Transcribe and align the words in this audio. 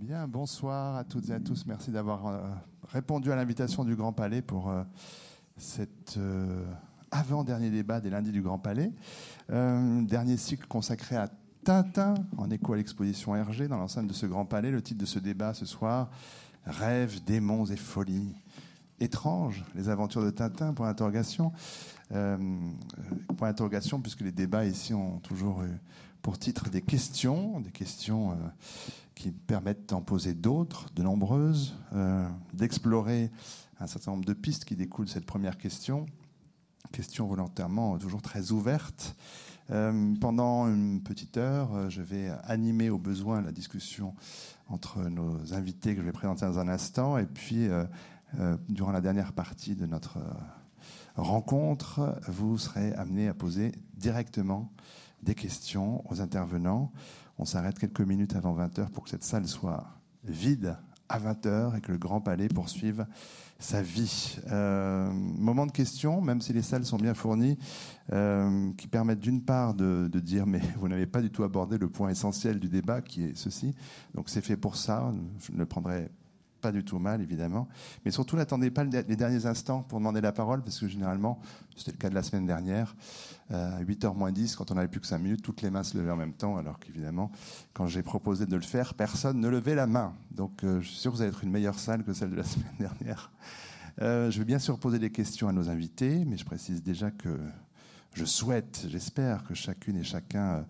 Bien, 0.00 0.28
bonsoir 0.28 0.94
à 0.94 1.02
toutes 1.02 1.28
et 1.28 1.32
à 1.32 1.40
tous. 1.40 1.66
Merci 1.66 1.90
d'avoir 1.90 2.28
euh, 2.28 2.38
répondu 2.92 3.32
à 3.32 3.36
l'invitation 3.36 3.84
du 3.84 3.96
Grand 3.96 4.12
Palais 4.12 4.42
pour 4.42 4.70
euh, 4.70 4.84
cet 5.56 6.16
euh, 6.18 6.64
avant-dernier 7.10 7.68
débat 7.68 8.00
des 8.00 8.08
lundis 8.08 8.30
du 8.30 8.40
Grand 8.40 8.60
Palais. 8.60 8.92
dernier 9.48 10.36
cycle 10.36 10.68
consacré 10.68 11.16
à 11.16 11.28
Tintin, 11.64 12.14
en 12.36 12.48
écho 12.48 12.74
à 12.74 12.76
l'exposition 12.76 13.34
Hergé 13.34 13.66
dans 13.66 13.76
l'enceinte 13.76 14.06
de 14.06 14.12
ce 14.12 14.26
Grand 14.26 14.44
Palais. 14.44 14.70
Le 14.70 14.82
titre 14.82 15.00
de 15.00 15.06
ce 15.06 15.18
débat 15.18 15.52
ce 15.52 15.66
soir, 15.66 16.10
Rêves, 16.64 17.24
démons 17.24 17.64
et 17.64 17.76
folies. 17.76 18.36
Étranges, 19.00 19.64
les 19.74 19.88
aventures 19.88 20.22
de 20.22 20.30
Tintin, 20.30 20.74
point 20.74 20.86
d'interrogation. 20.86 21.50
point 22.08 23.48
d'interrogation, 23.48 24.00
puisque 24.00 24.20
les 24.20 24.32
débats 24.32 24.64
ici 24.64 24.94
ont 24.94 25.18
toujours 25.18 25.64
eu 25.64 25.76
pour 26.22 26.38
titre 26.38 26.70
des 26.70 26.82
questions, 26.82 27.60
des 27.60 27.70
questions 27.70 28.36
qui 29.18 29.32
permettent 29.32 29.88
d'en 29.88 30.00
poser 30.00 30.32
d'autres, 30.32 30.86
de 30.94 31.02
nombreuses, 31.02 31.74
euh, 31.92 32.24
d'explorer 32.54 33.32
un 33.80 33.88
certain 33.88 34.12
nombre 34.12 34.24
de 34.24 34.32
pistes 34.32 34.64
qui 34.64 34.76
découlent 34.76 35.06
de 35.06 35.10
cette 35.10 35.26
première 35.26 35.58
question, 35.58 36.06
question 36.92 37.26
volontairement 37.26 37.98
toujours 37.98 38.22
très 38.22 38.52
ouverte. 38.52 39.16
Euh, 39.70 40.14
pendant 40.20 40.68
une 40.68 41.02
petite 41.02 41.36
heure, 41.36 41.74
euh, 41.74 41.90
je 41.90 42.00
vais 42.00 42.30
animer 42.44 42.90
au 42.90 42.98
besoin 42.98 43.42
la 43.42 43.50
discussion 43.50 44.14
entre 44.68 45.00
nos 45.00 45.52
invités 45.52 45.94
que 45.94 46.00
je 46.00 46.06
vais 46.06 46.12
présenter 46.12 46.46
dans 46.46 46.60
un 46.60 46.68
instant, 46.68 47.18
et 47.18 47.26
puis 47.26 47.68
durant 48.68 48.92
la 48.92 49.00
dernière 49.00 49.32
partie 49.32 49.74
de 49.74 49.86
notre 49.86 50.18
rencontre, 51.16 52.20
vous 52.28 52.58
serez 52.58 52.92
amené 52.92 53.28
à 53.28 53.34
poser 53.34 53.72
directement 53.94 54.70
des 55.22 55.34
questions 55.34 56.02
aux 56.10 56.20
intervenants. 56.20 56.92
On 57.38 57.44
s'arrête 57.44 57.78
quelques 57.78 58.00
minutes 58.00 58.34
avant 58.36 58.56
20h 58.56 58.90
pour 58.90 59.04
que 59.04 59.10
cette 59.10 59.24
salle 59.24 59.46
soit 59.46 59.86
vide 60.24 60.76
à 61.08 61.18
20h 61.18 61.76
et 61.76 61.80
que 61.80 61.92
le 61.92 61.98
Grand 61.98 62.20
Palais 62.20 62.48
poursuive 62.48 63.06
sa 63.58 63.82
vie. 63.82 64.38
Euh, 64.52 65.10
moment 65.12 65.66
de 65.66 65.72
questions, 65.72 66.20
même 66.20 66.40
si 66.40 66.52
les 66.52 66.62
salles 66.62 66.84
sont 66.84 66.96
bien 66.96 67.14
fournies, 67.14 67.58
euh, 68.12 68.72
qui 68.76 68.86
permettent 68.86 69.20
d'une 69.20 69.42
part 69.42 69.74
de, 69.74 70.08
de, 70.10 70.20
dire 70.20 70.46
mais 70.46 70.60
vous 70.78 70.88
n'avez 70.88 71.06
pas 71.06 71.22
du 71.22 71.30
tout 71.30 71.44
abordé 71.44 71.78
le 71.78 71.88
point 71.88 72.10
essentiel 72.10 72.60
du 72.60 72.68
débat 72.68 73.00
qui 73.00 73.24
est 73.24 73.36
ceci. 73.36 73.74
Donc 74.14 74.28
c'est 74.28 74.42
fait 74.42 74.56
pour 74.56 74.76
ça. 74.76 75.12
Je 75.40 75.52
ne 75.52 75.58
le 75.58 75.66
prendrai 75.66 76.10
pas 76.60 76.72
du 76.72 76.84
tout 76.84 76.98
mal, 76.98 77.20
évidemment. 77.22 77.68
Mais 78.04 78.10
surtout, 78.10 78.36
n'attendez 78.36 78.70
pas 78.70 78.84
les 78.84 79.16
derniers 79.16 79.46
instants 79.46 79.82
pour 79.82 79.98
demander 79.98 80.20
la 80.20 80.32
parole, 80.32 80.62
parce 80.62 80.78
que 80.78 80.88
généralement, 80.88 81.40
c'était 81.76 81.92
le 81.92 81.96
cas 81.98 82.10
de 82.10 82.14
la 82.14 82.22
semaine 82.22 82.46
dernière, 82.46 82.96
à 83.50 83.82
8h 83.82 84.14
moins 84.14 84.32
10, 84.32 84.56
quand 84.56 84.70
on 84.70 84.74
n'avait 84.74 84.88
plus 84.88 85.00
que 85.00 85.06
5 85.06 85.18
minutes, 85.18 85.42
toutes 85.42 85.62
les 85.62 85.70
mains 85.70 85.82
se 85.82 85.96
levaient 85.96 86.10
en 86.10 86.16
même 86.16 86.34
temps, 86.34 86.56
alors 86.56 86.78
qu'évidemment, 86.78 87.30
quand 87.72 87.86
j'ai 87.86 88.02
proposé 88.02 88.46
de 88.46 88.56
le 88.56 88.62
faire, 88.62 88.94
personne 88.94 89.40
ne 89.40 89.48
levait 89.48 89.74
la 89.74 89.86
main. 89.86 90.14
Donc, 90.30 90.64
euh, 90.64 90.80
je 90.80 90.88
suis 90.88 90.98
sûr 90.98 91.10
que 91.10 91.16
vous 91.16 91.22
allez 91.22 91.30
être 91.30 91.44
une 91.44 91.50
meilleure 91.50 91.78
salle 91.78 92.04
que 92.04 92.12
celle 92.12 92.30
de 92.30 92.36
la 92.36 92.44
semaine 92.44 92.74
dernière. 92.78 93.30
Euh, 94.00 94.30
je 94.30 94.38
vais 94.38 94.44
bien 94.44 94.58
sûr 94.58 94.78
poser 94.78 94.98
des 94.98 95.10
questions 95.10 95.48
à 95.48 95.52
nos 95.52 95.70
invités, 95.70 96.24
mais 96.24 96.36
je 96.36 96.44
précise 96.44 96.82
déjà 96.82 97.10
que 97.10 97.38
je 98.14 98.24
souhaite, 98.24 98.86
j'espère 98.88 99.44
que 99.44 99.54
chacune 99.54 99.96
et 99.96 100.04
chacun 100.04 100.64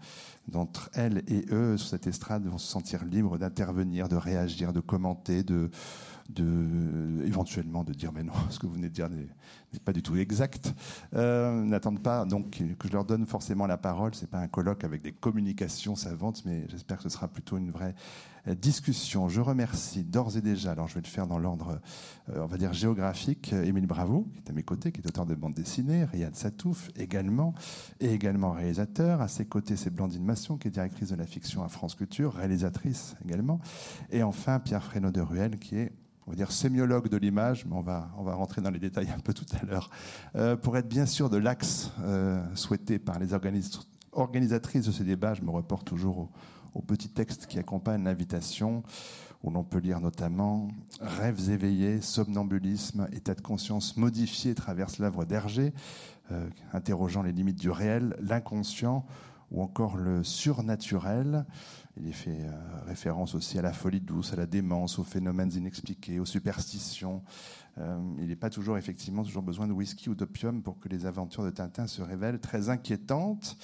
d'entre 0.49 0.91
elles 0.95 1.23
et 1.29 1.47
eux 1.51 1.77
sur 1.77 1.89
cette 1.89 2.07
estrade 2.07 2.45
vont 2.47 2.59
se 2.59 2.67
sentir 2.67 3.05
libres 3.05 3.39
d'intervenir, 3.39 4.09
de 4.09 4.17
réagir, 4.17 4.73
de 4.73 4.81
commenter, 4.81 5.43
de 5.43 5.71
éventuellement 7.25 7.85
de 7.85 7.93
dire 7.93 8.13
mais 8.13 8.23
non, 8.23 8.35
ce 8.51 8.59
que 8.59 8.67
vous 8.67 8.75
venez 8.75 8.89
de 8.89 8.95
dire 8.95 9.09
n'est 9.73 9.81
pas 9.81 9.93
du 9.93 10.03
tout 10.03 10.17
exact. 10.17 10.75
Euh, 11.15 11.63
N'attendent 11.63 12.03
pas 12.03 12.25
donc 12.25 12.63
que 12.79 12.89
je 12.89 12.93
leur 12.93 13.05
donne 13.05 13.27
forcément 13.27 13.67
la 13.67 13.77
parole. 13.77 14.15
C'est 14.15 14.31
pas 14.31 14.39
un 14.39 14.49
colloque 14.49 14.85
avec 14.85 15.03
des 15.03 15.13
communications 15.13 15.97
savantes, 15.97 16.43
mais 16.45 16.67
j'espère 16.69 16.99
que 16.99 17.03
ce 17.05 17.09
sera 17.09 17.29
plutôt 17.29 17.59
une 17.59 17.71
vraie 17.71 17.95
euh, 18.47 18.55
discussion. 18.55 19.29
Je 19.29 19.41
remercie 19.41 20.05
d'ores 20.05 20.37
et 20.37 20.41
déjà, 20.41 20.73
alors 20.73 20.89
je 20.89 20.95
vais 20.95 21.03
le 21.03 21.07
faire 21.07 21.27
dans 21.27 21.39
l'ordre, 21.39 21.81
euh, 22.31 22.43
on 22.43 22.47
va 22.47 22.57
dire 22.57 22.73
géographique, 22.73 23.53
Émile 23.53 23.87
Bravo, 23.87 24.27
qui 24.33 24.39
est 24.39 24.51
à 24.51 24.53
mes 24.53 24.63
côtés, 24.63 24.93
qui 24.93 25.01
est 25.01 25.07
auteur 25.07 25.27
de 25.27 25.35
bande 25.35 25.55
dessinée, 25.55 26.05
Riyad 26.05 26.35
Satouf 26.35 26.91
également, 26.97 27.55
et 28.01 28.13
également 28.13 28.53
réalisateur. 28.53 29.21
À 29.21 29.29
ses 29.29 29.45
côtés, 29.45 29.77
c'est 29.77 29.91
Blandine 29.91 30.25
Masson, 30.25 30.57
qui 30.57 30.69
est 30.69 30.71
directrice 30.73 31.11
de 31.11 31.17
la 31.17 31.27
fiction 31.27 31.63
à 31.63 31.69
France 31.69 31.95
Culture, 31.95 32.35
réalisatrice 32.35 33.17
également. 33.25 33.61
Et 34.11 34.23
enfin, 34.23 34.61
Pierre 34.61 34.83
Fresneau 34.83 35.11
de 35.11 35.21
Ruel, 35.21 35.59
qui 35.59 35.77
est 35.77 35.93
on 36.29 36.33
va 36.33 36.37
dire 36.37 36.53
sémiologue 36.53 37.09
de 37.09 37.17
l'image, 37.17 37.65
mais 37.65 37.75
on 37.75 37.81
va, 37.81 38.11
on 38.19 38.23
va 38.23 38.35
rentrer 38.35 38.61
dans 38.61 38.69
les 38.69 38.79
détails 38.79 39.09
un 39.09 39.19
peu 39.19 39.33
tout 39.33 39.47
à 39.59 39.65
l'heure, 39.65 39.89
euh, 40.37 40.57
pour 40.57 40.77
être 40.77 40.87
bien 40.87 41.07
sûr 41.07 41.31
de 41.31 41.39
l'axe 41.39 41.91
euh, 42.03 42.45
souhaité 42.55 42.99
par 42.99 43.19
les 43.19 43.33
organisatrices 44.13 44.85
de 44.85 44.93
ce 44.93 45.03
débat. 45.03 45.33
Je 45.33 45.41
me 45.41 45.51
reporte 45.51 45.87
toujours 45.87 46.19
au, 46.19 46.31
au 46.75 46.83
petit 46.83 47.09
texte 47.09 47.47
qui 47.47 47.59
accompagne 47.59 48.05
l'invitation, 48.05 48.83
où 49.43 49.51
l'on 49.51 49.65
peut 49.65 49.79
lire 49.79 50.01
notamment 50.03 50.69
Rêves 51.01 51.49
éveillés, 51.49 52.03
somnambulisme, 52.03 53.09
état 53.13 53.35
de 53.35 53.41
conscience 53.41 53.97
modifié 53.97 54.55
traverse 54.55 54.99
l'œuvre 54.99 55.25
d'Hergé, 55.25 55.73
euh, 56.31 56.47
interrogeant 56.75 57.23
les 57.23 57.33
limites 57.33 57.59
du 57.59 57.71
réel, 57.71 58.15
l'inconscient 58.21 59.07
ou 59.51 59.63
encore 59.63 59.97
le 59.97 60.23
surnaturel. 60.25 61.47
Il 62.01 62.13
fait 62.13 62.31
euh, 62.31 62.53
référence 62.87 63.35
aussi 63.35 63.59
à 63.59 63.63
la 63.63 63.73
folie 63.73 64.01
douce, 64.01 64.33
à 64.33 64.37
la 64.37 64.47
démence, 64.47 64.99
aux 64.99 65.05
phénomènes 65.05 65.53
inexpliqués, 65.53 66.21
aux 66.21 66.25
superstitions. 66.25 67.23
Euh, 67.79 67.99
il 68.19 68.29
n'est 68.29 68.37
pas 68.37 68.51
toujours, 68.51 68.77
effectivement, 68.77 69.23
toujours 69.25 69.43
besoin 69.43 69.67
de 69.67 69.73
whisky 69.73 70.09
ou 70.09 70.15
d'opium 70.15 70.63
pour 70.63 70.79
que 70.79 70.89
les 70.89 71.07
aventures 71.07 71.45
de 71.45 71.51
Tintin 71.51 71.87
se 71.87 72.03
révèlent 72.03 72.41
très 72.41 72.69
inquiétantes. 72.69 73.57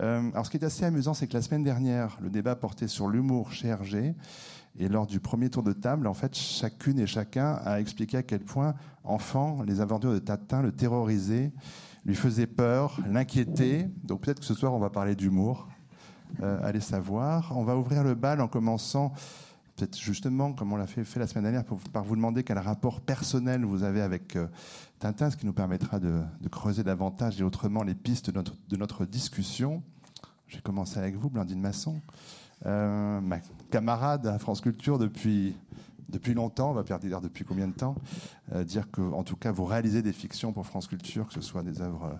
Euh, 0.00 0.30
alors, 0.32 0.46
ce 0.46 0.50
qui 0.50 0.56
est 0.56 0.64
assez 0.64 0.84
amusant, 0.84 1.14
c'est 1.14 1.26
que 1.26 1.34
la 1.34 1.42
semaine 1.42 1.64
dernière, 1.64 2.18
le 2.20 2.30
débat 2.30 2.56
portait 2.56 2.88
sur 2.88 3.08
l'humour 3.08 3.52
chez 3.52 3.68
Hergé. 3.68 4.14
Et 4.78 4.88
lors 4.88 5.06
du 5.06 5.18
premier 5.18 5.50
tour 5.50 5.62
de 5.62 5.72
table, 5.72 6.06
en 6.06 6.14
fait, 6.14 6.36
chacune 6.36 6.98
et 7.00 7.06
chacun 7.06 7.54
a 7.64 7.80
expliqué 7.80 8.18
à 8.18 8.22
quel 8.22 8.40
point, 8.40 8.74
enfant, 9.02 9.62
les 9.62 9.80
aventures 9.80 10.12
de 10.12 10.18
Tintin 10.18 10.62
le 10.62 10.72
terrorisaient, 10.72 11.52
lui 12.08 12.14
faisaient 12.14 12.46
peur, 12.46 12.98
l'inquiétaient. 13.06 13.88
Donc 14.02 14.22
peut-être 14.22 14.40
que 14.40 14.46
ce 14.46 14.54
soir, 14.54 14.72
on 14.72 14.78
va 14.78 14.88
parler 14.88 15.14
d'humour. 15.14 15.68
Euh, 16.42 16.58
allez 16.62 16.80
savoir. 16.80 17.56
On 17.56 17.64
va 17.64 17.76
ouvrir 17.76 18.02
le 18.02 18.14
bal 18.14 18.40
en 18.40 18.48
commençant, 18.48 19.12
peut-être 19.76 19.98
justement, 19.98 20.54
comme 20.54 20.72
on 20.72 20.76
l'a 20.76 20.86
fait, 20.86 21.04
fait, 21.04 21.20
la 21.20 21.26
semaine 21.26 21.44
dernière, 21.44 21.64
par 21.92 22.04
vous 22.04 22.16
demander 22.16 22.44
quel 22.44 22.58
rapport 22.58 23.02
personnel 23.02 23.64
vous 23.66 23.82
avez 23.82 24.00
avec 24.00 24.36
euh, 24.36 24.46
Tintin, 24.98 25.30
ce 25.30 25.36
qui 25.36 25.44
nous 25.44 25.52
permettra 25.52 26.00
de, 26.00 26.22
creuser 26.50 26.82
davantage 26.82 27.38
et 27.40 27.44
autrement 27.44 27.82
les 27.82 27.94
pistes 27.94 28.30
de 28.30 28.36
notre, 28.36 28.54
de 28.70 28.76
notre 28.76 29.04
discussion. 29.04 29.82
J'ai 30.46 30.60
commencé 30.60 30.98
avec 30.98 31.14
vous, 31.14 31.28
Blandine 31.28 31.60
Masson, 31.60 32.00
euh, 32.64 33.20
ma 33.20 33.40
camarade 33.70 34.26
à 34.26 34.38
France 34.38 34.62
Culture 34.62 34.98
depuis 34.98 35.54
depuis 36.08 36.34
longtemps, 36.34 36.70
on 36.70 36.74
va 36.74 36.84
perdre 36.84 37.06
dire 37.06 37.20
depuis 37.20 37.44
combien 37.44 37.68
de 37.68 37.74
temps, 37.74 37.94
dire 38.64 38.90
que 38.90 39.00
en 39.00 39.22
tout 39.22 39.36
cas 39.36 39.52
vous 39.52 39.64
réalisez 39.64 40.02
des 40.02 40.12
fictions 40.12 40.52
pour 40.52 40.66
France 40.66 40.86
Culture, 40.86 41.26
que 41.26 41.34
ce 41.34 41.40
soit 41.40 41.62
des 41.62 41.80
œuvres 41.80 42.18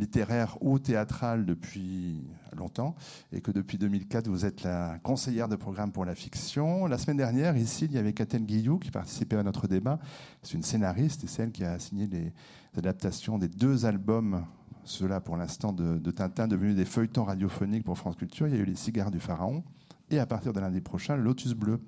littéraire 0.00 0.56
ou 0.60 0.78
théâtrale 0.78 1.44
depuis 1.44 2.24
longtemps 2.56 2.96
et 3.32 3.40
que 3.40 3.50
depuis 3.50 3.78
2004, 3.78 4.28
vous 4.28 4.44
êtes 4.44 4.62
la 4.62 4.98
conseillère 5.02 5.48
de 5.48 5.56
programme 5.56 5.92
pour 5.92 6.04
la 6.04 6.14
fiction. 6.14 6.86
La 6.86 6.98
semaine 6.98 7.18
dernière, 7.18 7.56
ici, 7.56 7.84
il 7.84 7.92
y 7.92 7.98
avait 7.98 8.12
Katen 8.12 8.44
Guillou 8.44 8.78
qui 8.78 8.90
participait 8.90 9.36
à 9.36 9.42
notre 9.42 9.68
débat. 9.68 9.98
C'est 10.42 10.54
une 10.54 10.62
scénariste 10.62 11.24
et 11.24 11.26
celle 11.26 11.52
qui 11.52 11.64
a 11.64 11.78
signé 11.78 12.06
les 12.06 12.32
adaptations 12.76 13.38
des 13.38 13.48
deux 13.48 13.84
albums, 13.84 14.44
ceux-là 14.84 15.20
pour 15.20 15.36
l'instant 15.36 15.72
de, 15.72 16.10
Tintin, 16.10 16.48
devenus 16.48 16.74
des 16.74 16.86
feuilletons 16.86 17.24
radiophoniques 17.24 17.84
pour 17.84 17.98
France 17.98 18.16
Culture. 18.16 18.48
Il 18.48 18.54
y 18.54 18.58
a 18.58 18.60
eu 18.60 18.64
Les 18.64 18.76
Cigares 18.76 19.10
du 19.10 19.20
Pharaon 19.20 19.62
et 20.10 20.18
à 20.18 20.26
partir 20.26 20.52
de 20.52 20.60
lundi 20.60 20.80
prochain, 20.80 21.16
Lotus 21.16 21.54
Bleu, 21.54 21.80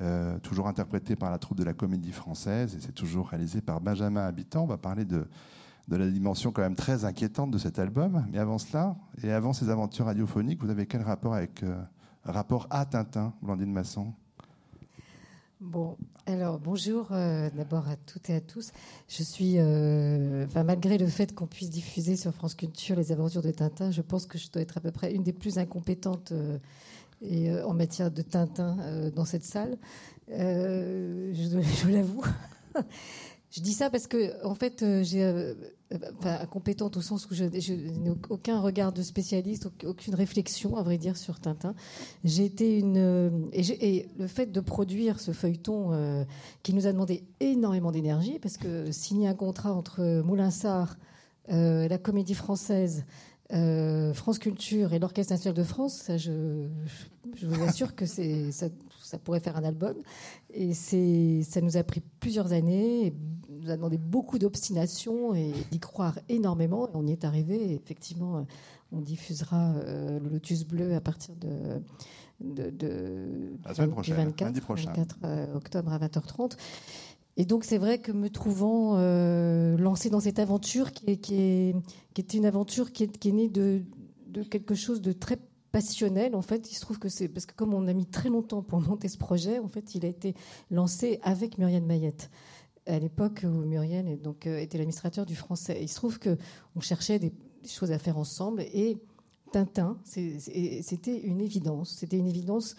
euh, 0.00 0.38
toujours 0.40 0.68
interprété 0.68 1.16
par 1.16 1.30
la 1.30 1.38
troupe 1.38 1.58
de 1.58 1.64
la 1.64 1.74
Comédie 1.74 2.12
Française 2.12 2.74
et 2.74 2.80
c'est 2.80 2.92
toujours 2.92 3.28
réalisé 3.28 3.60
par 3.60 3.80
Benjamin 3.80 4.24
Habitant. 4.26 4.64
On 4.64 4.66
va 4.66 4.78
parler 4.78 5.04
de 5.04 5.26
de 5.88 5.96
la 5.96 6.06
dimension 6.06 6.52
quand 6.52 6.60
même 6.60 6.76
très 6.76 7.06
inquiétante 7.06 7.50
de 7.50 7.56
cet 7.56 7.78
album. 7.78 8.26
Mais 8.30 8.38
avant 8.38 8.58
cela, 8.58 8.94
et 9.22 9.32
avant 9.32 9.54
ces 9.54 9.70
aventures 9.70 10.04
radiophoniques, 10.04 10.62
vous 10.62 10.68
avez 10.68 10.84
quel 10.84 11.00
rapport 11.00 11.32
avec 11.34 11.62
euh, 11.62 11.80
rapport 12.24 12.66
à 12.68 12.84
Tintin, 12.84 13.32
Blandine 13.40 13.72
Masson? 13.72 14.12
Bon, 15.60 15.96
alors 16.26 16.60
bonjour 16.60 17.08
euh, 17.10 17.48
d'abord 17.56 17.88
à 17.88 17.96
toutes 17.96 18.28
et 18.28 18.34
à 18.34 18.40
tous. 18.42 18.70
Je 19.08 19.22
suis, 19.22 19.56
malgré 20.54 20.98
le 20.98 21.06
fait 21.06 21.34
qu'on 21.34 21.46
puisse 21.46 21.70
diffuser 21.70 22.16
sur 22.16 22.34
France 22.34 22.54
Culture 22.54 22.94
les 22.94 23.10
aventures 23.10 23.42
de 23.42 23.50
Tintin, 23.50 23.90
je 23.90 24.02
pense 24.02 24.26
que 24.26 24.36
je 24.36 24.50
dois 24.52 24.60
être 24.60 24.76
à 24.76 24.80
peu 24.80 24.92
près 24.92 25.14
une 25.14 25.22
des 25.22 25.32
plus 25.32 25.56
incompétentes 25.56 26.34
et, 27.22 27.52
en 27.62 27.74
matière 27.74 28.10
de 28.10 28.22
Tintin 28.22 28.76
dans 29.14 29.24
cette 29.24 29.44
salle. 29.44 29.76
je, 30.28 31.32
je 31.82 31.88
l'avoue. 31.88 32.24
Je 33.50 33.62
dis 33.62 33.72
ça 33.72 33.88
parce 33.88 34.06
que, 34.06 34.44
en 34.44 34.54
fait, 34.54 34.82
euh, 34.82 35.02
j'ai, 35.02 35.24
euh, 35.24 35.54
enfin, 36.18 36.44
compétente 36.46 36.98
au 36.98 37.00
sens 37.00 37.26
où 37.30 37.34
je, 37.34 37.44
n'ai 37.44 38.10
aucun 38.28 38.60
regard 38.60 38.92
de 38.92 39.00
spécialiste, 39.00 39.70
aucune 39.84 40.14
réflexion, 40.14 40.76
à 40.76 40.82
vrai 40.82 40.98
dire, 40.98 41.16
sur 41.16 41.40
Tintin. 41.40 41.74
J'ai 42.24 42.44
été 42.44 42.78
une, 42.78 42.98
euh, 42.98 43.30
et, 43.52 44.06
le 44.18 44.26
fait 44.26 44.52
de 44.52 44.60
produire 44.60 45.18
ce 45.18 45.32
feuilleton 45.32 46.26
qui 46.62 46.74
nous 46.74 46.86
a 46.86 46.92
demandé 46.92 47.24
énormément 47.40 47.90
d'énergie, 47.90 48.38
parce 48.38 48.58
que 48.58 48.92
signer 48.92 49.28
un 49.28 49.34
contrat 49.34 49.72
entre 49.72 50.22
Moulinsart, 50.22 50.98
la 51.48 51.98
Comédie 51.98 52.34
Française, 52.34 53.06
France 53.50 54.38
Culture 54.38 54.92
et 54.92 54.98
l'Orchestre 54.98 55.32
national 55.32 55.54
de 55.54 55.62
France, 55.62 55.94
ça, 55.94 56.16
je, 56.16 56.68
Je 57.34 57.46
vous 57.46 57.62
assure 57.62 57.94
que 57.94 58.04
c'est 58.04 58.52
ça, 58.52 58.66
ça, 59.02 59.18
pourrait 59.18 59.40
faire 59.40 59.56
un 59.56 59.64
album. 59.64 59.96
Et 60.52 60.74
c'est 60.74 61.40
ça 61.42 61.60
nous 61.60 61.76
a 61.76 61.82
pris 61.82 62.02
plusieurs 62.20 62.52
années, 62.52 63.06
et 63.06 63.14
nous 63.48 63.70
a 63.70 63.76
demandé 63.76 63.96
beaucoup 63.96 64.38
d'obstination 64.38 65.34
et 65.34 65.52
d'y 65.70 65.80
croire 65.80 66.18
énormément. 66.28 66.88
Et 66.88 66.92
on 66.94 67.06
y 67.06 67.12
est 67.12 67.24
arrivé. 67.24 67.72
effectivement, 67.72 68.46
on 68.92 69.00
diffusera 69.00 69.74
le 69.84 70.28
Lotus 70.28 70.64
Bleu 70.64 70.94
à 70.94 71.00
partir 71.00 71.34
de 71.36 71.80
de, 72.40 72.70
de 72.70 73.58
la 73.64 73.74
semaine 73.74 73.90
prochaine, 73.90 74.16
24, 74.16 74.54
24 74.62 75.56
octobre 75.56 75.92
à 75.92 75.98
20h30. 75.98 76.56
Et 77.38 77.44
donc 77.44 77.62
c'est 77.62 77.78
vrai 77.78 78.00
que 78.00 78.10
me 78.10 78.28
trouvant 78.28 78.96
euh, 78.96 79.78
lancée 79.78 80.10
dans 80.10 80.18
cette 80.18 80.40
aventure 80.40 80.90
qui, 80.92 81.08
est, 81.08 81.72
était 82.16 82.36
une 82.36 82.44
aventure 82.44 82.90
qui 82.90 83.04
est, 83.04 83.24
née 83.26 83.48
de, 83.48 83.84
quelque 84.50 84.74
chose 84.74 85.00
de 85.00 85.12
très 85.12 85.38
passionnel, 85.70 86.34
en 86.34 86.42
fait, 86.42 86.72
il 86.72 86.74
se 86.74 86.80
trouve 86.80 86.98
que 86.98 87.08
c'est 87.08 87.28
parce 87.28 87.46
que 87.46 87.54
comme 87.54 87.74
on 87.74 87.86
a 87.86 87.92
mis 87.92 88.06
très 88.06 88.28
longtemps 88.28 88.62
pour 88.62 88.80
monter 88.88 89.06
ce 89.06 89.18
projet, 89.18 89.60
en 89.60 89.68
fait, 89.68 89.94
il 89.94 90.04
a 90.04 90.08
été 90.08 90.34
lancé 90.72 91.20
avec 91.22 91.58
Muriel 91.58 91.84
Mayette 91.84 92.28
à 92.86 92.98
l'époque 92.98 93.42
où 93.44 93.64
Muriel 93.64 94.18
euh, 94.26 94.58
était 94.58 94.78
l'administrateur 94.78 95.24
du 95.24 95.36
français. 95.36 95.78
il 95.80 95.88
se 95.88 95.94
trouve 95.94 96.18
que 96.18 96.36
on 96.74 96.80
cherchait 96.80 97.20
des, 97.20 97.32
choses 97.68 97.92
à 97.92 97.98
faire 97.98 98.18
ensemble 98.18 98.62
et 98.62 98.96
Tintin, 99.52 99.98
c'était 100.04 101.20
une 101.20 101.40
évidence. 101.40 101.90
C'était 101.90 102.18
une 102.18 102.26
évidence. 102.26 102.74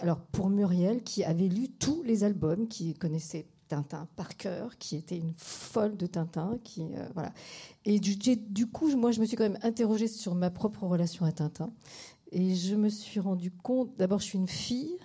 alors 0.00 0.18
pour 0.18 0.50
Muriel, 0.50 1.02
qui 1.02 1.24
avait 1.24 1.48
lu 1.48 1.68
tous 1.68 2.02
les 2.02 2.24
albums, 2.24 2.68
qui 2.68 2.94
connaissait 2.94 3.46
Tintin 3.70 4.08
par 4.16 4.36
cœur, 4.36 4.76
qui 4.78 4.96
était 4.96 5.16
une 5.16 5.32
folle 5.36 5.96
de 5.96 6.06
Tintin, 6.06 6.58
qui 6.64 6.82
euh, 6.82 7.06
voilà. 7.14 7.32
Et 7.84 8.00
du, 8.00 8.16
du, 8.16 8.66
coup, 8.66 8.94
moi, 8.96 9.12
je 9.12 9.20
me 9.20 9.26
suis 9.26 9.36
quand 9.36 9.44
même 9.44 9.60
interrogée 9.62 10.08
sur 10.08 10.34
ma 10.34 10.50
propre 10.50 10.84
relation 10.84 11.24
à 11.24 11.30
Tintin, 11.30 11.72
et 12.32 12.54
je 12.56 12.74
me 12.74 12.88
suis 12.88 13.20
rendu 13.20 13.52
compte. 13.52 13.96
D'abord, 13.96 14.18
je 14.18 14.24
suis 14.24 14.38
une 14.38 14.48
fille. 14.48 14.96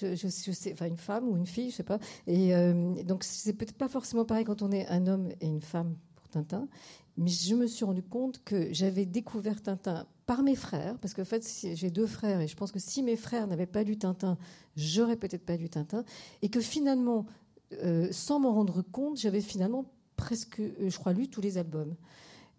Je, 0.00 0.14
sais, 0.28 0.72
enfin 0.72 0.86
une 0.86 0.98
femme 0.98 1.26
ou 1.26 1.36
une 1.36 1.46
fille, 1.46 1.70
je 1.70 1.76
sais 1.76 1.82
pas. 1.82 1.98
Et 2.26 2.54
euh, 2.54 3.02
donc 3.04 3.24
c'est 3.24 3.54
peut-être 3.54 3.76
pas 3.76 3.88
forcément 3.88 4.26
pareil 4.26 4.44
quand 4.44 4.60
on 4.60 4.70
est 4.70 4.86
un 4.88 5.06
homme 5.06 5.30
et 5.40 5.46
une 5.46 5.62
femme 5.62 5.96
pour 6.16 6.28
Tintin, 6.28 6.68
mais 7.16 7.30
je 7.30 7.54
me 7.54 7.66
suis 7.66 7.84
rendu 7.84 8.02
compte 8.02 8.42
que 8.44 8.74
j'avais 8.74 9.06
découvert 9.06 9.62
Tintin 9.62 10.06
par 10.26 10.42
mes 10.42 10.56
frères, 10.56 10.98
parce 10.98 11.14
qu'en 11.14 11.24
fait 11.24 11.48
j'ai 11.74 11.90
deux 11.90 12.06
frères 12.06 12.42
et 12.42 12.48
je 12.48 12.56
pense 12.56 12.72
que 12.72 12.80
si 12.80 13.02
mes 13.02 13.16
frères 13.16 13.46
n'avaient 13.46 13.64
pas 13.64 13.84
lu 13.84 13.96
Tintin, 13.96 14.36
j'aurais 14.76 15.16
peut-être 15.16 15.46
pas 15.46 15.56
lu 15.56 15.70
Tintin, 15.70 16.04
et 16.42 16.50
que 16.50 16.60
finalement 16.60 17.24
euh, 17.72 18.08
sans 18.10 18.38
m'en 18.38 18.52
rendre 18.52 18.82
compte, 18.82 19.18
j'avais 19.18 19.40
finalement 19.40 19.86
presque, 20.16 20.60
euh, 20.60 20.88
je 20.88 20.98
crois, 20.98 21.12
lu 21.12 21.28
tous 21.28 21.40
les 21.40 21.58
albums. 21.58 21.94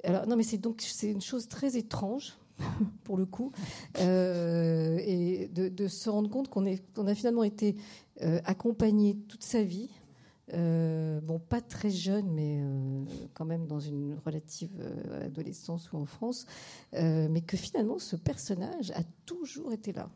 Alors, 0.04 0.28
non, 0.28 0.36
mais 0.36 0.44
c'est 0.44 0.58
donc 0.58 0.82
c'est 0.82 1.10
une 1.10 1.22
chose 1.22 1.48
très 1.48 1.78
étrange 1.78 2.34
pour 3.04 3.18
le 3.18 3.26
coup, 3.26 3.52
euh, 4.00 4.98
et 5.02 5.48
de, 5.48 5.88
se 5.88 6.10
rendre 6.10 6.30
compte 6.30 6.50
qu'on 6.50 6.66
a 6.66 7.16
finalement 7.16 7.44
été 7.44 7.76
accompagné 8.46 9.16
toute 9.28 9.44
sa 9.44 9.64
vie. 9.64 9.90
bon, 10.52 11.40
pas 11.40 11.62
très 11.62 11.92
jeune, 11.92 12.32
mais 12.32 12.62
quand 13.36 13.46
même 13.46 13.68
dans 13.68 13.80
une 13.80 14.18
relative 14.26 14.72
adolescence 15.22 15.92
ou 15.92 15.98
en 15.98 16.06
France, 16.06 16.48
mais 16.94 17.42
que 17.46 17.58
finalement 17.58 18.00
ce 18.00 18.16
personnage 18.16 18.92
a 18.92 19.04
toujours 19.26 19.72
été 19.72 19.94
là. 19.94 20.10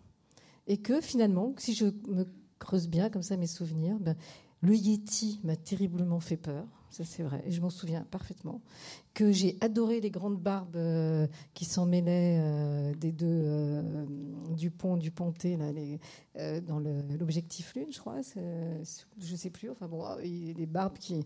Et 0.66 0.78
que 0.78 1.00
finalement, 1.00 1.54
si 1.58 1.74
je 1.74 1.86
me 2.08 2.26
creuse 2.58 2.88
bien 2.88 3.10
comme 3.10 3.24
ça 3.24 3.38
mes 3.38 3.48
souvenirs, 3.48 3.98
ben, 4.00 4.16
le 4.62 4.76
Yeti 4.76 5.40
m'a 5.44 5.56
terriblement 5.56 6.20
fait 6.20 6.38
peur, 6.38 6.66
ça 6.92 7.04
c'est 7.04 7.24
vrai, 7.24 7.44
et 7.46 7.52
je 7.52 7.62
m'en 7.62 7.70
souviens 7.70 8.06
parfaitement. 8.12 8.62
Que 9.14 9.32
j'ai 9.32 9.58
adoré 9.60 10.02
les 10.02 10.12
grandes 10.12 10.40
barbes 10.40 10.76
euh, 10.76 11.28
qui 11.54 11.66
s'en 11.66 11.86
mêlaient 11.86 12.38
euh, 12.40 12.94
des 12.94 13.12
deux 13.12 13.26
euh, 13.28 14.06
du 14.56 14.70
pont 14.70 14.98
du 14.98 15.10
Ponté 15.10 15.58
là, 15.58 15.72
dans 16.62 16.80
l'objectif 16.80 17.74
lune, 17.76 17.88
je 17.92 18.00
crois, 18.00 18.22
je 18.22 19.36
sais 19.36 19.50
plus. 19.50 19.70
Enfin 19.70 19.88
bon, 19.88 20.06
les 20.22 20.66
barbes 20.66 20.98
qui 20.98 21.26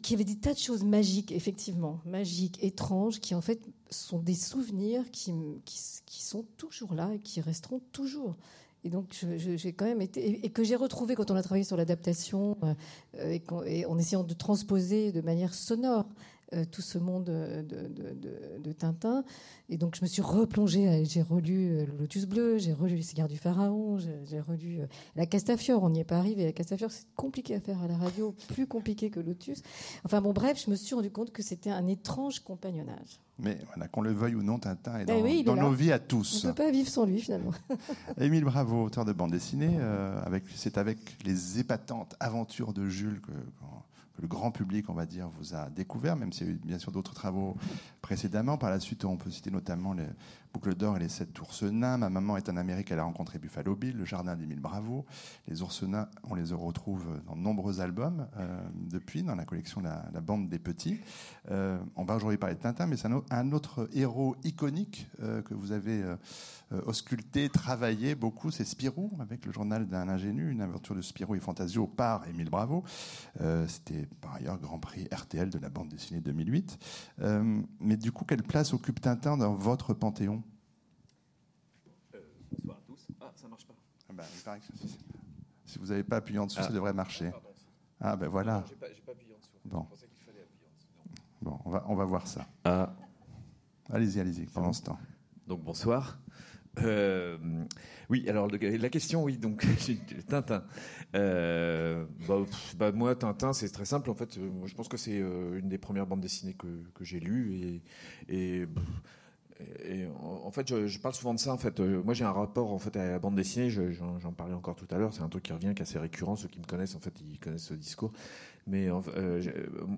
qui 0.00 0.14
avaient 0.14 0.24
des 0.24 0.38
tas 0.38 0.54
de 0.54 0.58
choses 0.58 0.84
magiques, 0.84 1.32
effectivement, 1.32 2.00
magiques, 2.06 2.64
étranges, 2.64 3.20
qui 3.20 3.34
en 3.34 3.42
fait 3.42 3.60
sont 3.90 4.18
des 4.18 4.34
souvenirs 4.34 5.10
qui, 5.10 5.34
qui 5.66 6.22
sont 6.22 6.46
toujours 6.56 6.94
là 6.94 7.10
et 7.12 7.18
qui 7.18 7.42
resteront 7.42 7.82
toujours. 7.92 8.36
Et 8.84 8.90
donc, 8.90 9.24
j'ai 9.36 9.72
quand 9.72 9.84
même 9.84 10.02
été. 10.02 10.44
Et, 10.44 10.50
que 10.50 10.64
j'ai 10.64 10.74
retrouvé 10.74 11.14
quand 11.14 11.30
on 11.30 11.36
a 11.36 11.42
travaillé 11.42 11.64
sur 11.64 11.76
l'adaptation, 11.76 12.56
euh, 13.14 13.38
et, 13.66 13.86
en 13.86 13.98
essayant 13.98 14.24
de 14.24 14.34
transposer 14.34 15.12
de 15.12 15.20
manière 15.20 15.54
sonore 15.54 16.06
euh, 16.54 16.64
tout 16.70 16.82
ce 16.82 16.98
monde 16.98 17.24
de, 17.24 17.62
de, 18.58 18.72
Tintin. 18.72 19.24
Et 19.68 19.76
donc, 19.76 19.96
je 19.96 20.02
me 20.02 20.06
suis 20.06 20.22
replongée, 20.22 21.04
j'ai 21.04 21.22
relu 21.22 21.70
euh, 21.70 21.86
Le 21.86 21.98
Lotus 21.98 22.26
Bleu, 22.26 22.58
j'ai 22.58 22.72
relu 22.72 22.96
Les 22.96 23.02
Cigares 23.02 23.28
du 23.28 23.36
Pharaon, 23.36 23.98
j'ai 23.98 24.40
relu 24.40 24.80
La 25.16 25.26
Castafiore. 25.26 25.82
On 25.82 25.90
n'y 25.90 26.00
est 26.00 26.04
pas 26.04 26.18
arrivé. 26.18 26.44
La 26.44 26.52
Castafiore, 26.52 26.90
c'est 26.90 27.06
compliqué 27.16 27.54
à 27.54 27.60
faire 27.60 27.80
à 27.82 27.88
la 27.88 27.96
radio, 27.96 28.34
plus 28.48 28.66
compliqué 28.66 29.10
que 29.10 29.20
Lotus. 29.20 29.62
Enfin, 30.04 30.20
bon, 30.20 30.32
bref, 30.32 30.62
je 30.64 30.70
me 30.70 30.76
suis 30.76 30.94
rendu 30.94 31.10
compte 31.10 31.32
que 31.32 31.42
c'était 31.42 31.70
un 31.70 31.86
étrange 31.86 32.40
compagnonnage. 32.40 33.20
Mais 33.38 33.58
voilà, 33.68 33.88
qu'on 33.88 34.02
le 34.02 34.12
veuille 34.12 34.34
ou 34.34 34.42
non, 34.42 34.58
Tintin 34.58 35.00
est 35.00 35.06
eh 35.08 35.42
dans, 35.42 35.56
nos 35.56 35.72
vies 35.72 35.92
à 35.92 35.98
tous. 35.98 36.44
On 36.44 36.48
ne 36.48 36.52
peut 36.52 36.64
pas 36.64 36.70
vivre 36.70 36.88
sans 36.88 37.06
lui, 37.06 37.20
finalement. 37.20 37.52
Émile 38.20 38.44
Bravo, 38.44 38.84
auteur 38.84 39.04
de 39.04 39.12
bande 39.12 39.32
dessinée, 39.32 39.76
euh, 39.80 40.38
c'est 40.54 40.78
avec 40.78 40.98
les 41.24 41.58
épatantes 41.58 42.14
aventures 42.20 42.72
de 42.72 42.88
Jules 42.88 43.20
que, 43.20 43.32
le 44.20 44.28
grand 44.28 44.50
public, 44.50 44.90
on 44.90 44.94
va 44.94 45.06
dire, 45.06 45.28
vous 45.28 45.54
a 45.54 45.70
découvert, 45.70 46.16
même 46.16 46.32
s'il 46.32 46.46
y 46.46 46.50
a 46.50 46.52
eu 46.52 46.60
bien 46.64 46.78
sûr 46.78 46.92
d'autres 46.92 47.14
travaux 47.14 47.56
précédemment. 48.02 48.58
Par 48.58 48.70
la 48.70 48.80
suite, 48.80 49.04
on 49.04 49.16
peut 49.16 49.30
citer 49.30 49.50
notamment 49.50 49.94
les 49.94 50.06
Boucles 50.52 50.74
d'or 50.74 50.96
et 50.96 51.00
les 51.00 51.08
sept 51.08 51.40
ours 51.40 51.62
nains. 51.62 51.96
Ma 51.96 52.10
maman 52.10 52.36
est 52.36 52.48
en 52.48 52.56
Amérique, 52.56 52.90
elle 52.90 52.98
a 52.98 53.04
rencontré 53.04 53.38
Buffalo 53.38 53.74
Bill, 53.74 53.96
le 53.96 54.04
jardin 54.04 54.36
d'Émile 54.36 54.60
Bravo. 54.60 55.06
Les 55.48 55.62
ours 55.62 55.82
nains, 55.82 56.08
on 56.24 56.34
les 56.34 56.52
retrouve 56.52 57.06
dans 57.26 57.36
de 57.36 57.40
nombreux 57.40 57.80
albums 57.80 58.26
euh, 58.36 58.60
depuis, 58.74 59.22
dans 59.22 59.34
la 59.34 59.44
collection 59.44 59.80
la, 59.80 60.20
bande 60.20 60.48
des 60.48 60.58
petits. 60.58 61.00
Euh, 61.50 61.78
on 61.96 62.04
va 62.04 62.16
aujourd'hui 62.16 62.38
parler 62.38 62.54
de 62.54 62.60
Tintin, 62.60 62.86
mais 62.86 62.96
c'est 62.96 63.08
un, 63.30 63.52
autre 63.52 63.88
héros 63.94 64.36
iconique 64.44 65.08
euh, 65.22 65.42
que 65.42 65.54
vous 65.54 65.72
avez 65.72 66.02
ausculté, 66.86 67.50
travaillé 67.50 68.14
beaucoup, 68.14 68.50
c'est 68.50 68.64
Spirou, 68.64 69.10
avec 69.20 69.44
le 69.44 69.52
journal 69.52 69.86
d'un 69.86 70.08
ingénu, 70.08 70.50
une 70.50 70.62
aventure 70.62 70.94
de 70.94 71.02
Spirou 71.02 71.34
et 71.34 71.40
Fantasio 71.40 71.86
par 71.86 72.26
Émile 72.28 72.48
Bravo. 72.48 72.82
C'était 73.68 74.06
par 74.22 74.36
ailleurs 74.36 74.58
Grand 74.58 74.78
Prix 74.78 75.06
RTL 75.12 75.50
de 75.50 75.58
la 75.58 75.68
bande 75.68 75.88
dessinée 75.88 76.20
2008. 76.20 76.78
mais 77.80 77.96
du 77.98 78.10
coup, 78.10 78.24
quelle 78.24 78.42
place 78.42 78.72
occupe 78.72 79.02
Tintin 79.02 79.36
dans 79.36 79.54
votre 79.54 79.92
panthéon? 79.92 80.41
Bonsoir 82.52 82.78
à 82.78 82.80
tous. 82.86 83.06
Ah, 83.20 83.32
ça 83.34 83.48
marche 83.48 83.66
pas. 83.66 83.74
Ah 84.08 84.12
bah, 84.12 84.24
il 84.34 84.42
paraît 84.42 84.60
que 84.60 84.66
si 85.64 85.78
vous 85.78 85.86
n'avez 85.86 86.04
pas 86.04 86.16
appuyé 86.16 86.38
en 86.38 86.46
dessous, 86.46 86.58
ah. 86.60 86.64
ça 86.64 86.72
devrait 86.72 86.92
marcher. 86.92 87.30
Ah, 88.00 88.16
ben 88.16 88.28
voilà. 88.28 88.64
J'ai 88.68 88.74
pas, 88.74 88.86
pas 89.06 89.12
appuyé 89.12 89.34
en 89.34 89.38
dessous. 89.38 89.50
Bon. 89.64 89.84
Je 89.84 89.88
pensais 89.90 90.06
qu'il 90.08 90.22
fallait 90.24 90.42
appuyer 90.42 90.66
en 90.66 90.74
dessous. 90.74 90.88
Bon, 91.40 91.58
on 91.64 91.70
va, 91.70 91.84
on 91.88 91.94
va 91.94 92.04
voir 92.04 92.26
ça. 92.26 92.46
Ah. 92.64 92.94
Allez-y, 93.90 94.20
allez-y, 94.20 94.46
pendant 94.46 94.72
ce 94.72 94.82
temps. 94.82 94.98
Donc 95.46 95.62
bonsoir. 95.62 96.18
Euh, 96.78 97.36
oui, 98.08 98.28
alors 98.28 98.48
la 98.50 98.88
question, 98.88 99.24
oui, 99.24 99.36
donc 99.36 99.66
Tintin. 100.28 100.64
Euh, 101.14 102.06
bah, 102.26 102.36
bah, 102.76 102.92
moi, 102.92 103.14
Tintin, 103.14 103.52
c'est 103.52 103.68
très 103.68 103.84
simple. 103.84 104.10
En 104.10 104.14
fait, 104.14 104.38
euh, 104.38 104.50
je 104.64 104.74
pense 104.74 104.88
que 104.88 104.96
c'est 104.96 105.16
une 105.16 105.68
des 105.68 105.78
premières 105.78 106.06
bandes 106.06 106.20
dessinées 106.20 106.54
que, 106.54 106.82
que 106.94 107.04
j'ai 107.04 107.20
lues 107.20 107.54
et, 107.54 107.82
et 108.28 108.66
et 109.84 110.06
en 110.22 110.50
fait, 110.50 110.86
je, 110.86 110.98
parle 110.98 111.14
souvent 111.14 111.34
de 111.34 111.38
ça. 111.38 111.52
En 111.52 111.58
fait, 111.58 111.80
moi, 111.80 112.14
j'ai 112.14 112.24
un 112.24 112.32
rapport 112.32 112.72
en 112.72 112.78
fait 112.78 112.96
à 112.96 113.10
la 113.10 113.18
bande 113.18 113.34
dessinée. 113.34 113.70
J'en 113.70 114.32
parlais 114.32 114.54
encore 114.54 114.76
tout 114.76 114.86
à 114.90 114.98
l'heure. 114.98 115.12
C'est 115.12 115.22
un 115.22 115.28
truc 115.28 115.44
qui 115.44 115.52
revient, 115.52 115.72
qui 115.74 115.82
est 115.82 115.82
assez 115.82 115.98
récurrent. 115.98 116.36
Ceux 116.36 116.48
qui 116.48 116.60
me 116.60 116.64
connaissent, 116.66 116.94
en 116.94 117.00
fait, 117.00 117.14
ils 117.20 117.38
connaissent 117.38 117.66
ce 117.66 117.74
discours. 117.74 118.12
Mais 118.66 118.88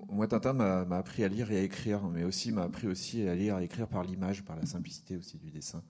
moi, 0.09 0.27
Tintin 0.27 0.53
m'a 0.53 0.97
appris 0.97 1.23
à 1.23 1.27
lire 1.27 1.51
et 1.51 1.59
à 1.59 1.61
écrire, 1.61 2.01
mais 2.03 2.23
aussi 2.23 2.51
m'a 2.51 2.63
appris 2.63 2.87
aussi 2.87 3.27
à 3.27 3.35
lire 3.35 3.57
et 3.57 3.61
à 3.61 3.63
écrire 3.63 3.87
par 3.87 4.03
l'image, 4.03 4.43
par 4.43 4.55
la 4.55 4.65
simplicité 4.65 5.17
aussi 5.17 5.37
du 5.37 5.51
dessin 5.51 5.83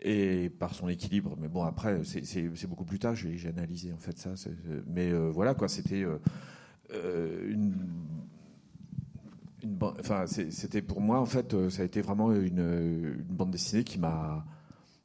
et 0.00 0.50
par 0.50 0.74
son 0.74 0.88
équilibre. 0.88 1.36
Mais 1.38 1.48
bon, 1.48 1.64
après, 1.64 2.02
c'est 2.04 2.66
beaucoup 2.66 2.84
plus 2.84 2.98
tard. 2.98 3.14
J'ai 3.14 3.48
analysé 3.48 3.92
en 3.92 3.98
fait 3.98 4.18
ça. 4.18 4.30
Mais 4.86 5.10
euh, 5.10 5.30
voilà 5.30 5.54
quoi, 5.54 5.68
c'était 5.68 6.02
euh, 6.02 6.18
euh, 6.92 7.54
enfin, 9.82 10.26
c'était 10.26 10.82
pour 10.82 11.00
moi 11.00 11.18
en 11.20 11.26
fait, 11.26 11.54
ça 11.70 11.82
a 11.82 11.84
été 11.84 12.00
vraiment 12.00 12.32
une, 12.32 13.22
bande 13.28 13.50
dessinée 13.50 13.84
qui 13.84 13.98
m'a 13.98 14.44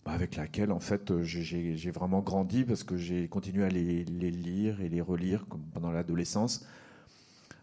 avec 0.05 0.35
laquelle 0.35 0.71
en 0.71 0.81
fait 0.81 1.21
j'ai 1.21 1.91
vraiment 1.91 2.21
grandi 2.21 2.63
parce 2.63 2.83
que 2.83 2.97
j'ai 2.97 3.27
continué 3.27 3.63
à 3.63 3.69
les, 3.69 4.03
lire 4.03 4.81
et 4.81 4.89
les 4.89 5.01
relire 5.01 5.45
pendant 5.73 5.91
l'adolescence. 5.91 6.65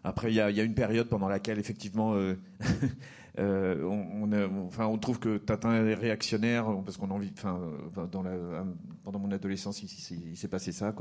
Après, 0.03 0.31
il 0.31 0.35
y, 0.35 0.41
a, 0.41 0.63
une 0.63 0.73
période 0.73 1.07
pendant 1.07 1.27
laquelle 1.27 1.59
effectivement 1.59 2.15
Euh, 3.39 3.83
on, 4.79 4.97
trouve 4.97 5.19
que 5.19 5.37
Tatin 5.37 5.73
est 5.85 5.93
réactionnaire 5.93 6.65
parce 6.83 6.97
qu'on 6.97 7.09
a 7.11 7.13
envie. 7.13 7.31
Enfin, 7.33 7.59
pendant 7.93 9.19
mon 9.19 9.31
adolescence, 9.31 9.81
il, 9.83 10.37
s'est 10.37 10.47
passé 10.47 10.71
ça. 10.71 10.93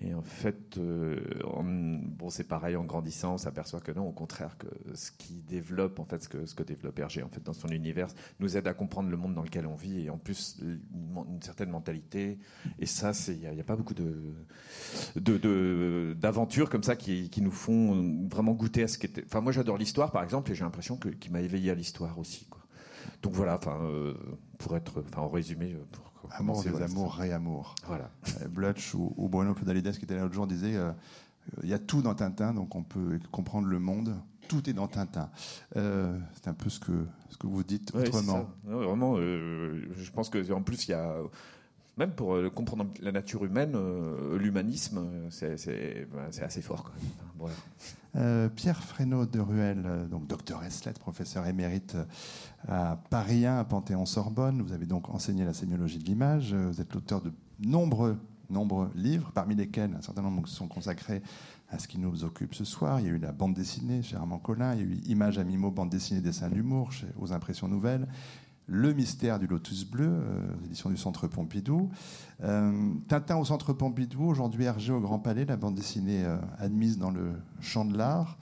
Et 0.00 0.12
en 0.12 0.22
fait, 0.22 0.76
euh, 0.76 1.20
bon, 1.44 2.28
c'est 2.28 2.44
pareil 2.44 2.76
en 2.76 2.84
grandissant, 2.84 3.34
on 3.34 3.38
s'aperçoit 3.38 3.80
que 3.80 3.92
non, 3.92 4.08
au 4.08 4.12
contraire, 4.12 4.58
que 4.58 4.66
ce 4.94 5.12
qui 5.12 5.34
développe, 5.48 5.98
en 6.00 6.04
fait, 6.04 6.22
ce 6.22 6.28
que, 6.54 6.62
développe 6.62 6.98
Hergé 6.98 7.22
en 7.22 7.28
fait, 7.28 7.42
dans 7.42 7.52
son 7.52 7.68
univers, 7.68 8.08
nous 8.40 8.56
aide 8.56 8.66
à 8.66 8.74
comprendre 8.74 9.08
le 9.08 9.16
monde 9.16 9.34
dans 9.34 9.42
lequel 9.42 9.66
on 9.66 9.76
vit 9.76 10.04
et 10.04 10.10
en 10.10 10.18
plus 10.18 10.58
une, 10.60 11.40
certaine 11.40 11.70
mentalité. 11.70 12.38
Et 12.78 12.86
ça, 12.86 13.12
il 13.28 13.38
n'y 13.38 13.60
a, 13.60 13.64
pas 13.64 13.76
beaucoup 13.76 13.94
de, 13.94 14.34
d'aventures 16.14 16.70
comme 16.70 16.82
ça 16.82 16.96
qui, 16.96 17.30
nous 17.40 17.52
font 17.52 18.26
vraiment 18.28 18.52
goûter 18.52 18.82
à 18.82 18.88
ce 18.88 18.98
qui 18.98 19.06
était. 19.06 19.22
Enfin, 19.24 19.40
moi, 19.40 19.52
j'adore 19.52 19.78
l'histoire, 19.78 20.10
par 20.10 20.24
exemple, 20.24 20.50
et 20.50 20.54
j'ai 20.54 20.64
l'impression 20.64 20.96
qu'il 20.96 21.30
m'a 21.30 21.40
éveillé 21.40 21.70
à 21.70 21.74
l'histoire 21.74 22.18
aussi. 22.18 22.48
Donc 23.22 23.32
voilà, 23.32 23.56
enfin, 23.56 23.78
euh, 23.82 24.14
pour 24.58 24.76
être, 24.76 25.02
en 25.16 25.28
résumé, 25.28 25.72
euh, 25.72 25.84
pour 26.28 26.40
Amour 26.40 26.62
des 26.62 26.82
amours, 26.82 27.14
réamour. 27.14 27.74
Voilà. 27.86 28.10
Euh, 28.42 28.48
Blutch 28.48 28.94
ou, 28.94 29.12
ou, 29.16 29.28
Bruno 29.28 29.54
Podalides 29.54 29.92
qui 29.92 30.04
était 30.04 30.14
là 30.14 30.22
l'autre 30.22 30.34
jour 30.34 30.46
disait 30.46 30.74
il 31.62 31.68
y 31.68 31.74
a 31.74 31.78
tout 31.78 32.00
dans 32.00 32.14
Tintin, 32.14 32.54
donc 32.54 32.74
on 32.74 32.82
peut 32.82 33.18
comprendre 33.30 33.68
le 33.68 33.78
monde. 33.78 34.16
Tout 34.48 34.68
est 34.68 34.72
dans 34.74 34.88
Tintin. 34.88 35.30
c'est 35.74 36.48
un 36.48 36.54
peu 36.54 36.70
ce 36.70 36.80
que, 36.80 37.06
ce 37.30 37.36
que 37.36 37.46
vous 37.46 37.62
dites 37.62 37.94
autrement. 37.94 38.48
vraiment, 38.64 39.16
je 39.16 40.10
pense 40.12 40.28
que 40.30 40.52
en 40.52 40.62
plus 40.62 40.88
il 40.88 40.90
y 40.92 40.94
a 40.94 41.16
même 41.96 42.10
pour 42.12 42.36
comprendre 42.54 42.86
la 43.00 43.12
nature 43.12 43.44
humaine, 43.44 43.76
l'humanisme, 44.36 45.00
c'est 45.30 46.08
ben, 46.12 46.28
assez 46.42 46.62
fort. 46.62 46.90
Pierre 48.56 48.82
Fresneau 48.82 49.26
de 49.26 49.40
Ruel, 49.40 50.08
donc 50.10 50.26
docteur 50.26 50.64
Eslet, 50.64 50.92
professeur 50.92 51.46
émérite 51.46 51.96
à 52.68 52.98
Paris 53.10 53.46
1, 53.46 53.58
à 53.58 53.64
Panthéon-Sorbonne. 53.64 54.62
Vous 54.62 54.72
avez 54.72 54.86
donc 54.86 55.08
enseigné 55.08 55.44
la 55.44 55.52
sémiologie 55.52 55.98
de 55.98 56.04
l'image. 56.04 56.54
Vous 56.54 56.80
êtes 56.80 56.92
l'auteur 56.94 57.20
de 57.20 57.32
nombreux, 57.60 58.16
nombreux 58.50 58.90
livres, 58.94 59.30
parmi 59.32 59.54
lesquels 59.54 59.94
un 59.96 60.02
certain 60.02 60.22
nombre 60.22 60.46
sont 60.48 60.68
consacrés 60.68 61.22
à 61.70 61.78
ce 61.78 61.88
qui 61.88 61.98
nous 61.98 62.24
occupe 62.24 62.54
ce 62.54 62.64
soir. 62.64 63.00
Il 63.00 63.06
y 63.06 63.08
a 63.08 63.12
eu 63.12 63.18
la 63.18 63.32
bande 63.32 63.54
dessinée 63.54 64.02
chez 64.02 64.16
Armand 64.16 64.38
Collin, 64.38 64.74
il 64.74 64.80
y 64.80 64.82
a 64.82 64.86
eu 64.86 65.00
Images 65.06 65.38
à 65.38 65.44
Mimo, 65.44 65.70
bande 65.70 65.90
dessinée, 65.90 66.20
dessin 66.20 66.48
d'humour 66.48 66.90
aux 67.18 67.32
Impressions 67.32 67.68
Nouvelles. 67.68 68.06
Le 68.66 68.94
mystère 68.94 69.38
du 69.38 69.46
Lotus 69.46 69.84
Bleu, 69.84 70.08
euh, 70.08 70.64
édition 70.64 70.88
du 70.88 70.96
Centre 70.96 71.28
Pompidou. 71.28 71.90
Euh, 72.42 72.94
Tintin 73.08 73.36
au 73.36 73.44
Centre 73.44 73.74
Pompidou, 73.74 74.24
aujourd'hui 74.24 74.64
Hergé 74.64 74.92
au 74.92 75.00
Grand 75.00 75.18
Palais, 75.18 75.44
la 75.44 75.56
bande 75.56 75.74
dessinée 75.74 76.24
euh, 76.24 76.38
admise 76.58 76.98
dans 76.98 77.10
le 77.10 77.32
champ 77.60 77.84
de 77.84 77.96
l'art 77.96 78.38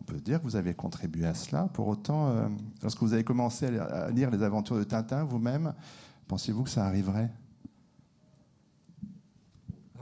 on 0.00 0.04
peut 0.04 0.18
dire 0.18 0.40
que 0.40 0.44
vous 0.44 0.56
avez 0.56 0.74
contribué 0.74 1.26
à 1.26 1.32
cela. 1.32 1.68
Pour 1.74 1.86
autant, 1.86 2.34
lorsque 2.82 3.00
vous 3.00 3.12
avez 3.12 3.22
commencé 3.22 3.66
à 3.78 4.10
lire 4.10 4.32
les 4.32 4.42
aventures 4.42 4.76
de 4.76 4.82
Tintin 4.82 5.22
vous-même, 5.22 5.74
pensiez-vous 6.26 6.64
que 6.64 6.70
ça 6.70 6.84
arriverait? 6.84 7.30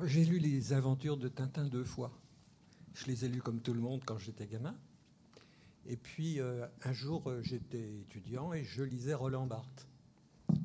J'ai 0.07 0.25
lu 0.25 0.39
les 0.39 0.73
aventures 0.73 1.19
de 1.19 1.29
Tintin 1.29 1.67
deux 1.67 1.85
fois. 1.85 2.11
Je 2.95 3.05
les 3.09 3.27
ai 3.27 3.29
lues 3.29 3.43
comme 3.43 3.61
tout 3.61 3.75
le 3.75 3.81
monde 3.81 4.01
quand 4.07 4.17
j'étais 4.17 4.47
gamin. 4.47 4.75
Et 5.87 5.97
puis 5.97 6.41
euh, 6.41 6.67
un 6.85 6.93
jour, 6.93 7.29
euh, 7.29 7.43
j'étais 7.43 8.01
étudiant 8.01 8.53
et 8.53 8.65
je 8.65 8.83
lisais 8.83 9.15
Roland 9.15 9.47
Barthes. 9.47 9.89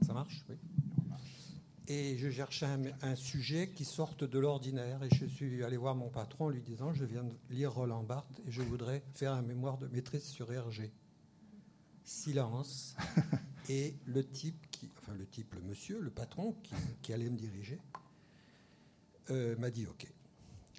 Ça 0.05 0.13
marche 0.13 0.43
Oui 0.49 0.55
et 1.87 2.17
je 2.17 2.29
cherchais 2.29 2.67
un, 3.01 3.15
sujet 3.15 3.69
qui 3.69 3.85
sorte 3.85 4.23
de 4.23 4.39
l'ordinaire. 4.39 5.03
Et 5.03 5.15
je 5.15 5.25
suis 5.25 5.63
allé 5.63 5.77
voir 5.77 5.95
mon 5.95 6.09
patron 6.09 6.45
en 6.45 6.49
lui 6.49 6.61
disant 6.61 6.93
Je 6.93 7.05
viens 7.05 7.23
de 7.23 7.33
lire 7.49 7.73
Roland 7.73 8.03
Barthes 8.03 8.41
et 8.47 8.51
je 8.51 8.61
voudrais 8.61 9.03
faire 9.13 9.33
un 9.33 9.41
mémoire 9.41 9.77
de 9.77 9.87
maîtrise 9.87 10.23
sur 10.23 10.51
Hergé. 10.51 10.91
Silence. 12.03 12.95
et 13.69 13.95
le 14.05 14.23
type, 14.25 14.69
qui, 14.71 14.89
enfin 15.01 15.13
le 15.13 15.25
type, 15.25 15.53
le 15.55 15.61
monsieur, 15.61 15.99
le 15.99 16.11
patron 16.11 16.55
qui, 17.01 17.13
allait 17.13 17.29
me 17.29 17.37
diriger, 17.37 17.79
euh, 19.29 19.55
m'a 19.57 19.69
dit 19.69 19.85
Ok. 19.85 20.07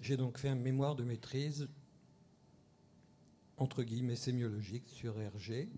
J'ai 0.03 0.17
donc 0.17 0.39
fait 0.39 0.51
un 0.51 0.57
mémoire 0.57 0.95
de 0.95 1.05
maîtrise, 1.05 1.69
entre 3.57 3.83
guillemets 3.83 4.17
sémiologique, 4.17 4.89
sur 4.89 5.19
Hergé 5.21 5.69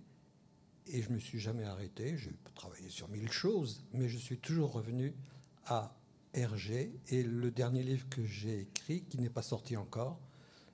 et 0.93 1.03
je 1.03 1.11
me 1.13 1.19
suis 1.19 1.39
jamais 1.39 1.65
arrêté. 1.65 2.17
J'ai 2.17 2.35
travaillé 2.55 2.89
sur 2.89 3.09
mille 3.09 3.31
choses, 3.31 3.85
mais 3.93 4.09
je 4.09 4.17
suis 4.17 4.39
toujours 4.39 4.73
revenu 4.73 5.15
à 5.67 5.95
Hergé. 6.35 6.93
Et 7.09 7.23
le 7.23 7.51
dernier 7.51 7.83
livre 7.83 8.09
que 8.09 8.25
j'ai 8.25 8.61
écrit, 8.61 9.03
qui 9.03 9.19
n'est 9.21 9.31
pas 9.31 9.43
sorti 9.43 9.77
encore, 9.77 10.19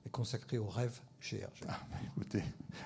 est 0.05 0.09
consacré 0.09 0.57
au 0.57 0.67
rêve 0.67 0.99
chez 1.19 1.41
Hergé. 1.41 1.65
Ah, 1.67 1.79
bah, 1.89 1.97
écoutez, 2.05 2.43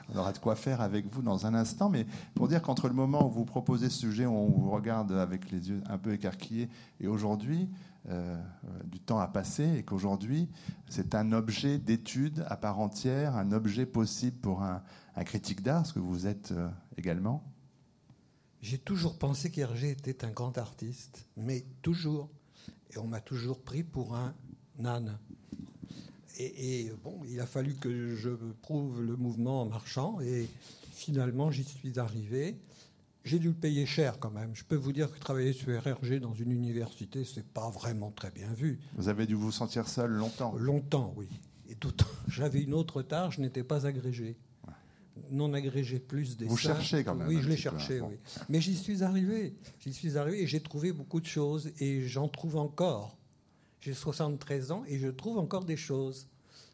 on 0.09 0.17
aura 0.17 0.31
de 0.31 0.37
quoi 0.37 0.55
faire 0.55 0.81
avec 0.81 1.05
vous 1.07 1.21
dans 1.21 1.45
un 1.45 1.53
instant, 1.53 1.89
mais 1.89 2.05
pour 2.33 2.47
dire 2.47 2.61
qu'entre 2.61 2.87
le 2.87 2.93
moment 2.93 3.27
où 3.27 3.31
vous 3.31 3.45
proposez 3.45 3.89
ce 3.89 3.99
sujet, 3.99 4.25
on 4.25 4.47
vous 4.47 4.71
regarde 4.71 5.11
avec 5.11 5.51
les 5.51 5.69
yeux 5.69 5.81
un 5.87 5.97
peu 5.97 6.13
écarquillés, 6.13 6.69
et 6.99 7.07
aujourd'hui, 7.07 7.69
euh, 8.07 8.41
du 8.85 8.99
temps 8.99 9.19
a 9.19 9.27
passé, 9.27 9.77
et 9.77 9.83
qu'aujourd'hui, 9.83 10.49
c'est 10.87 11.15
un 11.15 11.31
objet 11.31 11.77
d'étude 11.77 12.45
à 12.47 12.55
part 12.55 12.79
entière, 12.79 13.35
un 13.35 13.51
objet 13.51 13.85
possible 13.85 14.37
pour 14.37 14.63
un, 14.63 14.81
critique 15.25 15.61
d'art, 15.61 15.85
ce 15.85 15.93
que 15.93 15.99
vous 15.99 16.27
êtes 16.27 16.53
euh, 16.53 16.69
également 16.97 17.43
J'ai 18.61 18.77
toujours 18.77 19.17
pensé 19.17 19.51
qu'Hergé 19.51 19.91
était 19.91 20.23
un 20.23 20.31
grand 20.31 20.57
artiste, 20.57 21.27
mais 21.35 21.65
toujours. 21.81 22.29
Et 22.91 22.97
on 22.97 23.05
m'a 23.05 23.19
toujours 23.19 23.61
pris 23.61 23.83
pour 23.83 24.15
un 24.15 24.33
âne. 24.85 25.19
Et, 26.37 26.89
bon, 27.03 27.19
il 27.27 27.41
a 27.41 27.45
fallu 27.45 27.73
que 27.73 28.15
je 28.15 28.29
prouve 28.61 29.03
le 29.03 29.17
mouvement 29.17 29.63
en 29.63 29.65
marchant, 29.65 30.21
et 30.21 30.47
finalement 30.93 31.51
j'y 31.51 31.65
suis 31.65 31.99
arrivé. 31.99 32.57
J'ai 33.29 33.37
dû 33.37 33.49
le 33.49 33.53
payer 33.53 33.85
cher 33.85 34.17
quand 34.17 34.31
même. 34.31 34.55
Je 34.55 34.63
peux 34.63 34.75
vous 34.75 34.91
dire 34.91 35.11
que 35.11 35.19
travailler 35.19 35.53
sur 35.53 35.67
RRG 35.79 36.19
dans 36.19 36.33
une 36.33 36.51
université, 36.51 37.23
c'est 37.23 37.45
pas 37.45 37.69
vraiment 37.69 38.09
très 38.09 38.31
bien 38.31 38.51
vu. 38.53 38.79
Vous 38.95 39.07
avez 39.07 39.27
dû 39.27 39.35
vous 39.35 39.51
sentir 39.51 39.87
seul 39.87 40.09
longtemps 40.09 40.55
Longtemps, 40.57 41.13
oui. 41.15 41.27
Et 41.69 41.75
d'autant, 41.75 42.07
j'avais 42.27 42.63
une 42.63 42.73
autre 42.73 43.03
tâche, 43.03 43.35
je 43.35 43.41
n'étais 43.41 43.63
pas 43.63 43.85
agrégé 43.85 44.35
non 45.31 45.53
agrégé 45.53 45.99
plus 45.99 46.37
des 46.37 46.45
Vous 46.45 46.57
cherchez 46.57 47.03
quand 47.03 47.13
même. 47.13 47.27
Oui, 47.27 47.39
je 47.41 47.49
l'ai 47.49 47.57
cherché, 47.57 48.01
oui. 48.01 48.15
Mais 48.47 48.61
j'y 48.61 48.75
suis 48.75 49.03
arrivé. 49.03 49.53
J'y 49.79 49.93
suis 49.93 50.17
arrivé 50.17 50.41
et 50.41 50.47
j'ai 50.47 50.61
trouvé 50.61 50.91
beaucoup 50.91 51.19
de 51.19 51.27
choses 51.27 51.71
et 51.79 52.07
j'en 52.07 52.29
trouve 52.29 52.55
encore. 52.55 53.17
J'ai 53.81 53.93
73 53.93 54.71
ans 54.71 54.83
et 54.87 54.97
je 54.97 55.09
trouve 55.09 55.37
encore 55.37 55.65
des 55.65 55.77
choses. 55.77 56.27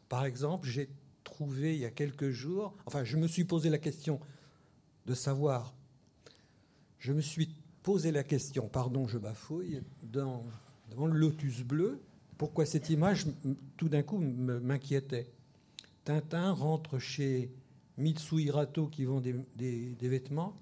Par 0.08 0.24
exemple, 0.24 0.68
j'ai 0.68 0.88
trouvé 1.24 1.74
il 1.74 1.80
y 1.80 1.84
a 1.84 1.90
quelques 1.90 2.30
jours, 2.30 2.72
enfin, 2.86 3.04
je 3.04 3.16
me 3.16 3.26
suis 3.26 3.44
posé 3.44 3.68
la 3.68 3.78
question 3.78 4.20
de 5.04 5.14
savoir. 5.14 5.74
Je 7.06 7.12
me 7.12 7.20
suis 7.20 7.48
posé 7.84 8.10
la 8.10 8.24
question, 8.24 8.66
pardon, 8.66 9.06
je 9.06 9.16
bafouille, 9.16 9.80
devant 10.02 10.42
le 11.06 11.16
lotus 11.16 11.62
bleu, 11.62 12.00
pourquoi 12.36 12.66
cette 12.66 12.90
image, 12.90 13.26
tout 13.76 13.88
d'un 13.88 14.02
coup, 14.02 14.18
m'inquiétait. 14.18 15.30
Tintin 16.02 16.50
rentre 16.50 16.98
chez 16.98 17.52
Mitsui 17.96 18.50
Rato 18.50 18.88
qui 18.88 19.04
vend 19.04 19.20
des, 19.20 19.96
vêtements. 20.00 20.56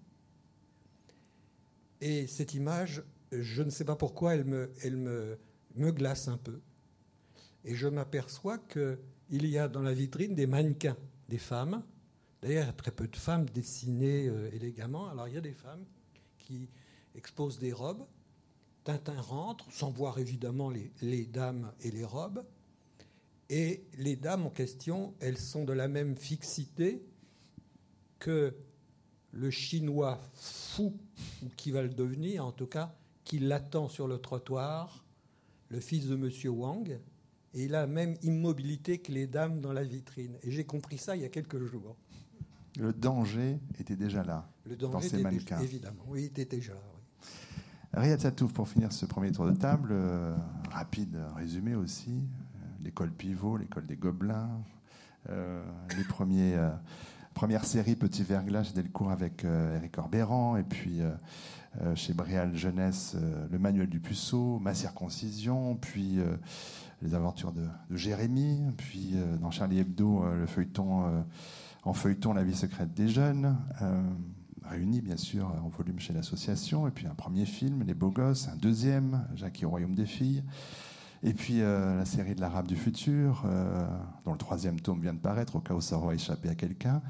Et 2.02 2.26
cette 2.26 2.52
image, 2.52 3.02
je 3.32 3.62
ne 3.62 3.70
sais 3.70 3.86
pas 3.86 3.96
pourquoi, 3.96 4.34
elle 4.34 4.44
me, 4.44 5.38
glace 5.92 6.28
un 6.28 6.36
peu. 6.36 6.60
Et 7.64 7.74
je 7.74 7.88
m'aperçois 7.88 8.58
qu'il 8.58 9.46
y 9.46 9.56
a 9.56 9.66
dans 9.66 9.80
la 9.80 9.94
vitrine 9.94 10.34
des 10.34 10.46
mannequins, 10.46 10.98
des 11.26 11.38
femmes. 11.38 11.82
D'ailleurs, 12.42 12.76
très 12.76 12.90
peu 12.90 13.08
de 13.08 13.16
femmes 13.16 13.46
dessinées 13.46 14.28
euh, 14.28 14.50
élégamment. 14.52 15.08
Alors, 15.08 15.26
il 15.26 15.32
y 15.32 15.38
a 15.38 15.40
des 15.40 15.54
femmes 15.54 15.86
qui 16.44 16.68
exposent 17.14 17.58
des 17.58 17.72
robes. 17.72 18.04
Tintin 18.84 19.20
rentre, 19.20 19.70
sans 19.72 19.90
voir 19.90 20.18
évidemment 20.18 20.70
les, 20.70 20.90
les 21.00 21.24
dames 21.24 21.72
et 21.80 21.90
les 21.90 22.04
robes. 22.04 22.44
Et 23.50 23.84
les 23.98 24.16
dames 24.16 24.46
en 24.46 24.50
question, 24.50 25.14
elles 25.20 25.38
sont 25.38 25.64
de 25.64 25.72
la 25.72 25.88
même 25.88 26.16
fixité 26.16 27.02
que 28.18 28.54
le 29.32 29.50
Chinois 29.50 30.20
fou, 30.34 30.96
ou 31.42 31.48
qui 31.56 31.70
va 31.70 31.82
le 31.82 31.88
devenir 31.88 32.46
en 32.46 32.52
tout 32.52 32.66
cas, 32.66 32.94
qui 33.24 33.38
l'attend 33.38 33.88
sur 33.88 34.06
le 34.06 34.18
trottoir, 34.18 35.04
le 35.68 35.80
fils 35.80 36.06
de 36.06 36.14
M. 36.14 36.30
Wang, 36.54 37.00
et 37.54 37.64
il 37.64 37.74
a 37.74 37.82
la 37.82 37.86
même 37.86 38.16
immobilité 38.22 38.98
que 38.98 39.12
les 39.12 39.26
dames 39.26 39.60
dans 39.60 39.72
la 39.72 39.84
vitrine. 39.84 40.36
Et 40.42 40.50
j'ai 40.50 40.64
compris 40.64 40.98
ça 40.98 41.16
il 41.16 41.22
y 41.22 41.24
a 41.24 41.28
quelques 41.28 41.62
jours. 41.64 41.96
Le 42.78 42.92
danger 42.92 43.60
était 43.78 43.96
déjà 43.96 44.24
là. 44.24 44.48
Le 44.66 44.76
danger 44.76 44.92
dans 44.92 45.00
ces 45.00 45.22
mannequins. 45.22 45.60
évidemment, 45.60 46.02
oui, 46.08 46.22
il 46.22 46.24
était 46.26 46.44
déjà 46.44 46.72
là. 46.72 46.80
Oui. 46.94 47.00
Riyad 47.96 48.20
Satouf, 48.20 48.52
pour 48.52 48.68
finir 48.68 48.92
ce 48.92 49.06
premier 49.06 49.30
tour 49.30 49.46
de 49.46 49.52
table, 49.52 49.90
euh, 49.92 50.34
rapide 50.72 51.16
résumé 51.36 51.76
aussi. 51.76 52.10
Euh, 52.10 52.66
l'école 52.82 53.12
pivot, 53.12 53.56
l'école 53.56 53.86
des 53.86 53.94
gobelins, 53.96 54.50
euh, 55.30 55.62
les 55.96 56.04
premiers 56.04 56.58
première 57.34 57.64
série 57.64 57.96
Petit 57.96 58.22
Verglas 58.22 58.64
chez 58.64 58.74
Delcourt 58.74 59.10
avec 59.10 59.44
Eric 59.44 59.98
Orbéran, 59.98 60.56
et 60.56 60.62
puis 60.62 61.00
chez 61.96 62.12
Bréal 62.12 62.54
Jeunesse, 62.54 63.16
Le 63.50 63.58
Manuel 63.58 63.88
du 63.88 63.98
Puceau, 63.98 64.60
Ma 64.60 64.72
Circoncision, 64.72 65.74
puis 65.74 66.20
Les 67.02 67.12
Aventures 67.12 67.50
de, 67.50 67.66
Jérémie, 67.90 68.62
puis 68.76 69.16
dans 69.40 69.50
Charlie 69.50 69.80
Hebdo, 69.80 70.24
le 70.32 70.46
feuilleton, 70.46 71.24
en 71.84 71.92
feuilleton 71.92 72.32
La 72.32 72.44
vie 72.44 72.54
secrète 72.54 72.94
des 72.94 73.08
jeunes 73.08 73.56
réunis 74.62 75.02
bien 75.02 75.16
sûr 75.16 75.46
en 75.62 75.68
volume 75.68 76.00
chez 76.00 76.12
l'association, 76.14 76.88
et 76.88 76.90
puis 76.90 77.06
un 77.06 77.14
premier 77.14 77.44
film, 77.44 77.82
Les 77.82 77.94
Beaux 77.94 78.10
Gosses, 78.10 78.48
un 78.48 78.56
deuxième, 78.56 79.26
Jacques 79.34 79.62
au 79.64 79.68
Royaume 79.68 79.94
des 79.94 80.06
filles, 80.06 80.42
Et 81.26 81.32
puis 81.32 81.60
la 81.60 82.04
série 82.04 82.34
de 82.34 82.42
l'Arabe 82.42 82.66
du 82.66 82.76
futur, 82.76 83.44
dont 84.26 84.32
le 84.32 84.38
troisième 84.38 84.78
tome 84.78 85.00
vient 85.00 85.14
de 85.14 85.18
paraître, 85.18 85.56
au 85.56 85.60
cas 85.60 85.72
où 85.72 85.80
ça 85.80 85.96
aura 85.96 86.14
échappé 86.14 86.50
à 86.50 86.54
quelqu'un. 86.54 87.00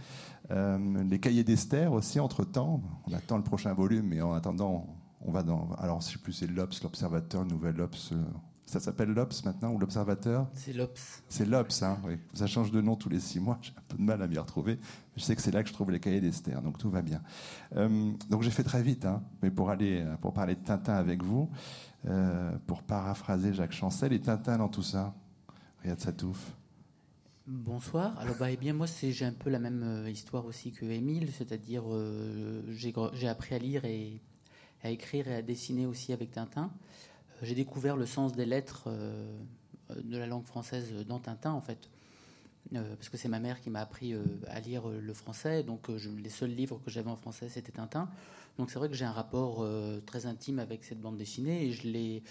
les 0.50 1.18
cahiers 1.18 1.42
d'Esther 1.42 1.92
aussi, 1.92 2.20
entre-temps. 2.20 2.80
On 3.08 3.12
attend 3.12 3.36
le 3.36 3.42
prochain 3.42 3.74
volume, 3.74 4.06
mais 4.06 4.22
en 4.22 4.32
attendant, 4.32 4.86
on 5.20 5.32
va 5.32 5.42
dans. 5.42 5.68
Alors, 5.78 6.00
je 6.00 6.12
sais 6.12 6.18
plus, 6.18 6.32
c'est 6.32 6.46
l'Obs, 6.46 6.80
l'Observateur, 6.84 7.44
Nouvelle 7.44 7.80
Obs. 7.80 8.14
Ça 8.74 8.80
s'appelle 8.80 9.10
l'Obs 9.10 9.44
maintenant 9.44 9.70
ou 9.70 9.78
l'Observateur 9.78 10.48
C'est 10.52 10.72
l'Obs. 10.72 11.22
C'est 11.28 11.44
l'Obs, 11.44 11.80
hein, 11.84 11.96
oui. 12.04 12.18
Ça 12.32 12.48
change 12.48 12.72
de 12.72 12.80
nom 12.80 12.96
tous 12.96 13.08
les 13.08 13.20
six 13.20 13.38
mois. 13.38 13.56
J'ai 13.62 13.70
un 13.70 13.82
peu 13.86 13.96
de 13.96 14.02
mal 14.02 14.20
à 14.20 14.26
m'y 14.26 14.36
retrouver. 14.36 14.80
Je 15.16 15.22
sais 15.22 15.36
que 15.36 15.42
c'est 15.42 15.52
là 15.52 15.62
que 15.62 15.68
je 15.68 15.72
trouve 15.72 15.92
les 15.92 16.00
cahiers 16.00 16.20
d'Esther, 16.20 16.60
donc 16.60 16.76
tout 16.76 16.90
va 16.90 17.00
bien. 17.00 17.22
Euh, 17.76 18.10
donc 18.30 18.42
j'ai 18.42 18.50
fait 18.50 18.64
très 18.64 18.82
vite, 18.82 19.04
hein, 19.04 19.22
mais 19.42 19.52
pour 19.52 19.70
aller 19.70 20.04
pour 20.20 20.32
parler 20.32 20.56
de 20.56 20.60
Tintin 20.64 20.94
avec 20.94 21.22
vous, 21.22 21.48
euh, 22.06 22.50
pour 22.66 22.82
paraphraser 22.82 23.54
Jacques 23.54 23.70
Chancel 23.70 24.12
et 24.12 24.20
Tintin 24.20 24.58
dans 24.58 24.68
tout 24.68 24.82
ça. 24.82 25.14
Riyad 25.84 26.00
Satouf. 26.00 26.56
Bonsoir. 27.46 28.18
Alors 28.18 28.34
bah, 28.40 28.50
eh 28.50 28.56
bien 28.56 28.72
moi 28.72 28.88
c'est 28.88 29.12
j'ai 29.12 29.24
un 29.24 29.32
peu 29.32 29.50
la 29.50 29.60
même 29.60 29.84
euh, 29.84 30.10
histoire 30.10 30.46
aussi 30.46 30.72
que 30.72 30.84
Émile, 30.84 31.30
c'est-à-dire 31.30 31.84
j'ai 32.72 33.28
appris 33.28 33.54
à 33.54 33.58
lire 33.58 33.84
et 33.84 34.20
à 34.82 34.90
écrire 34.90 35.28
et 35.28 35.36
à 35.36 35.42
dessiner 35.42 35.86
aussi 35.86 36.12
avec 36.12 36.32
Tintin. 36.32 36.72
Euh, 37.44 37.46
j'ai 37.46 37.54
découvert 37.54 37.96
le 37.96 38.06
sens 38.06 38.32
des 38.32 38.46
lettres 38.46 38.84
euh, 38.86 39.24
de 40.02 40.16
la 40.16 40.26
langue 40.26 40.44
française 40.44 40.92
dans 41.06 41.18
Tintin, 41.18 41.52
en 41.52 41.60
fait. 41.60 41.90
Euh, 42.74 42.96
parce 42.96 43.08
que 43.10 43.16
c'est 43.16 43.28
ma 43.28 43.38
mère 43.38 43.60
qui 43.60 43.70
m'a 43.70 43.80
appris 43.80 44.14
à 44.48 44.60
lire 44.60 44.88
le 44.88 45.14
français. 45.14 45.62
Donc, 45.62 45.88
les 45.88 46.30
seuls 46.30 46.50
livres 46.50 46.80
que 46.84 46.90
j'avais 46.90 47.10
en 47.10 47.16
français, 47.16 47.48
c'était 47.48 47.72
Tintin. 47.72 48.08
Donc, 48.58 48.70
c'est 48.70 48.78
vrai 48.78 48.88
que 48.88 48.94
j'ai 48.94 49.04
un 49.04 49.12
rapport 49.12 49.66
très 50.06 50.26
intime 50.26 50.58
avec 50.58 50.84
cette 50.84 51.00
bande 51.00 51.16
dessinée 51.16 51.66
et 51.66 51.72
je 51.72 51.88
l'ai. 51.88 52.22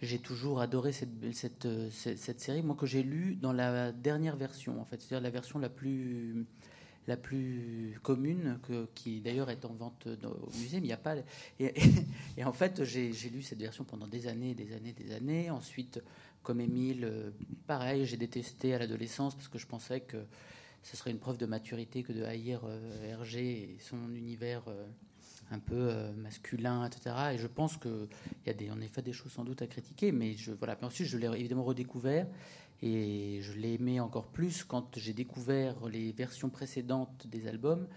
J'ai 0.00 0.20
toujours 0.20 0.60
adoré 0.60 0.92
cette, 0.92 1.10
cette, 1.32 2.40
série, 2.40 2.62
moi 2.62 2.76
que 2.76 2.86
j'ai 2.86 3.02
lu 3.02 3.34
dans 3.34 3.52
la 3.52 3.90
dernière 3.90 4.36
version, 4.36 4.80
en 4.80 4.84
fait, 4.84 5.02
c'est-à-dire 5.02 5.24
la 5.24 5.30
version 5.30 5.58
la 5.58 5.68
plus 5.68 6.46
la 7.08 7.16
plus 7.16 7.98
commune, 8.02 8.58
qui 8.94 9.20
d'ailleurs 9.20 9.50
est 9.50 9.64
en 9.64 9.72
vente 9.72 10.06
au 10.06 10.50
musée, 10.58 10.76
mais 10.76 10.84
il 10.84 10.88
n'y 10.88 10.92
a 10.92 10.98
pas. 10.98 11.16
Et, 11.58 12.44
en 12.44 12.52
fait, 12.52 12.84
j'ai 12.84 13.10
lu 13.30 13.42
cette 13.42 13.58
version 13.58 13.82
pendant 13.82 14.06
des 14.06 14.28
années, 14.28 14.54
des 14.54 14.74
années, 14.74 14.92
des 14.92 15.12
années. 15.12 15.50
Ensuite, 15.50 16.00
comme 16.42 16.60
Émile, 16.60 17.04
euh, 17.04 17.30
pareil, 17.66 18.04
j'ai 18.04 18.18
détesté 18.18 18.74
à 18.74 18.78
l'adolescence 18.78 19.34
parce 19.34 19.48
que 19.48 19.58
je 19.58 19.66
pensais 19.66 20.00
que 20.00 20.18
ce 20.82 20.96
serait 20.96 21.10
une 21.10 21.18
preuve 21.18 21.38
de 21.38 21.46
maturité 21.46 22.02
que 22.02 22.12
de 22.12 22.22
haïr 22.22 22.60
euh, 22.64 23.10
Hergé 23.10 23.62
et 23.62 23.78
son 23.80 24.14
univers 24.14 24.62
euh, 24.68 24.86
un 25.50 25.58
peu 25.58 25.90
masculin, 26.18 26.84
etc. 26.84 27.16
Et 27.32 27.38
je 27.38 27.46
pense 27.46 27.78
qu'il 27.78 28.08
y 28.46 28.50
a 28.50 28.52
des, 28.52 28.70
en 28.70 28.80
effet 28.82 29.00
des 29.00 29.14
choses 29.14 29.32
sans 29.32 29.44
doute 29.44 29.62
à 29.62 29.66
critiquer, 29.66 30.12
mais 30.12 30.34
je, 30.34 30.52
voilà. 30.52 30.76
ensuite, 30.82 31.08
je 31.08 31.16
l'ai 31.16 31.26
évidemment 31.26 31.64
redécouvert. 31.64 32.26
Et 32.82 33.40
je 33.42 33.52
l'ai 33.54 33.74
aimé 33.74 34.00
encore 34.00 34.28
plus 34.28 34.62
quand 34.64 34.96
j'ai 34.98 35.12
découvert 35.12 35.88
les 35.88 36.12
versions 36.12 36.48
précédentes 36.48 37.26
des 37.26 37.48
albums 37.48 37.88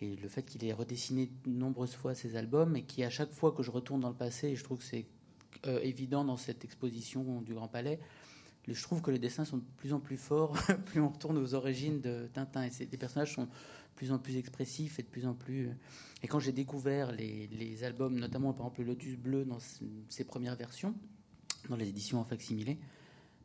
et 0.00 0.16
le 0.16 0.28
fait 0.28 0.42
qu'il 0.42 0.64
ait 0.64 0.72
redessiné 0.72 1.30
de 1.44 1.50
nombreuses 1.50 1.94
fois 1.94 2.14
ces 2.14 2.36
albums 2.36 2.76
et 2.76 2.82
qui, 2.82 3.02
à 3.04 3.10
chaque 3.10 3.32
fois 3.32 3.52
que 3.52 3.62
je 3.62 3.70
retourne 3.70 4.00
dans 4.00 4.08
le 4.08 4.14
passé, 4.14 4.48
et 4.48 4.56
je 4.56 4.64
trouve 4.64 4.78
que 4.78 4.84
c'est 4.84 5.06
euh, 5.66 5.80
évident 5.82 6.24
dans 6.24 6.36
cette 6.36 6.64
exposition 6.64 7.40
du 7.40 7.54
Grand 7.54 7.68
Palais, 7.68 8.00
je 8.68 8.82
trouve 8.82 9.02
que 9.02 9.10
les 9.10 9.18
dessins 9.18 9.44
sont 9.44 9.58
de 9.58 9.64
plus 9.76 9.92
en 9.92 10.00
plus 10.00 10.16
forts, 10.16 10.56
plus 10.86 11.00
on 11.00 11.08
retourne 11.08 11.38
aux 11.38 11.54
origines 11.54 12.00
de 12.00 12.28
Tintin. 12.32 12.62
Et 12.62 12.70
les 12.90 12.98
personnages 12.98 13.34
sont 13.34 13.44
de 13.44 13.50
plus 13.96 14.12
en 14.12 14.18
plus 14.18 14.36
expressifs 14.36 14.98
et 14.98 15.02
de 15.02 15.08
plus 15.08 15.26
en 15.26 15.34
plus. 15.34 15.68
Euh, 15.68 15.72
et 16.22 16.28
quand 16.28 16.38
j'ai 16.38 16.52
découvert 16.52 17.12
les, 17.12 17.84
albums, 17.84 18.18
notamment 18.18 18.52
par 18.52 18.66
exemple 18.66 18.82
le 18.82 18.86
Lotus 18.88 19.16
Bleu 19.16 19.44
dans 19.44 19.58
ses 20.08 20.24
premières 20.24 20.56
versions, 20.56 20.94
dans 21.68 21.76
les 21.76 21.88
éditions 21.88 22.20
en 22.20 22.24
facsimilé, 22.24 22.78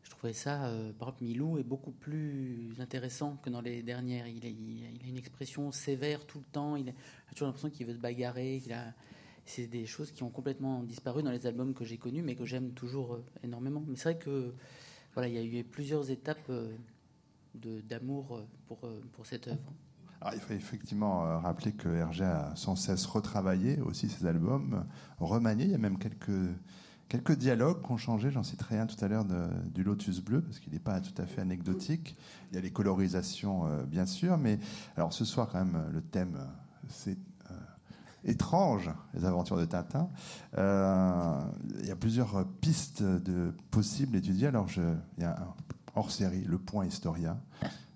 je 0.07 0.11
trouvais 0.11 0.31
ça, 0.31 0.67
euh, 0.67 0.93
par 0.93 1.09
exemple, 1.09 1.25
Milou 1.25 1.57
est 1.57 1.63
beaucoup 1.63 1.91
plus 1.91 2.73
intéressant 2.79 3.35
que 3.43 3.49
dans 3.49 3.59
les 3.59 3.83
dernières. 3.83 4.25
Il, 4.25 4.45
a 4.45 5.07
une 5.07 5.17
expression 5.17 5.69
sévère 5.73 6.25
tout 6.25 6.37
le 6.39 6.45
temps. 6.45 6.77
Il 6.77 6.87
a 6.87 6.93
toujours 7.33 7.47
l'impression 7.47 7.69
qu'il 7.69 7.87
veut 7.87 7.93
se 7.93 7.99
bagarrer. 7.99 8.63
c'est 9.45 9.67
des 9.67 9.85
choses 9.85 10.13
qui 10.13 10.23
ont 10.23 10.29
complètement 10.29 10.81
disparu 10.83 11.23
dans 11.23 11.31
les 11.31 11.45
albums 11.45 11.73
que 11.73 11.83
j'ai 11.83 11.97
connus, 11.97 12.21
mais 12.21 12.35
que 12.35 12.45
j'aime 12.45 12.71
toujours 12.71 13.15
euh, 13.15 13.25
énormément. 13.43 13.83
Mais 13.85 13.97
c'est 13.97 14.13
vrai 14.13 14.17
que 14.17 14.53
voilà, 15.13 15.27
il 15.27 15.35
y 15.35 15.57
a 15.57 15.59
eu 15.59 15.63
plusieurs 15.65 16.09
étapes 16.09 16.49
euh, 16.51 16.71
d'amour 17.53 18.47
pour, 18.67 18.79
pour 19.11 19.25
cette 19.25 19.49
œuvre. 19.49 19.73
il 20.33 20.39
faut 20.39 20.53
effectivement 20.53 21.37
rappeler 21.41 21.73
que 21.73 21.89
Hergé 21.89 22.23
a 22.23 22.55
sans 22.55 22.77
cesse 22.77 23.05
retravaillé 23.05 23.81
aussi 23.81 24.07
ses 24.07 24.25
albums, 24.25 24.85
remanié. 25.19 25.65
Il 25.65 25.71
y 25.71 25.75
a 25.75 25.79
même 25.79 25.97
quelques 25.97 26.55
Quelques 27.09 27.37
dialogues 27.37 27.81
qui 27.81 27.91
ont 27.91 27.97
changé, 27.97 28.31
j'en 28.31 28.43
citerai 28.43 28.79
un 28.79 28.85
tout 28.85 29.03
à 29.03 29.07
l'heure 29.07 29.25
du 29.73 29.83
Lotus 29.83 30.19
Bleu, 30.19 30.41
parce 30.41 30.59
qu'il 30.59 30.73
n'est 30.73 30.79
pas 30.79 30.99
tout 30.99 31.21
à 31.21 31.25
fait 31.25 31.39
anecdotique. 31.39 32.17
Il 32.51 32.55
y 32.55 32.57
a 32.57 32.61
les 32.61 32.71
colorisations, 32.71 33.65
euh, 33.65 33.83
bien 33.83 34.05
sûr, 34.05 34.37
mais 34.37 34.59
alors 34.97 35.13
ce 35.13 35.23
soir, 35.23 35.47
quand 35.49 35.59
même, 35.59 35.85
le 35.93 36.01
thème, 36.01 36.35
euh, 36.37 36.45
c'est 36.89 37.17
euh, 37.49 37.53
étrange, 38.25 38.91
les 39.13 39.23
aventures 39.23 39.55
de 39.55 39.63
Tintin. 39.63 40.09
il 40.57 41.87
y 41.87 41.91
a 41.91 41.95
plusieurs 41.97 42.45
pistes 42.59 43.03
de 43.03 43.53
possibles 43.71 44.17
étudier. 44.17 44.47
Alors, 44.47 44.67
il 44.75 45.23
y 45.23 45.25
a 45.25 45.31
un 45.31 45.53
hors 45.95 46.11
série, 46.11 46.43
Le 46.43 46.57
Point 46.57 46.87
Historia. 46.87 47.37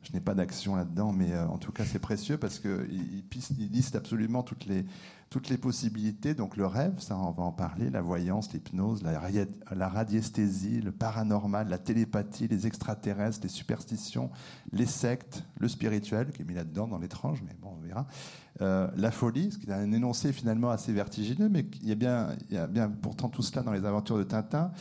Je 0.03 0.13
n'ai 0.13 0.21
pas 0.21 0.33
d'action 0.33 0.77
là-dedans, 0.77 1.11
mais 1.11 1.37
en 1.37 1.57
tout 1.57 1.73
cas, 1.73 1.83
c'est 1.85 1.99
précieux 1.99 2.37
parce 2.37 2.59
qu'il 2.59 3.23
il 3.49 3.71
liste 3.71 3.95
absolument 3.95 4.41
toutes 4.41 4.65
les 4.65 4.85
toutes 5.31 5.49
les 5.49 5.57
possibilités. 5.57 6.35
Donc 6.35 6.57
le 6.57 6.67
rêve, 6.67 6.99
ça 6.99 7.17
on 7.17 7.31
va 7.31 7.43
en 7.43 7.53
parler, 7.53 7.89
la 7.89 8.01
voyance, 8.01 8.51
l'hypnose, 8.51 9.01
la, 9.01 9.87
radiesthésie, 9.87 10.81
le 10.81 10.91
paranormal, 10.91 11.69
la 11.69 11.77
télépathie, 11.77 12.49
les 12.49 12.67
extraterrestres, 12.67 13.39
les 13.41 13.49
superstitions, 13.49 14.29
les 14.73 14.85
sectes, 14.85 15.45
le 15.57 15.69
spirituel, 15.69 16.31
qui 16.31 16.41
est 16.41 16.45
mis 16.45 16.53
là-dedans 16.53 16.85
dans 16.85 16.99
l'étrange, 16.99 17.41
mais 17.47 17.55
bon, 17.61 17.77
on 17.77 17.81
verra. 17.81 18.05
Euh, 18.59 18.89
la 18.97 19.09
folie, 19.09 19.53
ce 19.53 19.57
qui 19.57 19.69
est 19.69 19.73
un 19.73 19.93
énoncé 19.93 20.33
finalement 20.33 20.69
assez 20.69 20.91
vertigineux, 20.91 21.47
mais 21.47 21.65
il 21.81 21.87
y, 21.87 21.93
a 21.93 21.95
bien, 21.95 22.35
il 22.49 22.55
y 22.55 22.59
a 22.59 22.67
bien 22.67 22.89
pourtant 22.89 23.29
tout 23.29 23.41
cela 23.41 23.63
dans 23.63 23.71
les 23.71 23.85
aventures 23.85 24.17
de 24.17 24.23
Tintin. 24.23 24.73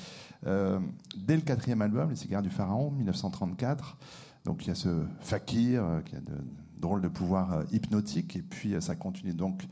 Euh, 0.49 0.81
dès 1.17 1.37
le 1.37 1.43
quatrième 1.43 1.81
album, 1.81 2.11
Les 2.11 2.17
cigares 2.17 2.43
du 2.43 2.51
pharaon, 2.51 2.91
1934, 2.91 3.97
donc 4.45 4.67
il 4.67 4.69
y 4.69 4.73
a 4.73 4.75
ce 4.75 5.05
fakir 5.21 5.85
euh, 5.85 6.01
qui 6.01 6.17
a 6.17 6.21
de 6.21 6.35
drôles 6.81 7.03
de 7.03 7.09
pouvoirs 7.09 7.63
hypnotiques, 7.71 8.35
et 8.35 8.43
puis 8.43 8.75
ça 8.81 8.97
continue 8.97 9.35
donc 9.35 9.69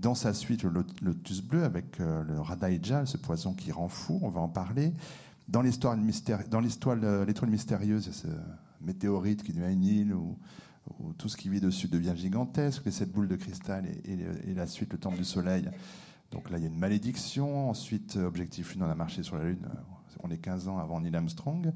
dans 0.00 0.14
sa 0.14 0.32
suite, 0.32 0.62
le 0.62 0.84
lotus 1.02 1.42
bleu 1.42 1.64
avec 1.64 2.00
euh, 2.00 2.22
le 2.24 2.40
Radaïja, 2.40 3.04
ce 3.06 3.16
poison 3.16 3.52
qui 3.54 3.70
rend 3.70 3.88
fou, 3.88 4.18
on 4.22 4.30
va 4.30 4.40
en 4.40 4.48
parler. 4.48 4.94
Dans 5.48 5.62
l'histoire 5.62 5.96
l'histoire 5.96 6.96
l'étoile 7.26 7.50
mystérieuse, 7.50 8.10
ce 8.10 8.28
météorite 8.80 9.42
qui 9.42 9.52
devient 9.52 9.72
une 9.72 9.84
île 9.84 10.14
où, 10.14 10.38
tout 11.18 11.28
ce 11.28 11.36
qui 11.36 11.48
vit 11.48 11.60
dessus 11.60 11.86
devient 11.86 12.14
gigantesque, 12.16 12.84
les 12.84 12.90
sept 12.90 13.12
boules 13.12 13.28
de 13.28 13.36
cristal 13.36 13.86
et, 13.86 14.54
la 14.54 14.66
suite, 14.66 14.92
le 14.92 14.98
temple 14.98 15.18
du 15.18 15.24
soleil. 15.24 15.68
Donc 16.32 16.50
là, 16.50 16.58
il 16.58 16.62
y 16.62 16.66
a 16.66 16.68
une 16.68 16.78
malédiction. 16.78 17.68
Ensuite, 17.68 18.16
objectif 18.16 18.74
lune, 18.74 18.82
on 18.82 18.90
a 18.90 18.94
marché 18.94 19.22
sur 19.22 19.36
la 19.36 19.44
lune. 19.44 19.68
On 20.22 20.30
est 20.30 20.38
15 20.38 20.68
ans 20.68 20.78
avant 20.78 21.00
Neil 21.00 21.14
Armstrong. 21.14 21.72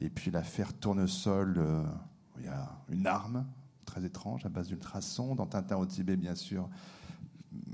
Et 0.00 0.10
puis 0.10 0.30
l'affaire 0.30 0.74
Tournesol, 0.74 1.54
euh, 1.58 1.82
il 2.38 2.46
y 2.46 2.48
a 2.48 2.68
une 2.90 3.06
arme 3.06 3.46
très 3.86 4.04
étrange 4.04 4.44
à 4.44 4.48
base 4.48 4.68
d'ultrasons. 4.68 5.34
Dans 5.34 5.46
Tintin 5.46 5.76
au 5.76 5.86
Tibet, 5.86 6.16
bien 6.16 6.34
sûr, 6.34 6.68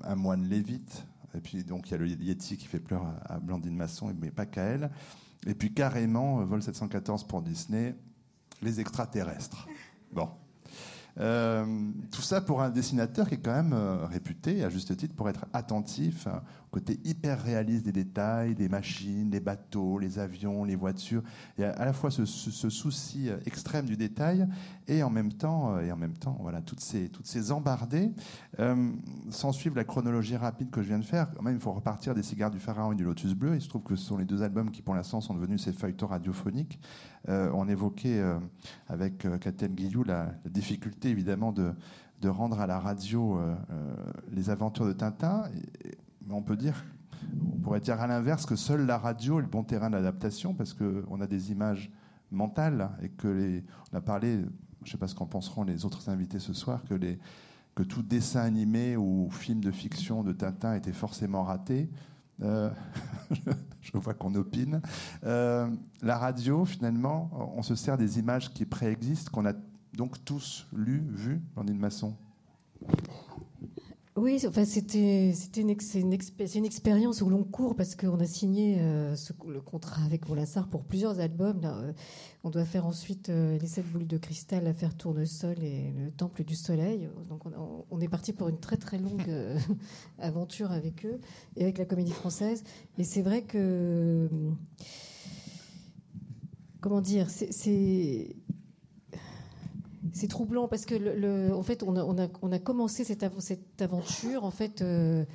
un 0.05 0.15
moine 0.15 0.45
lévite. 0.49 1.07
Et 1.35 1.41
puis, 1.41 1.65
donc, 1.65 1.89
il 1.89 1.93
y 1.93 1.95
a 1.95 1.99
le 1.99 2.09
Yeti 2.09 2.57
qui 2.57 2.67
fait 2.67 2.81
pleur 2.81 3.05
à 3.25 3.39
Blandine 3.39 3.77
Masson, 3.77 4.13
mais 4.19 4.31
pas 4.31 4.47
qu'à 4.47 4.63
elle. 4.63 4.91
Et 5.47 5.55
puis, 5.55 5.73
carrément, 5.73 6.41
euh, 6.41 6.45
vol 6.45 6.63
714 6.63 7.25
pour 7.25 7.43
Disney, 7.43 7.95
les 8.63 8.81
extraterrestres. 8.81 9.69
Bon. 10.13 10.31
Euh, 11.19 11.65
tout 12.11 12.21
ça 12.21 12.41
pour 12.41 12.63
un 12.63 12.69
dessinateur 12.71 13.29
qui 13.29 13.35
est 13.35 13.41
quand 13.41 13.55
même 13.55 13.73
euh, 13.73 14.07
réputé, 14.07 14.65
à 14.65 14.69
juste 14.69 14.97
titre, 14.97 15.15
pour 15.15 15.29
être 15.29 15.47
attentif 15.53 16.29
côté 16.77 17.01
hyper 17.05 17.43
réaliste 17.43 17.87
des 17.87 17.93
détails, 17.93 18.55
des 18.55 18.69
machines, 18.69 19.31
des 19.31 19.41
bateaux, 19.41 19.99
les 19.99 20.19
avions, 20.19 20.63
les 20.63 20.77
voitures. 20.77 21.23
Il 21.57 21.63
y 21.63 21.65
a 21.65 21.71
à 21.71 21.87
la 21.87 21.95
fois 21.95 22.11
ce, 22.11 22.27
souci 22.27 23.31
euh, 23.31 23.39
extrême 23.47 23.87
du 23.87 23.97
détail 23.97 24.47
et 24.87 25.03
en 25.03 25.09
même 25.09 25.33
temps, 25.33 25.81
et 25.81 25.91
en 25.91 25.97
même 25.97 26.13
temps, 26.13 26.37
voilà, 26.43 26.61
toutes 26.61 26.81
ces, 26.81 27.09
toutes 27.09 27.27
ces 27.27 27.51
embardées. 27.51 28.13
sans 29.31 29.53
suivre 29.53 29.75
la 29.75 29.85
chronologie 29.85 30.37
rapide 30.37 30.71
que 30.71 30.83
je 30.83 30.89
viens 30.89 30.99
de 30.99 31.05
faire, 31.05 31.31
quand 31.35 31.43
même, 31.43 31.55
il 31.55 31.61
faut 31.61 31.73
repartir 31.73 32.15
des 32.15 32.23
cigares 32.23 32.51
du 32.51 32.61
Pharaon 32.61 32.93
et 32.93 32.95
du 32.95 33.05
Lotus 33.05 33.35
Bleu. 33.35 33.55
Il 33.55 33.63
se 33.63 33.69
trouve 33.69 33.83
que 33.83 33.97
ce 33.97 34.05
sont 34.05 34.19
les 34.19 34.27
deux 34.27 34.43
albums 34.43 34.71
qui, 34.71 34.83
pour 34.83 34.95
l'instant, 34.95 35.23
sont 35.23 35.35
devenus 35.35 35.65
ces 35.65 35.73
feuilletons 35.73 36.07
radiophoniques. 36.07 36.79
on 37.27 37.69
évoquait 37.69 38.23
avec 38.89 39.27
Catel 39.41 39.75
Guillou 39.75 40.05
la 40.05 40.35
difficulté 40.45 41.09
évidemment 41.09 41.53
de, 41.53 41.73
de 42.21 42.29
rendre 42.29 42.61
à 42.61 42.67
la 42.67 42.79
radio 42.79 43.39
euh, 43.39 43.55
euh, 43.71 43.95
les 44.33 44.51
aventures 44.51 44.87
de 44.87 44.93
Tintin. 44.93 45.45
Mais 46.27 46.35
on 46.35 46.43
peut 46.43 46.57
dire, 46.57 46.85
on 47.55 47.59
pourrait 47.59 47.81
dire 47.81 48.01
à 48.01 48.07
l'inverse 48.07 48.47
que 48.47 48.57
seule 48.57 48.85
la 48.85 48.99
radio 48.99 49.39
est 49.39 49.43
le 49.43 49.49
bon 49.49 49.63
terrain 49.63 49.91
d'adaptation 49.91 50.55
parce 50.55 50.75
qu'on 50.75 51.21
a 51.21 51.27
des 51.27 51.53
images 51.53 51.91
mentales 52.31 52.91
et 53.03 53.09
que 53.09 53.63
on 53.93 53.97
a 53.97 54.01
parlé, 54.01 54.41
je 54.83 54.89
ne 54.89 54.91
sais 54.91 54.99
pas 54.99 55.09
ce 55.09 55.15
qu'en 55.15 55.27
penseront 55.27 55.65
les 55.65 55.85
autres 55.85 56.09
invités 56.09 56.39
ce 56.39 56.53
soir, 56.53 56.83
que 57.75 57.83
tout 57.83 58.03
dessin 58.03 58.41
animé 58.41 58.97
ou 58.97 59.31
film 59.31 59.61
de 59.61 59.71
fiction 59.71 60.23
de 60.23 60.33
Tintin 60.33 60.75
était 60.75 60.93
forcément 60.93 61.45
raté. 61.45 61.91
Euh, 62.43 62.71
je 63.81 63.93
vois 63.95 64.15
qu'on 64.15 64.35
opine. 64.35 64.83
Euh, 65.25 65.71
la 66.03 66.19
radio, 66.19 66.65
finalement, 66.65 67.31
on 67.57 67.63
se 67.63 67.75
sert 67.75 67.97
des 67.97 68.19
images 68.19 68.53
qui 68.53 68.65
préexistent, 68.67 69.31
qu'on 69.31 69.47
a 69.47 69.53
donc 69.95 70.23
tous 70.25 70.67
lues, 70.75 71.05
vues, 71.09 71.41
Blandine 71.55 71.79
Masson 71.79 72.15
oui, 74.17 74.43
enfin, 74.49 74.65
c'était 74.65 75.31
une, 75.57 75.69
une, 75.69 76.15
une, 76.55 76.65
expérience 76.65 77.21
au 77.21 77.29
long 77.29 77.45
cours 77.45 77.77
parce 77.77 77.95
qu'on 77.95 78.19
a 78.19 78.25
signé 78.25 78.79
euh, 78.81 79.15
le 79.47 79.61
contrat 79.61 80.03
avec 80.07 80.27
Molassar 80.27 80.69
pour 80.69 80.85
plusieurs 80.85 81.21
albums. 81.21 81.61
Euh, 81.65 81.93
on 82.43 82.49
doit 82.49 82.65
faire 82.65 82.87
ensuite 82.87 83.29
euh, 83.29 83.59
Les 83.59 83.67
Sept 83.67 83.85
Boules 83.93 84.07
de 84.07 84.17
Cristal, 84.17 84.65
L'Affaire 84.65 84.97
Tournesol 84.97 85.63
et 85.63 85.93
Le 85.93 86.11
Temple 86.13 86.45
du 86.45 86.55
Soleil. 86.55 87.11
Donc 87.29 87.45
on, 87.45 87.85
on 87.91 88.01
est 88.01 88.09
parti 88.09 88.33
pour 88.33 88.49
une 88.49 88.59
très 88.59 88.79
très 88.79 88.97
longue 88.97 89.31
aventure 90.19 90.73
avec 90.73 91.05
eux 91.05 91.21
et 91.57 91.65
avec 91.65 91.77
la 91.77 91.85
Comédie 91.85 92.13
Française. 92.13 92.65
Et 92.97 93.05
c'est 93.05 93.23
vrai 93.23 93.43
que. 93.43 94.31
Comment 96.81 97.03
dire 97.03 97.29
C'est 97.29 98.37
c'est 100.17 100.29
troublant 100.29 100.67
parce 100.67 100.87
que, 100.87 100.95
le, 100.95 101.55
en 101.55 101.63
fait, 101.63 101.83
on 101.83 101.95
a, 101.95 102.03
on 102.03 102.19
a, 102.19 102.29
on 102.41 102.51
a 102.51 102.59
commencé 102.59 103.05
cette, 103.05 103.23
cette, 103.41 103.83
aventure. 103.83 104.45
En 104.45 104.51
fait, 104.51 104.81
euh, 104.81 105.27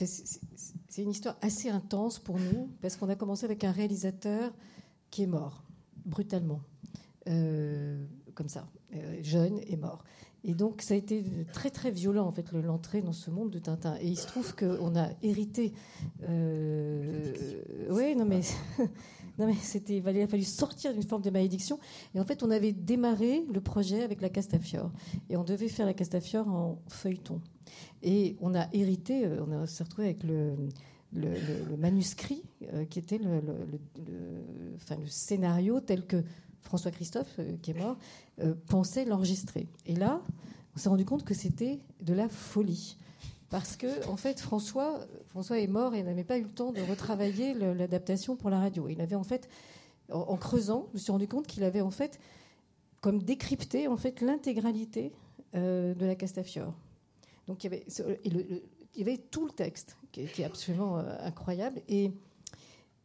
c'est 0.00 1.02
une 1.02 1.10
histoire 1.10 1.36
assez 1.42 1.68
intense 1.68 2.18
pour 2.18 2.38
nous 2.38 2.70
parce 2.80 2.96
qu'on 2.96 3.10
a 3.10 3.14
commencé 3.14 3.44
avec 3.44 3.62
un 3.62 3.72
réalisateur 3.72 4.54
qui 5.10 5.24
est 5.24 5.26
mort 5.26 5.64
brutalement, 6.06 6.62
euh, 7.28 8.06
comme 8.34 8.48
ça, 8.48 8.66
euh, 8.94 9.18
jeune 9.20 9.60
et 9.66 9.76
mort. 9.76 10.02
Et 10.44 10.54
donc, 10.54 10.80
ça 10.80 10.94
a 10.94 10.96
été 10.96 11.22
très 11.52 11.68
très 11.68 11.90
violent 11.90 12.26
en 12.26 12.32
fait 12.32 12.52
l'entrée 12.52 13.02
dans 13.02 13.12
ce 13.12 13.30
monde 13.30 13.50
de 13.50 13.58
Tintin. 13.58 13.96
Et 14.00 14.06
il 14.08 14.16
se 14.16 14.26
trouve 14.26 14.54
qu'on 14.54 14.96
a 14.96 15.10
hérité. 15.22 15.74
oui, 16.22 18.16
non 18.16 18.24
mais 18.24 18.40
Non, 19.38 19.46
mais 19.46 19.54
c'était, 19.54 19.98
il 19.98 20.22
a 20.22 20.26
fallu 20.26 20.44
sortir 20.44 20.92
d'une 20.92 21.02
forme 21.02 21.22
de 21.22 21.30
malédiction. 21.30 21.78
Et 22.14 22.20
en 22.20 22.24
fait, 22.24 22.42
on 22.42 22.50
avait 22.50 22.72
démarré 22.72 23.44
le 23.52 23.60
projet 23.60 24.02
avec 24.02 24.20
la 24.20 24.28
Castafiore. 24.28 24.90
Et 25.28 25.36
on 25.36 25.44
devait 25.44 25.68
faire 25.68 25.86
la 25.86 25.94
Castafiore 25.94 26.48
en 26.48 26.78
feuilleton. 26.88 27.40
Et 28.02 28.36
on 28.40 28.54
a 28.54 28.68
hérité, 28.72 29.26
euh, 29.26 29.44
on 29.46 29.66
s'est 29.66 29.84
retrouvé 29.84 30.08
avec 30.08 30.22
le, 30.22 30.56
manuscrit 31.78 32.42
euh, 32.74 32.84
qui 32.84 32.98
était 32.98 33.18
le, 33.18 33.40
enfin, 34.76 34.96
le 34.96 35.06
scénario 35.06 35.80
tel 35.80 36.06
que 36.06 36.22
François 36.60 36.90
Christophe, 36.90 37.34
euh, 37.38 37.56
qui 37.62 37.70
est 37.72 37.78
mort, 37.78 37.96
pensait 38.66 39.04
l'enregistrer. 39.04 39.66
Et 39.86 39.94
là, 39.94 40.22
on 40.74 40.78
s'est 40.78 40.88
rendu 40.88 41.04
compte 41.04 41.24
que 41.24 41.34
c'était 41.34 41.80
de 42.02 42.12
la 42.12 42.28
folie 42.28 42.98
parce 43.56 43.78
que 43.78 44.06
en 44.06 44.18
fait 44.18 44.38
François, 44.38 45.00
est 45.52 45.66
mort 45.66 45.94
et 45.94 46.02
n'avait 46.02 46.24
pas 46.24 46.36
eu 46.36 46.42
le 46.42 46.50
temps 46.50 46.72
de 46.72 46.82
retravailler 46.82 47.54
l'adaptation 47.54 48.36
pour 48.36 48.50
la 48.50 48.60
radio. 48.60 48.86
Il 48.90 49.00
avait 49.00 49.14
en 49.14 49.22
fait, 49.22 49.48
en, 50.12 50.36
creusant, 50.36 50.88
je 50.90 50.92
me 50.92 50.98
suis 50.98 51.10
rendu 51.10 51.26
compte 51.26 51.46
qu'il 51.46 51.64
avait 51.64 51.80
en 51.80 51.90
fait 51.90 52.20
comme 53.00 53.22
décrypté 53.22 53.88
en 53.88 53.96
fait 53.96 54.20
l'intégralité 54.20 55.14
euh, 55.54 55.94
de 55.94 56.04
la 56.04 56.14
Castafiore. 56.16 56.74
Donc 57.46 57.64
il 57.64 57.82
y 58.94 59.00
avait, 59.00 59.16
tout 59.16 59.46
le 59.46 59.52
texte 59.52 59.96
qui 60.12 60.20
est, 60.20 60.44
absolument 60.44 60.98
euh, 60.98 61.16
incroyable 61.20 61.80
et 61.88 62.12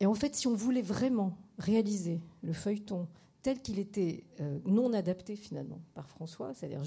en 0.04 0.16
fait 0.16 0.36
si 0.36 0.48
on 0.48 0.54
voulait 0.54 0.82
vraiment 0.82 1.38
réaliser 1.60 2.20
le 2.44 2.52
feuilleton 2.52 3.08
tel 3.42 3.62
qu'il 3.62 3.80
était 3.80 4.26
euh, 4.42 4.60
non 4.66 4.92
adapté 4.92 5.38
finalement 5.38 5.80
par 5.94 6.10
François, 6.10 6.54
c'est-à-dire 6.54 6.82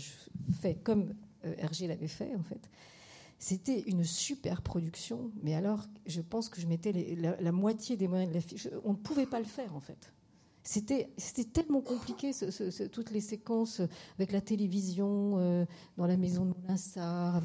fait 0.60 0.74
comme 0.74 1.14
Hergé 1.42 1.86
l'avait 1.86 2.08
fait 2.08 2.34
en 2.34 2.42
fait, 2.42 2.68
c'était 3.38 3.80
une 3.82 4.04
super 4.04 4.62
production, 4.62 5.30
mais 5.42 5.54
alors 5.54 5.84
je 6.06 6.20
pense 6.20 6.48
que 6.48 6.60
je 6.60 6.66
mettais 6.66 6.92
la, 7.40 7.52
moitié 7.52 7.96
des 7.96 8.08
moyens 8.08 8.30
de 8.30 8.34
l'affiche. 8.34 8.68
On 8.84 8.92
ne 8.92 8.98
pouvait 8.98 9.26
pas 9.26 9.38
le 9.38 9.44
faire 9.44 9.74
en 9.76 9.80
fait. 9.80 10.12
C'était 10.66 11.10
tellement 11.52 11.82
compliqué, 11.82 12.30
toutes 12.90 13.10
les 13.10 13.20
séquences 13.20 13.82
avec 14.18 14.32
la 14.32 14.40
télévision, 14.40 15.34
euh, 15.36 15.66
dans 15.98 16.06
la 16.06 16.16
maison 16.16 16.46
de 16.46 16.54
Moulinsart. 16.58 17.42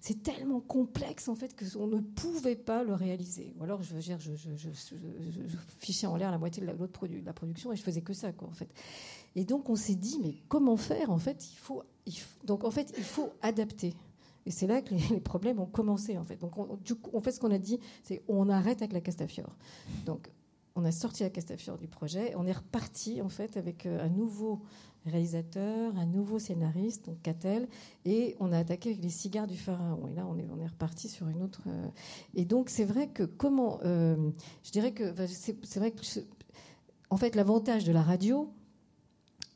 c'est 0.00 0.22
tellement 0.22 0.60
complexe 0.60 1.28
en 1.28 1.34
fait 1.34 1.54
qu'on 1.54 1.86
ne 1.86 2.00
pouvait 2.00 2.56
pas 2.56 2.82
le 2.82 2.94
réaliser. 2.94 3.52
Ou 3.60 3.64
alors 3.64 3.82
je, 3.82 4.00
je, 4.00 4.14
je, 4.18 4.34
je 4.56 5.56
fichais 5.80 6.06
en 6.06 6.16
l'air 6.16 6.30
la 6.30 6.38
moitié 6.38 6.62
de 6.62 6.66
la, 6.66 6.72
la 6.72 7.32
production 7.34 7.72
et 7.72 7.76
je 7.76 7.82
faisais 7.82 8.00
que 8.00 8.14
ça 8.14 8.32
quoi 8.32 8.48
en 8.48 8.54
fait. 8.54 8.72
Et 9.36 9.44
donc 9.44 9.68
on 9.68 9.76
s'est 9.76 9.94
dit 9.94 10.18
mais 10.22 10.36
comment 10.48 10.78
faire 10.78 11.10
en 11.10 11.18
fait? 11.18 11.52
Il 11.52 11.58
faut, 11.58 11.82
il 12.06 12.18
faut, 12.18 12.38
donc 12.44 12.64
en 12.64 12.70
fait 12.70 12.94
il 12.96 13.04
faut 13.04 13.28
adapter. 13.42 13.94
Et 14.46 14.50
c'est 14.50 14.66
là 14.66 14.82
que 14.82 14.94
les, 14.94 15.20
problèmes 15.20 15.60
ont 15.60 15.66
commencé, 15.66 16.18
en 16.18 16.24
fait. 16.24 16.36
Donc, 16.36 16.58
on, 16.58 16.66
coup, 16.76 17.20
fait, 17.20 17.32
ce 17.32 17.40
qu'on 17.40 17.50
a 17.50 17.58
dit, 17.58 17.78
c'est 18.02 18.22
on 18.28 18.48
arrête 18.48 18.82
avec 18.82 18.92
la 18.92 19.00
Castafiore. 19.00 19.56
Donc, 20.06 20.30
on 20.74 20.84
a 20.84 20.92
sorti 20.92 21.22
la 21.22 21.30
Castafiore 21.30 21.78
du 21.78 21.86
projet. 21.86 22.34
On 22.36 22.46
est 22.46 22.52
reparti, 22.52 23.20
en 23.22 23.28
fait, 23.28 23.56
avec 23.56 23.86
euh, 23.86 24.04
un 24.04 24.08
nouveau 24.08 24.62
réalisateur, 25.04 25.96
un 25.96 26.06
nouveau 26.06 26.38
scénariste, 26.38 27.06
donc 27.06 27.20
Catel, 27.22 27.68
et 28.04 28.36
on 28.38 28.52
a 28.52 28.58
attaqué 28.58 28.90
avec 28.90 29.02
les 29.02 29.10
cigares 29.10 29.46
du 29.46 29.56
pharaon. 29.56 30.06
Et 30.08 30.14
là, 30.14 30.26
on 30.28 30.38
est, 30.38 30.46
on 30.52 30.60
est 30.60 30.66
reparti 30.66 31.08
sur 31.08 31.28
une 31.28 31.42
autre. 31.42 31.62
Euh, 31.66 31.88
et 32.34 32.44
donc, 32.44 32.70
c'est 32.70 32.84
vrai 32.84 33.08
que 33.08 33.24
comment. 33.24 33.80
Euh, 33.84 34.30
je 34.62 34.70
dirais 34.70 34.92
que. 34.92 35.12
C'est 35.26 35.78
vrai 35.78 35.90
que. 35.90 36.00
En 37.10 37.16
fait, 37.16 37.34
l'avantage 37.36 37.84
de 37.84 37.92
la 37.92 38.02
radio, 38.02 38.50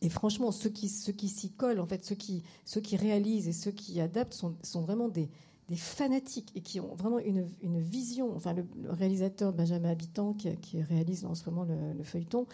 et 0.07 0.09
franchement, 0.09 0.53
ceux 0.53 0.71
qui, 0.71 0.89
ceux 0.89 1.13
qui 1.13 1.29
s'y 1.29 1.51
collent, 1.51 1.81
en 1.81 1.87
fait, 1.87 2.05
ceux 2.05 2.15
qui, 2.15 2.45
ceux 2.65 2.81
qui 2.81 2.95
réalisent 2.97 3.49
et 3.49 3.53
ceux 3.53 3.73
qui 3.73 4.01
adaptent 4.01 4.35
sont, 4.35 4.55
sont 4.63 4.83
vraiment 4.83 5.09
des, 5.09 5.29
des, 5.69 5.75
fanatiques 5.75 6.53
et 6.55 6.61
qui 6.61 6.79
ont 6.79 6.95
vraiment 6.95 7.19
une, 7.19 7.49
une 7.61 7.81
vision. 7.81 8.33
Enfin, 8.37 8.53
le, 8.53 8.65
réalisateur 8.89 9.53
Benjamin 9.53 9.91
Habitant, 9.91 10.33
qui, 10.33 10.81
réalise 10.81 11.25
en 11.25 11.35
ce 11.35 11.51
moment 11.51 11.65
le, 11.65 12.05
feuilleton, 12.05 12.47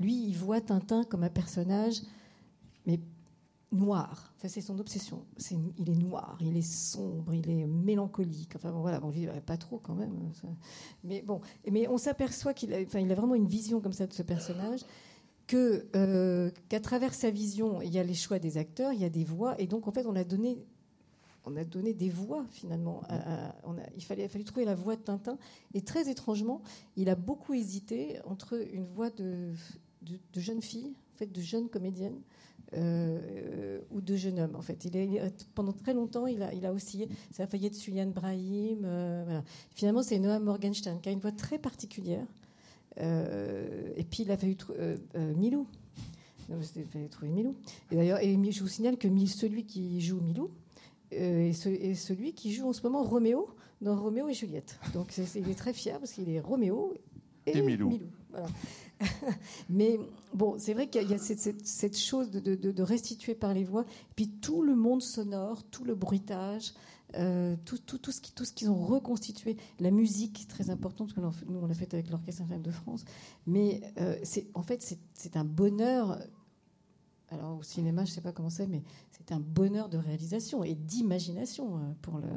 lui, 0.00 0.22
il 0.26 0.36
voit 0.36 0.60
Tintin 0.60 1.02
comme 1.04 1.22
un 1.22 1.30
personnage, 1.30 2.02
mais 2.84 3.00
noir. 3.72 4.34
Enfin, 4.36 4.48
c'est 4.48 4.60
son 4.60 4.78
obsession. 4.78 5.24
il 5.78 5.88
est 5.88 5.96
noir, 5.96 6.36
il 6.42 6.58
est 6.58 6.60
sombre, 6.60 7.32
il 7.32 7.48
est 7.48 7.66
mélancolique. 7.66 8.54
Enfin 8.54 8.70
bon, 8.70 8.82
voilà, 8.82 9.00
bon, 9.00 9.10
pas 9.46 9.56
trop 9.56 9.78
quand 9.78 9.94
même. 9.94 10.12
Mais 11.04 11.22
bon, 11.22 11.40
mais 11.72 11.88
on 11.88 11.96
s'aperçoit 11.96 12.52
qu'il 12.52 12.74
a, 12.74 12.82
enfin, 12.82 13.00
il 13.00 13.10
a 13.10 13.14
vraiment 13.14 13.34
une 13.34 13.48
vision 13.48 13.80
comme 13.80 13.94
ça 13.94 14.06
de 14.06 14.12
ce 14.12 14.22
personnage 14.22 14.80
euh, 15.54 16.50
qu'à 16.68 16.80
travers 16.80 17.14
sa 17.14 17.30
vision, 17.30 17.80
il 17.80 17.90
y 17.90 17.98
a 17.98 18.02
les 18.02 18.14
choix 18.14 18.38
des 18.38 18.58
acteurs, 18.58 18.92
il 18.92 19.00
y 19.00 19.04
a 19.04 19.10
des 19.10 19.24
voix, 19.24 19.60
et 19.60 19.66
donc 19.66 19.88
en 19.88 19.92
fait, 19.92 20.06
on 20.06 20.16
a 20.16 20.24
donné, 20.24 20.58
on 21.44 21.56
a 21.56 21.64
donné 21.64 21.94
des 21.94 22.10
voix 22.10 22.44
finalement. 22.50 23.02
on 23.64 23.78
a, 23.78 23.82
il 23.96 24.04
fallait, 24.04 24.28
il 24.32 24.44
trouver 24.44 24.64
la 24.64 24.74
voix 24.74 24.96
de 24.96 25.02
Tintin, 25.02 25.38
et 25.74 25.80
très 25.80 26.10
étrangement, 26.10 26.62
il 26.96 27.08
a 27.08 27.14
beaucoup 27.14 27.54
hésité 27.54 28.18
entre 28.24 28.60
une 28.72 28.86
voix 28.86 29.10
de, 29.10 29.52
jeune 30.34 30.62
fille, 30.62 30.94
en 31.14 31.18
fait, 31.18 31.32
de 31.32 31.40
jeune 31.40 31.68
comédienne. 31.68 32.20
Euh, 32.74 33.80
ou 33.90 34.02
de 34.02 34.14
jeune 34.14 34.38
homme 34.40 34.54
en 34.54 34.60
fait. 34.60 34.84
Il 34.84 34.94
est, 34.94 35.46
pendant 35.54 35.72
très 35.72 35.94
longtemps, 35.94 36.26
il 36.26 36.42
a, 36.42 36.52
il 36.52 36.66
a 36.66 36.72
oscillé. 36.74 37.08
Ça 37.30 37.44
a 37.44 37.46
failli 37.46 37.64
être 37.64 37.74
Suliane 37.74 38.12
Brahim. 38.12 38.82
Euh. 38.84 39.40
Finalement, 39.70 40.02
c'est 40.02 40.18
Noam 40.18 40.44
Morgenstern 40.44 41.00
qui 41.00 41.08
a 41.08 41.12
une 41.12 41.20
voix 41.20 41.32
très 41.32 41.58
particulière. 41.58 42.26
Euh, 43.00 43.92
et 43.96 44.04
puis 44.04 44.22
il 44.22 44.30
a 44.30 44.36
fallu 44.36 44.56
trouver 44.56 44.78
euh, 44.80 44.96
euh, 45.16 45.34
Milou. 45.34 45.66
Il 46.48 46.54
a 46.54 46.58
fallu 46.90 47.08
trouver 47.08 47.30
Milou. 47.30 47.54
Et 47.90 47.96
d'ailleurs, 47.96 48.18
je 48.20 48.60
vous 48.60 48.68
signale 48.68 48.96
que 48.96 49.08
celui 49.26 49.64
qui 49.64 50.00
joue 50.00 50.20
Milou 50.20 50.50
est, 51.10 51.52
celui 51.52 52.32
qui 52.32 52.52
joue 52.52 52.66
en 52.68 52.72
ce 52.72 52.82
moment 52.82 53.02
Roméo 53.02 53.48
dans 53.80 53.96
Roméo 53.96 54.28
et 54.28 54.34
Juliette. 54.34 54.78
Donc 54.94 55.16
il 55.16 55.48
est 55.48 55.58
très 55.58 55.72
fier 55.72 55.98
parce 55.98 56.12
qu'il 56.12 56.28
est 56.30 56.40
Roméo 56.40 56.94
et, 57.46 57.60
Milou. 57.62 57.98
Mais 59.70 59.98
bon, 60.34 60.56
c'est 60.58 60.74
vrai 60.74 60.88
qu'il 60.88 61.08
y 61.08 61.14
a 61.14 61.18
cette, 61.18 61.96
chose 61.96 62.30
de, 62.30 62.54
de, 62.54 62.82
restituer 62.82 63.34
par 63.34 63.54
les 63.54 63.64
voix, 63.64 63.82
et 63.82 64.14
puis 64.16 64.28
tout 64.28 64.62
le 64.62 64.74
monde 64.74 65.02
sonore, 65.02 65.62
tout 65.70 65.84
le 65.84 65.94
bruitage, 65.94 66.72
euh, 67.14 67.56
tout, 67.64 67.78
tout, 67.78 67.96
tout, 67.96 68.12
ce 68.12 68.20
qui, 68.20 68.32
tout 68.32 68.44
ce 68.44 68.52
qu'ils 68.52 68.70
ont 68.70 68.84
reconstitué, 68.84 69.56
la 69.80 69.90
musique 69.90 70.46
très 70.46 70.68
importante 70.68 71.14
que 71.14 71.20
nous 71.20 71.58
on 71.58 71.66
l'a 71.66 71.74
fait 71.74 71.92
avec 71.94 72.10
l'Orchestre 72.10 72.42
symphonique 72.42 72.64
de 72.64 72.70
France, 72.70 73.04
mais 73.46 73.80
euh, 73.98 74.16
c'est 74.24 74.48
en 74.54 74.62
fait 74.62 74.96
c'est 75.14 75.36
un 75.36 75.44
bonheur. 75.44 76.18
Alors 77.30 77.58
au 77.58 77.62
cinéma, 77.62 78.04
je 78.04 78.10
sais 78.10 78.20
pas 78.20 78.32
comment 78.32 78.50
c'est, 78.50 78.66
mais 78.66 78.82
c'est 79.10 79.32
un 79.32 79.40
bonheur 79.40 79.88
de 79.88 79.98
réalisation 79.98 80.64
et 80.64 80.74
d'imagination 80.74 81.78
euh, 81.78 81.80
pour 82.02 82.18
le. 82.18 82.28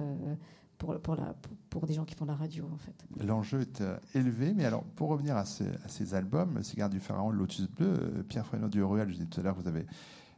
Pour, 0.77 0.99
pour, 0.99 1.15
la, 1.15 1.35
pour, 1.69 1.85
des 1.85 1.93
gens 1.93 2.05
qui 2.05 2.15
font 2.15 2.25
la 2.25 2.33
radio, 2.33 2.67
en 2.73 2.77
fait. 2.79 3.05
L'enjeu 3.23 3.61
est 3.61 3.83
élevé, 4.15 4.51
mais 4.51 4.65
alors, 4.65 4.83
pour 4.83 5.09
revenir 5.09 5.37
à 5.37 5.45
ces, 5.45 5.67
à 5.67 5.87
ces 5.87 6.15
albums, 6.15 6.63
Cigare 6.63 6.89
du 6.89 6.99
Pharaon, 6.99 7.29
Lotus 7.29 7.69
Bleu, 7.69 8.25
Pierre 8.27 8.47
Frénon 8.47 8.67
du 8.67 8.83
Ruel, 8.83 9.07
je 9.09 9.13
disais 9.13 9.27
tout 9.27 9.41
à 9.41 9.43
l'heure, 9.43 9.53
vous 9.53 9.67
avez 9.67 9.85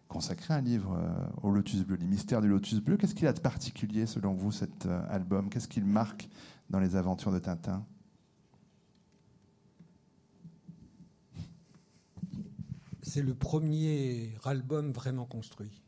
consacré 0.08 0.54
un 0.54 0.62
livre 0.62 0.94
euh, 0.98 1.26
au 1.42 1.52
Lotus 1.52 1.84
Bleu, 1.84 1.96
les 1.96 2.06
mystères 2.08 2.42
du 2.42 2.48
Lotus 2.48 2.80
Bleu. 2.82 2.98
Qu'est-ce 2.98 3.16
qu'il 3.16 3.28
a 3.28 3.34
de 3.34 3.40
particulier 3.40 4.06
selon 4.06 4.34
vous 4.34 4.52
cet 4.52 4.86
euh, 4.86 5.02
album? 5.10 5.50
Qu'est-ce 5.50 5.68
qu'il 5.68 5.86
marque 5.86 6.30
dans 6.70 6.80
les 6.80 6.96
aventures 6.96 7.32
de 7.32 7.40
Tintin? 7.40 7.86
C'est 13.02 13.22
le 13.22 13.34
premier 13.34 14.32
album 14.46 14.92
vraiment 14.92 15.26
construit. 15.26 15.82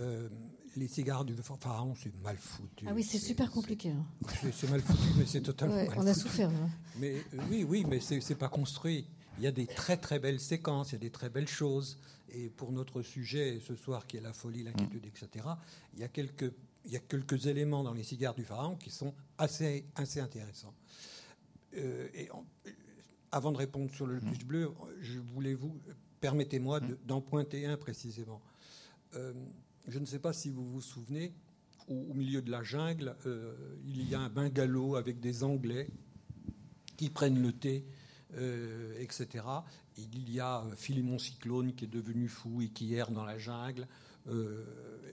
Euh, 0.00 0.28
les 0.76 0.86
cigares 0.88 1.24
du 1.24 1.34
pharaon, 1.34 1.94
c'est 1.96 2.14
mal 2.22 2.36
foutu. 2.36 2.86
Ah 2.88 2.92
oui, 2.94 3.02
c'est 3.02 3.18
super 3.18 3.50
compliqué. 3.50 3.90
hein. 3.90 4.04
C'est 4.52 4.70
mal 4.70 4.80
foutu, 4.80 5.08
mais 5.18 5.26
c'est 5.26 5.40
totalement 5.42 5.74
Ouais, 5.74 5.88
mal 5.88 5.98
on 5.98 6.06
a 6.06 6.14
foutu. 6.14 6.28
souffert. 6.28 6.50
hein. 6.50 6.70
Mais 6.98 7.16
euh, 7.34 7.38
oui, 7.50 7.64
oui, 7.68 7.84
mais 7.88 8.00
c'est 8.00 8.20
c'est 8.20 8.34
pas 8.36 8.48
construit. 8.48 9.06
Il 9.38 9.44
y 9.44 9.46
a 9.46 9.52
des 9.52 9.66
très 9.66 9.96
très 9.96 10.18
belles 10.18 10.40
séquences, 10.40 10.90
il 10.90 10.94
y 10.94 10.96
a 10.96 11.00
des 11.00 11.10
très 11.10 11.30
belles 11.30 11.48
choses. 11.48 11.98
Et 12.34 12.48
pour 12.48 12.72
notre 12.72 13.02
sujet 13.02 13.60
ce 13.60 13.74
soir, 13.74 14.06
qui 14.06 14.16
est 14.16 14.20
la 14.20 14.32
folie, 14.32 14.62
l'inquiétude, 14.62 15.04
etc., 15.06 15.46
il 15.94 16.00
y 16.00 16.04
a 16.04 16.08
quelques 16.08 16.52
il 16.84 16.90
y 16.90 16.96
a 16.96 17.00
quelques 17.00 17.46
éléments 17.46 17.84
dans 17.84 17.92
les 17.94 18.02
cigares 18.02 18.34
du 18.34 18.42
pharaon 18.44 18.74
qui 18.76 18.90
sont 18.90 19.14
assez 19.38 19.84
assez 19.94 20.18
intéressants. 20.20 20.74
Euh, 21.76 22.08
et 22.14 22.30
en- 22.32 22.44
avant 23.30 23.52
de 23.52 23.56
répondre 23.58 23.90
sur 23.94 24.06
le 24.06 24.18
bleu, 24.46 24.70
je 25.00 25.18
voulais 25.20 25.54
vous 25.54 25.80
permettez-moi 26.20 26.80
de- 26.80 26.98
d'en 27.06 27.20
pointer 27.20 27.66
un 27.66 27.76
précisément. 27.76 28.40
Euh, 29.14 29.32
je 29.88 29.98
ne 29.98 30.04
sais 30.06 30.18
pas 30.18 30.32
si 30.32 30.50
vous 30.50 30.64
vous 30.70 30.80
souvenez, 30.80 31.32
au, 31.88 31.94
au 31.94 32.14
milieu 32.14 32.42
de 32.42 32.50
la 32.50 32.62
jungle, 32.62 33.14
euh, 33.26 33.54
il 33.86 34.08
y 34.08 34.14
a 34.14 34.20
un 34.20 34.28
bungalow 34.28 34.96
avec 34.96 35.18
des 35.20 35.44
Anglais 35.44 35.88
qui 36.96 37.10
prennent 37.10 37.40
le 37.42 37.52
thé, 37.52 37.84
euh, 38.36 38.94
etc. 39.00 39.44
Il 39.96 40.30
y 40.30 40.40
a 40.40 40.60
euh, 40.62 40.74
Philémon 40.76 41.18
Cyclone 41.18 41.74
qui 41.74 41.84
est 41.84 41.88
devenu 41.88 42.28
fou 42.28 42.62
et 42.62 42.68
qui 42.68 42.94
erre 42.94 43.10
dans 43.10 43.24
la 43.24 43.38
jungle. 43.38 43.86
Euh, 44.28 44.64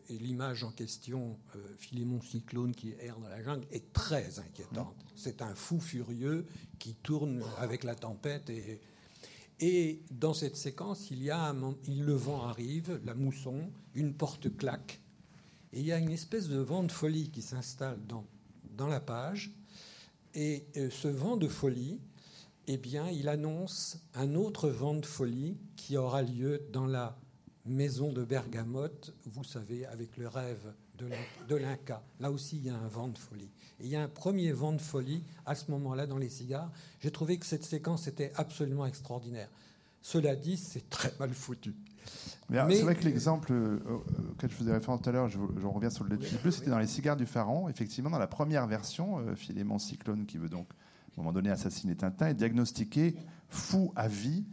et 0.10 0.17
l'image 0.19 0.63
en 0.63 0.71
question, 0.71 1.38
euh, 1.55 1.60
Philémon 1.77 2.21
Cyclone 2.21 2.73
qui 2.75 2.93
erre 2.99 3.17
dans 3.19 3.29
la 3.29 3.41
jungle, 3.43 3.65
est 3.71 3.91
très 3.93 4.39
inquiétante. 4.39 4.95
C'est 5.15 5.41
un 5.41 5.55
fou 5.55 5.79
furieux 5.79 6.45
qui 6.77 6.93
tourne 6.95 7.43
avec 7.58 7.84
la 7.84 7.95
tempête. 7.95 8.49
Et, 8.49 8.79
et 9.60 10.01
dans 10.12 10.34
cette 10.34 10.55
séquence, 10.55 11.10
il 11.12 11.21
y 11.23 11.32
a 11.32 11.49
un 11.49 11.75
il- 11.88 12.03
le 12.05 12.13
vent 12.13 12.43
arrive, 12.45 13.01
la 13.03 13.13
mousson, 13.15 13.69
une 13.95 14.13
porte 14.13 14.55
claque. 14.58 15.01
Et 15.73 15.79
il 15.82 15.86
y 15.86 15.91
a 15.91 15.97
une 15.99 16.12
espèce 16.12 16.47
de 16.47 16.58
vent 16.60 16.84
de 16.84 16.91
folie 16.91 17.29
qui 17.29 17.41
s'installe 17.41 17.99
dans, 18.08 18.25
dans 18.77 18.88
la 18.88 18.99
page. 18.99 19.51
Et 20.36 20.65
euh, 20.77 20.89
ce 20.91 21.08
vent 21.08 21.36
de 21.38 21.47
folie, 21.47 21.99
eh 22.71 22.77
bien, 22.77 23.10
il 23.10 23.27
annonce 23.29 23.97
un 24.13 24.36
autre 24.36 24.69
vent 24.69 24.93
de 24.93 25.05
folie 25.05 25.58
qui 25.75 25.97
aura 25.97 26.21
lieu 26.21 26.62
dans 26.71 26.86
la 26.86 27.17
maison 27.65 28.13
de 28.13 28.23
Bergamote, 28.23 29.13
vous 29.25 29.43
savez, 29.43 29.86
avec 29.88 30.17
le 30.17 30.27
rêve 30.27 30.73
de 30.99 31.08
l'In- 31.08 31.47
de 31.47 31.55
l'Inca. 31.55 32.03
Là 32.19 32.29
aussi, 32.29 32.58
il 32.58 32.65
y 32.65 32.69
a 32.69 32.75
un 32.75 32.88
vent 32.88 33.08
de 33.08 33.17
folie. 33.17 33.49
Et 33.79 33.86
il 33.86 33.89
y 33.89 33.95
a 33.95 34.03
un 34.03 34.08
premier 34.08 34.51
vent 34.51 34.71
de 34.71 34.82
folie 34.82 35.23
à 35.47 35.55
ce 35.55 35.71
moment-là 35.71 36.05
dans 36.05 36.17
les 36.19 36.29
cigares. 36.29 36.71
J'ai 36.99 37.10
trouvé 37.12 37.39
que 37.39 37.45
cette 37.47 37.63
séquence 37.65 38.08
était 38.08 38.32
absolument 38.36 38.86
extraordinaire. 38.86 39.49
Cela 40.03 40.36
dit, 40.36 40.55
c'est 40.55 40.89
très 40.91 41.12
mal 41.19 41.34
foutu. 41.34 41.73
Mais 42.49 42.60
c'est 42.75 42.84
vrai 42.84 42.95
que 42.95 43.03
l'exemple 43.03 43.51
euh, 43.51 43.79
auquel 44.32 44.49
je 44.51 44.55
faisais 44.55 44.71
référence 44.73 45.01
tout 45.01 45.10
à 45.10 45.12
l'heure, 45.12 45.27
je, 45.27 45.39
je 45.60 45.65
reviens 45.67 45.89
sur 45.89 46.03
le 46.03 46.12
Lotus 46.12 46.32
Oui, 46.34 46.38
Bleu, 46.43 46.51
c'était 46.51 46.69
dans 46.69 46.79
les 46.79 46.88
cigares 46.88 47.17
du 47.17 47.25
Pharaon. 47.25 47.67
Effectivement, 47.69 48.10
dans 48.12 48.19
la 48.19 48.27
première 48.27 48.67
version, 48.67 49.19
euh, 49.19 49.36
Philémon 49.36 49.79
Cyclone, 49.79 50.25
qui 50.25 50.38
veut 50.38 50.49
donc, 50.49 50.67
à 51.19 51.21
un 51.21 51.25
moment 51.25 51.34
donné, 51.34 51.49
assassiner 51.49 51.95
Tintin, 51.97 52.27
est 52.29 52.34
diagnostiqué 52.34 53.13
fou 53.49 53.91
à 53.97 54.08
vie 54.08 54.45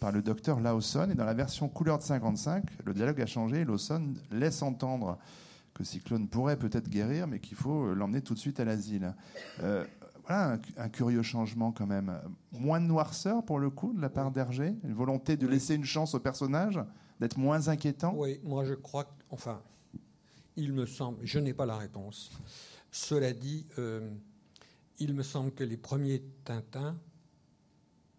par 0.00 0.12
le 0.12 0.22
docteur 0.22 0.60
Lawson. 0.60 1.08
Et 1.10 1.14
dans 1.14 1.26
la 1.26 1.34
version 1.34 1.68
couleur 1.68 1.98
de 1.98 2.02
55, 2.04 2.64
le 2.86 2.94
dialogue 2.94 3.20
a 3.20 3.26
changé. 3.26 3.64
Lawson 3.66 4.14
laisse 4.30 4.62
entendre 4.62 5.18
que 5.74 5.84
Cyclone 5.84 6.26
pourrait 6.26 6.56
peut-être 6.58 6.88
guérir, 6.88 7.26
mais 7.26 7.38
qu'il 7.38 7.56
faut 7.56 7.94
l'emmener 7.94 8.22
tout 8.22 8.32
de 8.32 8.38
suite 8.38 8.60
à 8.60 8.64
l'asile. 8.64 9.14
Euh, 9.62 9.84
voilà 10.26 10.54
un, 10.54 10.60
un 10.78 10.88
curieux 10.88 11.22
changement 11.22 11.70
quand 11.70 11.86
même. 11.86 12.18
Moins 12.52 12.80
de 12.80 12.86
noirceur 12.86 13.44
pour 13.44 13.58
le 13.58 13.68
coup 13.68 13.92
de 13.92 14.00
la 14.00 14.08
part 14.08 14.30
d'Hergé, 14.30 14.74
une 14.84 14.94
volonté 14.94 15.36
de 15.36 15.44
Oui. 15.46 15.52
laisser 15.52 15.74
une 15.74 15.84
chance 15.84 16.14
au 16.14 16.20
personnage, 16.20 16.80
d'être 17.20 17.36
moins 17.38 17.68
inquiétant? 17.68 18.14
Oui, 18.16 18.40
moi 18.42 18.64
je 18.64 18.72
crois, 18.72 19.04
que- 19.04 19.10
enfin, 19.28 19.60
il 20.56 20.72
me 20.72 20.86
semble, 20.86 21.18
je 21.24 21.38
n'ai 21.38 21.52
pas 21.52 21.66
la 21.66 21.76
réponse. 21.76 22.30
Cela 22.90 23.34
dit, 23.34 23.66
euh, 23.78 24.08
il 24.98 25.14
me 25.14 25.22
semble 25.22 25.52
que 25.52 25.64
les 25.64 25.76
premiers 25.76 26.22
Tintins, 26.44 26.96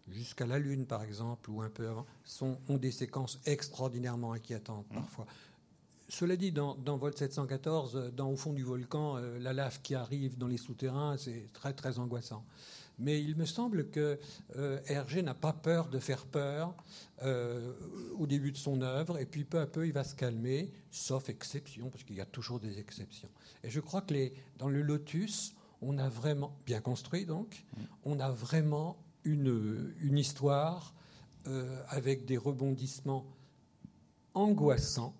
jusqu'à 0.08 0.46
la 0.46 0.60
Lune 0.60 0.86
par 0.86 1.04
exemple, 1.04 1.50
ou 1.50 1.62
un 1.62 1.70
peu 1.70 1.88
avant, 1.88 2.06
sont, 2.24 2.58
ont 2.70 2.78
des 2.78 2.92
séquences 2.92 3.40
extraordinairement 3.46 4.34
inquiétantes 4.34 4.88
parfois. 4.94 5.26
Cela 6.10 6.38
dit, 6.38 6.54
dans, 6.54 6.76
dans 6.76 6.96
Vol 6.96 7.14
714, 7.14 7.96
euh, 7.96 8.12
dans 8.12 8.30
Au 8.30 8.38
fond 8.38 8.54
du 8.54 8.64
volcan, 8.64 9.18
euh, 9.18 9.38
la 9.40 9.52
lave 9.52 9.82
qui 9.82 9.94
arrive 9.94 10.38
dans 10.38 10.48
les 10.48 10.56
souterrains, 10.56 11.18
c'est 11.18 11.52
très 11.52 11.74
très 11.74 12.00
angoissant. 12.00 12.46
Mais 13.00 13.22
il 13.22 13.36
me 13.36 13.46
semble 13.46 13.90
que 13.90 14.20
euh, 14.56 14.80
Hergé 14.88 15.22
n'a 15.22 15.36
pas 15.36 15.54
peur 15.54 15.88
de 15.90 16.00
faire 16.00 16.26
peur 16.26 16.74
euh, 17.24 17.74
au 18.18 18.26
début 18.26 18.52
de 18.52 18.58
son 18.58 18.82
œuvre, 18.82 19.20
et 19.20 19.26
puis 19.26 19.44
peu 19.44 19.60
à 19.60 19.68
peu 19.68 19.86
il 19.86 19.94
va 19.94 20.04
se 20.04 20.16
calmer, 20.16 20.72
sauf 20.90 21.30
exception, 21.30 21.90
parce 21.90 22.04
qu'il 22.04 22.16
y 22.16 22.22
a 22.22 22.26
toujours 22.26 22.60
des 22.60 22.80
exceptions. 22.80 23.30
Et 23.64 23.70
je 23.70 23.80
crois 23.80 24.02
que 24.02 24.14
les, 24.14 24.34
dans 24.58 24.70
le 24.70 24.82
Lotus, 24.82 25.54
on 25.82 25.98
a 25.98 26.10
vraiment, 26.10 26.58
bien 26.66 26.82
construit 26.82 27.26
donc, 27.26 27.66
on 28.04 28.20
a 28.20 28.30
vraiment 28.32 28.98
une, 29.24 29.94
une 30.00 30.18
histoire 30.18 30.94
euh, 31.48 31.82
avec 31.90 32.26
des 32.26 32.38
rebondissements 32.38 33.26
angoissants. 34.34 35.14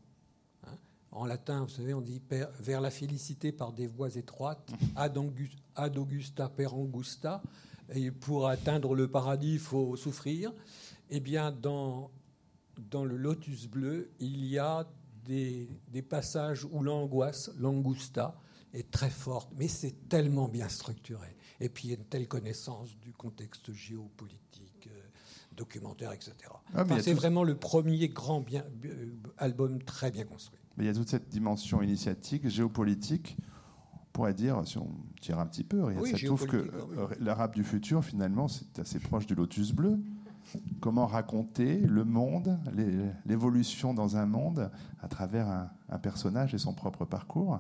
hein. 0.66 0.78
En 1.12 1.26
latin, 1.26 1.64
vous 1.64 1.70
savez, 1.70 1.94
on 1.94 2.02
dit 2.02 2.20
per- 2.20 2.48
vers 2.60 2.82
la 2.82 2.92
félicité 2.92 3.52
par 3.52 3.72
des 3.74 3.88
voies 3.88 4.16
étroites, 4.16 4.72
ad 4.96 5.98
augusta 5.98 6.50
per 6.50 6.74
angusta, 6.74 7.42
et 7.94 8.12
pour 8.12 8.48
atteindre 8.48 8.96
le 8.96 9.08
paradis, 9.08 9.54
il 9.54 9.60
faut 9.60 9.96
souffrir. 9.96 10.52
Eh 11.10 11.20
bien, 11.22 11.52
dans, 11.52 12.12
dans 12.92 13.06
le 13.06 13.16
Lotus 13.16 13.68
bleu, 13.68 14.12
il 14.20 14.46
y 14.46 14.58
a 14.60 14.86
des, 15.24 15.70
des 15.88 16.02
passages 16.02 16.66
où 16.66 16.84
l'angoisse, 16.84 17.52
l'angusta, 17.58 18.36
est 18.74 18.92
très 18.92 19.10
forte, 19.10 19.50
mais 19.58 19.68
c'est 19.68 20.08
tellement 20.10 20.48
bien 20.48 20.70
structuré. 20.70 21.36
Et 21.60 21.70
puis, 21.70 21.88
il 21.88 21.92
y 21.92 21.94
a 21.94 21.98
une 21.98 22.06
telle 22.06 22.28
connaissance 22.28 22.96
du 23.00 23.14
contexte 23.14 23.72
géopolitique, 23.74 24.88
euh, 24.92 25.00
documentaire, 25.56 26.12
etc. 26.12 26.34
Ah, 26.76 26.84
Enfin, 26.84 27.00
c'est 27.02 27.12
tout- 27.12 27.18
vraiment 27.18 27.44
le 27.44 27.56
premier 27.56 28.08
grand 28.10 28.42
bien, 28.42 28.64
euh, 28.86 29.08
album 29.38 29.82
très 29.82 30.12
bien 30.12 30.26
construit. 30.26 30.60
Mais 30.78 30.84
il 30.84 30.88
y 30.88 30.90
a 30.90 30.94
toute 30.94 31.10
cette 31.10 31.30
dimension 31.30 31.82
initiatique, 31.82 32.48
géopolitique. 32.48 33.38
On 33.94 33.98
pourrait 34.14 34.34
dire, 34.36 34.62
si 34.68 34.78
on 34.78 34.90
tire 35.22 35.40
un 35.40 35.46
petit 35.48 35.64
peu, 35.64 35.82
Oui, 35.82 36.12
Satouf, 36.12 36.46
que 36.46 36.64
géopolitique, 36.64 36.98
euh, 37.00 37.08
l'arabe 37.20 37.54
du 37.56 37.64
futur, 37.64 38.04
finalement, 38.04 38.48
c'est 38.48 38.78
assez 38.80 39.00
proche 39.00 39.26
du 39.26 39.34
lotus 39.36 39.72
bleu. 39.72 40.00
Comment 40.80 41.08
raconter 41.08 41.78
le 41.80 42.06
monde, 42.06 42.58
l'évolution 43.26 43.94
dans 43.94 44.16
un 44.18 44.26
monde 44.26 44.72
à 45.02 45.08
travers 45.08 45.48
un, 45.48 45.70
un 45.90 46.00
personnage 46.00 46.54
et 46.54 46.58
son 46.58 46.74
propre 46.74 47.06
parcours? 47.06 47.60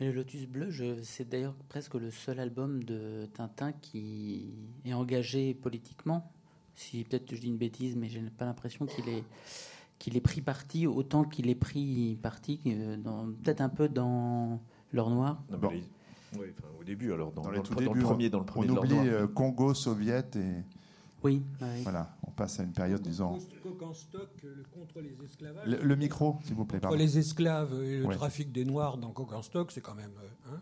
Mais 0.00 0.06
le 0.06 0.12
Lotus 0.12 0.46
Bleu, 0.46 0.70
je- 0.70 1.02
c'est 1.02 1.28
d'ailleurs 1.28 1.54
presque 1.68 1.94
le 1.94 2.10
seul 2.10 2.40
album 2.40 2.82
de 2.84 3.26
Tintin 3.34 3.72
qui 3.72 4.46
est 4.86 4.94
engagé 4.94 5.52
politiquement. 5.54 6.32
Si 6.74 7.04
peut-être 7.04 7.34
je 7.34 7.40
dis 7.40 7.48
une 7.48 7.58
bêtise, 7.58 7.96
mais 7.96 8.08
j'ai 8.08 8.20
pas 8.22 8.46
l'impression 8.46 8.86
qu'il 8.86 9.08
est 9.08 9.24
qu'il 9.98 10.16
ait 10.16 10.20
pris 10.22 10.40
parti 10.40 10.86
autant 10.86 11.24
qu'il 11.24 11.50
est 11.50 11.54
pris 11.54 12.18
parti, 12.22 12.58
euh, 12.66 12.96
dans- 12.96 13.26
peut-être 13.26 13.60
un 13.60 13.68
peu 13.68 13.86
dans 13.86 14.58
L'Or 14.94 15.10
Noir. 15.10 15.42
Non, 15.50 15.58
Bon. 15.58 15.68
les- 15.68 15.84
oui, 16.38 16.46
enfin, 16.58 16.68
au 16.80 16.84
début, 16.84 17.12
alors 17.12 17.32
dans, 17.32 17.42
Dans 17.42 17.48
dans 17.48 17.50
les 17.50 17.58
le, 17.58 17.84
dans 17.84 17.92
le 17.92 18.00
premier, 18.00 18.30
dans 18.30 18.38
le 18.38 18.44
On 18.44 18.46
premier 18.46 18.70
oublie 18.70 18.94
euh, 19.10 19.26
Congo, 19.26 19.74
Soviet, 19.74 20.24
et 20.36 20.64
Oui, 21.22 21.42
ouais. 21.60 21.82
voilà, 21.82 22.16
on 22.26 22.30
passe 22.30 22.60
à 22.60 22.62
une 22.62 22.72
période, 22.72 23.02
disons. 23.02 23.38
Coq 23.62 23.82
en 23.82 23.92
stock 23.92 24.28
contre 24.72 25.00
les 25.00 25.16
esclavages. 25.24 25.66
Le, 25.66 25.78
le 25.82 25.96
micro, 25.96 26.38
s'il 26.44 26.54
vous 26.54 26.64
plaît, 26.64 26.80
pardon. 26.80 26.96
les 26.96 27.18
esclaves 27.18 27.72
et 27.84 27.98
le 27.98 28.06
Ouais. 28.06 28.14
trafic 28.16 28.50
des 28.52 28.64
Noirs 28.64 28.96
dans 28.96 29.10
Coq 29.10 29.32
en 29.32 29.42
stock, 29.42 29.70
c'est 29.72 29.80
quand 29.82 29.94
même. 29.94 30.12
euh, 30.22 30.52
hein 30.54 30.60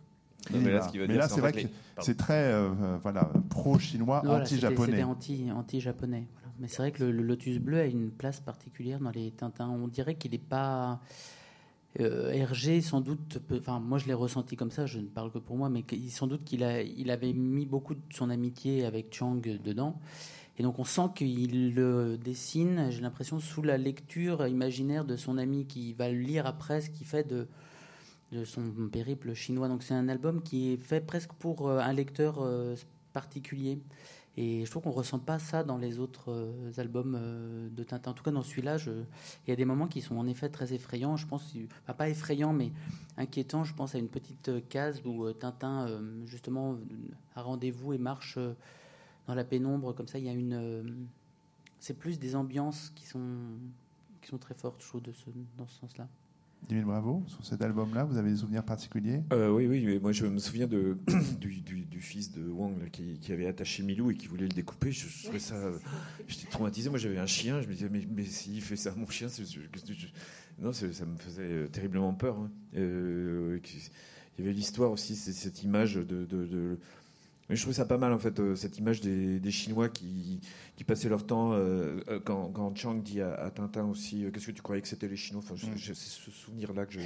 Non, 0.52 0.58
mais 0.58 0.64
là, 0.64 0.70
voilà. 0.70 0.82
ce 0.86 0.88
qui 0.92 0.98
veut 0.98 1.06
Mais 1.06 1.12
dire, 1.14 1.22
là, 1.22 1.28
c'est 1.28 1.40
vrai 1.40 1.52
que 1.52 1.68
c'est 2.00 2.16
très 2.16 2.52
euh, 2.52 2.70
euh, 2.82 2.98
voilà, 3.02 3.30
pro-chinois, 3.50 4.22
Voilà, 4.24 4.42
anti-japonais. 4.42 4.90
C'était 4.92 5.02
anti, 5.04 5.50
anti-japonais. 5.52 6.26
voilà. 6.32 6.54
Mais 6.58 6.66
c'est 6.68 6.78
vrai 6.78 6.90
que 6.92 7.04
le, 7.04 7.12
le 7.12 7.22
Lotus 7.22 7.58
Bleu 7.58 7.78
a 7.78 7.84
une 7.86 8.10
place 8.10 8.40
particulière 8.40 8.98
dans 8.98 9.10
les 9.10 9.30
Tintins. 9.30 9.68
On 9.68 9.86
dirait 9.88 10.16
qu'il 10.16 10.32
n'est 10.32 10.38
pas. 10.38 11.00
Euh, 12.00 12.30
Hergé, 12.32 12.80
sans 12.82 13.00
doute, 13.00 13.38
peut- 13.48 13.58
enfin 13.58 13.80
moi 13.80 13.96
je 13.98 14.06
l'ai 14.06 14.14
ressenti 14.14 14.56
comme 14.56 14.70
ça, 14.70 14.84
je 14.86 14.98
ne 14.98 15.06
parle 15.06 15.32
que 15.32 15.38
pour 15.38 15.56
moi, 15.56 15.68
mais 15.70 15.84
sans 16.10 16.26
doute 16.26 16.44
qu'il 16.44 16.62
a, 16.62 16.82
il 16.82 17.10
avait 17.10 17.32
mis 17.32 17.64
beaucoup 17.64 17.94
de 17.94 18.00
son 18.10 18.28
amitié 18.30 18.84
avec 18.84 19.12
Chang 19.12 19.36
dedans. 19.40 19.98
Et 20.58 20.62
donc 20.64 20.78
on 20.78 20.84
sent 20.84 21.10
qu'il 21.14 21.74
le 21.74 22.18
dessine, 22.18 22.88
j'ai 22.90 23.00
l'impression, 23.00 23.38
sous 23.38 23.62
la 23.62 23.78
lecture 23.78 24.46
imaginaire 24.46 25.04
de 25.04 25.16
son 25.16 25.38
ami 25.38 25.66
qui 25.66 25.92
va 25.92 26.08
le 26.08 26.18
lire 26.18 26.46
après 26.46 26.80
ce 26.80 26.90
qu'il 26.90 27.06
fait 27.06 27.26
de, 27.26 27.46
son 28.44 28.62
périple 28.90 29.34
chinois. 29.34 29.68
Donc 29.68 29.84
c'est 29.84 29.94
un 29.94 30.08
album 30.08 30.42
qui 30.42 30.72
est 30.72 30.76
fait 30.76 31.00
presque 31.00 31.32
pour 31.34 31.68
euh, 31.68 31.78
un 31.78 31.92
lecteur 31.92 32.38
euh, 32.40 32.74
particulier. 33.12 33.78
Et 34.36 34.64
je 34.64 34.70
trouve 34.70 34.84
qu'on 34.84 34.92
ressent 34.92 35.18
pas 35.18 35.40
ça 35.40 35.64
dans 35.64 35.78
les 35.78 35.98
autres 35.98 36.30
euh, 36.30 36.72
albums 36.76 37.18
de 37.70 37.82
Tintin. 37.84 38.10
En 38.10 38.14
tout 38.14 38.22
cas, 38.22 38.30
dans 38.30 38.42
celui-là, 38.42 38.76
il 38.86 39.50
y 39.50 39.52
a 39.52 39.56
des 39.56 39.64
moments 39.64 39.88
qui 39.88 40.00
sont 40.00 40.16
en 40.16 40.26
effet 40.26 40.48
très 40.48 40.72
effrayants. 40.72 41.16
Je 41.16 41.26
pense, 41.26 41.54
enfin, 41.84 41.94
pas 41.94 42.08
effrayants, 42.08 42.52
mais 42.52 42.72
inquiétants. 43.16 43.62
Je 43.62 43.74
pense 43.74 43.94
à 43.94 43.98
une 43.98 44.08
petite 44.08 44.68
case 44.68 45.02
où 45.04 45.32
Tintin, 45.32 46.00
justement, 46.24 46.78
a 47.34 47.42
rendez-vous 47.42 47.94
et 47.94 47.98
marche 47.98 48.38
dans 49.28 49.34
la 49.36 49.44
pénombre. 49.44 49.94
Comme 49.94 50.08
ça, 50.08 50.18
il 50.18 50.24
y 50.24 50.28
a 50.28 50.32
une. 50.32 50.54
euh, 50.54 50.82
C'est 51.78 51.94
plus 51.94 52.18
des 52.18 52.34
ambiances 52.34 52.90
qui 52.96 53.06
sont 53.06 53.28
qui 54.20 54.28
sont 54.30 54.38
très 54.38 54.54
fortes, 54.54 54.82
je 54.82 54.88
trouve, 54.88 55.02
de 55.02 55.12
ce... 55.12 55.26
dans 55.56 55.66
ce 55.68 55.78
sens-là. 55.78 56.08
Emile 56.68 56.84
Bravo, 56.86 57.22
sur 57.28 57.46
cet 57.46 57.62
album-là, 57.62 58.02
vous 58.04 58.16
avez 58.18 58.30
des 58.30 58.36
souvenirs 58.38 58.64
particuliers? 58.64 59.22
Euh, 59.32 59.48
Oui, 59.48 59.68
oui, 59.68 59.84
mais 59.86 60.00
moi 60.00 60.10
je 60.10 60.26
me 60.26 60.38
souviens 60.38 60.66
de, 60.66 60.98
du, 61.40 61.60
du, 61.60 61.84
du 61.84 62.00
fils 62.00 62.32
de 62.32 62.48
Wang 62.48 62.76
là, 62.80 62.88
qui, 62.88 63.20
qui, 63.20 63.32
avait 63.32 63.46
attaché 63.46 63.84
Milou 63.84 64.10
et 64.10 64.16
qui 64.16 64.26
voulait 64.26 64.42
le 64.42 64.48
découper. 64.48 64.90
Je 64.90 65.06
trouvais 65.22 65.38
ça. 65.38 65.54
J'étais 66.26 66.48
traumatisé. 66.48 66.90
Moi 66.90 66.98
j'avais 66.98 67.18
un 67.18 67.26
chien, 67.26 67.62
je 67.62 67.68
me 67.68 67.74
disais, 67.74 67.88
mais, 67.88 68.06
mais 68.10 68.24
s'il 68.24 68.60
fait 68.60 68.74
ça 68.74 68.90
à 68.90 68.94
mon 68.96 69.06
chien, 69.08 69.28
non, 70.58 70.72
ça 70.72 70.86
me 71.06 71.16
faisait 71.16 71.68
terriblement 71.68 72.12
peur. 72.12 72.36
Hein. 72.38 72.50
Euh, 72.74 73.60
il 74.36 74.44
y 74.44 74.48
avait 74.48 74.52
l'histoire 74.54 74.90
aussi, 74.90 75.14
cette 75.14 75.62
image 75.62 75.94
de, 75.94 76.02
de, 76.02 76.44
de 76.46 76.78
mais 77.48 77.56
je 77.56 77.62
trouve 77.62 77.74
ça 77.74 77.86
pas 77.86 77.98
mal 77.98 78.12
en 78.12 78.18
fait, 78.18 78.38
euh, 78.40 78.54
cette 78.54 78.78
image 78.78 79.00
des, 79.00 79.40
des 79.40 79.50
Chinois 79.50 79.88
qui, 79.88 80.40
qui, 80.76 80.84
passaient 80.84 81.08
leur 81.08 81.26
temps, 81.26 81.52
euh, 81.52 82.00
euh, 82.08 82.20
quand, 82.22 82.50
quand, 82.50 82.74
Chang 82.76 82.94
dit 82.94 83.20
à, 83.20 83.50
Tintin 83.50 83.84
aussi, 83.84 84.26
qu'est-ce 84.32 84.46
que 84.46 84.52
tu 84.52 84.62
croyais 84.62 84.82
que 84.82 84.88
c'était 84.88 85.08
les 85.08 85.16
Chinois? 85.16 85.42
Enfin, 85.44 85.54
mm. 85.54 85.78
C'est 85.78 85.94
ce 85.94 86.30
souvenir-là 86.30 86.86
que 86.86 86.98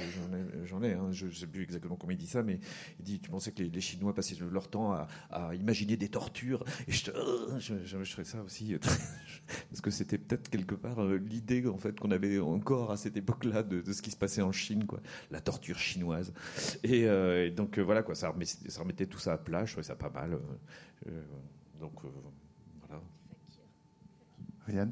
j'en 0.65 0.83
ai, 0.83 0.89
ai 0.89 0.93
hein. 0.93 1.11
je 1.11 1.27
ne 1.27 1.31
sais 1.31 1.47
plus 1.47 1.63
exactement 1.63 1.95
comment 1.95 2.11
il 2.11 2.17
dit 2.17 2.27
ça, 2.27 2.43
mais 2.43 2.59
il 2.99 3.05
dit, 3.05 3.19
tu 3.19 3.29
pensais 3.29 3.51
que 3.51 3.63
les, 3.63 3.69
les 3.69 3.81
Chinois 3.81 4.13
passaient 4.13 4.35
leur 4.51 4.69
temps 4.69 4.91
à, 4.91 5.07
à, 5.31 5.55
imaginer 5.55 5.97
des 5.97 6.09
tortures, 6.09 6.63
et 6.87 6.91
je, 6.91 7.11
je, 7.59 7.75
je, 7.83 8.11
ferais 8.11 8.25
ça 8.25 8.41
aussi, 8.43 8.75
parce 9.69 9.81
que 9.81 9.91
c'était 9.91 10.17
peut-être 10.17 10.49
quelque 10.49 10.75
part 10.75 11.03
l'idée 11.05 11.67
en 11.67 11.77
fait 11.77 11.99
qu'on 11.99 12.11
avait 12.11 12.39
encore 12.39 12.91
à 12.91 12.97
cette 12.97 13.17
époque-là 13.17 13.63
de, 13.63 13.81
de, 13.81 13.93
ce 13.93 14.01
qui 14.01 14.11
se 14.11 14.17
passait 14.17 14.41
en 14.41 14.51
Chine, 14.51 14.85
quoi, 14.85 14.99
la 15.31 15.41
torture 15.41 15.77
chinoise. 15.77 16.33
Et, 16.83 17.01
et 17.01 17.51
donc 17.51 17.79
voilà, 17.79 18.03
quoi, 18.03 18.15
ça 18.15 18.29
remettait, 18.29 18.69
ça 18.69 18.81
remettait 18.81 19.05
tout 19.05 19.19
ça 19.19 19.33
à 19.33 19.37
plat, 19.37 19.65
je 19.65 19.71
trouvais 19.71 19.87
ça 19.87 19.95
pas 19.95 20.09
mal. 20.09 20.33
Euh, 20.33 20.39
euh, 21.07 21.21
donc 21.79 21.93
euh, 22.05 22.09
voilà. 22.87 23.01
Ryan? 24.67 24.91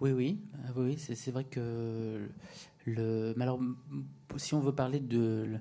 Oui, 0.00 0.12
oui, 0.12 0.38
oui, 0.76 0.96
c'est 0.98 1.30
vrai 1.30 1.44
que 1.44 2.28
le. 2.84 3.34
Mais 3.36 3.42
alors, 3.42 3.60
si 4.36 4.54
on 4.54 4.60
veut 4.60 4.74
parler 4.74 5.00
de, 5.00 5.58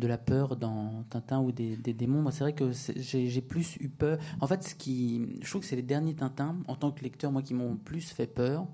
de 0.00 0.08
la 0.08 0.18
peur 0.18 0.56
dans 0.56 1.04
Tintin 1.10 1.40
ou 1.40 1.52
des, 1.52 1.76
démons, 1.76 2.28
c'est 2.30 2.40
vrai 2.40 2.54
que 2.54 2.72
j'ai 2.96 3.40
plus 3.40 3.76
eu 3.76 3.88
peur. 3.88 4.18
En 4.40 4.46
fait, 4.46 4.64
ce 4.64 4.74
qui, 4.74 5.38
je 5.42 5.48
trouve 5.48 5.62
que 5.62 5.68
c'est 5.68 5.76
les 5.76 5.82
derniers 5.82 6.14
Tintins, 6.14 6.56
en 6.66 6.74
tant 6.74 6.90
que 6.90 7.02
lecteur, 7.02 7.30
moi, 7.30 7.42
qui 7.42 7.54
m'ont 7.54 7.76
plus 7.76 8.10
fait 8.10 8.26
peur, 8.26 8.66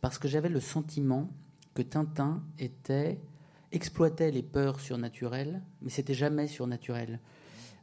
parce 0.00 0.18
que 0.18 0.26
j'avais 0.26 0.48
le 0.48 0.60
sentiment 0.60 1.30
que 1.74 1.82
Tintin 1.82 2.42
était 2.58 3.20
exploitait 3.72 4.32
les 4.32 4.42
peurs 4.42 4.80
surnaturelles, 4.80 5.62
mais 5.80 5.90
c'était 5.90 6.14
jamais 6.14 6.48
surnaturel. 6.48 7.20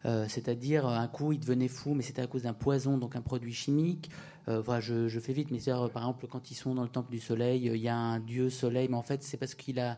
Euh, 0.06 0.26
c'est-à-dire 0.28 0.86
un 0.86 1.08
coup 1.08 1.32
il 1.32 1.40
devenait 1.40 1.68
fou, 1.68 1.94
mais 1.94 2.04
c'était 2.04 2.22
à 2.22 2.28
cause 2.28 2.44
d'un 2.44 2.54
poison, 2.54 2.98
donc 2.98 3.16
un 3.16 3.22
produit 3.22 3.54
chimique. 3.54 4.10
Euh, 4.48 4.62
voilà, 4.62 4.82
je, 4.82 5.20
fais 5.20 5.34
vite, 5.34 5.50
mais 5.52 5.60
par 5.66 6.04
exemple 6.04 6.28
quand 6.28 6.52
ils 6.52 6.56
sont 6.56 6.76
dans 6.76 6.84
le 6.84 6.90
temple 6.90 7.12
du 7.12 7.20
soleil, 7.20 7.66
il 7.66 7.78
y 7.78 7.88
a 7.88 7.96
un 7.96 8.20
dieu 8.20 8.50
soleil, 8.50 8.88
mais 8.90 8.98
en 8.98 9.02
fait 9.02 9.24
c'est 9.24 9.38
parce 9.38 9.56
qu'il 9.56 9.80
a 9.80 9.98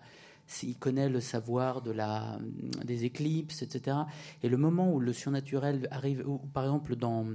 il 0.64 0.76
connaît 0.76 1.10
le 1.10 1.20
savoir 1.20 1.82
de 1.82 1.92
la, 1.92 2.40
des 2.84 3.06
éclipses, 3.06 3.62
etc. 3.62 3.98
Et 4.44 4.50
le 4.50 4.58
moment 4.58 4.92
où 4.94 5.00
le 5.00 5.14
surnaturel 5.14 5.88
arrive, 5.92 6.26
par 6.54 6.64
exemple 6.64 6.96
dans 6.96 7.26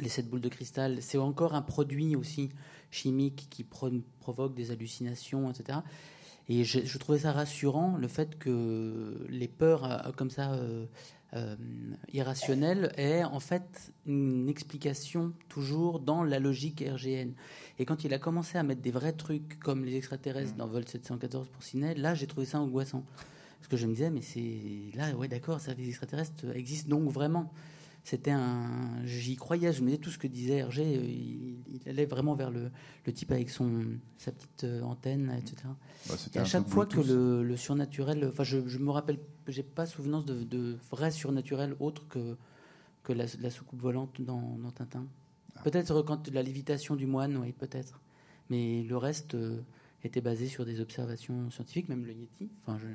les 0.00 0.08
sept 0.08 0.28
boules 0.28 0.40
de 0.40 0.48
cristal, 0.48 0.98
c'est 1.00 1.18
encore 1.18 1.54
un 1.54 1.62
produit 1.62 2.16
aussi 2.16 2.50
chimique 2.90 3.46
qui 3.50 3.64
provoque 3.64 4.54
des 4.54 4.70
hallucinations, 4.70 5.50
etc. 5.50 5.78
Et 6.48 6.64
je, 6.64 6.98
trouvais 6.98 7.20
ça 7.20 7.32
rassurant, 7.32 7.96
le 7.96 8.08
fait 8.08 8.38
que 8.38 9.26
les 9.28 9.48
peurs 9.48 9.84
euh, 9.84 10.12
comme 10.16 10.30
ça 10.30 10.52
euh, 11.34 11.56
irrationnel 12.12 12.92
est 12.96 13.24
en 13.24 13.40
fait 13.40 13.92
une 14.06 14.48
explication 14.48 15.32
toujours 15.48 16.00
dans 16.00 16.24
la 16.24 16.40
logique 16.40 16.84
RGN. 16.86 17.32
Et 17.78 17.84
quand 17.84 18.04
il 18.04 18.12
a 18.14 18.18
commencé 18.18 18.58
à 18.58 18.62
mettre 18.62 18.82
des 18.82 18.90
vrais 18.90 19.12
trucs 19.12 19.58
comme 19.58 19.84
les 19.84 19.96
extraterrestres 19.96 20.54
dans 20.54 20.66
Vol 20.66 20.86
714 20.86 21.48
pour 21.48 21.62
Ciné, 21.62 21.94
là 21.94 22.14
j'ai 22.14 22.26
trouvé 22.26 22.46
ça 22.46 22.60
angoissant. 22.60 23.04
Parce 23.58 23.68
que 23.68 23.76
je 23.76 23.86
me 23.86 23.92
disais, 23.92 24.10
mais 24.10 24.22
c'est 24.22 24.96
là, 24.96 25.14
ouais, 25.16 25.28
d'accord, 25.28 25.60
ça, 25.60 25.72
les 25.74 25.88
extraterrestres 25.88 26.46
existent 26.54 26.90
donc 26.90 27.08
vraiment 27.10 27.52
c'était 28.04 28.32
un. 28.32 29.04
J'y 29.04 29.36
croyais, 29.36 29.72
je 29.72 29.80
me 29.80 29.86
disais 29.86 29.98
tout 29.98 30.10
ce 30.10 30.18
que 30.18 30.26
disait 30.26 30.56
Hergé, 30.56 30.82
euh, 30.82 31.04
il, 31.04 31.88
allait 31.88 32.06
vraiment 32.06 32.34
vers 32.34 32.50
le, 32.50 32.70
le, 33.06 33.12
type 33.12 33.30
avec 33.30 33.48
son, 33.48 33.84
sa 34.18 34.32
petite 34.32 34.64
euh, 34.64 34.82
antenne, 34.82 35.32
etc. 35.38 35.68
Bah, 36.08 36.14
et 36.34 36.38
à 36.38 36.44
chaque 36.44 36.68
fois 36.68 36.86
que 36.86 37.00
le, 37.00 37.44
le, 37.44 37.56
surnaturel. 37.56 38.26
Enfin, 38.28 38.42
je, 38.42 38.66
je 38.66 38.78
me 38.78 38.90
rappelle, 38.90 39.18
j'ai 39.46 39.62
pas 39.62 39.86
souvenance 39.86 40.24
de, 40.24 40.42
de, 40.42 40.76
vrai 40.90 41.12
surnaturel 41.12 41.76
autre 41.78 42.08
que, 42.08 42.36
que 43.04 43.12
la, 43.12 43.26
la 43.40 43.50
soucoupe 43.50 43.80
volante 43.80 44.20
dans, 44.20 44.58
dans 44.58 44.70
Tintin. 44.72 45.06
Peut-être 45.62 46.02
quand 46.02 46.28
la 46.28 46.42
lévitation 46.42 46.96
du 46.96 47.06
moine, 47.06 47.36
oui, 47.36 47.52
peut-être. 47.52 48.00
Mais 48.50 48.82
le 48.82 48.96
reste 48.96 49.34
euh, 49.34 49.60
était 50.04 50.20
basé 50.20 50.46
sur 50.46 50.64
des 50.64 50.80
observations 50.80 51.50
scientifiques, 51.50 51.88
même 51.88 52.04
le 52.04 52.12
Yeti. 52.12 52.50
Enfin, 52.62 52.78
je, 52.78 52.88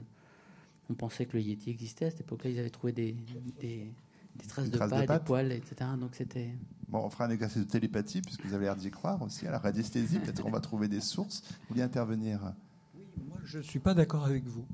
on 0.89 0.93
pensait 0.93 1.25
que 1.25 1.37
le 1.37 1.43
Yeti 1.43 1.69
existait 1.69 2.05
à 2.05 2.11
cette 2.11 2.21
époque-là. 2.21 2.49
Ils 2.49 2.59
avaient 2.59 2.69
trouvé 2.69 2.91
des, 2.91 3.15
des 3.59 3.91
des 4.37 4.47
traces, 4.47 4.69
de, 4.69 4.77
pas, 4.77 4.87
des 4.87 5.23
poils, 5.23 5.51
etc. 5.51 5.89
Donc 5.99 6.11
c'était. 6.13 6.49
Bon, 6.87 6.99
on 6.99 7.09
fera 7.09 7.25
un 7.25 7.29
exercice 7.29 7.63
de 7.63 7.67
télépathie, 7.67 8.21
puisque 8.21 8.45
vous 8.45 8.53
avez 8.53 8.65
l'air 8.65 8.75
d'y 8.75 8.91
croire 8.91 9.21
aussi. 9.21 9.47
À 9.47 9.51
la 9.51 9.59
radiesthésie, 9.59 10.19
peut-être 10.19 10.41
qu'on 10.41 10.51
va 10.51 10.59
trouver 10.59 10.87
des 10.87 11.01
sources. 11.01 11.43
Vous 11.49 11.69
voulez 11.69 11.81
intervenir? 11.81 12.53
Oui, 12.95 13.03
moi 13.27 13.37
je 13.43 13.57
ne 13.57 13.63
suis 13.63 13.79
pas 13.79 13.93
d'accord 13.93 14.25
avec 14.25 14.45
vous. 14.45 14.65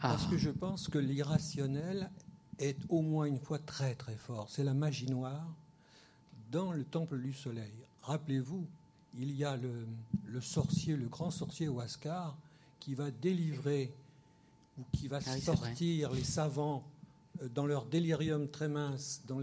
Ah. 0.00 0.08
Parce 0.08 0.26
que 0.26 0.36
je 0.36 0.50
pense 0.50 0.88
que 0.88 0.98
l'irrationnel 0.98 2.10
est 2.58 2.78
au 2.88 3.00
moins 3.02 3.26
une 3.26 3.38
fois 3.38 3.58
très 3.58 3.94
très 3.94 4.16
fort. 4.16 4.48
C'est 4.50 4.64
la 4.64 4.74
magie 4.74 5.06
noire 5.06 5.54
dans 6.54 6.70
le 6.70 6.84
temple 6.84 7.18
du 7.18 7.32
soleil. 7.32 7.72
Rappelez-vous, 8.02 8.64
il 9.18 9.32
y 9.32 9.44
a 9.44 9.56
le, 9.56 9.88
le, 10.24 10.40
sorcier, 10.40 10.94
le 10.94 11.08
grand 11.08 11.32
sorcier 11.32 11.66
Huascar, 11.66 12.38
qui 12.78 12.94
va 12.94 13.10
délivrer 13.10 13.92
ou 14.78 14.82
qui 14.92 15.08
va 15.08 15.18
ah 15.26 15.40
sortir 15.40 16.12
les 16.12 16.22
savants 16.22 16.84
euh, 17.42 17.48
dans 17.48 17.66
leur 17.66 17.86
délirium 17.86 18.48
très 18.48 18.68
mince 18.68 19.22
dans 19.26 19.40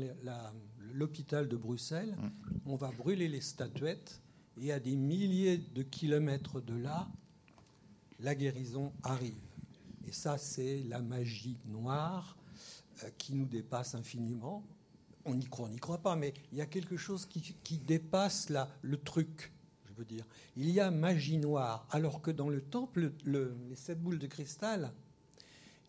l'hôpital 0.94 1.50
de 1.50 1.58
Bruxelles, 1.58 2.16
mm. 2.18 2.30
on 2.66 2.78
va 2.78 2.92
brûler 2.92 3.28
les 3.28 3.42
statuettes 3.42 4.22
et 4.62 4.72
à 4.72 4.80
des 4.80 4.96
milliers 4.96 5.58
de 5.58 5.84
kilomètres 5.84 6.62
de 6.62 6.76
là, 6.76 7.10
la 8.22 8.36
guérison 8.36 8.94
arrive. 9.04 9.36
Et 10.08 10.14
ça, 10.14 10.38
c'est 10.38 10.84
la 10.88 11.02
magie 11.02 11.58
noire 11.66 12.38
euh, 13.04 13.10
qui 13.18 13.36
nous 13.36 13.48
dépasse 13.48 13.96
infiniment. 13.96 14.64
On 15.26 15.40
y 15.40 15.46
croit, 15.46 15.68
on 15.68 15.70
n'y 15.70 15.80
croit 15.80 16.00
pas, 16.00 16.16
mais 16.16 16.34
il 16.52 16.58
y 16.58 16.62
a 16.62 16.66
quelque 16.66 16.98
chose 16.98 17.26
qui, 17.26 17.78
dépasse 17.78 18.50
la, 18.50 18.70
le 18.82 18.98
truc, 18.98 19.52
je 19.86 19.94
veux 19.94 20.06
dire. 20.06 20.26
Il 20.56 20.70
y 20.70 20.80
a 20.80 20.92
magie 20.92 21.38
noire, 21.38 21.88
alors 21.92 22.22
que 22.22 22.32
dans 22.32 22.50
le 22.50 22.62
temple, 22.62 23.12
les 23.26 23.76
sept 23.76 24.02
boules 24.02 24.20
de 24.20 24.28
cristal, 24.28 24.92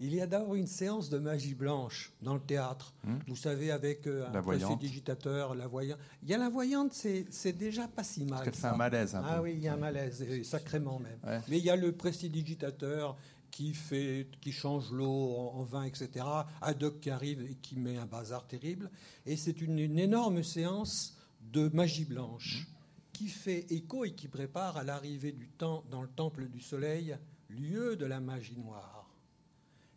il 0.03 0.15
y 0.15 0.21
a 0.21 0.27
d'abord 0.27 0.57
une 0.57 0.67
séance 0.67 1.11
de 1.11 1.19
magie 1.19 1.55
blanche 1.55 2.13
dans 2.23 2.35
le 2.35 2.41
théâtre. 2.41 2.93
Hmm. 3.05 3.19
Vous 3.29 3.37
savez, 3.37 3.71
avec 3.71 4.09
euh, 4.09 4.27
un 4.27 4.43
prestidigitateur, 4.43 5.55
la 5.55 5.69
voyante. 5.69 5.99
Il 6.25 6.29
y 6.29 6.35
a 6.35 6.39
la 6.39 6.49
voyante, 6.49 6.93
c'est 6.93 7.53
déjà 7.53 7.87
pas 7.87 8.03
si 8.03 8.25
mal. 8.25 8.45
Parce 8.45 8.59
fait 8.59 8.67
un 8.67 8.77
malaise. 8.77 9.15
Un 9.15 9.23
ah 9.25 9.41
oui, 9.41 9.53
il 9.55 9.63
y 9.63 9.69
a 9.69 9.75
un 9.75 9.77
malaise, 9.77 10.25
sacrément 10.43 10.99
même. 10.99 11.43
Mais 11.49 11.59
il 11.59 11.65
y 11.65 11.71
a 11.71 11.77
le 11.77 11.93
prestidigitateur 11.93 13.17
qui 13.53 13.75
fait, 13.75 14.27
qui 14.41 14.51
change 14.51 14.91
l'eau 14.91 15.37
en, 15.37 15.63
vin, 15.63 15.85
etc. 15.85 16.27
Haddock 16.61 16.99
qui 16.99 17.11
arrive 17.11 17.43
et 17.43 17.55
qui 17.55 17.77
met 17.77 17.99
un 17.99 18.07
bazar 18.07 18.49
terrible. 18.49 18.91
Et 19.27 19.37
c'est 19.37 19.61
une, 19.61 19.79
énorme 19.79 20.43
séance 20.43 21.17
de 21.53 21.69
magie 21.73 22.07
blanche 22.07 22.67
qui 23.13 23.29
fait 23.29 23.71
écho 23.71 24.05
et 24.05 24.13
qui 24.13 24.27
prépare 24.27 24.77
à 24.77 24.83
l'arrivée 24.83 25.33
du 25.33 25.49
temps 25.49 25.85
dans 25.91 26.03
le 26.03 26.09
temple 26.09 26.49
du 26.49 26.61
soleil, 26.61 27.17
lieu 27.49 27.95
de 27.95 28.07
la 28.07 28.19
magie 28.19 28.59
noire 28.59 29.03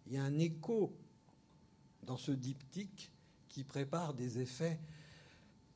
il 0.05 0.13
y 0.13 0.17
a 0.17 0.23
un 0.23 0.37
écho 0.37 0.95
dans 2.03 2.17
ce 2.17 2.31
diptyque 2.31 3.11
qui 3.49 3.63
prépare 3.63 4.13
des 4.13 4.39
effets 4.39 4.79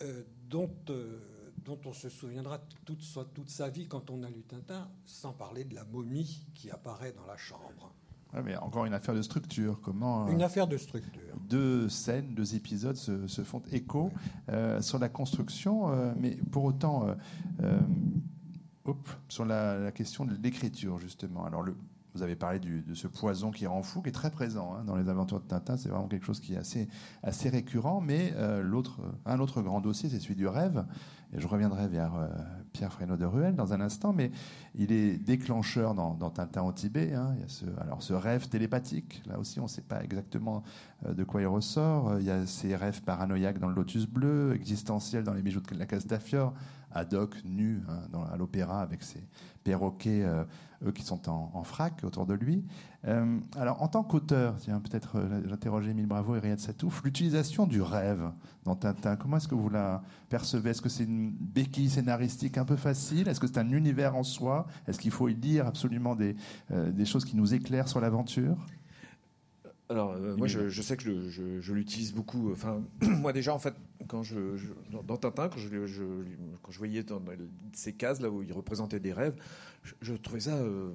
euh, 0.02 0.24
dont, 0.50 0.74
euh, 0.89 1.20
dont 1.70 1.80
on 1.86 1.94
se 1.94 2.10
souviendra 2.10 2.60
toute, 2.86 3.04
toute 3.36 3.50
sa 3.50 3.70
vie 3.70 3.88
quand 3.88 4.10
on 4.10 4.24
a 4.24 4.30
lu 4.30 4.44
Tintin, 4.44 4.90
sans 5.06 5.34
parler 5.34 5.64
de 5.64 5.76
la 5.76 5.84
momie 5.86 6.48
qui 6.56 6.72
apparaît 6.72 7.12
dans 7.12 7.28
la 7.28 7.38
chambre. 7.38 7.94
mais 8.44 8.58
encore 8.58 8.86
une 8.86 8.94
affaire 8.96 9.14
de 9.14 9.22
structure. 9.22 9.80
Comment 9.82 10.26
euh, 10.28 10.32
une 10.32 10.42
affaire 10.42 10.68
de 10.68 10.78
structure. 10.78 11.22
Deux 11.48 11.88
scènes, 11.88 12.34
deux 12.34 12.56
épisodes 12.56 12.96
se, 12.96 13.44
font 13.44 13.62
écho 13.72 14.12
sur 14.82 14.98
la 14.98 15.10
construction, 15.10 16.14
mais 16.16 16.38
pour 16.52 16.64
autant, 16.64 17.16
sur 19.28 19.46
la, 19.46 19.78
la, 19.78 19.92
question 19.92 20.26
de 20.26 20.36
l'écriture 20.42 20.98
justement. 20.98 21.46
Alors 21.46 21.62
le 21.62 21.76
vous 22.15 22.24
avez 22.24 22.36
parlé 22.36 22.60
de 22.60 22.93
ce 22.93 23.08
poison 23.08 23.52
qui 23.52 23.67
rend 23.67 23.84
fou, 23.84 24.02
qui 24.02 24.10
est 24.10 24.13
très 24.13 24.32
présent 24.32 24.74
hein, 24.74 24.84
dans 24.84 24.95
les 24.95 25.10
aventures 25.10 25.39
de 25.39 25.45
Tintin. 25.45 25.78
C'est 25.78 25.89
vraiment 25.89 26.08
quelque 26.08 26.26
chose 26.26 26.40
qui 26.40 26.56
est 26.56 26.88
assez, 27.23 27.50
récurrent. 27.50 28.02
Mais 28.02 28.34
euh, 28.36 28.62
l'autre, 28.62 29.02
un 29.25 29.40
autre 29.40 29.62
grand 29.62 29.79
dossier, 29.79 30.10
c'est 30.10 30.19
celui 30.19 30.36
du 30.36 30.48
rêve. 30.48 30.86
Et 31.31 31.40
je 31.40 31.48
reviendrai 31.48 31.88
vers 31.88 32.15
euh, 32.15 32.27
Pierre 32.73 32.92
Fresneau 32.92 33.15
de 33.15 33.25
Ruel 33.25 33.56
dans 33.56 33.73
un 33.73 33.81
instant. 33.81 34.12
Mais 34.12 34.31
il 34.73 34.92
est 34.92 35.17
déclencheur 35.17 35.94
dans, 35.94 36.29
Tintin 36.31 36.63
au 36.63 36.71
Tibet. 36.71 37.13
Hein. 37.13 37.36
Alors 37.79 38.02
ce 38.02 38.13
rêve 38.13 38.50
télépathique. 38.50 39.21
Là 39.27 39.38
aussi, 39.38 39.60
on 39.60 39.63
ne 39.63 39.69
sait 39.69 39.84
pas 39.84 40.04
exactement 40.04 40.63
euh, 41.06 41.13
de 41.13 41.23
quoi 41.23 41.42
il 41.42 41.48
ressort. 41.48 42.19
Il 42.19 42.25
y 42.25 42.31
a 42.31 42.48
ces 42.48 42.75
rêves 42.75 43.04
paranoïaques 43.04 43.60
dans 43.60 43.69
le 43.69 43.75
Lotus 43.75 44.08
bleu, 44.08 44.56
existentiels 44.56 45.23
dans 45.23 45.34
les 45.34 45.44
bijoux 45.44 45.62
de 45.62 45.77
la 45.77 45.86
Castafiore 45.86 46.54
ad 46.92 47.13
hoc, 47.13 47.36
nu, 47.46 47.81
hein, 47.88 48.23
à 48.31 48.38
l'opéra, 48.38 48.81
avec 48.81 49.04
ses 49.04 49.23
perroquets, 49.63 50.23
euh, 50.23 50.44
eux 50.86 50.92
qui 50.92 51.04
sont 51.04 51.30
en, 51.30 51.63
frac 51.63 52.04
autour 52.04 52.25
de 52.25 52.34
lui. 52.34 52.63
Euh, 53.06 53.40
alors, 53.58 53.82
en 53.82 53.88
tant 53.88 54.04
qu'auteur, 54.04 54.56
tiens, 54.60 54.80
peut-être 54.80 55.17
euh, 55.17 55.42
j'interrogeais 55.48 55.92
Émile 55.92 56.06
Bravo 56.06 56.36
et 56.36 56.40
Riyad 56.40 56.60
Satouf, 56.60 57.04
l'utilisation 57.04 57.67
du 57.67 57.82
rêve 57.82 58.32
dans 58.63 58.75
Tintin, 58.75 59.15
comment 59.15 59.38
est-ce 59.38 59.48
que 59.48 59.56
vous 59.56 59.69
la 59.69 60.02
percevez? 60.30 60.71
Est-ce 60.71 60.82
que 60.82 60.90
c'est 60.90 61.04
une 61.04 61.32
béquille 61.32 61.90
scénaristique 61.90 62.58
un 62.58 62.65
peu 62.65 62.75
facile? 62.75 63.27
Est-ce 63.27 63.40
que 63.40 63.48
c'est 63.48 63.60
un 63.60 63.69
univers 63.71 64.15
en 64.15 64.23
soi? 64.23 64.67
Est-ce 64.88 65.00
qu'il 65.00 65.12
faut 65.12 65.27
y 65.30 65.34
lire 65.34 65.67
absolument 65.67 66.15
des, 66.15 66.36
des 66.69 67.06
choses 67.06 67.25
qui 67.25 67.36
nous 67.36 67.54
éclairent 67.54 67.88
sur 67.88 68.02
l'aventure? 68.02 68.58
Alors, 69.92 70.15
moi, 70.38 70.46
je, 70.46 70.82
sais 70.84 70.96
que 70.96 71.04
je, 71.30 71.73
l'utilise 71.73 72.13
beaucoup. 72.13 72.52
Enfin, 72.52 72.84
moi, 73.02 73.34
déjà, 73.34 73.56
en 73.56 73.60
fait, 73.60 73.73
quand 74.08 74.21
je, 74.21 74.38
dans 74.92 75.17
Tintin, 75.17 75.50
quand 75.50 75.58
je, 75.58 75.67
quand 76.62 76.71
je 76.71 76.77
voyais 76.77 77.02
dans 77.02 77.19
ces 77.73 77.94
cases 77.94 78.21
là 78.21 78.30
où 78.30 78.44
il 78.44 78.54
représentait 78.54 79.00
des 79.00 79.13
rêves, 79.13 79.34
je, 80.02 80.13
trouvais 80.13 80.42
ça. 80.42 80.56
Euh, 80.56 80.92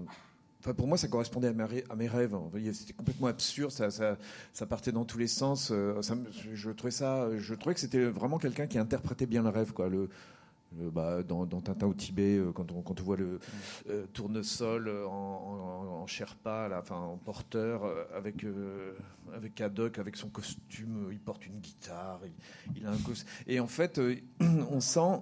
enfin, 0.61 0.75
pour 0.75 0.87
moi, 0.87 0.97
ça 0.97 1.09
correspondait 1.09 1.49
à, 1.49 1.97
mes 1.97 2.09
rêves. 2.09 2.37
C'était 2.73 2.93
complètement 2.93 3.29
absurde. 3.29 3.71
Ça, 3.71 3.91
ça, 3.91 4.17
ça, 4.53 4.67
partait 4.67 4.93
dans 4.93 5.05
tous 5.05 5.19
les 5.19 5.27
sens. 5.27 5.71
Euh, 5.71 6.01
ça, 6.03 6.17
je 6.53 6.71
trouvais 6.71 6.91
ça. 6.91 7.29
Je 7.37 7.55
trouvais 7.55 7.75
que 7.75 7.81
c'était 7.81 8.05
vraiment 8.05 8.39
quelqu'un 8.39 8.67
qui 8.67 8.79
interprétait 8.79 9.27
bien 9.27 9.43
le 9.43 9.51
rêve, 9.51 9.73
quoi. 9.73 9.89
Le, 9.89 10.09
bah, 10.77 11.23
dans, 11.23 11.47
Tintin 11.47 11.87
au 11.87 11.95
Tibet, 11.95 12.37
euh, 12.37 12.53
quand 12.53 12.71
on, 12.73 12.83
quand 12.83 13.01
on 13.01 13.05
voit 13.05 13.17
le 13.17 13.39
euh, 13.89 14.07
tournesol 14.13 14.89
en, 15.07 15.11
en, 15.11 16.03
en, 16.03 16.07
Sherpa, 16.07 16.69
là, 16.69 16.81
enfin, 16.81 16.97
en 16.97 17.17
porteur, 17.17 17.85
euh, 17.85 18.05
avec, 18.15 18.45
avec 19.35 19.61
Haddock, 19.61 19.99
avec 19.99 20.17
son 20.17 20.29
costume, 20.29 21.09
il 21.13 21.21
porte 21.21 21.47
une 21.47 21.61
guitare, 21.61 22.21
il, 22.77 22.87
a 22.87 22.91
un 22.91 22.97
Et 23.47 23.61
en 23.61 23.67
fait, 23.67 24.01
on 24.41 24.81
sent 24.81 25.21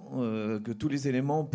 que 0.63 0.71
tous 0.71 0.89
les 0.89 1.07
éléments, 1.07 1.49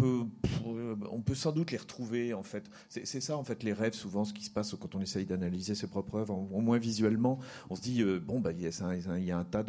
on 0.58 0.58
peut, 0.75 0.97
on 1.11 1.21
peut 1.21 1.35
sans 1.35 1.53
doute 1.53 1.71
les 1.71 1.79
retrouver, 1.79 2.35
en 2.35 2.43
fait. 2.43 2.65
C'est 2.89 3.21
ça, 3.21 3.37
en 3.37 3.45
fait, 3.45 3.63
les 3.63 3.73
rêves, 3.73 3.95
souvent, 3.95 4.25
ce 4.25 4.33
qui 4.33 4.45
se 4.45 4.51
passe 4.51 4.75
quand 4.81 4.95
on 4.95 5.01
essaye 5.01 5.27
d'analyser 5.27 5.75
ses 5.75 5.87
propres 5.87 6.19
œuvres, 6.19 6.35
au 6.53 6.61
moins 6.61 6.79
visuellement. 6.79 7.39
On 7.71 7.75
se 7.75 7.83
dit, 7.83 8.05
bon, 8.27 8.41
bah, 8.41 8.53
il, 8.53 8.61
y 8.61 9.25
y 9.25 9.31
a 9.31 9.39
un 9.39 9.45
tas 9.45 9.65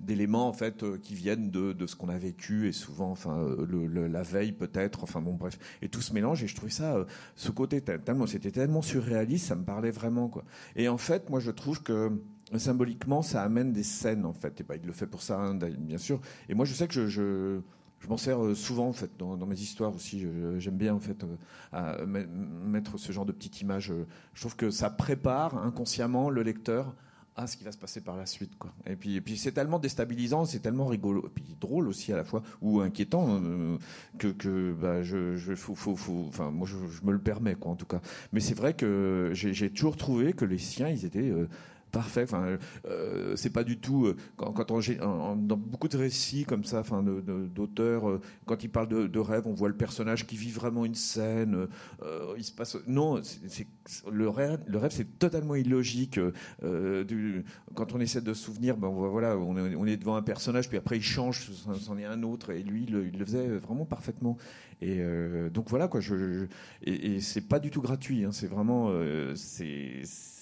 d'éléments, 0.00 0.44
de, 0.46 0.50
en 0.50 0.52
fait, 0.52 0.84
qui 1.00 1.14
viennent 1.14 1.50
de, 1.50 1.86
ce 1.86 1.96
qu'on 1.96 2.08
a 2.08 2.18
vécu, 2.18 2.68
et 2.68 2.72
souvent, 2.72 3.10
enfin, 3.10 3.46
la 3.68 4.22
veille 4.22 4.52
peut-être, 4.52 5.02
enfin 5.02 5.20
bon 5.20 5.34
bref, 5.34 5.58
et 5.82 5.88
tout 5.88 6.00
se 6.00 6.12
mélange 6.12 6.42
et 6.42 6.46
je 6.46 6.54
trouvais 6.54 6.72
ça, 6.72 6.96
euh, 6.96 7.04
ce 7.36 7.50
côté 7.50 7.80
tellement, 7.80 8.26
c'était 8.26 8.50
tellement 8.50 8.82
surréaliste, 8.82 9.46
ça 9.46 9.54
me 9.54 9.64
parlait 9.64 9.90
vraiment 9.90 10.28
quoi. 10.28 10.44
Et 10.76 10.88
en 10.88 10.98
fait, 10.98 11.30
moi 11.30 11.40
je 11.40 11.50
trouve 11.50 11.82
que 11.82 12.12
symboliquement 12.56 13.22
ça 13.22 13.42
amène 13.42 13.72
des 13.72 13.82
scènes 13.82 14.24
en 14.24 14.32
fait, 14.32 14.60
et 14.60 14.64
ben, 14.64 14.78
il 14.80 14.86
le 14.86 14.92
fait 14.92 15.06
pour 15.06 15.22
ça 15.22 15.38
hein, 15.38 15.54
bien 15.54 15.98
sûr. 15.98 16.20
Et 16.48 16.54
moi 16.54 16.64
je 16.64 16.74
sais 16.74 16.88
que 16.88 17.06
je 17.06 17.60
je 18.04 18.08
m'en 18.08 18.18
sers 18.18 18.42
euh, 18.42 18.54
souvent 18.54 18.88
en 18.88 18.92
fait 18.92 19.10
dans, 19.18 19.36
mes 19.46 19.58
histoires 19.58 19.94
aussi. 19.94 20.26
J'aime 20.58 20.76
bien 20.76 20.94
en 20.94 21.00
fait 21.00 21.24
euh, 21.72 22.06
mettre 22.06 22.98
ce 22.98 23.12
genre 23.12 23.24
de 23.24 23.32
petite 23.32 23.60
image. 23.62 23.92
Je 24.34 24.40
trouve 24.40 24.56
que 24.56 24.70
ça 24.70 24.90
prépare 24.90 25.56
inconsciemment 25.56 26.28
le 26.28 26.42
lecteur 26.42 26.94
à 27.36 27.46
ce 27.46 27.56
qui 27.56 27.64
va 27.64 27.72
se 27.72 27.78
passer 27.78 28.00
par 28.00 28.16
la 28.16 28.26
suite. 28.26 28.56
Quoi. 28.58 28.72
Et 28.86 28.96
puis, 28.96 29.36
c'est 29.36 29.52
tellement 29.52 29.78
déstabilisant, 29.78 30.44
c'est 30.44 30.60
tellement 30.60 30.86
rigolo, 30.86 31.26
et 31.26 31.30
puis 31.30 31.56
drôle 31.60 31.88
aussi 31.88 32.12
à 32.12 32.16
la 32.16 32.24
fois, 32.24 32.42
ou 32.60 32.80
inquiétant, 32.80 33.40
euh, 33.42 33.76
que, 34.18 34.72
bah, 34.72 35.02
je, 35.02 35.36
je 35.36 35.54
faut, 35.54 35.74
faut, 35.74 35.96
faut, 35.96 36.26
enfin, 36.28 36.50
moi 36.50 36.68
je, 36.68 36.76
me 37.04 37.12
le 37.12 37.18
permets, 37.18 37.56
quoi, 37.56 37.72
en 37.72 37.76
tout 37.76 37.86
cas. 37.86 38.00
Mais 38.32 38.40
c'est 38.40 38.54
vrai 38.54 38.74
que 38.74 39.30
j'ai 39.32 39.70
toujours 39.70 39.96
trouvé 39.96 40.32
que 40.32 40.44
les 40.44 40.58
siens, 40.58 40.88
ils 40.88 41.04
étaient 41.04 41.30
euh, 41.30 41.48
parfait. 41.94 42.24
Enfin, 42.24 42.58
euh, 42.86 43.36
c'est 43.36 43.52
pas 43.52 43.64
du 43.64 43.78
tout 43.78 44.06
euh, 44.06 44.16
quand, 44.36 44.70
on, 44.70 45.36
dans 45.36 45.56
beaucoup 45.56 45.88
de 45.88 45.96
récits 45.96 46.44
comme 46.44 46.64
ça, 46.64 46.80
enfin, 46.80 47.02
d'auteurs, 47.02 48.10
euh, 48.10 48.20
quand 48.46 48.64
ils 48.64 48.68
parlent 48.68 48.88
de, 48.88 49.06
de, 49.06 49.18
rêve, 49.20 49.46
on 49.46 49.54
voit 49.54 49.68
le 49.68 49.76
personnage 49.76 50.26
qui 50.26 50.36
vit 50.36 50.50
vraiment 50.50 50.84
une 50.84 50.96
scène. 50.96 51.68
il 52.36 52.44
se 52.44 52.52
passe. 52.52 52.76
Non, 52.86 53.20
le 54.10 54.28
rêve. 54.28 54.60
Le 54.66 54.78
rêve, 54.78 54.90
c'est 54.90 55.18
totalement 55.18 55.54
illogique. 55.54 56.18
Quand 57.74 57.92
on 57.94 58.00
essaie 58.00 58.20
de 58.20 58.34
se 58.34 58.44
souvenir, 58.44 58.76
ben 58.76 58.88
voilà, 58.88 59.38
on 59.38 59.86
est, 59.86 59.96
devant 59.96 60.16
un 60.16 60.22
personnage, 60.22 60.68
puis 60.68 60.78
après 60.78 60.96
il 60.96 61.02
change, 61.02 61.48
c'en 61.80 61.96
est 61.96 62.04
un 62.04 62.22
autre, 62.22 62.50
et 62.50 62.62
lui, 62.62 62.86
il, 62.88 63.18
le 63.18 63.24
faisait 63.24 63.48
vraiment 63.58 63.84
parfaitement. 63.84 64.36
Et 64.82 65.00
donc 65.52 65.70
voilà 65.70 65.88
quoi. 65.88 66.00
Et, 66.82 67.20
c'est 67.20 67.48
pas 67.48 67.60
du 67.60 67.70
tout 67.70 67.80
gratuit. 67.80 68.24
Hein, 68.24 68.32
c'est 68.32 68.48
vraiment, 68.48 68.90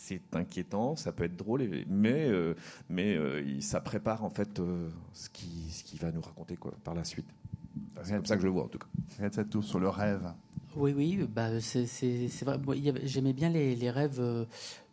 c'est 0.02 0.34
inquiétant, 0.34 0.96
ça 0.96 1.12
peut 1.12 1.22
être 1.22 1.36
drôle, 1.36 1.62
mais, 1.88 2.28
euh, 2.28 2.54
mais 2.88 3.16
euh, 3.16 3.60
ça 3.60 3.80
prépare 3.80 4.24
en 4.24 4.30
fait 4.30 4.58
euh, 4.58 4.88
ce 5.12 5.30
qui, 5.30 5.70
ce 5.70 5.84
qui 5.84 5.96
va 5.96 6.10
nous 6.10 6.20
raconter 6.20 6.56
quoi, 6.56 6.72
par 6.82 6.94
la 6.94 7.04
suite. 7.04 7.28
C'est 8.02 8.14
comme 8.14 8.26
ça 8.26 8.34
que 8.34 8.42
je 8.42 8.46
le 8.46 8.52
vois 8.52 8.64
en 8.64 8.68
tout 8.68 8.78
cas. 8.78 8.88
Regarde 9.16 9.48
tout 9.48 9.62
sur 9.62 9.78
le 9.78 9.88
rêve. 9.88 10.32
Oui, 10.74 10.92
oui, 10.96 11.24
bah, 11.32 11.60
c'est 11.60 11.86
vrai. 12.42 12.58
J'aimais 13.04 13.32
bien 13.32 13.48
les, 13.50 13.76
les, 13.76 13.90
rêves 13.90 14.20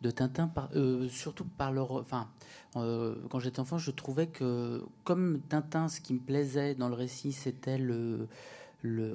de 0.00 0.10
Tintin, 0.10 0.46
par, 0.46 0.70
surtout 1.08 1.44
par 1.44 1.72
leur. 1.72 1.92
Enfin, 1.92 2.28
quand 2.74 3.40
j'étais 3.40 3.60
enfant, 3.60 3.78
je 3.78 3.90
trouvais 3.90 4.26
que, 4.26 4.84
comme 5.04 5.40
Tintin, 5.48 5.88
ce 5.88 6.00
qui 6.00 6.14
me 6.14 6.20
plaisait 6.20 6.74
dans 6.74 6.88
le 6.88 6.94
récit, 6.94 7.32
c'était 7.32 7.78
le 7.78 8.28
le, 8.82 9.12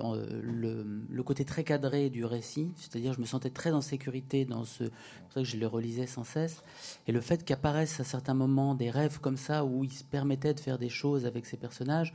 le, 1.09 1.23
côté 1.23 1.43
très 1.45 1.63
cadré 1.63 2.09
du 2.09 2.23
récit, 2.23 2.71
c'est-à-dire 2.75 3.13
je 3.13 3.19
me 3.19 3.25
sentais 3.25 3.49
très 3.49 3.71
en 3.71 3.81
sécurité 3.81 4.45
dans 4.45 4.63
ce, 4.63 4.83
c'est 4.83 4.89
pour 4.89 5.33
ça 5.33 5.39
que 5.41 5.47
je 5.47 5.57
le 5.57 5.67
relisais 5.67 6.07
sans 6.07 6.23
cesse, 6.23 6.63
et 7.07 7.11
le 7.11 7.21
fait 7.21 7.43
qu'apparaissent 7.43 7.99
à 7.99 8.03
certains 8.03 8.35
moments 8.35 8.75
des 8.75 8.89
rêves 8.89 9.19
comme 9.19 9.37
ça 9.37 9.65
où 9.65 9.83
il 9.83 9.91
se 9.91 10.03
permettait 10.03 10.53
de 10.53 10.59
faire 10.59 10.77
des 10.77 10.89
choses 10.89 11.25
avec 11.25 11.45
ces 11.45 11.57
personnages. 11.57 12.13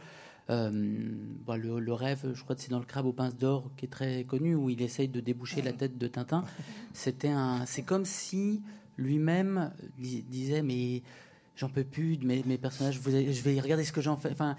Euh, 0.49 0.71
bah, 1.47 1.57
le, 1.57 1.93
rêve, 1.93 2.33
je 2.35 2.43
crois 2.43 2.57
que 2.57 2.63
c'est 2.63 2.71
dans 2.71 2.81
le 2.81 2.85
crabe 2.85 3.07
aux 3.07 3.13
pinces 3.13 3.37
d'or 3.37 3.71
qui 3.77 3.87
est 3.87 3.89
très 3.89 4.25
connu 4.25 4.55
où 4.55 4.69
il 4.69 4.83
essaye 4.83 5.07
de 5.09 5.21
déboucher 5.21 5.63
la 5.63 5.73
tête 5.73 5.97
de 5.97 6.09
Tintin. 6.09 6.45
C'était 6.93 7.29
un, 7.29 7.67
c'est 7.67 7.83
comme 7.83 8.05
si 8.05 8.63
lui-même 8.97 9.73
disait 9.97 10.63
mais 10.63 11.03
j'en 11.61 11.69
peux 11.69 11.85
plus 11.85 12.17
de 12.17 12.27
mes, 12.27 12.57
personnages, 12.57 12.99
je 13.05 13.43
vais 13.43 13.61
regarder 13.61 13.85
ce 13.85 13.93
que 13.93 14.01
j'en 14.01 14.17
fais. 14.17 14.31
Enfin, 14.33 14.57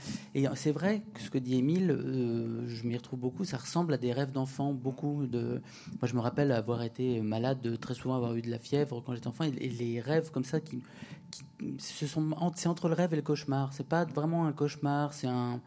c'est 0.54 0.72
vrai 0.72 1.02
que 1.16 1.20
ce 1.20 1.32
que 1.32 1.40
dit 1.40 1.56
Émile, 1.56 1.90
euh, 1.90 2.68
je 2.68 2.86
m'y 2.86 2.96
retrouve 2.96 3.20
beaucoup, 3.20 3.44
ça 3.44 3.58
ressemble 3.58 3.96
à 3.96 3.98
des 3.98 4.14
rêves 4.14 4.32
d'enfant, 4.32 4.72
beaucoup. 4.72 5.24
Moi, 5.24 5.60
je 6.04 6.14
me 6.14 6.20
rappelle 6.20 6.52
avoir 6.52 6.84
été 6.84 7.22
malade, 7.22 7.80
très 7.80 7.96
souvent 7.96 8.16
avoir 8.16 8.36
eu 8.36 8.44
de 8.44 8.52
la 8.52 8.60
fièvre 8.60 9.02
quand 9.04 9.16
j'étais 9.16 9.28
enfant, 9.28 9.46
et, 9.46 9.52
les 9.52 10.00
rêves 10.00 10.30
comme 10.30 10.44
ça, 10.44 10.60
qui, 10.60 10.84
ce 11.80 12.06
sont, 12.06 12.36
c'est 12.56 12.70
entre 12.70 12.88
le 12.88 12.94
rêve 12.94 13.14
et 13.14 13.16
le 13.16 13.24
cauchemar. 13.24 13.74
C'est 13.74 13.88
pas 13.88 14.06
vraiment 14.06 14.46
un 14.46 14.54
cauchemar, 14.54 15.14
c'est 15.14 15.28
un... 15.28 15.60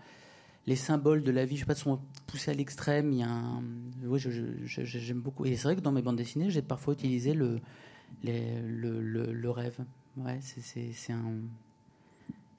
Les 0.67 0.77
symboles 0.77 1.23
de 1.23 1.31
la 1.31 1.45
vie, 1.45 1.57
je 1.57 1.61
sais 1.61 1.67
pas, 1.67 1.75
sont 1.75 2.01
poussés 2.27 2.53
à 2.53 2.55
l'extrême. 2.55 3.13
Il 3.13 3.19
y 3.19 3.23
a. 3.23 3.29
Oui, 4.05 4.19
j'aime 4.65 5.21
beaucoup. 5.21 5.45
Et 5.45 5.57
c'est 5.57 5.65
vrai 5.65 5.77
que 5.77 5.83
dans 5.83 5.93
mes 5.93 6.01
bandes 6.01 6.17
dessinées, 6.17 6.49
j'ai 6.49 6.63
parfois 6.63 6.95
utilisé 6.95 7.35
le, 7.35 7.61
le, 8.23 9.03
le 9.03 9.51
rêve. 9.51 9.85
Ouais, 10.17 10.41
c'est 10.43 11.13
un. 11.13 11.35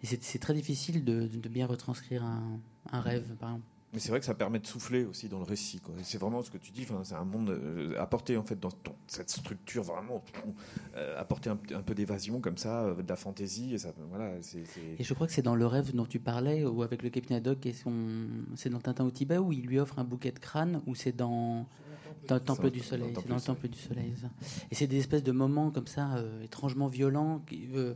c'est 0.04 0.40
très 0.40 0.54
difficile 0.54 1.06
de, 1.06 1.28
de, 1.28 1.50
bien 1.50 1.68
retranscrire 1.68 2.24
un, 2.24 2.60
un 2.92 3.02
rêve, 3.02 3.36
par 3.40 3.50
exemple. 3.50 3.66
Mais 3.96 4.02
c'est 4.02 4.10
vrai 4.10 4.20
que 4.20 4.26
ça 4.26 4.34
permet 4.34 4.60
de 4.60 4.68
souffler 4.68 5.06
aussi 5.06 5.30
dans 5.30 5.38
le 5.38 5.46
récit. 5.46 5.82
C'est 6.04 6.18
vraiment 6.18 6.42
ce 6.42 6.52
que 6.52 6.58
tu 6.58 6.74
dis. 6.74 6.86
C'est 7.04 7.16
un 7.16 7.24
monde 7.24 7.50
euh, 7.52 7.96
apporté 7.98 8.36
en 8.36 8.44
fait 8.44 8.60
dans 8.60 8.68
cette 9.08 9.30
structure 9.30 9.84
vraiment 9.84 10.22
euh, 10.98 11.18
apporter 11.18 11.50
un, 11.50 11.56
peu 11.56 11.96
d'évasion 11.96 12.42
comme 12.42 12.58
ça, 12.58 12.84
euh, 12.84 13.02
de 13.02 13.08
la 13.08 13.16
fantaisie. 13.16 13.74
Et, 13.74 13.78
ça, 13.78 13.94
voilà, 14.10 14.34
et 15.00 15.04
je 15.04 15.14
crois 15.14 15.28
que 15.28 15.32
c'est 15.32 15.42
dans 15.42 15.56
le 15.56 15.66
rêve 15.66 15.96
dont 15.96 16.06
tu 16.06 16.20
parlais, 16.20 16.66
ou 16.66 16.84
avec 16.84 17.04
le 17.04 17.10
capitaine 17.10 17.38
Haddock, 17.38 17.66
c'est 18.56 18.70
dans 18.70 18.82
Tintin 18.82 19.06
au 19.06 19.12
Tibet 19.12 19.38
où 19.38 19.54
il 19.54 19.66
lui 19.66 19.80
offre 19.80 19.98
un 19.98 20.04
bouquet 20.04 20.34
de 20.34 20.40
crâne, 20.40 20.82
ou 20.88 20.94
c'est 20.94 21.16
dans 21.16 21.66
dans 22.28 22.36
le 22.36 22.42
temple 22.42 22.70
du 22.72 22.80
soleil. 22.80 23.14
C'est 23.16 23.28
dans 23.28 23.36
le 23.36 23.42
temple 23.42 23.68
du 23.68 23.78
soleil. 23.78 24.14
Et 24.72 24.76
c'est 24.76 24.88
des 24.88 24.98
espèces 24.98 25.24
de 25.24 25.32
moments 25.32 25.72
comme 25.72 25.88
ça, 25.88 26.16
euh, 26.16 26.44
étrangement 26.44 26.88
violents, 26.88 27.42
qui, 27.48 27.68
euh, 27.74 27.94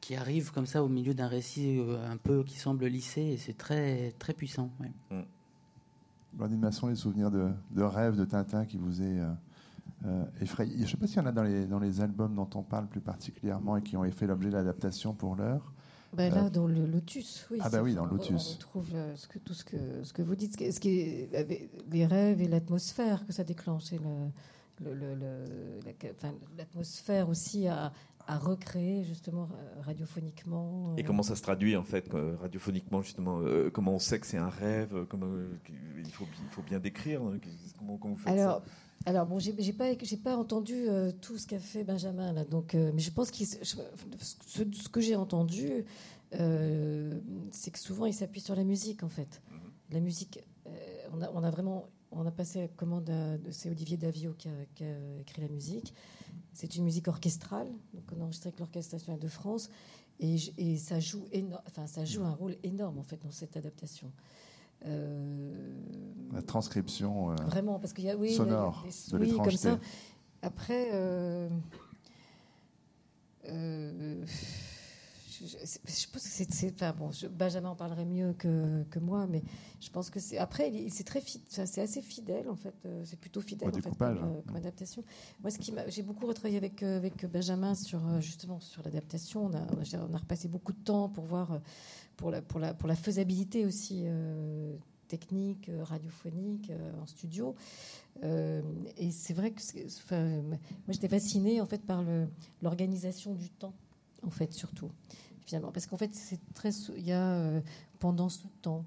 qui, 0.00 0.14
arrivent 0.16 0.52
comme 0.52 0.66
ça 0.66 0.82
au 0.82 0.88
milieu 0.88 1.14
d'un 1.14 1.28
récit 1.28 1.78
euh, 1.78 2.10
un 2.10 2.16
peu 2.16 2.42
qui 2.44 2.58
semble 2.58 2.86
lissé, 2.86 3.20
et 3.20 3.36
c'est 3.36 3.56
très, 3.56 4.12
très 4.18 4.32
puissant. 4.32 4.70
Mm. 5.10 5.20
L'animation, 6.38 6.86
les 6.86 6.94
souvenirs 6.94 7.30
de, 7.30 7.48
de 7.72 7.82
rêve 7.82 8.16
de 8.16 8.24
Tintin 8.24 8.64
qui 8.64 8.78
vous 8.78 9.02
est 9.02 9.18
effrayé. 10.40 10.76
Je 10.76 10.82
ne 10.82 10.86
sais 10.86 10.96
pas 10.96 11.06
s'il 11.08 11.16
y 11.16 11.20
en 11.20 11.26
a 11.26 11.32
dans 11.32 11.42
les, 11.42 11.66
dans 11.66 11.80
les 11.80 12.00
albums 12.00 12.34
dont 12.34 12.48
on 12.54 12.62
parle 12.62 12.86
plus 12.86 13.00
particulièrement 13.00 13.76
et 13.76 13.82
qui 13.82 13.96
ont 13.96 14.08
fait 14.12 14.28
l'objet 14.28 14.50
d'adaptation 14.50 15.12
pour 15.12 15.34
l'heure. 15.34 15.72
Ben 16.12 16.34
là, 16.34 16.50
dans 16.50 16.66
le 16.66 16.86
Lotus, 16.86 17.46
oui. 17.50 17.58
Ah 17.62 17.70
ben 17.70 17.82
oui, 17.82 17.94
dans 17.94 18.04
le 18.04 18.12
Lotus. 18.12 18.56
On 18.56 18.58
trouve 18.58 18.88
ce 19.14 19.28
que, 19.28 19.38
tout 19.38 19.54
ce 19.54 19.64
que, 19.64 19.76
ce 20.02 20.12
que 20.12 20.22
vous 20.22 20.34
dites, 20.34 20.58
ce 20.72 20.80
qui 20.80 21.00
est, 21.00 21.68
les 21.90 22.06
rêves 22.06 22.40
et 22.40 22.48
l'atmosphère 22.48 23.24
que 23.26 23.32
ça 23.32 23.44
déclenche, 23.44 23.84
l'atmosphère 26.58 27.28
aussi 27.28 27.68
à, 27.68 27.92
à, 28.26 28.38
recréer 28.38 29.04
justement 29.04 29.48
euh, 29.52 29.80
radiophoniquement. 29.82 30.96
Et 30.96 31.04
comment 31.04 31.22
ça 31.22 31.36
se 31.36 31.42
traduit 31.42 31.76
en 31.76 31.84
fait 31.84 32.10
radiophoniquement 32.40 33.02
justement 33.02 33.40
euh, 33.42 33.70
Comment 33.70 33.94
on 33.94 33.98
sait 34.00 34.18
que 34.18 34.26
c'est 34.26 34.38
un 34.38 34.48
rêve 34.48 35.06
Comment 35.08 35.28
il 35.96 36.12
faut, 36.12 36.26
il 36.42 36.48
faut 36.50 36.62
bien 36.62 36.80
décrire 36.80 37.22
hein, 37.22 37.38
comment, 37.78 37.98
comment, 37.98 38.14
vous 38.14 38.20
faites 38.20 38.32
Alors, 38.32 38.62
ça 38.64 38.89
alors 39.06 39.26
bon, 39.26 39.38
j'ai 39.38 39.72
pas 39.72 39.92
j'ai 40.02 40.16
pas 40.18 40.36
entendu 40.36 40.74
euh, 40.74 41.10
tout 41.22 41.38
ce 41.38 41.46
qu'a 41.46 41.58
fait 41.58 41.84
Benjamin 41.84 42.34
là, 42.34 42.44
donc 42.44 42.74
euh, 42.74 42.90
mais 42.94 43.00
je 43.00 43.10
pense 43.10 43.30
que 43.30 43.44
ce, 43.44 44.88
que 44.88 45.00
j'ai 45.00 45.16
entendu, 45.16 45.86
euh, 46.34 47.18
c'est 47.50 47.70
que 47.70 47.78
souvent 47.78 48.04
il 48.04 48.12
s'appuie 48.12 48.42
sur 48.42 48.54
la 48.54 48.64
musique 48.64 49.02
en 49.02 49.08
fait. 49.08 49.40
la 49.90 50.00
musique, 50.00 50.40
on 51.14 51.22
a, 51.22 51.30
on, 51.32 51.42
a, 51.42 51.50
vraiment, 51.50 51.88
on 52.12 52.26
a 52.26 52.30
passé 52.30 52.60
la 52.60 52.68
commande 52.68 53.10
c'est 53.50 53.70
Olivier 53.70 53.96
Davio 53.96 54.34
qui 54.34 54.48
a, 54.48 55.20
écrit 55.20 55.40
la 55.40 55.48
musique. 55.48 55.94
C'est 56.52 56.76
une 56.76 56.84
musique 56.84 57.08
orchestrale, 57.08 57.68
donc 57.94 58.04
on 58.14 58.20
a 58.20 58.24
enregistré 58.24 58.48
avec 58.48 58.60
l'Orchestre 58.60 58.96
national 58.96 59.18
de 59.18 59.28
France, 59.28 59.70
et, 60.18 60.36
et 60.58 60.76
ça 60.76 61.00
joue 61.00 61.24
enfin 61.66 61.86
ça 61.86 62.04
joue 62.04 62.22
un 62.22 62.34
rôle 62.34 62.56
énorme 62.64 62.98
en 62.98 63.02
fait 63.02 63.22
dans 63.22 63.30
cette 63.30 63.56
adaptation. 63.56 64.12
La 64.84 66.42
transcription 66.42 67.34
vraiment 67.46 67.78
parce 67.78 67.92
qu'il 67.92 68.04
y 68.04 68.10
a 68.10 68.16
oui, 68.16 68.32
sonore 68.34 68.84
de 69.12 69.18
oui, 69.18 69.36
comme 69.36 69.50
ça. 69.50 69.78
Après, 70.42 70.88
euh, 70.92 71.48
euh, 73.48 74.24
je, 75.42 76.06
pense 76.10 76.22
que 76.22 76.28
c'est. 76.50 76.72
Enfin, 76.72 76.94
bon, 76.98 77.10
Benjamin 77.30 77.70
en 77.70 77.76
parlerait 77.76 78.06
mieux 78.06 78.32
que, 78.32 78.84
que, 78.84 78.98
moi, 78.98 79.26
mais 79.26 79.42
je 79.80 79.90
pense 79.90 80.08
que 80.08 80.18
c'est. 80.18 80.38
Après, 80.38 80.72
c'est 80.88 81.04
très 81.04 81.22
c'est 81.46 81.80
assez 81.80 82.00
fidèle, 82.00 82.48
en 82.48 82.56
fait. 82.56 82.74
Euh, 82.86 83.02
c'est 83.04 83.18
plutôt 83.18 83.42
fidèle, 83.42 83.68
en 83.68 83.72
fait, 83.72 83.90
comme, 83.90 84.56
adaptation. 84.56 85.04
Moi, 85.42 85.50
ce 85.50 85.58
qui 85.58 85.74
j'ai 85.88 86.02
beaucoup 86.02 86.26
retravaillé 86.26 86.56
avec, 86.56 86.82
avec 86.82 87.26
Benjamin 87.26 87.74
sur, 87.74 88.20
justement, 88.22 88.60
sur 88.60 88.82
l'adaptation. 88.82 89.44
On 89.44 89.54
a, 89.54 89.66
on 90.08 90.14
a, 90.14 90.18
repassé 90.18 90.48
beaucoup 90.48 90.72
de 90.72 90.82
temps 90.82 91.10
pour 91.10 91.24
voir. 91.24 91.60
Pour 92.20 92.60
la, 92.60 92.94
faisabilité 92.94 93.66
aussi 93.66 94.04
technique, 95.08 95.70
radiophonique, 95.82 96.70
en 97.02 97.06
studio. 97.06 97.54
Euh, 98.22 98.62
et 98.96 99.10
c'est 99.10 99.32
vrai 99.32 99.52
que, 99.52 99.60
moi, 100.42 100.58
j'étais 100.88 101.08
fascinée 101.08 101.60
en 101.60 101.66
fait 101.66 101.82
par 101.82 102.04
l'organisation 102.62 103.34
du 103.34 103.50
temps, 103.50 103.74
en 104.22 104.30
fait, 104.30 104.52
surtout, 104.52 104.90
finalement, 105.44 105.72
parce 105.72 105.86
qu'en 105.86 105.96
fait, 105.96 106.14
c'est 106.14 106.40
très, 106.54 106.70
il 106.96 107.06
y 107.06 107.12
a 107.12 107.32
euh, 107.32 107.60
pendant 107.98 108.28
ce 108.28 108.46
temps 108.62 108.84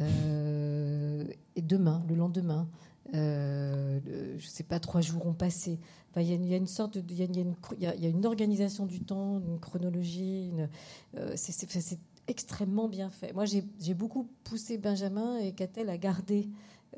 euh, 0.00 1.24
et 1.56 1.62
demain, 1.62 2.02
le 2.08 2.14
lendemain. 2.14 2.68
Euh, 3.14 4.00
je 4.36 4.46
sais 4.46 4.64
pas, 4.64 4.80
trois 4.80 5.00
jours 5.00 5.26
ont 5.26 5.34
passé. 5.34 5.78
Il, 6.16 6.22
y 6.22 6.54
a, 6.54 6.56
une 6.56 6.66
sorte 6.66 6.96
il 6.96 7.14
y 7.14 8.06
a 8.06 8.08
une 8.08 8.24
organisation 8.24 8.86
du 8.86 9.00
temps, 9.00 9.38
une 9.38 9.60
chronologie. 9.60 10.50
c'est 11.34 11.98
extrêmement 12.28 12.88
bien 12.88 13.10
fait. 13.10 13.32
Moi, 13.32 13.44
j'ai 13.44 13.94
beaucoup 13.94 14.28
poussé 14.44 14.78
Benjamin 14.78 15.38
et 15.38 15.52
Catel 15.52 15.88
à 15.88 15.98
garder 15.98 16.48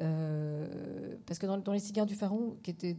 euh, 0.00 1.16
parce 1.26 1.38
que 1.38 1.46
dans, 1.46 1.72
Les 1.72 1.80
Cigares 1.80 2.06
du 2.06 2.14
Pharaon, 2.14 2.56
qui 2.62 2.70
était 2.70 2.96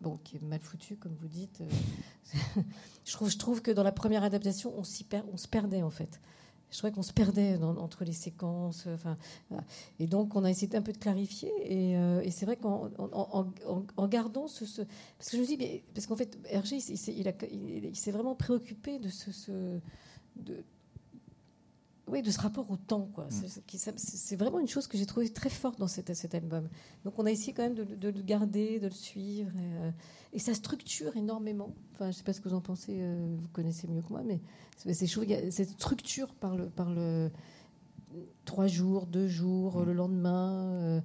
bon, 0.00 0.16
qui 0.18 0.36
est 0.36 0.42
mal 0.42 0.60
foutu, 0.60 0.96
comme 0.96 1.14
vous 1.14 1.28
dites. 1.28 1.60
Euh, 1.60 2.62
je, 3.04 3.36
trouve, 3.38 3.62
que 3.62 3.70
dans 3.70 3.82
la 3.82 3.92
première 3.92 4.22
adaptation, 4.22 4.72
on, 4.76 4.80
on 4.80 5.36
se 5.36 5.48
perdait 5.48 5.82
en 5.82 5.90
fait. 5.90 6.20
Je 6.70 6.78
trouvais 6.78 6.92
qu'on 6.92 7.02
se 7.02 7.12
perdait 7.12 7.56
entre 7.62 8.04
les 8.04 8.12
séquences. 8.12 8.88
Et 10.00 10.06
donc, 10.08 10.34
on 10.34 10.44
a 10.44 10.50
essayé 10.50 10.74
un 10.76 10.82
peu 10.82 10.92
de 10.92 10.98
clarifier. 10.98 11.52
Et, 11.64 11.96
euh, 11.96 12.28
c'est 12.30 12.44
vrai 12.44 12.56
qu'en 12.56 12.90
en, 12.98 14.08
gardant 14.08 14.48
ce, 14.48 14.64
Parce 15.16 15.30
que 15.30 15.36
je 15.36 15.42
me 15.42 15.46
dis, 15.46 15.82
parce 15.94 16.06
qu'en 16.06 16.16
fait, 16.16 16.36
Hergé, 16.50 16.76
il, 16.76 17.96
s'est 17.96 18.10
vraiment 18.10 18.34
préoccupé 18.34 18.98
de 18.98 19.08
ce. 19.08 19.30
ce 19.30 19.80
de, 20.36 20.64
oui, 22.08 22.22
de 22.22 22.30
ce 22.30 22.40
rapport 22.40 22.70
au 22.70 22.76
temps. 22.76 23.08
Quoi. 23.14 23.24
Mm. 23.24 23.92
C'est, 23.96 24.36
vraiment 24.36 24.60
une 24.60 24.68
chose 24.68 24.86
que 24.86 24.96
j'ai 24.96 25.06
trouvée 25.06 25.28
très 25.28 25.50
forte 25.50 25.78
dans 25.78 25.88
cet, 25.88 26.14
cet, 26.14 26.34
album. 26.34 26.68
Donc 27.04 27.18
on 27.18 27.26
a 27.26 27.30
essayé 27.30 27.52
quand 27.52 27.62
même 27.62 27.74
de, 27.74 28.08
le 28.08 28.22
garder, 28.22 28.78
de 28.78 28.86
le 28.86 28.92
suivre. 28.92 29.50
Et, 29.56 29.82
euh, 29.82 29.90
et, 30.32 30.38
ça 30.38 30.54
structure 30.54 31.16
énormément. 31.16 31.74
Enfin, 31.94 32.06
je 32.06 32.08
ne 32.08 32.12
sais 32.12 32.22
pas 32.22 32.32
ce 32.32 32.40
que 32.40 32.48
vous 32.48 32.54
en 32.54 32.60
pensez, 32.60 32.98
euh, 33.00 33.36
vous 33.36 33.48
connaissez 33.48 33.88
mieux 33.88 34.02
que 34.02 34.10
moi, 34.10 34.22
mais 34.24 34.40
c'est, 34.76 34.94
cette 34.94 35.70
structure 35.70 36.34
par 36.34 36.56
le, 36.56 36.68
par 36.68 36.90
le 36.90 37.30
trois 38.44 38.66
jours, 38.66 39.06
deux 39.06 39.28
jours, 39.28 39.80
mm. 39.80 39.84
le 39.84 39.92
lendemain. 39.92 40.64
Euh, 40.64 41.00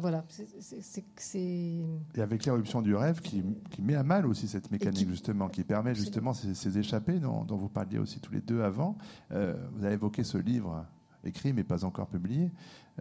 voilà, 0.00 0.24
c'est. 0.28 1.38
Et 1.38 2.20
avec 2.20 2.44
l'éruption 2.44 2.82
du 2.82 2.94
rêve 2.96 3.20
qui, 3.20 3.44
met 3.78 3.94
à 3.94 4.02
mal 4.02 4.26
aussi 4.26 4.48
cette 4.48 4.70
mécanique, 4.70 5.08
justement, 5.08 5.48
qui 5.48 5.62
permet 5.62 5.94
justement 5.94 6.34
ces, 6.34 6.78
échappées 6.78 7.20
dont, 7.20 7.44
vous 7.48 7.68
parliez 7.68 7.98
aussi 7.98 8.18
tous 8.20 8.32
les 8.32 8.40
deux 8.40 8.62
avant. 8.62 8.96
Euh, 9.32 9.54
vous 9.74 9.84
avez 9.84 9.94
évoqué 9.94 10.24
ce 10.24 10.38
livre 10.38 10.84
écrit 11.26 11.52
mais 11.52 11.64
pas 11.64 11.84
encore 11.84 12.08
publié, 12.08 12.50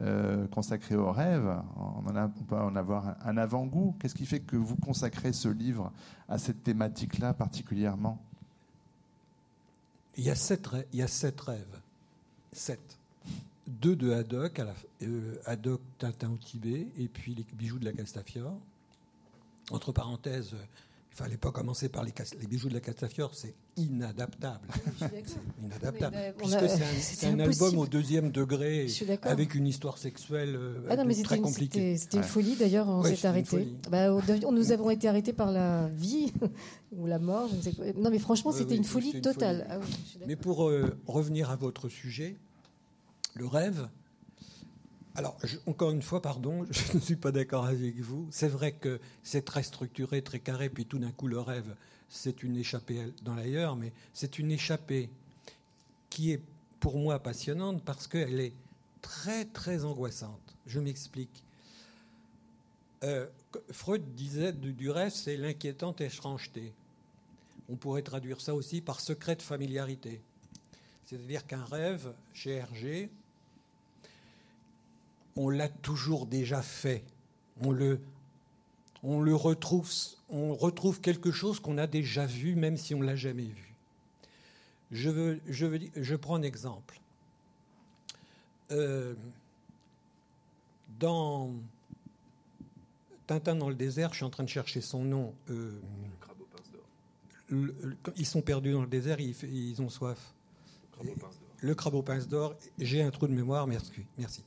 euh, 0.02 0.48
consacré 0.48 0.96
au 0.96 1.12
rêve. 1.12 1.62
On, 1.76 2.10
en 2.10 2.16
a, 2.16 2.26
on 2.26 2.44
peut 2.44 2.56
en 2.56 2.76
avoir 2.76 3.16
un 3.26 3.38
avant-goût. 3.38 3.96
Qu'est-ce 4.00 4.16
qui 4.16 4.26
fait 4.26 4.40
que 4.40 4.56
vous 4.56 4.76
consacrez 4.78 5.34
ce 5.34 5.50
livre 5.50 5.92
à 6.30 6.38
cette 6.38 6.64
thématique-là 6.64 7.34
particulièrement? 7.34 8.22
Il 10.16 10.24
y, 10.24 10.30
a 10.30 10.36
sept, 10.36 10.70
il 10.94 11.00
y 11.00 11.02
a 11.02 11.08
sept 11.08 11.42
rêves. 11.42 11.82
Sept 12.52 13.00
deux 13.68 13.96
de 13.96 14.12
Haddock, 14.12 14.60
à 14.60 14.66
la, 14.66 14.76
euh, 15.04 15.36
Haddock 15.46 15.82
Tintin 15.98 16.32
au 16.32 16.38
Tibet, 16.38 16.88
et 16.98 17.08
puis 17.08 17.36
les 17.36 17.46
bijoux 17.54 17.80
de 17.80 17.86
la 17.86 17.94
Castafiore. 17.94 18.60
Entre 19.72 19.92
parenthèses, 19.92 20.56
il 21.14 21.16
fallait 21.16 21.38
pas 21.38 21.52
commencer 21.52 21.90
par 21.90 22.04
les, 22.04 22.12
les 22.40 22.48
bijoux 22.48 22.70
de 22.70 22.74
la 22.74 22.80
Castafiore, 22.80 23.36
c'est 23.36 23.54
inadaptable. 23.78 24.68
inadaptable. 25.64 26.18
puisque 26.38 26.70
c'est 27.00 27.28
un, 27.28 27.40
album 27.40 27.78
au 27.78 27.86
deuxième 27.86 28.32
degré, 28.32 28.88
avec 29.22 29.54
une 29.54 29.68
histoire 29.68 30.00
sexuelle 30.00 30.56
euh, 30.56 30.88
ah 30.90 30.98
très 31.24 31.38
compliquée. 31.38 31.98
C'était 31.98 32.18
une 32.18 32.24
folie 32.24 32.56
d'ailleurs, 32.56 32.88
on 32.90 33.04
s'est 33.04 33.28
arrêté. 33.28 33.68
Bah, 33.92 34.10
nous 34.52 34.72
avons 34.72 34.90
été 34.90 35.08
arrêtés 35.08 35.34
par 35.34 35.52
la 35.52 35.88
vie 35.90 36.34
ou 36.92 37.06
la 37.06 37.20
mort. 37.20 37.48
Je 37.50 37.56
ne 37.58 37.62
sais 37.62 37.94
Non, 37.96 38.10
mais 38.10 38.20
franchement, 38.20 38.52
c'était 38.52 38.76
une 38.76 38.84
folie 38.84 39.22
totale. 39.22 39.68
Ah 39.70 39.78
mais 40.28 40.36
pour 40.36 40.68
euh, 40.68 40.98
revenir 41.06 41.52
à 41.52 41.56
votre 41.56 41.90
sujet, 41.90 42.38
le 43.36 43.48
rêve. 43.48 43.88
Alors, 45.16 45.38
encore 45.68 45.92
une 45.92 46.02
fois, 46.02 46.22
pardon, 46.22 46.66
je 46.72 46.94
ne 46.94 47.00
suis 47.00 47.16
pas 47.16 47.32
d'accord 47.32 47.66
avec 47.66 48.00
vous. 48.00 48.28
C'est 48.32 48.48
vrai 48.48 48.72
que 48.72 49.00
c'est 49.22 49.46
très 49.46 49.64
structuré, 49.64 50.22
très 50.22 50.40
carré, 50.40 50.70
puis 50.70 50.86
tout 50.86 51.00
d'un 51.00 51.12
coup, 51.12 51.28
le 51.28 51.40
rêve, 51.40 51.76
c'est 52.10 52.44
une 52.44 52.58
échappée 52.58 53.14
dans 53.24 53.36
l'ailleurs, 53.36 53.76
mais 53.76 53.92
c'est 54.14 54.40
une 54.40 54.52
échappée 54.52 55.10
qui 56.10 56.32
est 56.32 56.42
pour 56.80 56.98
moi 56.98 57.18
passionnante 57.20 57.82
parce 57.84 58.08
qu'elle 58.08 58.40
est 58.40 58.54
très, 59.02 59.46
très 59.46 59.84
angoissante. 59.86 60.56
Je 60.68 60.80
m'explique. 60.80 61.44
Euh, 63.04 63.28
Freud 63.72 64.04
disait 64.16 64.54
du, 64.54 64.90
rêve, 64.90 65.12
c'est 65.12 65.38
l'inquiétante 65.38 66.02
étrangeté. 66.02 66.74
On 67.70 67.76
pourrait 67.76 68.02
traduire 68.02 68.42
ça 68.42 68.54
aussi 68.56 68.82
par 68.82 69.00
secret 69.00 69.36
de 69.36 69.42
familiarité. 69.42 70.22
C'est-à-dire 71.06 71.46
qu'un 71.46 71.66
rêve, 71.66 72.14
chez 72.34 72.52
Hergé, 72.52 73.10
on 75.36 75.50
l'a 75.50 75.70
toujours 75.70 76.26
déjà 76.26 76.62
fait. 76.62 77.04
On 77.62 77.72
le, 77.72 78.00
on 79.04 79.22
le 79.22 79.36
retrouve, 79.36 79.90
on 80.30 80.56
retrouve 80.56 81.02
quelque 81.02 81.32
chose 81.32 81.60
qu'on 81.60 81.78
a 81.78 81.88
déjà 81.88 82.26
vu, 82.26 82.56
même 82.56 82.78
si 82.78 82.96
on 82.96 83.02
l'a 83.02 83.16
jamais 83.16 83.44
vu. 83.44 83.74
Je, 84.92 85.10
veux, 85.10 85.40
je, 85.48 85.66
veux, 85.66 85.80
je 85.96 86.16
prends 86.16 86.36
un 86.36 86.42
exemple. 86.44 87.00
Euh, 88.72 89.14
dans 91.00 91.52
Tintin 93.28 93.56
dans 93.56 93.70
le 93.70 93.76
désert, 93.76 94.12
je 94.12 94.18
suis 94.18 94.26
en 94.26 94.30
train 94.30 94.44
de 94.44 94.50
chercher 94.50 94.82
son 94.82 95.04
nom. 95.04 95.34
Euh, 95.50 95.80
le 96.10 96.16
crabe 96.20 96.42
aux 96.42 96.46
pinces 96.46 96.72
d'or. 96.72 98.14
ils 98.18 98.26
sont 98.26 98.42
perdus 98.42 98.72
dans 98.72 98.82
le 98.82 98.88
désert, 98.88 99.20
ils, 99.20 99.36
ils 99.44 99.82
ont 99.82 99.90
soif. 99.90 100.34
Le 101.60 101.76
crabe 101.76 101.96
aux 101.96 102.04
pinces 102.04 102.28
d'or. 102.28 102.56
J'ai 102.78 103.02
un 103.02 103.12
trou 103.12 103.28
de 103.28 103.34
mémoire, 103.34 103.68
merci. 103.68 103.92
merci. 104.18 104.44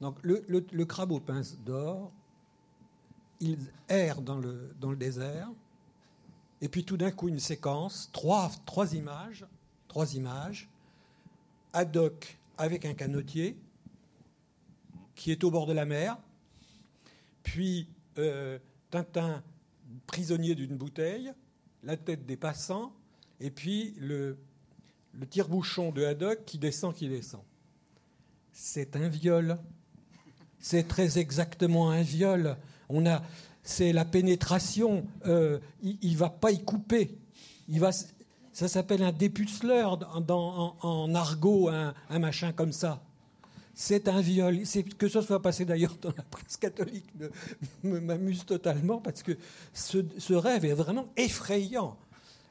Donc 0.00 0.16
le, 0.22 0.84
crabe 0.84 1.12
aux 1.12 1.20
pinces 1.20 1.58
d'or, 1.58 2.10
il 3.40 3.58
erre 3.88 4.22
dans 4.22 4.38
le, 4.38 4.74
le 4.82 4.96
désert, 4.96 5.50
et 6.60 6.68
puis 6.68 6.84
tout 6.84 6.96
d'un 6.96 7.10
coup 7.10 7.28
une 7.28 7.38
séquence, 7.38 8.10
trois, 8.12 8.50
trois 8.66 8.94
images, 8.94 9.46
trois 9.88 10.14
images, 10.14 10.68
Haddock 11.72 12.38
avec 12.58 12.84
un 12.84 12.94
canotier 12.94 13.56
qui 15.14 15.30
est 15.30 15.44
au 15.44 15.50
bord 15.50 15.66
de 15.66 15.72
la 15.72 15.84
mer, 15.84 16.18
puis 17.42 17.86
euh, 18.18 18.58
Tintin 18.90 19.42
prisonnier 20.06 20.54
d'une 20.54 20.76
bouteille, 20.76 21.32
la 21.82 21.96
tête 21.96 22.26
des 22.26 22.36
passants, 22.36 22.92
et 23.38 23.50
puis 23.50 23.94
le, 23.98 24.38
le 25.14 25.26
tire-bouchon 25.26 25.92
de 25.92 26.04
Haddock 26.04 26.44
qui 26.44 26.58
descend, 26.58 26.94
qui 26.94 27.08
descend. 27.08 27.42
C'est 28.52 28.96
un 28.96 29.08
viol 29.08 29.58
c'est 30.60 30.86
très 30.86 31.18
exactement 31.18 31.90
un 31.90 32.02
viol. 32.02 32.56
On 32.88 33.06
a, 33.06 33.22
c'est 33.62 33.92
la 33.92 34.04
pénétration. 34.04 35.04
Euh, 35.26 35.58
il, 35.82 36.12
ne 36.12 36.16
va 36.16 36.28
pas 36.28 36.52
y 36.52 36.62
couper. 36.62 37.18
Ça 38.52 38.68
s'appelle 38.68 39.02
un 39.02 39.12
dépuceleur 39.12 39.96
dans, 39.96 40.76
en, 40.82 41.14
argot, 41.14 41.68
un, 41.68 42.18
machin 42.18 42.52
comme 42.52 42.72
ça. 42.72 43.02
C'est 43.74 44.08
un 44.08 44.20
viol. 44.20 44.60
Que 44.98 45.08
ce 45.08 45.22
soit 45.22 45.40
passé 45.40 45.64
d'ailleurs 45.64 45.96
dans 46.02 46.12
la 46.14 46.24
presse 46.24 46.58
catholique 46.58 47.06
m'amuse 47.82 48.44
totalement 48.44 48.98
parce 48.98 49.22
que 49.22 49.32
ce, 49.72 50.32
rêve 50.34 50.66
est 50.66 50.74
vraiment 50.74 51.06
effrayant. 51.16 51.96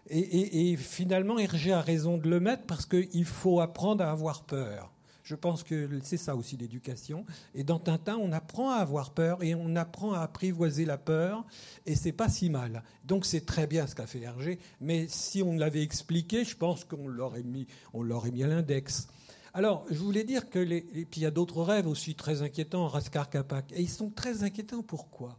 Et, 0.09 0.71
et, 0.71 0.77
finalement, 0.77 1.37
Hergé 1.37 1.71
a 1.71 1.81
raison 1.81 2.17
de 2.17 2.27
le 2.27 2.39
mettre 2.39 2.63
parce 2.63 2.87
qu'il 2.87 3.25
faut 3.25 3.59
apprendre 3.59 4.03
à 4.03 4.09
avoir 4.09 4.41
peur. 4.41 4.91
Je 5.29 5.35
pense 5.35 5.61
que 5.61 5.87
c'est 6.01 6.17
ça 6.17 6.35
aussi 6.35 6.57
l'éducation. 6.57 7.23
Et 7.53 7.63
dans 7.63 7.77
Tintin, 7.77 8.17
on 8.17 8.31
apprend 8.31 8.71
à 8.71 8.77
avoir 8.77 9.11
peur 9.11 9.43
et 9.43 9.53
on 9.53 9.75
apprend 9.75 10.13
à 10.13 10.21
apprivoiser 10.21 10.85
la 10.85 10.97
peur, 10.97 11.45
et 11.85 11.93
c'est 11.95 12.11
pas 12.11 12.29
si 12.29 12.49
mal. 12.49 12.81
Donc 13.05 13.27
c'est 13.27 13.45
très 13.45 13.67
bien 13.67 13.85
ce 13.85 13.93
qu'a 13.93 14.07
fait 14.07 14.21
Hergé, 14.21 14.57
mais 14.81 15.05
si 15.07 15.43
on 15.43 15.53
l'avait 15.53 15.83
expliqué, 15.83 16.43
je 16.43 16.57
pense 16.57 16.83
qu'on 16.83 17.07
l'aurait 17.07 17.43
mis, 17.43 17.67
on 17.93 18.01
l'aurait 18.01 18.31
mis 18.31 18.43
à 18.43 18.47
l'index. 18.47 19.07
Alors, 19.53 19.85
je 19.91 19.99
voulais 19.99 20.23
dire 20.23 20.49
que 20.49 20.57
les, 20.57 20.77
et 20.95 21.05
puis 21.05 21.21
il 21.21 21.23
y 21.25 21.27
a 21.27 21.31
d'autres 21.31 21.61
rêves 21.61 21.85
aussi 21.85 22.15
très 22.15 22.41
inquiétants, 22.41 22.87
Raskar 22.87 23.29
Kapak, 23.29 23.71
et 23.73 23.81
ils 23.83 23.87
sont 23.89 24.09
très 24.09 24.41
inquiétants. 24.41 24.81
Pourquoi? 24.81 25.37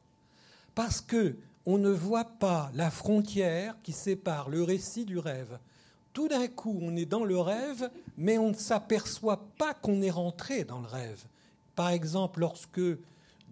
Parce 0.76 1.00
que 1.00 1.34
on 1.66 1.78
ne 1.78 1.90
voit 1.90 2.38
pas 2.38 2.70
la 2.74 2.92
frontière 2.92 3.74
qui 3.82 3.90
sépare 3.90 4.50
le 4.50 4.62
récit 4.62 5.04
du 5.04 5.18
rêve 5.18 5.58
tout 6.12 6.28
d'un 6.28 6.48
coup, 6.48 6.78
on 6.82 6.96
est 6.96 7.06
dans 7.06 7.24
le 7.24 7.38
rêve, 7.38 7.90
mais 8.18 8.38
on 8.38 8.50
ne 8.50 8.54
s'aperçoit 8.54 9.44
pas 9.58 9.74
qu'on 9.74 10.02
est 10.02 10.10
rentré 10.10 10.64
dans 10.64 10.80
le 10.80 10.86
rêve. 10.86 11.24
Par 11.76 11.90
exemple, 11.90 12.40
lorsque, 12.40 12.80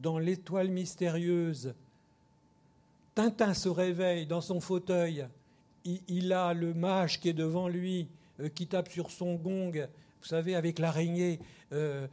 dans 0.00 0.18
l'étoile 0.18 0.68
mystérieuse, 0.68 1.74
Tintin 3.14 3.54
se 3.54 3.68
réveille 3.68 4.26
dans 4.26 4.40
son 4.40 4.60
fauteuil, 4.60 5.26
il, 5.84 6.32
a 6.32 6.52
le 6.52 6.74
mage 6.74 7.20
qui 7.20 7.28
est 7.28 7.34
devant 7.34 7.68
lui, 7.68 8.08
euh, 8.40 8.48
qui 8.48 8.66
tape 8.66 8.90
sur 8.90 9.10
son 9.10 9.34
gong, 9.36 9.72
vous 9.72 10.26
savez, 10.26 10.54
avec 10.54 10.78
l'araignée. 10.78 11.38
Euh, 11.72 12.06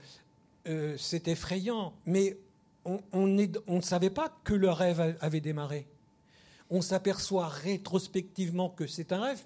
euh, 0.67 0.95
c'est 0.97 1.27
effrayant, 1.27 1.93
mais 2.05 2.37
on, 2.85 2.99
on 3.11 3.27
ne 3.27 3.81
savait 3.81 4.09
pas 4.09 4.31
que 4.43 4.53
le 4.53 4.69
rêve 4.69 5.17
avait 5.19 5.41
démarré 5.41 5.87
on 6.69 6.81
s'aperçoit 6.81 7.47
rétrospectivement 7.47 8.69
que 8.69 8.87
c'est 8.87 9.11
un 9.11 9.21
rêve 9.21 9.43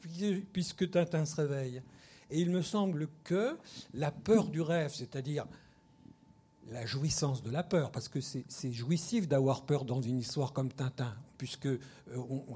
puisque 0.53 0.89
Tintin 0.89 1.25
se 1.25 1.35
réveille. 1.35 1.81
Et 2.31 2.39
il 2.39 2.49
me 2.51 2.61
semble 2.61 3.07
que 3.23 3.57
la 3.93 4.11
peur 4.11 4.47
du 4.47 4.61
rêve, 4.61 4.93
c'est-à-dire 4.93 5.45
la 6.71 6.85
jouissance 6.85 7.41
de 7.41 7.49
la 7.49 7.63
peur, 7.63 7.91
parce 7.91 8.07
que 8.07 8.19
c'est 8.21 8.71
jouissif 8.71 9.27
d'avoir 9.27 9.63
peur 9.63 9.85
dans 9.85 10.01
une 10.01 10.19
histoire 10.19 10.53
comme 10.53 10.71
Tintin, 10.71 11.15
puisque 11.37 11.65
euh, 11.65 11.79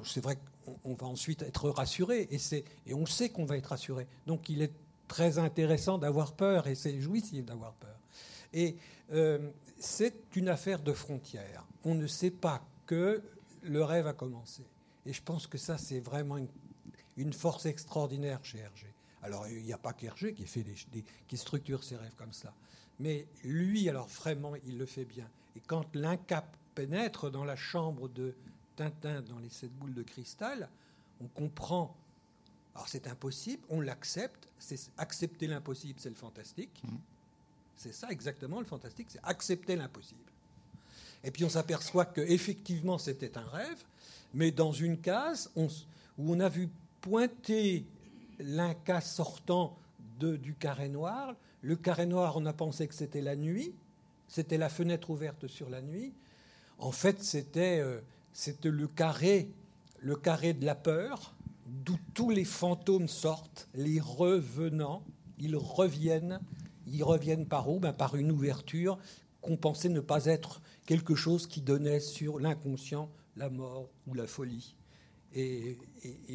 c'est 0.06 0.22
vrai 0.22 0.38
qu'on 0.66 0.94
va 0.94 1.08
ensuite 1.08 1.42
être 1.42 1.70
rassuré, 1.70 2.30
et, 2.32 2.94
on 2.94 3.06
sait 3.06 3.30
qu'on 3.30 3.46
va 3.46 3.58
être 3.58 3.68
rassuré. 3.68 4.08
Donc 4.28 4.50
il 4.50 4.62
est 4.62 4.74
très 5.08 5.40
intéressant 5.40 5.98
d'avoir 5.98 6.34
peur, 6.34 6.68
et 6.68 6.76
c'est 6.76 7.00
jouissif 7.02 7.44
d'avoir 7.44 7.74
peur. 7.74 7.98
Et 8.54 8.78
euh, 9.14 9.50
c'est 9.80 10.14
une 10.36 10.50
affaire 10.50 10.80
de 10.80 10.94
frontières. 10.94 11.66
On 11.84 11.96
ne 11.96 12.08
sait 12.08 12.32
pas 12.32 12.64
que 12.86 13.22
le 13.64 13.84
rêve 13.84 14.08
a 14.08 14.14
commencé. 14.14 14.64
Et 15.06 15.14
je 15.14 15.22
pense 15.22 15.48
que 15.48 15.58
ça, 15.58 15.78
c'est 15.78 16.00
vraiment 16.00 16.38
une, 17.18 17.34
force 17.34 17.66
extraordinaire 17.66 18.44
chez 18.44 18.60
Hergé. 18.60 18.94
Alors, 19.22 19.48
il 19.48 19.64
n'y 19.64 19.74
a 19.74 19.78
pas 19.78 19.94
qu'Hergé 19.94 20.34
qui, 20.34 20.46
fait 20.46 20.66
qui 21.28 21.38
structure 21.38 21.84
ses 21.84 21.96
rêves 21.96 22.16
comme 22.16 22.34
ça. 22.34 22.54
Mais 23.00 23.28
lui, 23.44 23.90
alors 23.90 24.08
vraiment, 24.08 24.54
il 24.66 24.78
le 24.78 24.86
fait 24.86 25.06
bien. 25.06 25.30
Et 25.56 25.62
quand 25.62 25.96
l'incap 25.96 26.56
pénètre 26.76 27.30
dans 27.30 27.44
la 27.44 27.56
chambre 27.56 28.08
de 28.08 28.36
Tintin, 28.76 29.22
dans 29.22 29.40
les 29.40 29.50
sept 29.50 29.72
boules 29.72 29.94
de 29.94 30.04
cristal, 30.04 30.70
on 31.22 31.28
comprend. 31.28 31.96
Alors, 32.76 32.88
c'est 32.88 33.08
impossible, 33.08 33.64
on 33.70 33.82
l'accepte. 33.82 34.48
C'est 34.58 34.80
accepter 34.98 35.48
l'impossible, 35.48 36.00
c'est 36.00 36.10
le 36.10 36.16
fantastique. 36.16 36.82
Mmh. 36.84 36.96
C'est 37.76 37.94
ça 37.94 38.10
exactement 38.10 38.60
le 38.60 38.66
fantastique, 38.66 39.08
c'est 39.10 39.24
accepter 39.24 39.76
l'impossible. 39.76 40.22
Et 41.24 41.32
puis 41.32 41.46
on 41.46 41.50
s'aperçoit 41.50 42.06
qu'effectivement 42.06 42.98
c'était 42.98 43.38
un 43.38 43.48
rêve, 43.48 43.84
mais 44.34 44.52
dans 44.52 44.72
une 44.72 44.98
case 44.98 45.52
où 45.56 45.68
on 46.18 46.40
a 46.40 46.50
vu 46.50 46.70
pointer 47.02 47.86
l'inca 48.40 49.02
sortant 49.02 49.78
de, 50.20 50.36
du 50.36 50.54
carré 50.54 50.90
noir. 50.90 51.36
Le 51.62 51.76
carré 51.76 52.06
noir, 52.06 52.36
on 52.38 52.46
a 52.46 52.54
pensé 52.54 52.88
que 52.88 52.96
c'était 52.96 53.22
la 53.22 53.36
nuit, 53.36 53.74
c'était 54.28 54.58
la 54.58 54.70
fenêtre 54.70 55.10
ouverte 55.10 55.48
sur 55.48 55.70
la 55.70 55.82
nuit. 55.82 56.14
En 56.78 56.92
fait, 56.92 57.24
c'était 57.24 57.80
euh, 57.80 58.02
le 58.64 58.88
carré, 58.88 59.50
le 60.00 60.16
carré 60.16 60.54
de 60.54 60.66
la 60.66 60.76
peur, 60.76 61.34
d'où 61.66 61.98
tous 62.14 62.30
les 62.30 62.46
fantômes 62.46 63.08
sortent, 63.08 63.70
les 63.74 64.00
revenants, 64.00 65.04
ils 65.40 65.56
reviennent. 65.56 66.40
Ils 66.88 67.04
reviennent 67.04 67.46
par 67.46 67.70
où? 67.70 67.80
Ben, 67.80 67.94
Par 67.94 68.16
une 68.16 68.32
ouverture 68.32 68.98
qu'on 69.42 69.58
pensait 69.58 69.90
ne 69.90 70.00
pas 70.00 70.26
être 70.26 70.62
quelque 70.86 71.16
chose 71.16 71.48
qui 71.48 71.62
donnait 71.62 72.00
sur 72.00 72.40
l'inconscient 72.40 73.10
la 73.36 73.50
mort 73.50 73.90
ou 74.08 74.14
la 74.14 74.28
folie. 74.28 74.76
Et, 75.36 75.78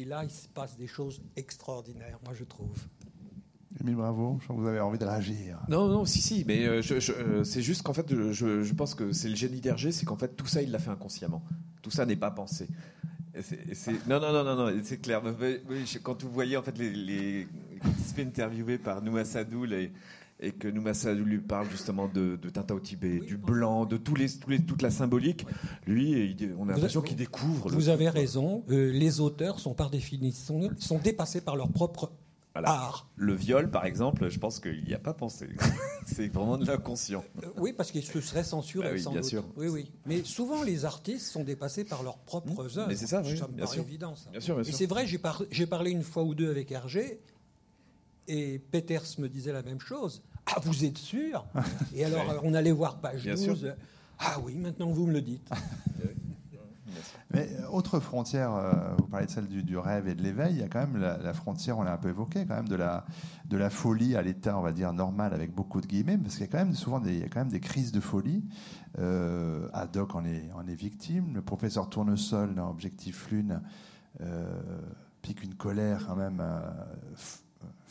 là, 0.05 0.23
il 0.25 0.31
se 0.31 0.47
passe 0.47 0.75
des 0.77 0.87
choses 0.87 1.21
extraordinaires, 1.37 2.19
moi 2.25 2.33
je 2.33 2.43
trouve. 2.43 2.77
Émile 3.79 3.95
Bravo, 3.95 4.37
je 4.41 4.47
sens 4.47 4.57
que 4.57 4.61
vous 4.61 4.67
avez 4.67 4.79
envie 4.81 4.97
de 4.97 5.05
réagir. 5.05 5.59
Non, 5.69 5.87
non, 5.87 6.03
si, 6.03 6.19
si, 6.21 6.43
mais 6.45 6.65
euh, 6.65 6.81
euh, 6.91 7.43
c'est 7.45 7.61
juste 7.61 7.83
qu'en 7.83 7.93
fait, 7.93 8.13
je, 8.31 8.73
pense 8.73 8.95
que 8.95 9.13
c'est 9.13 9.29
le 9.29 9.35
génie 9.35 9.61
d'Hergé, 9.61 9.91
c'est 9.91 10.05
qu'en 10.05 10.17
fait, 10.17 10.35
tout 10.35 10.47
ça, 10.47 10.61
il 10.61 10.71
l'a 10.71 10.79
fait 10.79 10.89
inconsciemment. 10.89 11.43
Tout 11.81 11.91
ça 11.91 12.05
n'est 12.05 12.17
pas 12.17 12.31
pensé. 12.31 12.67
non, 14.07 14.19
non, 14.19 14.33
non, 14.33 14.43
non, 14.43 14.55
non 14.55 14.81
c'est 14.83 14.97
clair. 14.97 15.21
Quand 16.03 16.21
vous 16.23 16.31
voyez, 16.31 16.57
en 16.57 16.63
fait, 16.63 16.77
les, 16.77 16.91
les, 16.91 17.47
quand 17.81 17.89
il 17.97 18.03
se 18.03 18.13
fait 18.13 18.23
interviewer 18.23 18.79
par 18.79 19.01
Nouma 19.01 19.23
Sadou, 19.23 19.63
les, 19.63 19.93
et 20.39 20.51
que 20.51 20.67
Noumassa 20.67 21.13
lui 21.13 21.39
parle 21.39 21.69
justement 21.69 22.07
de, 22.07 22.37
de 22.41 22.49
Tintin 22.49 22.75
au 22.75 22.79
Tibet, 22.79 23.19
du 23.19 23.37
blanc, 23.37 23.85
de 23.85 23.97
tous 23.97 24.15
les, 24.15 24.29
toute 24.61 24.81
la 24.81 24.89
symbolique, 24.89 25.45
lui, 25.85 26.35
on 26.57 26.69
a 26.69 26.73
l'impression 26.73 27.01
qu'il 27.01 27.17
découvre. 27.17 27.69
Vous 27.69 27.89
avez 27.89 28.09
raison, 28.09 28.63
euh, 28.69 28.91
les 28.91 29.19
auteurs 29.19 29.59
sont 29.59 29.73
par 29.73 29.89
définition 29.89 30.69
sont 30.77 30.99
dépassés 30.99 31.41
par 31.41 31.55
leur 31.55 31.69
propre 31.69 32.11
art. 32.55 33.09
Le 33.15 33.33
viol, 33.33 33.69
par 33.69 33.85
exemple, 33.85 34.29
je 34.29 34.39
pense 34.39 34.59
qu'il 34.59 34.83
n'y 34.83 34.93
a 34.93 34.99
pas 34.99 35.13
pensé. 35.13 35.47
C'est 36.05 36.27
vraiment 36.27 36.57
de 36.57 36.65
l'inconscient. 36.65 37.23
Euh, 37.43 37.47
oui, 37.57 37.73
parce 37.73 37.91
qu'il 37.91 38.03
se 38.03 38.19
serait 38.21 38.43
censuré. 38.43 38.89
Bah 38.89 38.95
oui, 38.95 39.13
bien 39.13 39.23
sûr. 39.23 39.45
Oui, 39.55 39.67
oui. 39.67 39.91
Mais 40.05 40.23
souvent, 40.23 40.63
les 40.63 40.85
artistes 40.85 41.27
sont 41.27 41.43
dépassés 41.43 41.83
par 41.83 42.03
leurs 42.03 42.17
propres 42.17 42.63
mmh. 42.63 42.79
œuvres. 42.79 42.87
Mais 42.87 42.95
c'est 42.95 43.07
ça, 43.07 43.21
oui, 43.23 43.37
ça 43.37 43.47
bien 43.47 43.65
sûr. 43.65 43.83
évident. 43.83 44.15
Ça. 44.15 44.29
Bien 44.31 44.39
sûr, 44.39 44.59
Et 44.59 44.71
c'est 44.71 44.87
vrai, 44.87 45.05
j'ai 45.07 45.67
parlé 45.67 45.91
une 45.91 46.03
fois 46.03 46.23
ou 46.23 46.33
deux 46.33 46.49
avec 46.49 46.71
Hergé, 46.71 47.19
et 48.27 48.59
Peters 48.59 49.05
me 49.17 49.27
disait 49.27 49.51
la 49.51 49.63
même 49.63 49.79
chose. 49.79 50.21
Ah, 50.51 50.59
vous 50.63 50.85
êtes 50.85 50.97
sûr 50.97 51.45
Et 51.95 52.05
alors, 52.05 52.41
on 52.43 52.53
allait 52.53 52.71
voir 52.71 52.97
page 52.99 53.25
12. 53.25 53.73
Ah 54.19 54.37
oui, 54.43 54.55
maintenant 54.55 54.87
vous 54.87 55.07
me 55.07 55.13
le 55.13 55.21
dites. 55.21 55.49
Mais 57.31 57.47
euh, 57.59 57.67
autre 57.67 57.99
frontière, 57.99 58.55
euh, 58.55 58.95
vous 58.97 59.07
parlez 59.07 59.27
de 59.27 59.31
celle 59.31 59.47
du, 59.47 59.77
rêve 59.77 60.07
et 60.07 60.15
de 60.15 60.21
l'éveil, 60.21 60.55
il 60.55 60.59
y 60.59 60.63
a 60.63 60.67
quand 60.67 60.79
même 60.79 60.97
la, 60.97 61.33
frontière, 61.33 61.77
on 61.77 61.83
l'a 61.83 61.93
un 61.93 61.97
peu 61.97 62.09
évoqué, 62.09 62.45
quand 62.45 62.55
même 62.55 62.67
de 62.67 62.75
la, 62.75 63.05
de 63.45 63.57
la 63.57 63.69
folie 63.69 64.15
à 64.15 64.21
l'état, 64.21 64.57
on 64.57 64.61
va 64.61 64.71
dire, 64.71 64.93
normal, 64.93 65.33
avec 65.33 65.53
beaucoup 65.53 65.79
de 65.79 65.85
guillemets, 65.85 66.17
parce 66.17 66.35
qu'il 66.35 66.45
y 66.45 66.49
a 66.49 66.51
quand 66.51 66.57
même 66.57 66.73
souvent 66.73 66.99
des, 66.99 67.13
il 67.13 67.19
y 67.19 67.23
a 67.23 67.29
quand 67.29 67.39
même 67.39 67.49
des 67.49 67.59
crises 67.59 67.91
de 67.91 67.99
folie. 67.99 68.43
Euh, 68.97 69.69
Haddock 69.73 70.15
en 70.15 70.25
est, 70.25 70.49
en 70.55 70.67
est 70.67 70.75
victime, 70.75 71.35
le 71.35 71.41
professeur 71.41 71.89
Tournesol 71.89 72.55
dans 72.55 72.69
Objectif 72.69 73.29
Lune 73.29 73.61
euh, 74.21 74.59
pique 75.21 75.43
une 75.43 75.53
colère 75.53 76.07
quand 76.07 76.15
même 76.15 76.43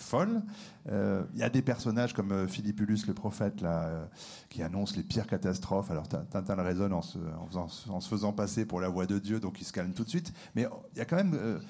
folle. 0.00 0.42
Euh, 0.90 1.22
il 1.34 1.40
y 1.40 1.42
a 1.42 1.50
des 1.50 1.62
personnages 1.62 2.14
comme 2.14 2.32
euh, 2.32 2.46
Philippulus 2.46 3.06
le 3.06 3.14
prophète 3.14 3.60
là, 3.60 3.84
euh, 3.84 4.04
qui 4.48 4.62
annonce 4.62 4.96
les 4.96 5.02
pires 5.02 5.26
catastrophes. 5.26 5.90
Alors 5.90 6.08
Tintin 6.08 6.56
le 6.56 6.62
raisonne 6.62 6.92
en 6.92 7.02
se, 7.02 7.18
en, 7.88 8.00
se, 8.00 8.08
faisant 8.08 8.32
passer 8.32 8.64
pour 8.64 8.80
la 8.80 8.88
voix 8.88 9.06
de 9.06 9.18
Dieu, 9.18 9.40
donc 9.40 9.60
il 9.60 9.64
se 9.64 9.72
calme 9.72 9.92
tout 9.92 10.04
de 10.04 10.08
suite. 10.08 10.32
Mais 10.54 10.66
il 10.94 10.98
y 10.98 11.00
a 11.00 11.04
quand 11.04 11.16
même, 11.16 11.60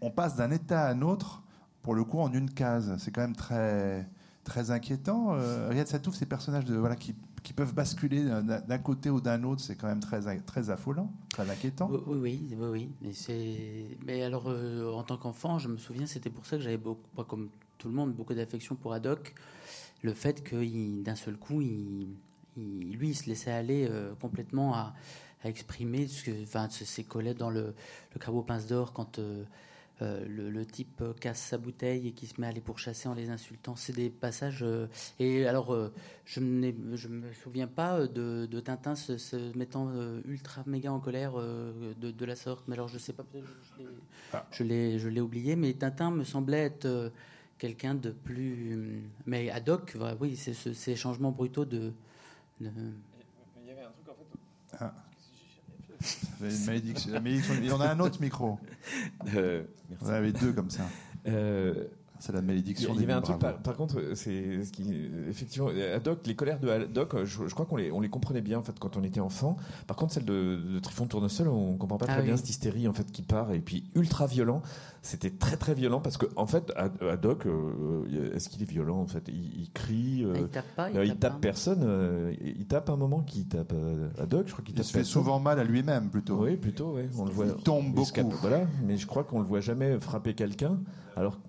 on, 0.00 0.10
passe 0.10 0.36
d'un 0.36 0.50
état 0.50 0.86
à 0.86 0.92
un 0.92 1.02
autre, 1.02 1.42
pour 1.82 1.94
le 1.94 2.04
coup, 2.04 2.20
en 2.20 2.32
une 2.32 2.50
case. 2.50 2.94
C'est 2.98 3.10
quand 3.10 3.22
même 3.22 3.36
très, 3.36 4.08
très 4.44 4.70
inquiétant. 4.70 5.36
Riyad 5.68 5.88
Satouf, 5.88 6.14
ces 6.14 6.26
personnages 6.26 6.64
de, 6.64 6.76
voilà, 6.76 6.94
qui, 6.94 7.16
qui 7.42 7.52
peuvent 7.52 7.74
basculer 7.74 8.24
d'un 8.24 8.78
côté 8.78 9.10
ou 9.10 9.20
d'un 9.20 9.42
autre, 9.42 9.62
c'est 9.62 9.74
quand 9.74 9.88
même 9.88 10.00
très, 10.00 10.38
très 10.40 10.70
affolant, 10.70 11.10
très 11.30 11.50
inquiétant. 11.50 11.90
Oui, 11.90 12.46
oui, 12.50 12.56
oui. 12.60 12.90
oui. 13.02 13.98
Mais, 14.04 14.22
alors, 14.22 14.46
en 14.46 15.02
tant 15.02 15.16
qu'enfant, 15.16 15.58
je 15.58 15.68
me 15.68 15.78
souviens, 15.78 16.06
c'était 16.06 16.30
pour 16.30 16.46
ça 16.46 16.56
que 16.56 16.62
j'avais 16.62 16.76
beaucoup, 16.76 17.24
comme 17.24 17.48
tout 17.82 17.88
le 17.88 17.94
monde 17.94 18.14
beaucoup 18.14 18.34
d'affection 18.34 18.76
pour 18.76 18.92
Haddock. 18.92 19.34
Le 20.02 20.14
fait 20.14 20.44
que 20.44 21.02
d'un 21.02 21.16
seul 21.16 21.36
coup, 21.36 21.60
il, 21.60 22.14
lui, 22.56 23.08
il 23.10 23.14
se 23.16 23.28
laissait 23.28 23.50
aller 23.50 23.88
euh, 23.90 24.14
complètement 24.20 24.74
à, 24.74 24.94
exprimer 25.44 26.06
ce 26.06 26.22
que, 26.22 26.42
enfin, 26.44 26.68
ses 26.70 27.02
collègues 27.02 27.38
dans 27.38 27.50
le, 27.50 27.74
le 28.14 28.20
crabeau 28.20 28.42
pince 28.42 28.68
d'or 28.68 28.92
quand 28.92 29.18
euh, 29.18 29.42
euh, 30.00 30.24
le, 30.28 30.64
type 30.64 31.02
casse 31.18 31.40
sa 31.40 31.58
bouteille 31.58 32.06
et 32.06 32.12
qui 32.12 32.28
se 32.28 32.40
met 32.40 32.46
à 32.46 32.50
aller 32.50 32.60
pourchasser 32.60 33.08
en 33.08 33.14
les 33.14 33.28
insultant. 33.28 33.74
C'est 33.74 33.96
des 33.96 34.10
passages. 34.10 34.64
et 35.18 35.44
alors, 35.44 35.76
je 36.24 36.38
ne 36.38 36.70
me 36.70 37.32
souviens 37.32 37.66
pas 37.66 38.06
de, 38.06 38.60
Tintin 38.60 38.94
se, 38.94 39.58
mettant 39.58 39.90
ultra 40.24 40.62
méga 40.66 40.92
en 40.92 41.00
colère 41.00 41.32
de, 41.34 42.12
de, 42.12 42.24
la 42.24 42.36
sorte. 42.36 42.68
Mais 42.68 42.74
alors, 42.74 42.86
je 42.86 42.98
sais 42.98 43.12
pas, 43.12 43.26
je 44.52 44.62
l'ai 44.62 45.00
je 45.00 45.08
l'ai 45.08 45.20
oublié. 45.20 45.56
Mais 45.56 45.72
Tintin 45.72 46.12
me 46.12 46.22
semblait 46.22 46.66
être 46.66 47.10
quelqu'un 47.62 47.94
de 47.94 48.10
plus. 48.10 49.04
Mais 49.24 49.48
ad 49.48 49.68
hoc, 49.68 49.96
oui, 50.18 50.36
c'est 50.36 50.52
ces 50.52 50.96
changements 50.96 51.30
brutaux 51.30 51.64
de. 51.64 51.92
Il 52.60 52.66
y 52.66 53.70
avait 53.70 53.82
un 53.82 53.92
truc 53.92 54.08
en 54.08 54.14
fait. 54.14 54.80
Ah. 54.80 54.94
Une 56.40 56.66
malédiction. 56.66 57.12
Il 57.24 57.66
y 57.66 57.70
en 57.70 57.80
a 57.80 57.90
un 57.90 58.00
autre 58.00 58.20
micro. 58.20 58.58
Euh, 59.36 59.62
Vous 60.00 60.10
en 60.10 60.14
avez 60.14 60.32
deux 60.32 60.52
comme 60.52 60.70
ça. 60.70 60.82
Euh, 61.28 61.86
C'est 62.24 62.32
la 62.32 62.40
malédiction 62.40 62.92
Il 62.94 63.00
y 63.00 63.02
avait 63.02 63.12
un 63.14 63.20
truc, 63.20 63.38
par, 63.40 63.56
par 63.58 63.74
contre, 63.76 64.00
c'est 64.14 64.62
ce 64.64 64.70
qui, 64.70 64.94
effectivement, 65.28 65.68
Haddock, 65.68 66.24
les 66.24 66.36
colères 66.36 66.60
de 66.60 66.68
Haddock, 66.68 67.24
je, 67.24 67.48
je 67.48 67.52
crois 67.52 67.66
qu'on 67.66 67.74
les, 67.76 67.90
on 67.90 68.00
les 68.00 68.08
comprenait 68.08 68.40
bien 68.40 68.60
en 68.60 68.62
fait 68.62 68.78
quand 68.78 68.96
on 68.96 69.02
était 69.02 69.18
enfant. 69.18 69.56
Par 69.88 69.96
contre, 69.96 70.12
celle 70.12 70.24
de, 70.24 70.56
de 70.74 70.78
Trifon 70.78 71.06
Tournesol, 71.06 71.48
on 71.48 71.76
comprend 71.76 71.98
pas 71.98 72.06
Ah 72.08 72.12
très 72.12 72.20
oui. 72.20 72.28
bien 72.28 72.36
cette 72.36 72.48
hystérie 72.48 72.86
en 72.86 72.92
fait 72.92 73.10
qui 73.10 73.22
part 73.22 73.50
et 73.52 73.58
puis 73.58 73.90
ultra 73.96 74.28
violent. 74.28 74.62
C'était 75.02 75.30
très 75.30 75.56
très 75.56 75.74
violent 75.74 76.00
parce 76.00 76.16
que 76.16 76.26
en 76.36 76.46
fait, 76.46 76.72
Had- 76.76 77.02
Haddock, 77.02 77.46
euh, 77.46 78.32
est-ce 78.36 78.48
qu'il 78.48 78.62
est 78.62 78.70
violent 78.70 78.98
en 79.00 79.06
fait? 79.08 79.24
Il, 79.26 79.60
il 79.62 79.70
crie. 79.72 80.24
euh, 80.24 80.32
Ah, 80.36 80.38
il 80.38 80.48
tape 80.48 80.64
pas, 80.76 80.90
il, 80.90 80.96
euh, 80.98 81.04
il 81.04 81.08
tape, 81.10 81.18
tape 81.20 81.32
pas. 81.32 81.38
personne. 81.40 81.80
euh, 81.82 82.32
il 82.40 82.66
tape 82.66 82.88
un 82.88 82.96
moment 82.96 83.22
qui 83.22 83.46
tape 83.46 83.72
euh, 83.74 84.08
Haddock, 84.20 84.46
je 84.46 84.52
crois 84.52 84.64
qu'il 84.64 84.74
Il 84.74 84.76
tape 84.76 84.86
se 84.86 84.92
fait 84.92 84.98
personne. 85.00 85.12
souvent 85.24 85.40
mal 85.40 85.58
à 85.58 85.64
lui-même 85.64 86.08
plutôt. 86.08 86.36
Oui, 86.44 86.56
plutôt, 86.56 86.94
oui. 86.94 87.02
On 87.18 87.24
le 87.24 87.32
voit. 87.32 87.46
Il 87.46 87.54
tombe 87.64 87.86
il 87.86 87.92
beaucoup. 87.94 88.30
Voilà, 88.42 88.60
mais 88.86 88.96
je 88.96 89.08
crois 89.08 89.24
qu'on 89.24 89.40
le 89.40 89.46
voit 89.46 89.60
jamais 89.60 89.98
frapper 89.98 90.34
quelqu'un. 90.34 90.78
Alors 91.16 91.40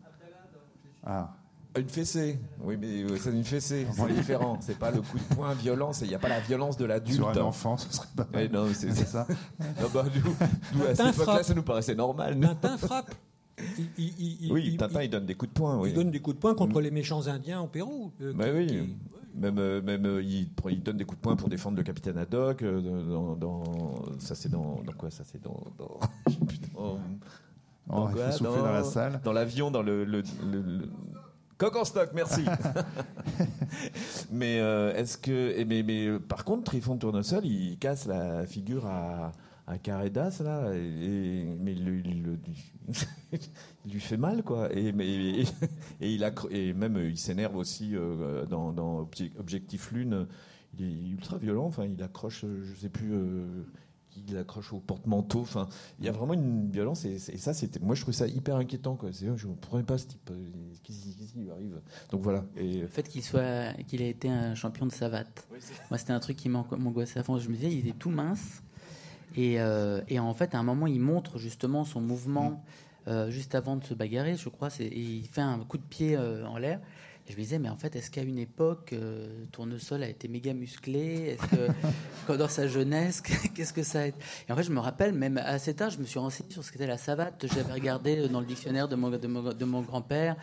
Ah. 1.05 1.33
une 1.77 1.89
fessée. 1.89 2.39
Oui, 2.61 2.77
mais 2.79 3.03
euh, 3.03 3.17
c'est 3.17 3.31
une 3.31 3.43
fessée. 3.43 3.85
C'est 3.91 4.13
différent. 4.13 4.57
C'est 4.61 4.77
pas 4.77 4.91
le 4.91 5.01
coup 5.01 5.17
de 5.17 5.35
poing 5.35 5.53
violent. 5.53 5.91
Il 6.01 6.07
n'y 6.07 6.15
a 6.15 6.19
pas 6.19 6.29
la 6.29 6.39
violence 6.39 6.77
de 6.77 6.85
l'adulte. 6.85 7.17
Sur 7.17 7.29
un 7.29 7.37
enfant, 7.37 7.77
ce 7.77 7.91
serait 7.91 8.07
pas 8.15 8.27
mal. 8.31 8.49
non, 8.51 8.67
c'est 8.73 8.93
ça. 8.93 9.25
Non, 9.81 9.87
bah, 9.93 10.05
nous, 10.13 10.35
nous, 10.79 10.83
à 10.83 10.87
cette 10.87 10.97
Tintin 10.97 11.11
époque-là, 11.11 11.43
ça 11.43 11.53
nous 11.53 11.63
paraissait 11.63 11.95
normal. 11.95 12.39
Tintin 12.39 12.77
frappe. 12.77 13.13
Il, 13.77 13.85
il- 13.97 14.13
il- 14.17 14.37
il- 14.45 14.51
Oui, 14.51 14.63
il- 14.65 14.77
Tintin, 14.77 15.01
il- 15.01 15.05
il 15.05 15.09
donne 15.09 15.25
des 15.25 15.35
coups 15.35 15.49
de 15.53 15.59
poing. 15.59 15.77
Oui. 15.79 15.89
il 15.89 15.95
donne 15.95 16.09
des 16.11 16.19
coups 16.19 16.35
de 16.35 16.41
poing 16.41 16.55
contre 16.55 16.79
les 16.81 16.89
méchants 16.91 17.27
indiens 17.27 17.61
au 17.61 17.67
Pérou. 17.67 18.11
euh, 18.21 18.33
qui- 18.33 18.51
oui. 18.51 18.67
qui- 18.67 18.95
Même, 19.39 19.57
euh, 19.57 19.81
même 19.81 20.05
il, 20.23 20.83
donne 20.83 20.97
des 20.97 21.05
coups 21.05 21.17
de 21.19 21.23
poing 21.23 21.35
pour 21.35 21.49
défendre 21.49 21.77
le 21.77 21.83
capitaine 21.83 22.17
Haddock. 22.19 22.63
dans, 22.63 23.35
dans- 23.35 23.63
ça, 24.19 24.35
c'est 24.35 24.49
dans, 24.49 24.81
dans 24.85 24.93
quoi 24.93 25.09
Ça, 25.11 25.23
c'est 25.25 25.41
dans. 25.41 25.59
dans, 25.77 25.99
Oh, 27.89 28.07
il 28.15 28.33
souffler 28.33 28.61
dans 28.61 28.71
la 28.71 28.83
salle. 28.83 29.19
Dans 29.23 29.33
l'avion, 29.33 29.69
dans 29.71 29.81
le. 29.83 30.03
le, 30.05 30.21
le- 30.51 30.61
le- 30.61 30.89
Coq 31.57 31.75
en 31.75 31.85
stock, 31.85 32.09
merci. 32.13 32.43
mais 34.31 34.59
euh, 34.59 34.93
est-ce 34.95 35.17
que. 35.17 35.53
et 35.57 35.65
Mais, 35.65 35.83
mais 35.83 36.07
euh, 36.07 36.19
par 36.19 36.45
contre, 36.45 36.63
Trifon 36.63 36.97
Tournesol, 36.97 37.45
il 37.45 37.77
casse 37.77 38.05
la 38.07 38.45
figure 38.45 38.85
à, 38.85 39.31
à 39.67 39.77
Caredas, 39.77 40.41
là. 40.43 40.73
Et, 40.73 41.45
mais 41.59 41.73
il, 41.73 41.85
le- 41.85 41.99
il 41.99 42.23
le- 42.23 42.39
il 43.85 43.91
lui 43.93 43.99
fait 44.01 44.17
mal, 44.17 44.43
quoi. 44.43 44.73
Et, 44.73 44.91
mais, 44.91 45.07
et, 45.07 45.41
et 46.01 46.11
il 46.13 46.23
accro- 46.23 46.49
et 46.51 46.73
même 46.73 46.97
euh, 46.97 47.09
il 47.09 47.17
s'énerve 47.17 47.55
aussi 47.55 47.91
euh, 47.95 48.45
dans, 48.45 48.71
dans 48.71 49.03
Obje- 49.03 49.31
Objectif 49.39 49.91
Lune. 49.91 50.27
Il 50.79 50.85
est 50.85 51.09
ultra 51.11 51.37
violent. 51.37 51.65
Enfin, 51.65 51.85
il 51.85 52.01
accroche, 52.01 52.45
je 52.45 52.75
sais 52.79 52.89
plus. 52.89 53.13
euh, 53.13 53.45
il 54.15 54.37
accroche 54.37 54.73
au 54.73 54.79
porte-manteau. 54.79 55.41
Enfin, 55.41 55.67
il 55.99 56.05
y 56.05 56.09
a 56.09 56.11
vraiment 56.11 56.33
une 56.33 56.69
violence 56.71 57.05
et, 57.05 57.13
et 57.15 57.37
ça, 57.37 57.53
c'était. 57.53 57.79
Moi, 57.79 57.95
je 57.95 58.01
trouvais 58.01 58.15
ça 58.17 58.27
hyper 58.27 58.55
inquiétant. 58.55 58.95
Quoi. 58.95 59.09
C'est- 59.13 59.25
Je 59.35 59.47
ne 59.47 59.53
comprenais 59.53 59.83
pas 59.83 59.97
ce 59.97 60.07
type. 60.07 60.29
euh, 60.31 60.45
Qu'est-ce 60.83 61.33
qui 61.33 61.39
lui 61.39 61.51
arrive 61.51 61.79
Donc 62.11 62.21
voilà. 62.21 62.43
Et 62.57 62.79
Le 62.81 62.87
fait 62.87 63.07
qu'il 63.07 63.23
soit, 63.23 63.73
qu'il 63.87 64.01
ait 64.01 64.09
été 64.09 64.29
un 64.29 64.55
champion 64.55 64.85
de 64.85 64.91
savate. 64.91 65.47
Moi, 65.89 65.97
c'était 65.97 66.13
un 66.13 66.19
truc 66.19 66.37
qui 66.37 66.49
m'an- 66.49 66.67
m'angoissait 66.77 67.21
fond. 67.23 67.37
Je 67.39 67.49
me 67.49 67.55
disais, 67.55 67.71
il 67.71 67.79
était 67.87 67.97
tout 67.97 68.09
mince. 68.09 68.61
Et, 69.35 69.59
euh, 69.59 70.01
et 70.09 70.19
en 70.19 70.33
fait, 70.33 70.53
à 70.53 70.59
un 70.59 70.63
moment, 70.63 70.85
il 70.87 70.99
montre 70.99 71.37
justement 71.39 71.83
son 71.85 72.01
mouvement 72.01 72.63
euh, 73.07 73.29
juste 73.31 73.53
avant 73.55 73.75
de 73.75 73.83
se 73.83 73.93
bagarrer, 73.93 74.37
je 74.37 74.47
crois. 74.47 74.69
c'est- 74.69 74.85
et 74.85 74.99
il 75.01 75.27
fait 75.27 75.41
un 75.41 75.59
coup 75.59 75.77
de 75.77 75.83
pied 75.83 76.15
euh, 76.15 76.45
en 76.45 76.57
l'air. 76.57 76.79
Je 77.29 77.33
me 77.35 77.37
disais, 77.37 77.57
mais 77.57 77.69
en 77.69 77.77
fait, 77.77 77.95
est-ce 77.95 78.11
qu'à 78.11 78.21
une 78.21 78.37
époque, 78.37 78.91
euh, 78.91 79.45
Tournesol 79.53 80.03
a 80.03 80.09
été 80.09 80.27
méga 80.27 80.53
musclé? 80.53 81.37
Est-ce 81.39 81.47
que, 82.27 82.33
dans 82.37 82.49
sa 82.49 82.67
jeunesse, 82.67 83.21
qu'est-ce 83.55 83.71
que 83.71 83.81
ça 83.81 84.01
a 84.01 84.05
été? 84.07 84.17
Et 84.47 84.51
en 84.51 84.55
fait, 84.57 84.63
je 84.63 84.71
me 84.71 84.79
rappelle, 84.79 85.13
même 85.13 85.37
assez 85.37 85.73
tard, 85.73 85.89
je 85.89 85.99
me 85.99 86.05
suis 86.05 86.19
renseigné 86.19 86.51
sur 86.51 86.63
ce 86.65 86.71
qu'était 86.71 86.85
la 86.85 86.97
savate. 86.97 87.45
J'avais 87.47 87.71
regardé 87.71 88.27
dans 88.27 88.41
le 88.41 88.45
dictionnaire 88.45 88.89
de 88.89 88.95
mon, 88.97 89.09
de 89.09 89.27
mon, 89.27 89.53
de 89.53 89.65
mon 89.65 89.81
grand-père 89.81 90.35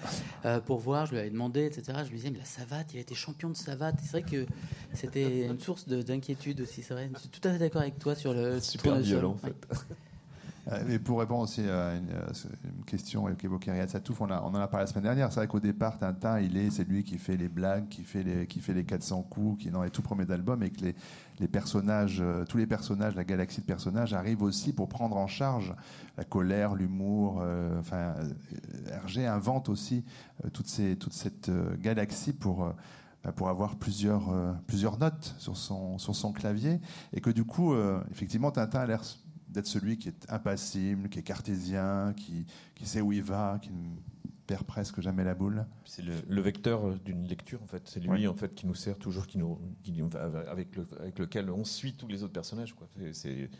euh, 0.46 0.58
pour 0.60 0.78
voir, 0.78 1.04
je 1.04 1.12
lui 1.12 1.18
avais 1.18 1.30
demandé, 1.30 1.66
etc. 1.66 1.98
Je 2.06 2.10
me 2.10 2.16
disais, 2.16 2.30
mais 2.30 2.38
la 2.38 2.44
savate, 2.46 2.94
il 2.94 2.96
a 2.96 3.00
été 3.02 3.14
champion 3.14 3.50
de 3.50 3.56
savate. 3.56 3.96
C'est 4.02 4.10
vrai 4.12 4.22
que 4.22 4.46
c'était 4.94 5.46
une 5.46 5.60
source 5.60 5.86
de- 5.86 6.00
d'inquiétude 6.00 6.62
aussi. 6.62 6.82
C'est 6.82 6.94
vrai. 6.94 7.10
Je 7.14 7.20
suis 7.20 7.28
tout 7.28 7.46
à 7.46 7.52
fait 7.52 7.58
d'accord 7.58 7.82
avec 7.82 7.98
toi 7.98 8.14
sur 8.14 8.32
le 8.32 8.58
super 8.58 8.94
violent, 9.00 9.32
en 9.32 9.36
fait. 9.38 9.54
Mais 10.86 10.98
pour 10.98 11.18
répondre 11.20 11.42
aussi 11.42 11.62
à 11.62 11.94
une, 11.96 12.10
euh, 12.10 12.32
une 12.64 12.84
question 12.84 13.24
qu'évoquait 13.34 13.72
Riyad 13.72 13.88
Satouf, 13.88 14.20
on, 14.20 14.30
a- 14.30 14.40
on 14.42 14.48
en 14.48 14.54
a 14.54 14.68
parlé 14.68 14.84
la 14.84 14.86
semaine 14.86 15.04
dernière. 15.04 15.32
C'est 15.32 15.40
vrai 15.40 15.48
qu'au 15.48 15.58
départ, 15.60 15.98
Tintin, 15.98 16.38
il 16.40 16.56
est, 16.56 16.70
c'est 16.70 16.84
lui 16.84 17.02
qui 17.02 17.18
fait 17.18 17.36
les 17.36 17.48
blagues, 17.48 17.88
qui 17.88 18.04
fait 18.04 18.22
les, 18.22 18.46
qui 18.46 18.60
fait 18.60 18.72
les 18.74 18.84
400 18.84 19.22
coups, 19.22 19.62
qui 19.62 19.68
est 19.68 19.70
dans 19.72 19.82
les 19.82 19.90
tout 19.90 20.02
premiers 20.02 20.30
albums, 20.30 20.62
et 20.62 20.70
que 20.70 20.80
les, 20.82 20.94
les 21.40 21.48
personnages, 21.48 22.18
euh, 22.20 22.44
tous 22.44 22.56
les 22.58 22.66
personnages, 22.66 23.14
la 23.16 23.24
galaxie 23.24 23.60
de 23.60 23.66
personnages 23.66 24.12
arrivent 24.14 24.42
aussi 24.42 24.72
pour 24.72 24.88
prendre 24.88 25.16
en 25.16 25.26
charge 25.26 25.74
la 26.16 26.24
colère, 26.24 26.74
l'humour. 26.74 27.40
euh, 27.42 27.78
enfin, 27.80 28.14
euh, 28.18 28.30
Hergé 28.92 29.26
invente 29.26 29.68
aussi 29.68 30.04
euh, 30.44 30.50
toute, 30.50 30.68
ces, 30.68 30.96
toute 30.96 31.12
cette 31.14 31.48
euh, 31.48 31.76
galaxie 31.78 32.32
pour. 32.32 32.64
euh, 32.64 32.70
bah, 33.22 33.32
pour 33.32 33.50
avoir 33.50 33.76
plusieurs, 33.76 34.30
euh, 34.30 34.54
plusieurs 34.66 34.98
notes 34.98 35.34
sur 35.36 35.54
son, 35.54 35.98
sur 35.98 36.16
son 36.16 36.32
clavier, 36.32 36.80
et 37.12 37.20
que 37.20 37.28
du 37.28 37.44
coup, 37.44 37.74
euh, 37.74 38.00
effectivement, 38.10 38.50
Tintin 38.50 38.80
a 38.80 38.86
l'air 38.86 39.02
d'être 39.50 39.66
celui 39.66 39.98
qui 39.98 40.08
est 40.08 40.30
impassible, 40.30 41.08
qui 41.08 41.18
est 41.18 41.22
cartésien, 41.22 42.14
qui, 42.16 42.46
qui 42.74 42.86
sait 42.86 43.00
où 43.00 43.12
il 43.12 43.22
va, 43.22 43.58
qui 43.60 43.70
ne 43.70 43.90
perd 44.46 44.64
presque 44.64 45.00
jamais 45.00 45.24
la 45.24 45.34
boule. 45.34 45.66
C'est 45.84 46.02
le, 46.02 46.12
le 46.28 46.40
vecteur 46.40 46.86
euh, 46.88 46.98
d'une 47.04 47.26
lecture, 47.26 47.62
en 47.62 47.66
fait. 47.66 47.82
C'est 47.86 48.00
lui, 48.00 48.08
Ouais. 48.08 48.26
en 48.26 48.34
fait, 48.34 48.54
qui 48.54 48.66
nous 48.66 48.74
sert 48.74 48.98
toujours, 48.98 49.26
qui 49.26 49.38
nous, 49.38 49.58
qui 49.82 49.92
nous- 49.92 50.10
avec, 50.48 50.74
le, 50.76 50.86
avec 51.00 51.18
lequel 51.18 51.50
on 51.50 51.64
suit 51.64 51.94
tous 51.94 52.08
les 52.08 52.22
autres 52.22 52.32
personnages. 52.32 52.74
Quoi. 52.74 52.88
C'est- 52.96 53.12
C'est, 53.12 53.50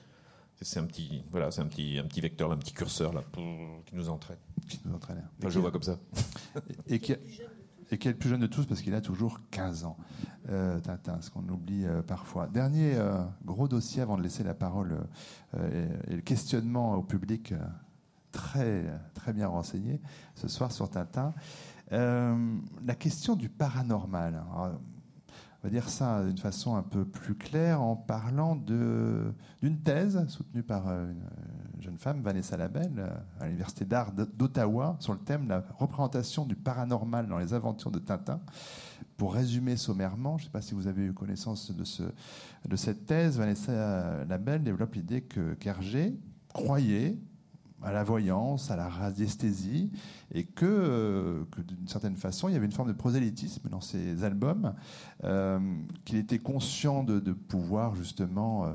c'est 0.62 0.78
un 0.80 0.84
petit, 0.84 1.22
voilà, 1.30 1.50
c'est 1.50 1.62
un 1.62 1.66
petit, 1.66 1.98
un 1.98 2.04
petit 2.06 2.20
vecteur, 2.20 2.48
là, 2.48 2.54
un 2.54 2.58
petit 2.58 2.74
curseur 2.74 3.12
là, 3.14 3.22
qui 3.86 3.94
nous 3.94 4.08
entraîne. 4.10 4.36
qui 4.68 4.78
nous 4.84 4.94
entraîne. 4.94 5.26
Enfin, 5.38 5.48
je 5.48 5.54
le 5.54 5.60
vois 5.62 5.70
comme 5.70 5.82
ça. 5.82 5.98
Et 6.86 6.98
qui, 6.98 7.14
et 7.90 7.98
qui 7.98 8.08
est 8.08 8.12
le 8.12 8.18
plus 8.18 8.28
jeune 8.28 8.40
de 8.40 8.46
tous 8.46 8.66
parce 8.66 8.82
qu'il 8.82 8.94
a 8.94 9.00
toujours 9.00 9.40
15 9.50 9.84
ans. 9.84 9.96
Euh, 10.48 10.80
Tintin, 10.80 11.20
ce 11.20 11.30
qu'on 11.30 11.46
oublie 11.48 11.84
euh, 11.84 12.02
parfois. 12.02 12.46
Dernier 12.46 12.94
euh, 12.94 13.22
gros 13.44 13.68
dossier 13.68 14.02
avant 14.02 14.16
de 14.16 14.22
laisser 14.22 14.42
la 14.42 14.54
parole 14.54 14.98
et, 15.56 16.14
le 16.14 16.22
questionnement 16.22 16.94
au 16.94 17.02
public 17.02 17.54
très, 18.32 18.84
très 19.14 19.32
bien 19.32 19.48
renseigné 19.48 20.00
ce 20.34 20.48
soir 20.48 20.72
sur 20.72 20.88
Tintin. 20.88 21.34
La 21.90 22.94
question 22.96 23.34
du 23.34 23.48
paranormal. 23.48 24.42
On 24.56 24.70
va 25.64 25.70
dire 25.70 25.88
ça 25.88 26.24
d'une 26.24 26.38
façon 26.38 26.76
un 26.76 26.82
peu 26.82 27.04
plus 27.04 27.34
claire 27.34 27.82
en 27.82 27.96
parlant 27.96 28.54
d'une 28.56 29.82
thèse 29.82 30.24
soutenue 30.28 30.62
par 30.62 30.84
une 31.80 31.84
jeune 31.84 31.98
femme, 31.98 32.20
Vanessa 32.20 32.58
Labelle, 32.58 32.92
euh, 32.98 33.08
à 33.40 33.46
l'Université 33.46 33.86
d'art 33.86 34.12
d'Ottawa, 34.12 34.96
sur 35.00 35.14
le 35.14 35.18
thème 35.18 35.48
la 35.48 35.64
représentation 35.78 36.44
du 36.44 36.54
paranormal 36.54 37.26
dans 37.26 37.38
les 37.38 37.54
aventures 37.54 37.90
de 37.90 37.98
Tintin. 37.98 38.40
Pour 39.16 39.32
résumer 39.32 39.76
sommairement, 39.76 40.36
je 40.36 40.42
ne 40.42 40.46
sais 40.46 40.52
pas 40.52 40.60
si 40.60 40.74
vous 40.74 40.86
avez 40.86 41.06
eu 41.06 41.14
connaissance 41.14 41.74
de, 41.74 41.84
ce, 41.84 42.02
de 42.68 42.76
cette 42.76 43.06
thèse, 43.06 43.38
Vanessa 43.38 44.24
Labelle 44.26 44.62
développe 44.62 44.94
l'idée 44.94 45.22
que 45.22 45.54
qu'Hergé 45.54 46.14
croyait 46.52 47.16
à 47.82 47.92
la 47.92 48.04
voyance, 48.04 48.70
à 48.70 48.76
la 48.76 48.88
radiesthésie, 48.88 49.90
et 50.32 50.44
que, 50.44 50.66
euh, 50.66 51.44
que 51.50 51.60
d'une 51.62 51.88
certaine 51.88 52.16
façon, 52.16 52.48
il 52.48 52.52
y 52.52 52.56
avait 52.56 52.66
une 52.66 52.72
forme 52.72 52.88
de 52.88 52.96
prosélytisme 52.96 53.68
dans 53.68 53.80
ses 53.80 54.22
albums, 54.22 54.74
euh, 55.24 55.58
qu'il 56.04 56.18
était 56.18 56.38
conscient 56.38 57.02
de, 57.04 57.20
pouvoir 57.32 57.94
justement 57.94 58.66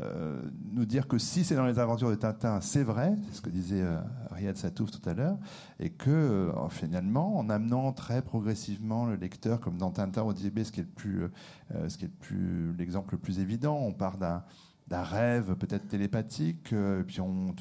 euh, 0.00 0.40
nous 0.72 0.84
dire 0.84 1.06
que 1.06 1.18
si 1.18 1.44
c'est 1.44 1.54
dans 1.54 1.66
les 1.66 1.78
aventures 1.78 2.10
de 2.10 2.14
Tintin, 2.14 2.60
c'est 2.60 2.82
vrai, 2.82 3.14
c'est 3.26 3.36
ce 3.36 3.40
que 3.40 3.50
disait 3.50 3.84
Riyad 4.30 4.56
Satouf 4.56 4.90
tout 4.90 5.06
à 5.08 5.14
l'heure, 5.14 5.38
et 5.78 5.90
que 5.90 6.52
finalement, 6.70 7.36
en 7.36 7.50
amenant 7.50 7.92
très 7.92 8.22
progressivement 8.22 9.06
le 9.06 9.16
lecteur, 9.16 9.60
comme 9.60 9.76
dans 9.76 9.90
Tintin 9.90 10.22
au 10.22 10.32
Tibet, 10.32 10.64
ce 10.64 10.72
qui 10.72 10.80
est 10.80 10.84
le 10.84 10.88
plus, 10.88 11.28
ce 11.88 11.96
qui 11.98 12.04
est 12.04 12.08
le 12.08 12.14
plus, 12.14 12.74
l'exemple 12.76 13.14
le 13.14 13.18
plus 13.18 13.38
évident, 13.38 13.76
on 13.76 13.92
part 13.92 14.18
d'un 14.18 14.42
d'un 14.88 15.02
rêve 15.02 15.56
peut-être 15.56 15.88
télépathique, 15.88 16.72
euh, 16.72 17.02
puis 17.02 17.20
on, 17.20 17.54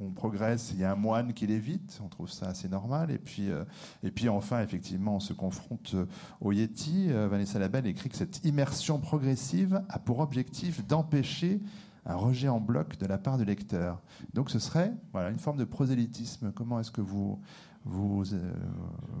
on 0.00 0.10
progresse, 0.10 0.72
il 0.72 0.80
y 0.80 0.84
a 0.84 0.92
un 0.92 0.96
moine 0.96 1.32
qui 1.32 1.46
l'évite, 1.46 2.00
on 2.04 2.08
trouve 2.08 2.30
ça 2.30 2.46
assez 2.46 2.68
normal, 2.68 3.10
et 3.12 3.18
puis, 3.18 3.50
euh, 3.50 3.64
et 4.02 4.10
puis 4.10 4.28
enfin, 4.28 4.62
effectivement, 4.62 5.16
on 5.16 5.20
se 5.20 5.32
confronte 5.32 5.92
euh, 5.94 6.06
au 6.40 6.50
Yeti. 6.50 7.08
Vanessa 7.12 7.58
Labelle 7.58 7.86
écrit 7.86 8.08
que 8.08 8.16
cette 8.16 8.44
immersion 8.44 8.98
progressive 8.98 9.82
a 9.88 9.98
pour 9.98 10.18
objectif 10.18 10.84
d'empêcher 10.86 11.60
un 12.04 12.16
rejet 12.16 12.48
en 12.48 12.58
bloc 12.58 12.98
de 12.98 13.06
la 13.06 13.16
part 13.16 13.38
du 13.38 13.44
lecteur. 13.44 14.02
Donc 14.34 14.50
ce 14.50 14.58
serait 14.58 14.92
voilà, 15.12 15.30
une 15.30 15.38
forme 15.38 15.58
de 15.58 15.64
prosélytisme. 15.64 16.52
Comment 16.52 16.80
est-ce 16.80 16.90
que 16.90 17.00
vous, 17.00 17.40
vous, 17.84 18.24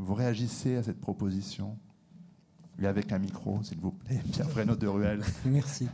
réagissez 0.08 0.76
à 0.76 0.82
cette 0.82 1.00
proposition? 1.00 1.78
Et 2.80 2.86
avec 2.86 3.12
un 3.12 3.18
micro, 3.18 3.62
s'il 3.62 3.78
vous 3.78 3.92
plaît, 3.92 4.20
Pierre 4.32 4.50
Fresneau 4.50 4.74
de 4.74 4.88
Ruel. 4.88 5.22
Merci. 5.44 5.88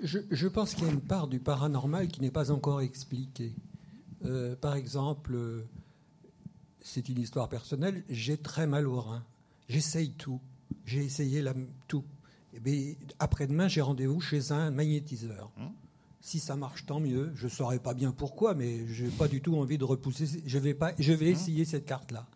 Je, 0.00 0.18
je 0.30 0.48
pense 0.48 0.74
qu'il 0.74 0.84
y 0.86 0.90
a 0.90 0.92
une 0.92 1.00
part 1.00 1.28
du 1.28 1.38
paranormal 1.40 2.08
qui 2.08 2.20
n'est 2.20 2.30
pas 2.30 2.50
encore 2.50 2.80
expliquée. 2.80 3.54
Euh, 4.24 4.54
par 4.56 4.74
exemple, 4.76 5.34
euh, 5.34 5.64
c'est 6.80 7.08
une 7.08 7.18
histoire 7.18 7.48
personnelle, 7.48 8.02
j'ai 8.08 8.36
très 8.36 8.66
mal 8.66 8.86
au 8.86 9.00
rein. 9.00 9.24
J'essaye 9.68 10.10
tout. 10.12 10.40
J'ai 10.84 11.04
essayé 11.04 11.42
la- 11.42 11.54
tout. 11.88 12.04
Eh 12.54 12.60
bien, 12.60 12.94
Après-demain, 13.18 13.68
j'ai 13.68 13.80
rendez-vous 13.80 14.20
chez 14.20 14.52
un 14.52 14.70
magnétiseur. 14.70 15.50
Hum. 15.58 15.70
Si 16.20 16.38
ça 16.38 16.54
marche, 16.54 16.86
tant 16.86 17.00
mieux. 17.00 17.32
Je 17.34 17.44
ne 17.46 17.50
saurais 17.50 17.78
pas 17.80 17.94
bien 17.94 18.12
pourquoi, 18.12 18.54
mais 18.54 18.86
je 18.86 19.04
n'ai 19.04 19.10
pas 19.10 19.26
du 19.26 19.40
tout 19.40 19.56
envie 19.56 19.78
de 19.78 19.84
repousser. 19.84 20.26
Je 20.46 20.58
vais, 20.58 20.74
pas, 20.74 20.92
je 20.98 21.12
vais 21.12 21.26
essayer 21.30 21.64
cette 21.64 21.84
carte-là. 21.86 22.26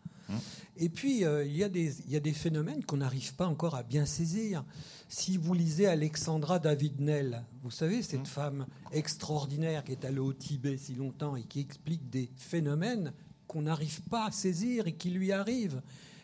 Et 0.78 0.88
puis, 0.88 1.24
euh, 1.24 1.44
il, 1.44 1.56
y 1.56 1.64
a 1.64 1.68
des, 1.68 2.00
il 2.02 2.10
y 2.10 2.16
a 2.16 2.20
des 2.20 2.32
phénomènes 2.32 2.84
qu'on 2.84 2.98
n'arrive 2.98 3.34
pas 3.34 3.46
encore 3.46 3.74
à 3.74 3.82
bien 3.82 4.04
saisir. 4.04 4.64
Si 5.08 5.36
vous 5.36 5.54
lisez 5.54 5.86
Alexandra 5.86 6.58
David-Nel, 6.58 7.44
vous 7.62 7.70
savez, 7.70 8.02
cette 8.02 8.28
femme 8.28 8.66
extraordinaire 8.92 9.84
qui 9.84 9.92
est 9.92 10.04
allée 10.04 10.18
au 10.18 10.32
Tibet 10.32 10.76
si 10.76 10.94
longtemps 10.94 11.36
et 11.36 11.44
qui 11.44 11.60
explique 11.60 12.10
des 12.10 12.30
phénomènes 12.36 13.12
qu'on 13.46 13.62
n'arrive 13.62 14.02
pas 14.02 14.26
à 14.26 14.30
saisir 14.30 14.86
et 14.86 14.94
qui 14.94 15.10
lui 15.10 15.32
arrivent. 15.32 15.80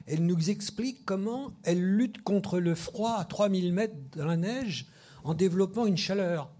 Elle 0.07 0.27
nous 0.27 0.51
explique 0.51 1.05
comment 1.05 1.53
elle 1.63 1.83
lutte 1.83 2.23
contre 2.23 2.59
le 2.59 2.75
froid 2.75 3.17
à 3.19 3.25
3000 3.25 3.73
mètres 3.73 3.95
dans 4.17 4.27
la 4.27 4.37
neige 4.37 4.87
en 5.25 5.35
développant 5.35 5.87
une 5.87 5.97
chaleur 5.97 6.51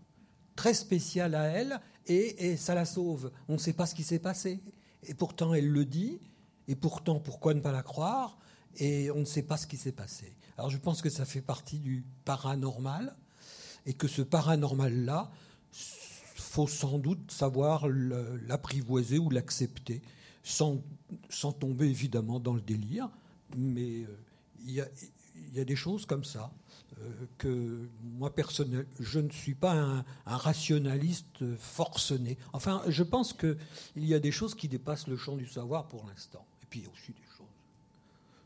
très 0.55 0.75
spéciale 0.75 1.35
à 1.35 1.45
elle 1.45 1.81
et, 2.07 2.57
ça 2.57 2.75
la 2.75 2.85
sauve. 2.85 3.33
On 3.49 3.55
ne 3.55 3.59
sait 3.59 3.73
pas 3.73 3.87
ce 3.87 3.95
qui 3.95 4.03
s'est 4.03 4.19
passé. 4.19 4.61
Et 5.05 5.15
pourtant, 5.15 5.55
elle 5.55 5.69
le 5.69 5.85
dit. 5.85 6.19
Et 6.69 6.77
pourtant, 6.77 7.21
pourquoi 7.21 7.55
ne 7.55 7.61
pas 7.61 7.73
la 7.73 7.83
croire? 7.83 8.39
Et 8.77 9.11
on 9.11 9.21
ne 9.21 9.25
sait 9.25 9.43
pas 9.43 9.57
ce 9.57 9.67
qui 9.67 9.77
s'est 9.77 9.93
passé. 9.93 10.35
Alors 10.57 10.71
je 10.71 10.79
pense 10.79 11.03
que 11.03 11.11
ça 11.11 11.25
fait 11.25 11.41
partie 11.41 11.79
du 11.79 12.05
paranormal 12.25 13.15
et 13.87 13.95
que 13.95 14.09
ce 14.09 14.23
paranormal-là, 14.23 15.31
faut 16.53 16.67
sans 16.67 16.99
doute 16.99 17.31
savoir 17.31 17.89
l'apprivoiser 17.89 19.19
ou 19.19 19.31
l'accepter, 19.31 20.03
sans, 20.43 20.83
sans 21.31 21.53
tomber 21.53 21.87
évidemment 21.87 22.41
dans 22.41 22.53
le 22.53 22.61
délire. 22.61 23.09
Mais 23.57 24.03
euh, 24.03 24.07
il 24.67 24.73
y, 24.73 25.61
a, 25.61 25.65
des 25.65 25.77
choses 25.77 26.05
comme 26.05 26.25
ça 26.25 26.53
euh, 27.01 27.11
que 27.39 27.89
moi 28.03 28.35
personnellement, 28.35 28.89
je 29.01 29.21
ne 29.21 29.31
suis 29.31 29.55
pas 29.55 29.73
un, 29.73 30.05
rationaliste 30.27 31.57
forcené. 31.57 32.37
Enfin, 32.53 32.83
je 32.87 33.03
pense 33.03 33.33
qu'il 33.33 33.57
y 33.97 34.15
a 34.15 34.21
des 34.21 34.33
choses 34.33 34.55
qui 34.55 34.69
dépassent 34.69 35.09
le 35.09 35.17
champ 35.17 35.37
du 35.37 35.47
savoir 35.47 35.89
pour 35.89 36.07
l'instant. 36.07 36.45
Et 36.73 36.79
puis 36.79 36.81
il 36.81 36.85
y 36.85 36.87
a 36.87 36.91
aussi 36.91 37.13
des 37.13 37.37
choses. 37.37 37.47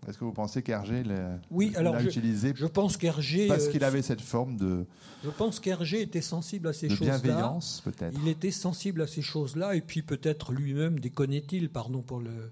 Est-ce 0.09 0.18
que 0.18 0.24
vous 0.24 0.33
pensez 0.33 0.62
qu'Hergé 0.62 1.03
l'a 1.03 1.39
oui, 1.51 1.72
utilisé 2.01 2.53
je 2.55 2.66
pense 2.66 2.97
qu'Hergé 2.97 3.49
parce 3.49 3.68
qu'il 3.68 3.83
euh, 3.83 3.87
avait 3.87 4.03
cette 4.03 4.20
forme 4.20 4.57
de. 4.57 4.85
Je 5.24 5.31
pense 5.31 5.61
qu'Hergé 5.61 6.03
était 6.03 6.20
sensible 6.20 6.68
à 6.68 6.72
ces 6.72 6.89
choses-là. 6.89 7.18
Bienveillance, 7.18 7.83
peut-être. 7.85 8.16
Il 8.22 8.29
était 8.29 8.51
sensible 8.51 9.03
à 9.03 9.07
ces 9.07 9.22
choses-là, 9.22 9.74
et 9.74 9.81
puis 9.81 10.03
peut-être 10.03 10.53
lui-même 10.53 11.01
déconnait-il, 11.01 11.70
pardon 11.70 12.03
pour 12.03 12.20
le, 12.20 12.51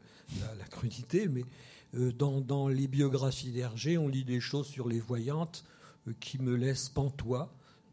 la 0.58 0.64
crudité, 0.70 1.28
mais 1.28 1.44
euh, 1.96 2.12
dans, 2.12 2.68
les 2.68 2.88
biographies 2.88 3.50
d'Hergé, 3.50 3.98
on 3.98 4.08
lit 4.08 4.24
des 4.24 4.40
choses 4.40 4.66
sur 4.66 4.88
les 4.88 5.00
voyantes 5.00 5.64
euh, 6.08 6.12
qui 6.20 6.40
me 6.40 6.56
laissent 6.56 6.88
pantois 6.88 7.52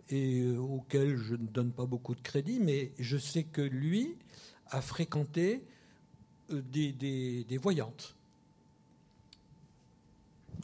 et 0.10 0.42
euh, 0.42 0.58
auxquelles 0.58 1.18
je 1.18 1.34
ne 1.34 1.48
donne 1.48 1.72
pas 1.72 1.86
beaucoup 1.86 2.16
de 2.16 2.22
crédit, 2.22 2.60
mais 2.60 2.92
je 3.00 3.18
sais 3.18 3.44
que 3.44 3.62
lui 3.62 4.16
a 4.70 4.82
fréquenté 4.82 5.64
des, 6.54 6.92
des, 6.92 7.58
voyantes. 7.58 8.16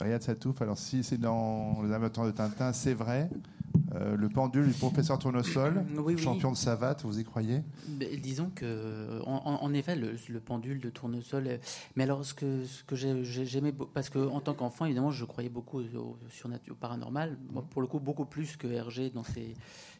Riyad 0.00 0.22
Satouf, 0.22 0.62
alors 0.62 0.78
si 0.78 1.02
c'est 1.02 1.18
dans 1.18 1.82
Les 1.82 1.92
amateurs 1.92 2.24
de 2.24 2.30
Tintin, 2.30 2.72
c'est 2.72 2.94
vrai, 2.94 3.28
euh, 3.94 4.16
le 4.16 4.28
pendule 4.28 4.66
du 4.66 4.74
professeur 4.74 5.18
Tournesol, 5.18 5.82
champion 6.18 6.52
de 6.52 6.56
savate, 6.56 7.02
vous 7.04 7.18
y 7.18 7.24
croyez? 7.24 7.62
Disons 8.22 8.50
que, 8.54 9.22
en, 9.24 9.72
effet, 9.72 9.96
le, 9.96 10.40
pendule 10.40 10.80
de 10.80 10.90
Tournesol. 10.90 11.46
Euh, 11.46 11.56
mais 11.96 12.04
alors, 12.04 12.24
ce 12.24 12.34
que, 12.34 12.64
ce 12.66 12.84
que 12.84 12.96
j'aimais, 12.96 13.72
parce 13.94 14.10
qu'en 14.10 14.40
tant 14.40 14.54
qu'enfant, 14.54 14.84
évidemment, 14.84 15.10
je 15.10 15.24
croyais 15.24 15.48
beaucoup 15.48 15.80
au, 15.80 16.18
au 16.70 16.74
paranormal. 16.74 17.38
pour 17.70 17.80
le 17.80 17.88
coup, 17.88 17.98
beaucoup 17.98 18.26
plus 18.26 18.56
que 18.56 18.66
Hergé 18.66 19.10
dans 19.10 19.24
ses. 19.24 19.54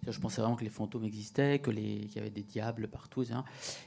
Je 0.06 0.20
pensais 0.20 0.40
vraiment 0.40 0.56
que 0.56 0.64
les 0.64 0.70
fantômes 0.70 1.04
existaient, 1.04 1.58
que 1.58 1.70
les, 1.70 2.06
qu'il 2.06 2.16
y 2.16 2.20
avait 2.20 2.30
des 2.30 2.42
diables 2.42 2.88
partout. 2.88 3.24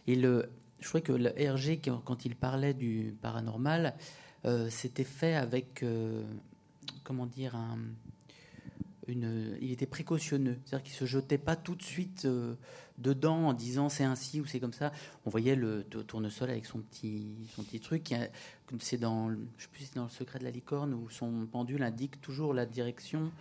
Et 0.07 0.15
le, 0.15 0.49
je 0.81 0.87
crois 0.87 1.01
que 1.01 1.13
le 1.13 1.39
Hergé, 1.39 1.79
quand 1.79 2.25
il 2.25 2.35
parlait 2.35 2.73
du 2.73 3.15
paranormal, 3.21 3.95
euh, 4.45 4.69
c'était 4.69 5.03
fait 5.03 5.35
avec, 5.35 5.85
comment 7.03 7.25
dire, 7.27 7.55
un 7.55 7.77
il 9.07 9.71
était 9.71 9.85
précautionneux, 9.85 10.57
c'est-à-dire 10.65 10.83
qu'il 10.83 10.95
se 10.95 11.05
jetait 11.05 11.37
pas 11.37 11.55
tout 11.55 11.75
de 11.75 11.83
suite 11.83 12.25
euh, 12.25 12.55
dedans 13.01 13.47
en 13.47 13.53
disant 13.53 13.89
c'est 13.89 14.03
ainsi 14.03 14.39
ou 14.39 14.45
c'est 14.45 14.59
comme 14.59 14.73
ça. 14.73 14.91
On 15.25 15.29
voyait 15.29 15.55
le 15.55 15.83
tournesol 15.83 16.49
avec 16.49 16.65
son 16.65 16.79
petit, 16.79 17.33
son 17.55 17.63
petit 17.63 17.79
truc. 17.79 18.13
C'est 18.79 18.97
dans, 18.97 19.29
je 19.29 19.67
dans 19.95 20.03
le 20.03 20.09
secret 20.09 20.39
de 20.39 20.45
la 20.45 20.51
licorne 20.51 20.93
où 20.93 21.09
son 21.09 21.45
pendule 21.51 21.83
indique 21.83 22.21
toujours 22.21 22.53
la 22.53 22.65
direction 22.65 23.31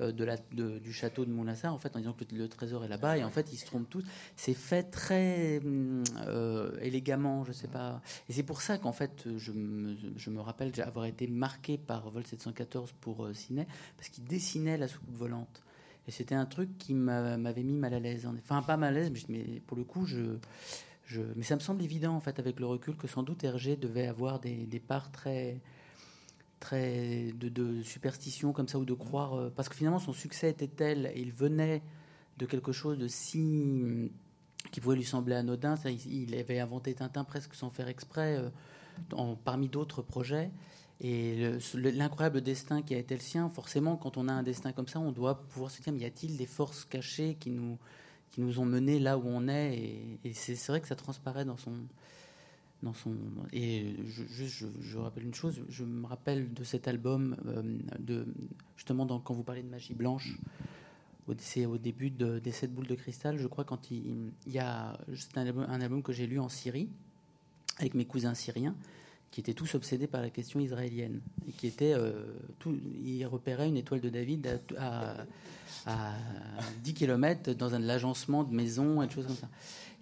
euh, 0.00 0.12
de 0.12 0.24
la, 0.24 0.36
du 0.36 0.92
château 0.92 1.26
de 1.26 1.30
Moulin-Sart, 1.30 1.74
en 1.74 1.78
fait, 1.78 1.94
en 1.94 1.98
disant 1.98 2.14
que 2.14 2.24
le, 2.34 2.48
trésor 2.48 2.84
est 2.84 2.88
là-bas. 2.88 3.18
Et 3.18 3.24
en 3.24 3.30
fait, 3.30 3.52
ils 3.52 3.58
se 3.58 3.66
trompent 3.66 3.90
tous. 3.90 4.04
C'est 4.36 4.54
fait 4.54 4.84
très 4.84 5.60
euh, 6.26 6.70
élégamment, 6.80 7.44
je 7.44 7.52
sais 7.52 7.68
pas. 7.68 8.00
Et 8.28 8.32
c'est 8.32 8.42
pour 8.42 8.62
ça 8.62 8.78
qu'en 8.78 8.92
fait, 8.92 9.28
je 9.36 9.52
me, 9.52 9.96
je 10.16 10.30
me 10.30 10.40
rappelle 10.40 10.72
avoir 10.80 11.04
été 11.04 11.26
marqué 11.26 11.76
par 11.76 12.08
Vol 12.10 12.26
714 12.26 12.92
pour 13.00 13.24
euh, 13.24 13.34
Ciné, 13.34 13.66
parce 13.96 14.08
qu'il 14.08 14.24
dessinait 14.24 14.78
la 14.78 14.88
soucoupe 14.88 15.16
volante. 15.16 15.62
Et 16.08 16.10
c'était 16.10 16.34
un 16.34 16.46
truc 16.46 16.78
qui 16.78 16.94
m'avait 16.94 17.62
mis 17.62 17.76
mal 17.76 17.92
à 17.92 18.00
l'aise. 18.00 18.26
Enfin, 18.26 18.62
pas 18.62 18.78
mal 18.78 18.96
à 18.96 19.00
l'aise, 19.00 19.12
mais 19.28 19.60
pour 19.66 19.76
le 19.76 19.84
coup, 19.84 20.06
je, 20.06 20.38
mais 21.36 21.42
ça 21.42 21.54
me 21.54 21.60
semble 21.60 21.82
évident, 21.82 22.14
en 22.14 22.20
fait, 22.20 22.38
avec 22.38 22.58
le 22.60 22.66
recul, 22.66 22.96
que 22.96 23.06
sans 23.06 23.22
doute 23.22 23.44
Hergé 23.44 23.76
devait 23.76 24.06
avoir 24.06 24.40
des, 24.40 24.66
des 24.66 24.80
parts 24.80 25.10
très, 25.10 25.60
très 26.60 27.32
de, 27.32 27.82
superstition 27.82 28.52
comme 28.52 28.68
ça, 28.68 28.78
ou 28.78 28.84
de 28.84 28.94
croire. 28.94 29.34
Euh, 29.34 29.52
parce 29.54 29.68
que 29.68 29.74
finalement, 29.74 29.98
son 29.98 30.12
succès 30.12 30.50
était 30.50 30.68
tel, 30.68 31.12
et 31.14 31.20
il 31.20 31.32
venait 31.32 31.82
de 32.38 32.46
quelque 32.46 32.72
chose 32.72 32.98
de 32.98 33.08
si. 33.08 34.10
qui 34.70 34.80
pouvait 34.80 34.96
lui 34.96 35.04
sembler 35.04 35.34
anodin. 35.34 35.76
Il, 36.06 36.34
avait 36.34 36.60
inventé 36.60 36.94
Tintin 36.94 37.24
presque 37.24 37.54
sans 37.54 37.70
faire 37.70 37.88
exprès, 37.88 38.36
euh, 38.36 38.50
en, 39.12 39.36
parmi 39.36 39.68
d'autres 39.68 40.02
projets. 40.02 40.50
Et 41.00 41.52
l'incroyable 41.74 42.40
destin 42.40 42.82
qui 42.82 42.94
a 42.94 42.98
été 42.98 43.14
le 43.14 43.20
sien, 43.20 43.48
forcément, 43.50 43.96
quand 43.96 44.16
on 44.16 44.26
a 44.26 44.32
un 44.32 44.42
destin 44.42 44.72
comme 44.72 44.88
ça, 44.88 44.98
on 44.98 45.12
doit 45.12 45.42
pouvoir 45.42 45.70
se 45.70 45.80
dire, 45.80 45.92
mais 45.92 46.00
y 46.00 46.04
a-t-il 46.04 46.36
des 46.36 46.46
forces 46.46 46.84
cachées 46.84 47.36
qui 47.38 47.50
nous, 47.50 47.78
qui 48.32 48.40
nous 48.40 48.58
ont 48.58 48.64
menés 48.64 48.98
là 48.98 49.16
où 49.16 49.22
on 49.26 49.46
est? 49.46 50.18
Et, 50.24 50.32
c'est 50.32 50.56
vrai 50.66 50.80
que 50.80 50.88
ça 50.88 50.96
transparaît 50.96 51.44
dans 51.44 51.56
son... 51.56 51.72
Dans 52.84 52.94
son 52.94 53.12
et 53.52 53.96
je, 54.06 54.44
je, 54.46 54.98
rappelle 54.98 55.24
une 55.24 55.34
chose, 55.34 55.60
je 55.68 55.82
me 55.82 56.06
rappelle 56.06 56.54
de 56.54 56.62
cet 56.62 56.86
album, 56.86 57.36
euh, 57.46 57.60
de, 57.98 58.24
justement 58.76 59.04
quand 59.18 59.34
vous 59.34 59.42
parlez 59.42 59.64
de 59.64 59.68
magie 59.68 59.94
blanche, 59.94 60.38
c'est 61.38 61.66
au 61.66 61.76
début 61.76 62.10
de, 62.10 62.38
des 62.38 62.52
sept 62.52 62.72
boules 62.72 62.86
de 62.86 62.94
cristal, 62.94 63.36
je 63.36 63.48
crois, 63.48 63.64
quand 63.64 63.90
il, 63.90 64.30
y 64.46 64.60
a. 64.60 64.96
C'est 65.12 65.38
un 65.38 65.80
album 65.80 66.04
que 66.04 66.12
j'ai 66.12 66.28
lu 66.28 66.38
en 66.38 66.48
Syrie, 66.48 66.88
avec 67.78 67.94
mes 67.94 68.04
cousins 68.04 68.34
syriens 68.34 68.76
qui 69.30 69.40
étaient 69.40 69.54
tous 69.54 69.74
obsédés 69.74 70.06
par 70.06 70.22
la 70.22 70.30
question 70.30 70.60
israélienne 70.60 71.20
et 71.46 71.52
qui 71.52 71.66
étaient 71.66 71.92
euh, 71.92 72.12
tout, 72.58 72.76
ils 73.04 73.24
repéraient 73.26 73.68
une 73.68 73.76
étoile 73.76 74.00
de 74.00 74.08
David 74.08 74.60
à, 74.78 75.16
à, 75.86 76.12
10 76.82 76.94
km 76.94 77.52
dans 77.52 77.74
un 77.74 77.88
agencement 77.88 78.44
de 78.44 78.54
maisons 78.54 79.02
et 79.02 79.06
des 79.06 79.12
choses 79.12 79.26
comme 79.26 79.36
ça. 79.36 79.48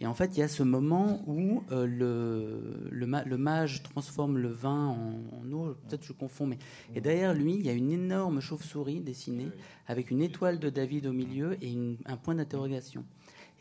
Et 0.01 0.07
en 0.07 0.13
fait, 0.13 0.37
il 0.37 0.41
y 0.41 0.43
a 0.43 0.49
ce 0.49 0.63
moment 0.63 1.23
où 1.27 1.63
euh, 1.71 1.87
le, 1.87 2.91
le, 2.91 3.37
mage 3.39 3.83
transforme 3.83 4.37
le 4.37 4.49
vin 4.49 4.89
en, 4.89 5.53
eau. 5.53 5.75
Peut-être 5.89 6.05
je 6.05 6.13
confonds, 6.13 6.47
mais 6.47 6.59
et 6.95 7.01
derrière 7.01 7.33
lui, 7.33 7.55
il 7.55 7.65
y 7.65 7.71
a 7.71 7.73
une 7.73 7.91
énorme 7.91 8.41
chauve-souris 8.41 9.01
dessinée 9.01 9.49
avec 9.87 10.11
une 10.11 10.21
étoile 10.21 10.59
de 10.59 10.69
David 10.69 11.07
au 11.07 11.13
milieu 11.13 11.57
et 11.63 11.75
un 12.05 12.17
point 12.17 12.35
d'interrogation. 12.35 13.05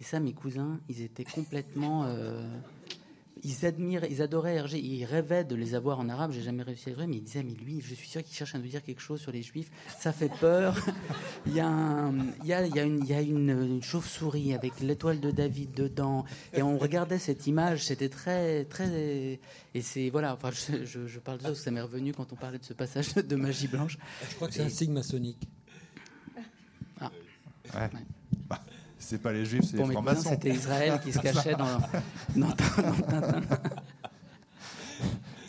Et 0.01 0.03
ça, 0.03 0.19
mes 0.19 0.33
cousins, 0.33 0.79
ils 0.89 1.01
étaient 1.01 1.23
complètement 1.23 2.03
euh, 2.03 2.45
ils 3.45 3.65
admirent, 3.65 4.05
ils 4.09 4.21
adoraient 4.23 4.55
Hergé, 4.55 4.79
ils 4.79 5.05
rêvaient 5.05 5.43
de 5.43 5.55
les 5.55 5.75
avoir 5.75 5.99
en 5.99 6.09
arabe. 6.09 6.31
J'ai 6.31 6.41
jamais 6.41 6.63
réussi 6.63 6.85
à 6.87 6.89
les 6.89 6.95
voir, 6.95 7.07
mais 7.07 7.17
ils 7.17 7.23
disaient 7.23 7.43
mais 7.43 7.53
lui, 7.53 7.79
je 7.79 7.93
suis 7.93 8.07
sûr 8.07 8.23
qu'il 8.23 8.35
cherche 8.35 8.55
à 8.55 8.57
nous 8.57 8.67
dire 8.67 8.81
quelque 8.81 9.01
chose 9.01 9.21
sur 9.21 9.31
les 9.31 9.43
juifs. 9.43 9.69
Ça 9.99 10.11
fait 10.11 10.31
peur. 10.39 10.75
il 11.45 11.53
y 11.53 11.59
a, 11.59 12.11
il 12.43 12.47
y 12.47 12.53
a, 12.53 12.65
il 12.65 12.75
y 12.75 12.79
a 12.79 12.83
une, 12.83 12.99
il 13.03 13.09
y 13.09 13.13
a 13.13 13.21
une, 13.21 13.83
chauve-souris 13.83 14.53
avec 14.53 14.79
l'étoile 14.79 15.19
de 15.19 15.29
David 15.29 15.73
dedans, 15.73 16.25
et 16.53 16.63
on 16.63 16.77
regardait 16.79 17.19
cette 17.19 17.45
image. 17.45 17.85
C'était 17.85 18.09
très, 18.09 18.65
très, 18.65 19.39
et 19.75 19.81
c'est 19.81 20.09
voilà. 20.09 20.33
Enfin, 20.33 20.49
je, 20.51 21.05
je, 21.05 21.19
parle 21.19 21.37
de 21.39 21.43
ça, 21.43 21.55
ça 21.55 21.71
m'est 21.71 21.81
revenu 21.81 22.13
quand 22.13 22.33
on 22.33 22.35
parlait 22.35 22.59
de 22.59 22.65
ce 22.65 22.73
passage 22.73 23.13
de 23.13 23.35
magie 23.35 23.67
blanche. 23.67 23.97
Je 24.27 24.35
crois 24.35 24.47
que 24.47 24.55
c'est 24.55 24.63
un 24.63 24.69
signe 24.69 24.93
maçonnique. 24.93 25.47
Ah. 26.99 27.11
Ouais. 27.75 27.89
C'est 29.05 29.19
pas 29.19 29.31
les 29.31 29.45
juifs, 29.45 29.65
c'est 29.69 29.77
les 29.77 29.85
francs-maçons. 29.85 30.29
C'était 30.29 30.49
Israël 30.49 30.99
qui 31.03 31.13
se 31.13 31.19
cachait 31.21 31.55
dans, 31.55 31.79
dans, 32.35 32.51
Tintin. 32.51 33.41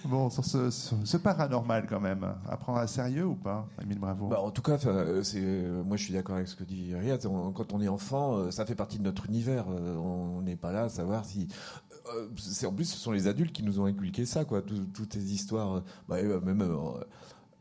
Bon, 0.04 0.30
sur 0.30 0.44
ce, 0.44 1.16
paranormal 1.16 1.86
quand 1.88 2.00
même, 2.00 2.24
à 2.48 2.56
prendre 2.56 2.78
à 2.78 2.86
sérieux 2.86 3.26
ou 3.26 3.34
pas, 3.34 3.66
Emile 3.82 3.98
Bravo? 3.98 4.28
Bah, 4.28 4.40
En 4.40 4.52
tout 4.52 4.62
cas, 4.62 4.78
c'est, 5.22 5.40
moi 5.84 5.96
je 5.96 6.04
suis 6.04 6.12
d'accord 6.12 6.36
avec 6.36 6.46
ce 6.46 6.54
que 6.54 6.62
dit 6.62 6.94
Riyad. 6.94 7.20
Quand 7.22 7.72
on 7.72 7.80
est 7.80 7.88
enfant, 7.88 8.36
euh, 8.36 8.50
ça 8.52 8.64
fait 8.64 8.76
partie 8.76 8.98
de 8.98 9.02
notre 9.02 9.26
univers. 9.26 9.64
Euh, 9.68 9.96
on 9.96 10.42
n'est 10.42 10.56
pas 10.56 10.70
là 10.70 10.84
à 10.84 10.88
savoir 10.88 11.24
si. 11.24 11.48
Euh, 12.14 12.28
c'est, 12.36 12.66
en 12.66 12.72
plus, 12.72 12.84
ce 12.84 12.98
sont 12.98 13.10
les 13.10 13.26
adultes 13.26 13.52
qui 13.52 13.64
nous 13.64 13.80
ont 13.80 13.86
inculqué 13.86 14.26
ça, 14.26 14.44
quoi. 14.44 14.62
toutes 14.62 15.12
ces 15.12 15.32
histoires. 15.32 15.82
Bah, 16.08 16.22
même 16.22 16.62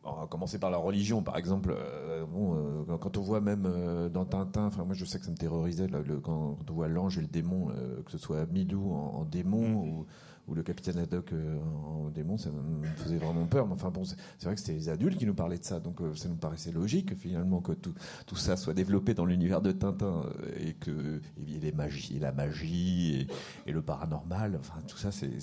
on 0.05 0.21
va 0.21 0.27
commencer 0.27 0.59
par 0.59 0.69
la 0.69 0.77
religion, 0.77 1.23
par 1.23 1.37
exemple. 1.37 1.75
Euh, 1.75 2.25
bon, 2.25 2.55
euh, 2.55 2.97
quand 2.97 3.17
on 3.17 3.21
voit 3.21 3.41
même 3.41 3.65
euh, 3.65 4.09
dans 4.09 4.25
Tintin, 4.25 4.65
enfin 4.65 4.85
moi 4.85 4.93
je 4.93 5.05
sais 5.05 5.19
que 5.19 5.25
ça 5.25 5.31
me 5.31 5.37
terrorisait 5.37 5.87
là, 5.87 5.99
le, 6.05 6.19
quand, 6.19 6.55
quand 6.55 6.71
on 6.71 6.73
voit 6.73 6.87
l'ange 6.87 7.17
et 7.17 7.21
le 7.21 7.27
démon, 7.27 7.67
que 8.05 8.11
ce 8.11 8.17
soit 8.17 8.45
Milou 8.45 8.91
en, 8.93 9.19
en 9.19 9.25
démon 9.25 9.83
ou, 9.83 10.05
ou 10.47 10.53
le 10.53 10.61
capitaine 10.61 10.99
Haddock 10.99 11.33
en 11.33 12.09
démon, 12.09 12.37
ça 12.37 12.51
me 12.51 12.85
faisait 12.97 13.17
vraiment 13.17 13.45
peur. 13.45 13.65
Mais 13.67 13.73
enfin 13.73 13.89
bon, 13.89 14.03
c'est 14.05 14.15
vrai 14.43 14.53
que 14.53 14.61
c'était 14.61 14.73
les 14.73 14.89
adultes 14.89 15.17
qui 15.17 15.25
nous 15.25 15.33
parlaient 15.33 15.57
de 15.57 15.63
ça, 15.63 15.79
donc 15.79 15.99
ça 16.15 16.29
nous 16.29 16.35
paraissait 16.35 16.71
logique 16.71 17.15
finalement 17.15 17.61
que 17.61 17.71
tout, 17.71 17.93
tout 18.27 18.35
ça 18.35 18.57
soit 18.57 18.73
développé 18.73 19.13
dans 19.15 19.25
l'univers 19.25 19.61
de 19.61 19.71
Tintin 19.71 20.23
et 20.59 20.73
que 20.73 21.19
et 21.47 21.59
les 21.59 21.71
magies, 21.71 22.17
et 22.17 22.19
la 22.19 22.31
magie 22.31 23.27
et, 23.65 23.69
et 23.69 23.71
le 23.71 23.81
paranormal, 23.81 24.57
enfin 24.59 24.79
tout 24.87 24.97
ça 24.97 25.11
c'est 25.11 25.39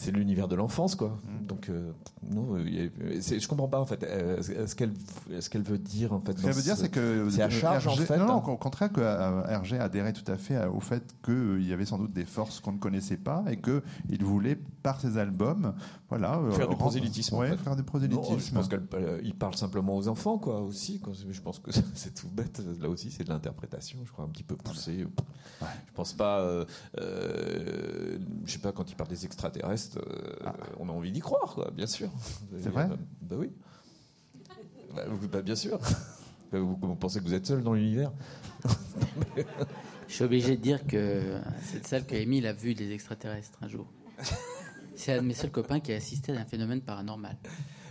c'est 0.00 0.10
l'univers 0.12 0.48
de 0.48 0.56
l'enfance, 0.56 0.94
quoi. 0.94 1.18
Donc, 1.46 1.68
euh, 1.68 1.92
non, 2.30 2.54
euh, 2.56 2.88
je 3.20 3.46
comprends 3.48 3.68
pas 3.68 3.78
en 3.80 3.84
fait. 3.84 4.02
euh, 4.02 4.40
Ce 4.42 4.74
qu'elle, 4.74 5.62
veut 5.62 5.78
dire 5.78 6.12
en 6.14 6.20
fait. 6.20 6.38
Ce 6.38 6.42
qu'elle 6.42 6.52
veut 6.54 6.62
dire, 6.62 6.76
ce- 6.76 6.82
c'est 6.82 6.88
que 6.88 7.28
c'est 7.30 7.42
à 7.42 7.50
charge, 7.50 7.86
en 7.86 7.92
RG 7.92 8.04
fait, 8.06 8.16
Non, 8.18 8.26
non, 8.26 8.32
hein. 8.38 8.42
au 8.48 8.56
contraire, 8.56 8.90
que 8.92 9.00
Hergé 9.00 9.78
adhérait 9.78 10.12
tout 10.14 10.30
à 10.30 10.36
fait 10.36 10.64
au 10.66 10.80
fait 10.80 11.02
qu'il 11.24 11.66
y 11.66 11.72
avait 11.72 11.84
sans 11.84 11.98
doute 11.98 12.12
des 12.12 12.24
forces 12.24 12.60
qu'on 12.60 12.72
ne 12.72 12.78
connaissait 12.78 13.18
pas 13.18 13.44
et 13.50 13.58
qu'il 13.58 14.24
voulait, 14.24 14.58
par 14.82 15.00
ses 15.00 15.18
albums, 15.18 15.74
voilà, 16.08 16.40
Faire 16.52 16.68
du 16.68 16.76
prosélytisme, 16.76 17.34
en 17.34 17.38
Ouais, 17.40 17.50
fait. 17.50 17.56
faire 17.58 17.76
du 17.76 17.82
Non, 17.82 17.86
prosélytisme. 17.86 18.38
je 18.38 18.54
pense 18.54 18.68
qu'il 18.68 19.34
parle 19.34 19.54
simplement 19.54 19.96
aux 19.96 20.08
enfants, 20.08 20.38
quoi, 20.38 20.60
aussi. 20.62 20.98
quoi. 21.00 21.12
Je 21.28 21.40
pense 21.42 21.58
que 21.58 21.70
c'est 21.94 22.14
tout 22.14 22.28
bête. 22.32 22.62
Là 22.80 22.88
aussi, 22.88 23.10
c'est 23.10 23.24
de 23.24 23.28
l'interprétation, 23.28 23.98
je 24.06 24.10
crois, 24.12 24.24
un 24.24 24.28
petit 24.28 24.42
peu 24.44 24.56
poussée. 24.56 25.06
Je 25.60 25.92
pense 25.94 26.14
pas. 26.14 26.40
euh, 26.40 26.64
je 28.46 28.52
sais 28.52 28.58
pas, 28.58 28.72
quand 28.72 28.90
il 28.90 28.96
parle 28.96 29.10
des 29.10 29.24
extraterrestres, 29.24 29.89
euh, 29.96 30.50
on 30.78 30.88
a 30.88 30.92
envie 30.92 31.12
d'y 31.12 31.20
croire, 31.20 31.54
quoi, 31.54 31.70
bien 31.74 31.86
sûr. 31.86 32.08
C'est 32.62 32.68
vrai 32.70 32.88
Bah 33.22 33.36
oui. 33.38 33.50
Bah, 34.94 35.02
vous- 35.08 35.28
bah, 35.28 35.42
bien 35.42 35.56
sûr. 35.56 35.78
Vous, 36.52 36.76
vous 36.80 36.96
pensez 36.96 37.20
que 37.20 37.24
vous 37.24 37.34
êtes 37.34 37.46
seul 37.46 37.62
dans 37.62 37.74
l'univers? 37.74 38.10
Je 40.08 40.14
suis 40.14 40.24
obligé 40.24 40.56
de 40.56 40.60
dire 40.62 40.84
que 40.86 41.38
cette 41.62 41.86
salle 41.86 42.04
que 42.04 42.16
Émile 42.16 42.46
a 42.46 42.52
vu 42.52 42.74
des 42.74 42.90
extraterrestres 42.92 43.56
un 43.62 43.68
jour. 43.68 43.86
C'est 44.96 45.12
un 45.14 45.22
de 45.22 45.26
mes 45.28 45.34
seuls 45.34 45.52
copains 45.52 45.78
qui 45.80 45.92
a 45.92 45.96
assisté 45.96 46.32
à 46.36 46.40
un 46.40 46.44
phénomène 46.44 46.80
paranormal. 46.80 47.36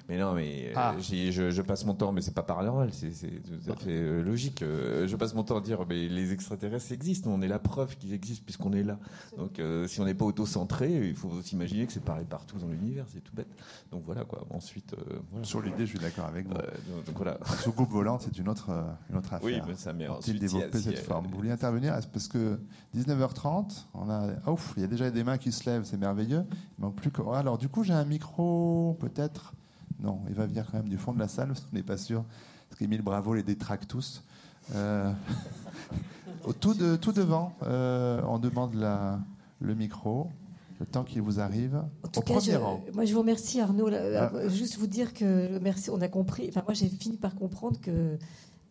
Mais 0.09 0.17
non, 0.17 0.33
mais 0.33 0.69
euh, 0.69 0.73
Ah. 0.75 0.95
je, 0.99 1.51
je 1.51 1.61
passe 1.61 1.85
mon 1.85 1.93
temps, 1.93 2.11
mais 2.11 2.21
c'est 2.21 2.33
pas 2.33 2.41
paranormal, 2.41 2.89
c'est 2.91 3.11
c'est 3.11 3.27
tout 3.43 3.71
à 3.71 3.75
fait 3.75 3.91
euh, 3.91 4.23
logique. 4.23 4.63
Euh, 4.63 5.07
je 5.07 5.15
passe 5.15 5.35
mon 5.35 5.43
temps 5.43 5.57
à 5.57 5.61
dire, 5.61 5.85
mais 5.87 6.07
les 6.07 6.33
extraterrestres 6.33 6.91
existent, 6.91 7.29
on 7.29 7.41
est 7.43 7.47
la 7.47 7.59
preuve 7.59 7.95
qu'ils 7.95 8.13
existent 8.13 8.43
puisqu'on 8.43 8.73
est 8.73 8.81
là. 8.83 8.97
Donc, 9.37 9.59
euh, 9.59 9.87
si 9.87 10.01
on 10.01 10.05
n'est 10.05 10.15
pas 10.15 10.25
auto-centré, 10.25 11.07
il 11.09 11.13
faut 11.15 11.41
s'imaginer 11.43 11.85
que 11.85 11.93
c'est 11.93 12.03
pareil 12.03 12.25
partout 12.27 12.57
dans 12.57 12.67
l'univers, 12.67 13.05
c'est 13.13 13.23
tout 13.23 13.33
bête. 13.35 13.47
Donc 13.91 14.01
voilà 14.03 14.25
quoi. 14.25 14.45
Ensuite, 14.49 14.93
euh, 14.93 15.19
voilà. 15.31 15.45
Sur 15.45 15.61
l'idée, 15.61 15.85
je 15.85 15.91
suis 15.91 15.99
d'accord 15.99 16.25
avec 16.25 16.47
vous. 16.47 16.55
Euh, 16.55 16.61
donc, 16.95 17.05
donc, 17.05 17.15
voilà. 17.17 17.37
La 17.47 17.55
soucoupe 17.57 17.91
volante, 17.91 18.21
c'est 18.23 18.37
une 18.39 18.49
autre, 18.49 18.71
une 19.11 19.15
autre 19.17 19.31
affaire. 19.33 19.45
Oui, 19.45 19.61
mais 19.67 19.75
ça 19.75 19.93
met 19.93 20.07
ensuite. 20.07 20.27
il 20.27 20.33
y 20.33 20.37
a- 20.37 20.49
développer 20.49 20.77
a- 20.79 20.81
cette 20.81 20.99
forme 20.99 21.27
Vous 21.27 21.37
vouliez 21.37 21.51
intervenir? 21.51 21.93
Est-ce- 21.95 22.07
Parce 22.07 22.27
que 22.27 22.59
19h30, 22.95 23.87
on 23.93 24.09
a. 24.09 24.29
Ah, 24.45 24.51
ouf, 24.51 24.73
il 24.75 24.81
y 24.81 24.83
a 24.83 24.87
déjà 24.87 25.11
des 25.11 25.23
mains 25.23 25.37
qui 25.37 25.51
se 25.51 25.69
lèvent, 25.69 25.83
c'est 25.83 25.97
merveilleux. 25.97 26.43
Il 26.77 26.81
manque 26.81 26.95
plus 26.95 27.11
que. 27.11 27.21
Alors, 27.33 27.57
du 27.59 27.69
coup, 27.69 27.83
j'ai 27.83 27.93
un 27.93 28.05
micro, 28.05 28.97
peut-être. 28.99 29.53
Non, 30.01 30.19
il 30.29 30.33
va 30.35 30.45
venir 30.45 30.65
quand 30.71 30.77
même 30.77 30.89
du 30.89 30.97
fond 30.97 31.13
de 31.13 31.19
la 31.19 31.27
salle, 31.27 31.49
qu'on 31.49 31.75
n'est 31.75 31.83
pas 31.83 31.97
sûr. 31.97 32.23
Parce 32.69 32.79
qu'Émile 32.79 33.01
Bravo 33.01 33.33
les 33.33 33.43
détraque 33.43 33.87
tous. 33.87 34.23
Euh, 34.75 35.11
tout, 36.59 36.73
de, 36.73 36.95
tout 36.95 37.11
devant, 37.11 37.53
euh, 37.63 38.21
on 38.27 38.39
demande 38.39 38.75
la, 38.75 39.19
le 39.59 39.75
micro, 39.75 40.27
le 40.79 40.85
temps 40.85 41.03
qu'il 41.03 41.21
vous 41.21 41.39
arrive. 41.39 41.75
En 42.03 42.07
tout 42.07 42.19
au 42.19 42.21
cas, 42.23 42.35
premier 42.35 42.51
je, 42.53 42.57
rang. 42.57 42.83
moi 42.93 43.05
je 43.05 43.13
vous 43.13 43.19
remercie 43.19 43.59
Arnaud. 43.59 43.89
Là, 43.89 44.29
Ah. 44.31 44.35
euh, 44.35 44.49
Juste 44.49 44.77
vous 44.77 44.87
dire 44.87 45.13
que 45.13 45.57
merci, 45.59 45.89
on 45.89 45.99
a 46.01 46.07
compris. 46.07 46.45
Enfin, 46.49 46.61
moi 46.65 46.73
j'ai 46.73 46.87
fini 46.87 47.17
par 47.17 47.35
comprendre 47.35 47.79
que 47.81 48.17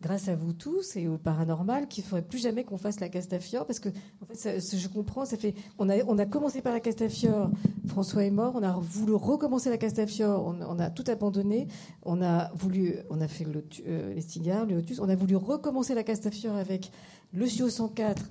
grâce 0.01 0.29
à 0.29 0.35
vous 0.35 0.53
tous 0.53 0.95
et 0.95 1.07
au 1.07 1.17
paranormal, 1.17 1.87
qu'il 1.87 2.03
ne 2.03 2.09
faudrait 2.09 2.21
plus 2.25 2.37
jamais 2.39 2.63
qu'on 2.63 2.77
fasse 2.77 2.99
la 3.01 3.09
Castafiore 3.09 3.65
parce 3.65 3.79
que 3.79 3.89
en 3.89 4.25
fait, 4.27 4.35
ça- 4.35 4.61
ce- 4.61 4.77
je 4.77 4.87
comprends. 4.87 5.25
Ça 5.25 5.35
fait, 5.37 5.53
on 5.77 5.89
a, 5.89 5.95
on 6.07 6.17
a 6.17 6.25
commencé 6.25 6.61
par 6.61 6.71
la 6.73 6.79
Castafiore. 6.79 7.49
François 7.87 8.23
est 8.23 8.31
mort. 8.31 8.53
On 8.55 8.63
a 8.63 8.71
voulu 8.79 9.13
recommencer 9.13 9.69
la 9.69 9.77
Castafiore. 9.77 10.45
On, 10.45 10.61
on 10.61 10.79
a 10.79 10.89
tout 10.89 11.03
abandonné. 11.07 11.67
On 12.03 12.21
a 12.21 12.49
voulu, 12.55 12.95
on 13.09 13.19
a 13.21 13.27
fait 13.27 13.43
le, 13.45 13.63
euh, 13.87 14.13
les 14.13 14.21
cigares, 14.21 14.65
le 14.65 14.75
Lotus. 14.75 14.99
On 14.99 15.09
a 15.09 15.15
voulu 15.15 15.35
recommencer 15.35 15.93
la 15.95 16.03
Castafiore 16.03 16.55
avec 16.55 16.91
le 17.33 17.45
CIO 17.45 17.69
104. 17.69 18.23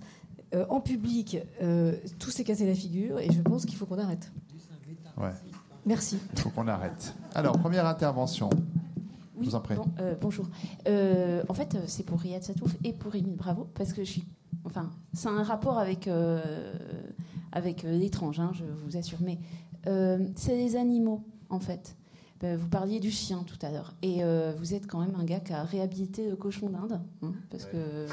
euh, 0.54 0.64
en 0.70 0.80
public, 0.80 1.36
euh, 1.60 1.94
tout 2.18 2.30
s'est 2.30 2.44
cassé 2.44 2.64
la 2.66 2.74
figure 2.74 3.18
et 3.18 3.30
je 3.30 3.40
pense 3.42 3.66
qu'il 3.66 3.76
faut 3.76 3.84
qu'on 3.84 3.98
arrête. 3.98 4.32
Ouais, 5.18 5.28
Merci. 5.84 6.18
il 6.32 6.40
faut 6.40 6.48
qu'on 6.48 6.66
arrête. 6.68 7.14
Alors, 7.34 7.58
première 7.58 7.86
intervention. 7.86 8.48
Oui, 9.38 9.44
Je 9.44 9.50
vous 9.50 9.56
en 9.56 9.60
prie. 9.60 9.76
bon, 9.76 9.86
euh, 10.00 10.14
bonjour. 10.20 10.46
Euh, 10.88 11.42
en 11.48 11.54
fait, 11.54 11.74
euh, 11.74 11.78
c'est 11.86 12.04
pour 12.04 12.18
Riyad 12.20 12.42
Satouf 12.42 12.74
et 12.84 12.92
pour 12.92 13.14
Émile 13.14 13.36
Bravo, 13.36 13.68
parce 13.74 13.92
que 13.92 14.04
je 14.04 14.10
suis. 14.10 14.24
Enfin, 14.64 14.90
c'est 15.12 15.28
un 15.28 15.42
rapport 15.42 15.78
avec, 15.78 16.08
euh, 16.08 16.72
avec 17.52 17.82
l'étrange, 17.84 18.40
hein, 18.40 18.50
je 18.54 18.64
vous 18.84 18.96
assure. 18.96 19.18
Mais 19.22 19.38
euh, 19.86 20.18
c'est 20.36 20.56
les 20.56 20.76
animaux, 20.76 21.22
en 21.50 21.60
fait. 21.60 21.94
Euh, 22.44 22.56
vous 22.56 22.68
parliez 22.68 23.00
du 23.00 23.10
chien 23.10 23.42
tout 23.44 23.58
à 23.66 23.70
l'heure. 23.72 23.94
Et 24.02 24.22
euh, 24.22 24.52
vous 24.56 24.72
êtes 24.72 24.86
quand 24.86 25.00
même 25.00 25.14
un 25.18 25.24
gars 25.24 25.40
qui 25.40 25.52
a 25.52 25.64
réhabilité 25.64 26.28
le 26.30 26.36
cochon 26.36 26.68
d'Inde. 26.70 27.00
hein, 27.22 27.32
parce 27.50 27.64
que. 27.64 28.06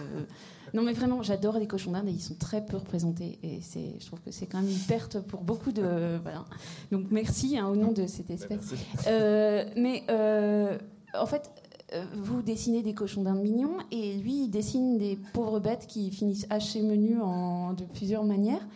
non, 0.73 0.81
mais 0.81 0.93
vraiment, 0.93 1.21
j'adore 1.21 1.59
les 1.59 1.67
cochons 1.67 1.91
d'Inde 1.91 2.07
et 2.07 2.11
ils 2.11 2.21
sont 2.21 2.33
très 2.35 2.65
peu 2.65 2.77
représentés. 2.77 3.37
Et 3.43 3.59
c'est, 3.61 3.93
je 3.99 4.05
trouve 4.07 4.21
que 4.21 4.31
c'est 4.31 4.47
quand 4.47 4.61
même 4.61 4.69
une 4.71 4.79
perte 4.87 5.19
pour 5.21 5.41
beaucoup 5.43 5.71
de. 5.71 6.17
Voilà. 6.23 6.43
Donc 6.91 7.05
merci 7.11 7.55
hein, 7.57 7.67
au 7.67 7.75
nom 7.75 7.91
de 7.91 8.07
cette 8.07 8.31
espèce. 8.31 8.73
Euh, 9.07 9.65
mais 9.77 10.03
euh, 10.09 10.75
en 11.19 11.25
fait, 11.25 11.51
euh, 11.93 12.03
vous 12.15 12.41
dessinez 12.41 12.81
des 12.81 12.93
cochons 12.93 13.21
d'Inde 13.21 13.41
mignons 13.41 13.77
et 13.91 14.15
lui, 14.15 14.45
il 14.45 14.49
dessine 14.49 14.97
des 14.97 15.17
pauvres 15.33 15.59
bêtes 15.59 15.85
qui 15.87 16.09
finissent 16.09 16.47
hachées 16.49 16.81
menus 16.81 17.19
en, 17.21 17.73
de 17.73 17.83
plusieurs 17.85 18.23
manières. 18.23 18.67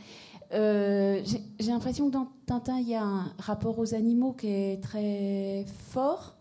Euh, 0.53 1.21
j'ai 1.59 1.71
l'impression 1.71 2.07
que 2.07 2.13
dans 2.13 2.27
Tintin, 2.45 2.79
il 2.79 2.89
y 2.89 2.95
a 2.95 3.03
un 3.03 3.33
rapport 3.37 3.77
aux 3.79 3.93
animaux 3.93 4.33
qui 4.33 4.47
est 4.47 4.83
très 4.83 5.65
fort. 5.89 6.35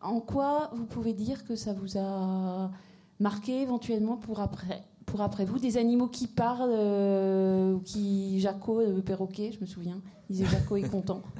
En 0.00 0.20
quoi 0.20 0.70
vous 0.74 0.86
pouvez 0.86 1.12
dire 1.12 1.44
que 1.44 1.56
ça 1.56 1.72
vous 1.72 1.98
a 1.98 2.70
marqué 3.18 3.62
éventuellement 3.62 4.16
pour 4.16 4.40
après, 4.40 4.82
pour 5.04 5.20
après 5.20 5.44
vous 5.44 5.58
Des 5.58 5.76
animaux 5.78 6.08
qui 6.08 6.26
parlent, 6.26 6.70
euh, 6.72 7.78
qui. 7.84 8.40
Jaco, 8.40 8.80
le 8.80 9.02
perroquet, 9.02 9.52
je 9.52 9.60
me 9.60 9.66
souviens, 9.66 10.00
disait 10.28 10.46
Jaco 10.46 10.76
est 10.76 10.88
content. 10.88 11.22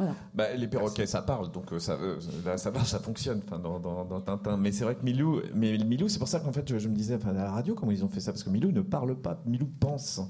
Voilà. 0.00 0.14
Bah, 0.34 0.54
les 0.56 0.66
perroquets, 0.66 1.04
ça 1.06 1.20
parle, 1.20 1.50
donc 1.52 1.72
euh, 1.74 1.78
ça, 1.78 1.92
euh, 1.92 2.18
là, 2.44 2.56
ça 2.56 2.70
marche, 2.70 2.88
ça 2.88 2.98
fonctionne 3.00 3.42
enfin, 3.46 3.58
dans, 3.58 3.78
dans- 3.78 4.04
dans 4.06 4.20
Tintin. 4.22 4.56
Mais 4.56 4.72
c'est 4.72 4.84
vrai 4.84 4.94
que 4.94 5.04
Milou, 5.04 5.40
mais 5.54 5.76
Milou, 5.76 6.08
c'est 6.08 6.18
pour 6.18 6.28
ça 6.28 6.40
qu'en 6.40 6.52
fait, 6.52 6.66
je, 6.68 6.78
je 6.78 6.88
me 6.88 6.94
disais, 6.94 7.16
enfin, 7.16 7.30
à 7.30 7.32
la 7.34 7.50
radio, 7.50 7.74
comment 7.74 7.92
ils 7.92 8.02
ont 8.04 8.08
fait 8.08 8.20
ça? 8.20 8.32
Parce 8.32 8.42
que 8.42 8.48
Milou 8.50 8.72
ne 8.72 8.80
parle 8.80 9.14
pas, 9.14 9.42
Milou 9.44 9.68
pense. 9.78 10.22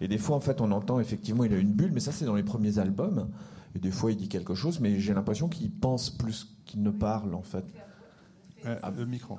Et 0.00 0.08
des 0.08 0.16
fois, 0.16 0.36
en 0.36 0.40
fait, 0.40 0.62
on 0.62 0.70
entend 0.72 1.00
effectivement, 1.00 1.44
il 1.44 1.52
a 1.52 1.58
une 1.58 1.72
bulle, 1.72 1.90
mais 1.92 2.00
ça, 2.00 2.12
c'est 2.12 2.24
dans 2.24 2.34
les 2.34 2.42
premiers 2.42 2.78
albums. 2.78 3.28
Et 3.74 3.78
des 3.78 3.90
fois, 3.90 4.10
il 4.10 4.16
dit 4.16 4.28
quelque 4.28 4.54
chose, 4.54 4.80
mais 4.80 4.98
j'ai 4.98 5.12
l'impression 5.12 5.48
qu'il 5.50 5.70
pense 5.70 6.08
plus 6.08 6.56
qu'il 6.64 6.82
ne 6.82 6.90
parle, 6.90 7.34
en 7.34 7.42
fait. 7.42 7.64
Euh, 8.64 8.76
le 8.96 9.04
micro. 9.06 9.38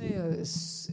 euh, 0.00 0.42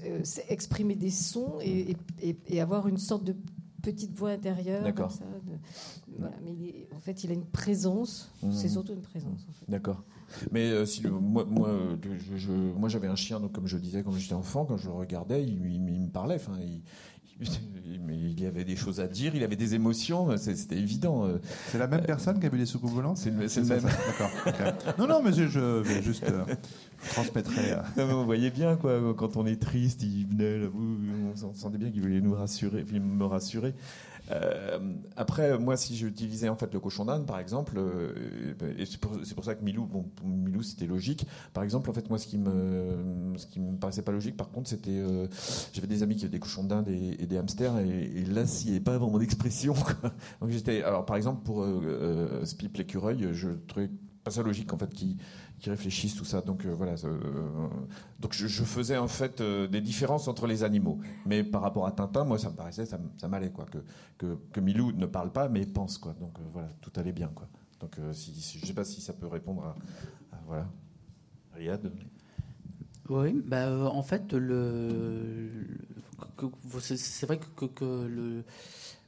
euh, 0.06 0.20
c'est 0.24 0.46
exprimer 0.50 0.96
des 0.96 1.10
sons 1.12 1.54
et, 1.62 1.92
et- 1.92 1.98
et- 2.30 2.38
et 2.48 2.62
avoir 2.62 2.88
une 2.88 2.98
sorte 2.98 3.24
de 3.24 3.36
petite 3.84 4.18
voix 4.18 4.32
intérieure. 4.32 4.82
D'accord. 4.84 5.10
comme 5.10 5.18
ça, 5.18 5.26
de- 5.26 6.18
voilà, 6.18 6.36
mais 6.44 6.52
il 6.54 6.66
est- 6.70 6.88
en 6.96 7.00
fait, 7.00 7.24
il 7.24 7.30
a 7.30 7.34
une 7.36 7.46
présence. 7.46 8.32
Mhm. 8.42 8.52
C'est 8.52 8.70
surtout 8.70 8.94
une 8.94 9.02
présence. 9.02 9.46
en 9.48 9.54
fait. 9.54 9.66
D'accord. 9.70 10.04
Mais 10.52 10.72
euh, 10.72 10.86
si 10.86 11.02
le- 11.04 11.12
moi, 11.12 11.46
moi, 11.46 11.70
je- 12.02 12.38
je- 12.38 12.52
moi, 12.52 12.90
j'avais 12.90 13.08
un 13.08 13.16
chien, 13.16 13.40
donc 13.40 13.52
comme 13.52 13.68
je 13.68 13.78
disais, 13.78 14.02
quand 14.02 14.12
j'étais 14.14 14.34
enfant, 14.34 14.66
quand 14.66 14.78
je 14.78 14.88
le 14.88 14.94
regardais, 14.96 15.44
il, 15.44 15.64
il- 15.66 15.90
il 15.90 16.02
me 16.02 16.10
parlait. 16.10 16.36
Enfin, 16.36 16.58
il, 16.60 16.68
il- 16.78 16.82
mais 18.06 18.16
il 18.18 18.42
y 18.42 18.46
avait 18.46 18.64
des 18.66 18.76
choses 18.76 19.00
à 19.00 19.08
dire, 19.08 19.36
il 19.36 19.44
avait 19.44 19.56
des 19.56 19.76
émotions, 19.76 20.36
c'était 20.38 20.78
évident. 20.78 21.28
C'est 21.72 21.78
la 21.78 21.88
même 21.88 22.04
personne 22.04 22.40
qui 22.40 22.46
a 22.46 22.50
vu 22.50 22.58
les 22.58 22.66
soucoupes 22.66 22.92
volantes 22.92 23.18
C'est 23.18 23.30
le, 23.32 23.48
c'est 23.48 23.62
le 23.62 23.66
ça, 23.68 23.76
même. 23.76 23.84
D'accord. 24.46 24.74
Non, 25.00 25.08
non, 25.08 25.22
mais 25.24 25.32
je, 25.34 25.48
je 25.48 25.60
vais 25.82 26.02
juste 26.02 26.24
euh, 26.30 26.44
transmettrai. 27.12 27.72
euh, 27.72 27.78
Non, 27.98 28.08
mais 28.08 28.14
on 28.14 28.26
voyait 28.26 28.50
bien 28.52 28.76
quoi, 28.76 29.00
quand 29.18 29.38
on 29.38 29.46
est 29.46 29.62
triste, 29.62 30.04
il 30.04 30.28
venait 30.28 30.60
là, 30.60 30.68
on 30.74 31.36
s'en- 31.38 31.54
sentait 31.54 31.78
bien 31.78 31.90
qu'il 31.92 32.02
voulait 32.02 32.22
nous 32.22 32.34
rassurer, 32.34 32.84
enfin, 32.88 33.00
me 33.00 33.26
rassurer. 33.26 33.74
Euh, 34.32 34.80
après, 35.16 35.58
moi, 35.58 35.78
si 35.78 35.96
j'utilisais 35.96 36.50
en 36.50 36.56
fait 36.56 36.74
le 36.74 36.80
cochon 36.80 37.06
d'Inde, 37.06 37.26
par 37.26 37.40
exemple, 37.40 37.74
euh, 37.78 38.54
et 38.78 38.86
c'est 38.86 39.00
pour, 39.00 39.44
ça 39.44 39.56
que 39.56 39.64
Milou, 39.64 39.86
bon, 39.86 40.06
Milou, 40.24 40.64
c'était 40.64 40.86
logique. 40.86 41.28
Par 41.54 41.64
exemple, 41.64 41.90
en 41.90 41.94
fait, 41.94 42.10
moi, 42.10 42.18
ce 42.18 42.28
qui 42.28 42.38
me, 42.38 43.34
ce 43.38 43.46
qui 43.46 43.60
me 43.60 43.78
paraissait 43.78 44.02
pas 44.02 44.12
logique, 44.12 44.38
par 44.38 44.50
contre, 44.50 44.70
c'était, 44.70 44.92
euh, 44.92 45.28
j'avais 45.74 45.88
des 45.88 46.04
amis 46.04 46.16
qui 46.16 46.26
avaient 46.26 46.32
des 46.32 46.40
cochons 46.40 46.64
d'Inde 46.64 46.88
et, 46.88 47.26
des 47.26 47.38
hamsters, 47.38 47.78
et, 47.80 48.26
là, 48.26 48.46
s'il 48.46 48.70
n'y 48.70 48.76
avait 48.76 48.84
pas 48.84 48.98
vraiment 48.98 49.20
d'expression. 49.20 49.74
Donc 50.42 50.50
j'étais, 50.50 50.84
alors 50.84 51.06
par 51.06 51.18
exemple, 51.18 51.44
pour 51.44 51.66
Spip 52.44 52.78
l'écureuil, 52.78 53.30
je 53.34 53.50
trouvais 53.68 53.90
pas 54.24 54.32
ça 54.32 54.42
logique 54.42 54.72
en 54.74 54.78
fait 54.78 54.90
qui 54.94 55.18
réfléchissent 55.70 56.16
tout 56.16 56.26
ça. 56.26 56.42
Donc 56.42 56.66
euh, 56.66 56.74
voilà. 56.74 56.94
euh, 57.04 57.68
donc 58.20 58.34
je, 58.34 58.48
faisais 58.64 58.98
en 58.98 59.08
fait 59.08 59.42
euh, 59.42 59.68
des 59.68 59.82
différences 59.82 60.28
entre 60.28 60.48
les 60.48 60.64
animaux. 60.64 61.00
Mais 61.26 61.44
par 61.44 61.62
rapport 61.62 61.86
à 61.86 61.92
Tintin, 61.92 62.24
moi 62.24 62.38
ça 62.38 62.50
me 62.50 62.56
paraissait, 62.56 62.86
ça, 62.86 63.00
m'allait 63.28 63.52
quoi, 63.52 63.66
que, 64.18 64.38
que 64.52 64.60
Milou 64.60 64.92
ne 64.92 65.06
parle 65.06 65.32
pas 65.32 65.50
mais 65.50 65.66
pense 65.66 65.98
quoi. 65.98 66.14
Donc 66.20 66.38
voilà, 66.52 66.70
tout 66.82 66.92
allait 66.96 67.14
bien 67.14 67.30
quoi. 67.34 67.48
Donc 67.80 67.98
si, 68.14 68.60
je 68.60 68.66
sais 68.66 68.74
pas 68.74 68.86
si 68.86 69.02
ça 69.02 69.14
peut 69.14 69.28
répondre 69.28 69.64
à, 69.64 69.76
voilà. 70.48 70.68
Riyad 71.56 71.92
Oui, 73.10 73.42
bah, 73.46 73.70
en 73.92 74.02
fait, 74.02 74.34
le, 74.34 75.50
c'est- 76.80 77.26
vrai 77.26 77.40
que 77.66 77.86
le, 77.86 78.44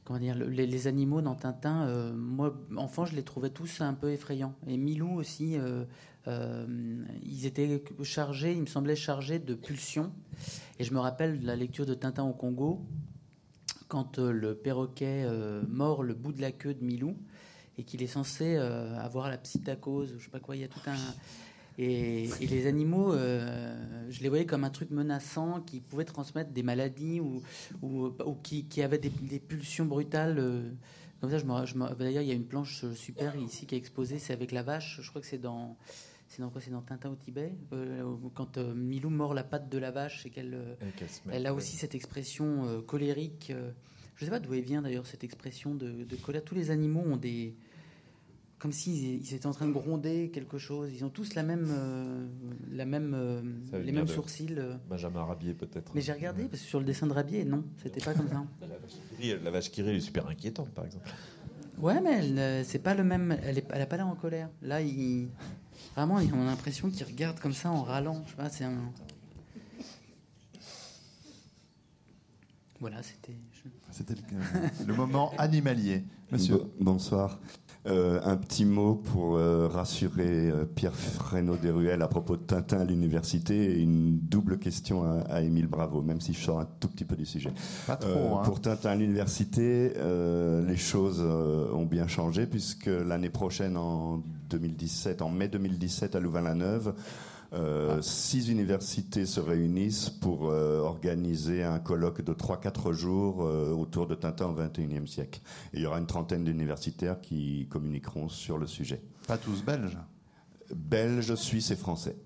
comment 0.06 0.20
dire, 0.20 0.36
le- 0.36 0.46
les, 0.46 0.86
animaux 0.86 1.20
dans 1.20 1.34
Tintin, 1.34 1.88
euh, 1.88 2.12
moi, 2.14 2.56
enfant, 2.76 3.04
je 3.04 3.16
les 3.16 3.24
trouvais 3.24 3.50
tous 3.50 3.80
un 3.80 3.92
peu 3.92 4.12
effrayants. 4.12 4.54
Et 4.68 4.76
Milou 4.76 5.12
aussi, 5.18 5.58
euh, 5.58 5.84
euh, 6.28 7.04
ils 7.24 7.44
étaient 7.44 7.82
chargés, 8.04 8.52
il 8.52 8.62
me 8.62 8.66
semblait 8.66 8.94
chargés 8.94 9.40
de 9.40 9.54
pulsions. 9.54 10.12
Et 10.78 10.84
je 10.84 10.94
me 10.94 11.00
rappelle 11.00 11.40
de 11.40 11.46
la 11.46 11.56
lecture 11.56 11.86
de 11.86 11.94
Tintin 11.94 12.22
au 12.22 12.32
Congo, 12.32 12.86
quand 13.88 14.18
le 14.18 14.54
perroquet 14.54 15.26
mord 15.68 16.02
le 16.02 16.14
bout 16.14 16.32
de 16.32 16.40
la 16.40 16.50
queue 16.52 16.74
de 16.74 16.84
Milou 16.84 17.16
et 17.78 17.84
qu'il 17.84 18.02
est 18.02 18.08
censé 18.08 18.56
avoir 18.56 19.28
la 19.28 19.38
psittacose, 19.38 20.14
je 20.18 20.24
sais 20.24 20.30
pas 20.30 20.40
quoi, 20.40 20.56
il 20.56 20.62
y 20.62 20.64
a 20.64 20.68
tout 20.68 20.80
un. 20.86 20.96
Et, 21.78 22.24
et 22.40 22.46
les 22.46 22.66
animaux, 22.66 23.12
euh, 23.12 23.76
je 24.08 24.20
les 24.22 24.28
voyais 24.28 24.46
comme 24.46 24.64
un 24.64 24.70
truc 24.70 24.90
menaçant 24.90 25.60
qui 25.60 25.80
pouvait 25.80 26.04
transmettre 26.06 26.50
des 26.50 26.62
maladies 26.62 27.20
ou, 27.20 27.42
ou, 27.82 28.06
ou 28.24 28.34
qui, 28.42 28.64
qui 28.64 28.82
avait 28.82 28.98
des, 28.98 29.10
des 29.10 29.38
pulsions 29.40 29.84
brutales. 29.84 30.38
euh, 30.38 30.70
comme 31.20 31.30
ça, 31.30 31.38
je 31.38 31.44
me, 31.44 31.66
je 31.66 31.74
me- 31.76 31.94
D'ailleurs, 31.94 32.22
il 32.22 32.28
y 32.28 32.32
a 32.32 32.34
une 32.34 32.46
planche 32.46 32.84
super 32.94 33.36
ici 33.36 33.66
qui 33.66 33.74
est 33.74 33.78
exposée, 33.78 34.18
c'est 34.18 34.32
avec 34.32 34.52
la 34.52 34.62
vache. 34.62 35.00
Je 35.02 35.08
crois 35.10 35.20
que 35.20 35.26
c'est 35.26 35.38
dans. 35.38 35.76
C'est 36.28 36.42
dans 36.42 36.50
quoi? 36.50 36.60
C'est 36.60 36.70
dans 36.72 36.82
Tintin 36.82 37.10
au 37.10 37.14
Tibet 37.14 37.54
Euh, 37.72 38.02
Quand 38.34 38.58
euh, 38.58 38.74
Milou 38.74 39.10
mord 39.10 39.32
la 39.32 39.44
patte 39.44 39.68
de 39.68 39.78
la 39.78 39.90
vache 39.92 40.26
et 40.26 40.30
qu'elle. 40.30 40.54
euh, 40.54 40.74
elle 41.32 41.46
a 41.46 41.54
aussi 41.54 41.76
cette 41.76 41.94
expression 41.94 42.82
colérique. 42.86 43.52
je 44.16 44.24
ne 44.24 44.26
sais 44.26 44.30
pas 44.30 44.40
d'où 44.40 44.52
elle 44.54 44.62
vient 44.64 44.82
d'ailleurs 44.82 45.06
cette 45.06 45.24
expression 45.24 45.74
de, 45.74 46.04
de 46.04 46.16
colère. 46.16 46.42
Tous 46.42 46.54
les 46.54 46.70
animaux 46.70 47.02
ont 47.06 47.16
des. 47.16 47.54
Comme 48.66 48.72
s'ils 48.72 49.24
ils 49.24 49.32
étaient 49.34 49.46
en 49.46 49.52
train 49.52 49.68
de 49.68 49.72
gronder 49.72 50.28
quelque 50.34 50.58
chose. 50.58 50.90
Ils 50.92 51.04
ont 51.04 51.08
tous 51.08 51.34
la 51.36 51.44
même, 51.44 51.68
euh, 51.70 52.26
la 52.72 52.84
même, 52.84 53.12
euh, 53.14 53.40
les 53.74 53.92
mêmes 53.92 54.08
sourcils. 54.08 54.56
euh. 54.58 54.74
Benjamin 54.90 55.22
Rabier 55.22 55.54
peut-être. 55.54 55.92
Mais 55.94 56.00
j'ai 56.00 56.12
regardé 56.12 56.46
parce 56.48 56.60
que 56.62 56.66
sur 56.68 56.80
le 56.80 56.84
dessin 56.84 57.06
de 57.06 57.12
Rabier, 57.12 57.44
non, 57.44 57.62
c'était 57.80 58.00
pas 58.04 58.12
comme 58.12 58.28
ça. 58.28 58.44
La 58.60 58.66
vache 58.66 58.90
qui 58.90 59.22
rit, 59.22 59.38
la 59.44 59.50
vache 59.52 59.70
qui 59.70 59.82
rit, 59.82 59.90
elle 59.90 59.96
est 59.98 60.00
super 60.00 60.26
inquiétante 60.26 60.70
par 60.70 60.84
exemple. 60.84 61.08
Ouais, 61.78 62.00
mais 62.00 62.18
elle, 62.26 62.64
c'est 62.66 62.80
pas 62.80 62.94
le 62.96 63.04
même. 63.04 63.38
Elle, 63.44 63.58
est, 63.58 63.66
elle 63.70 63.82
a 63.82 63.86
pas 63.86 63.98
l'air 63.98 64.08
en 64.08 64.16
colère. 64.16 64.50
Là, 64.62 64.80
il, 64.82 65.28
vraiment, 65.94 66.16
on 66.16 66.42
a 66.42 66.44
l'impression 66.46 66.90
qu'il 66.90 67.06
regarde 67.06 67.38
comme 67.38 67.52
ça 67.52 67.70
en 67.70 67.84
râlant. 67.84 68.20
Je 68.24 68.30
sais 68.30 68.36
pas, 68.36 68.50
c'est 68.50 68.64
un. 68.64 68.92
Voilà, 72.80 73.00
c'était. 73.04 73.36
je- 73.52 73.70
C'était 73.92 74.14
le, 74.14 74.86
le 74.88 74.92
moment 74.94 75.30
animalier. 75.38 76.02
Monsieur. 76.32 76.56
Bo- 76.56 76.72
bonsoir. 76.80 77.38
Euh, 77.86 78.18
un 78.24 78.36
petit 78.36 78.64
mot 78.64 78.96
pour 78.96 79.36
euh, 79.36 79.68
rassurer 79.68 80.50
euh, 80.50 80.64
Pierre 80.64 80.94
Fresneau 80.94 81.56
Desruelles 81.56 82.02
à 82.02 82.08
propos 82.08 82.36
de 82.36 82.42
Tintin 82.42 82.80
à 82.80 82.84
l'université 82.84 83.54
et 83.78 83.80
une 83.80 84.18
double 84.18 84.58
question 84.58 85.04
à, 85.04 85.20
à 85.28 85.40
Émile 85.42 85.68
Bravo, 85.68 86.02
même 86.02 86.20
si 86.20 86.32
je 86.32 86.40
sors 86.40 86.58
un 86.58 86.66
tout 86.80 86.88
petit 86.88 87.04
peu 87.04 87.14
du 87.14 87.24
sujet. 87.24 87.52
Pas 87.86 87.94
trop, 87.94 88.10
Euh, 88.10 88.34
hein. 88.34 88.42
Pour 88.44 88.60
Tintin 88.60 88.90
à 88.90 88.96
l'université, 88.96 89.92
les 90.66 90.76
choses 90.76 91.20
ont 91.20 91.84
bien 91.86 92.08
changé 92.08 92.46
puisque 92.46 92.86
l'année 92.86 93.30
prochaine, 93.30 93.76
en 93.76 94.22
2017, 94.50 95.22
en 95.22 95.30
mai 95.30 95.48
2017 95.48 96.16
à 96.16 96.20
Louvain-la-Neuve, 96.20 96.92
euh, 97.56 98.00
six 98.02 98.48
universités 98.48 99.26
se 99.26 99.40
réunissent 99.40 100.10
pour 100.10 100.50
euh, 100.50 100.80
organiser 100.80 101.62
un 101.64 101.78
colloque 101.78 102.20
de 102.22 102.32
3-4 102.32 102.92
jours 102.92 103.42
euh, 103.44 103.72
autour 103.72 104.06
de 104.06 104.14
Tintin 104.14 104.46
au 104.46 104.54
XXIe 104.54 105.06
siècle. 105.08 105.40
Et 105.72 105.78
il 105.78 105.82
y 105.82 105.86
aura 105.86 105.98
une 105.98 106.06
trentaine 106.06 106.44
d'universitaires 106.44 107.20
qui 107.20 107.66
communiqueront 107.70 108.28
sur 108.28 108.58
le 108.58 108.66
sujet. 108.66 109.00
Pas 109.26 109.38
tous 109.38 109.64
belges, 109.64 109.98
Belges, 110.74 111.34
Suisses 111.36 111.70
et 111.70 111.76
Français. 111.76 112.16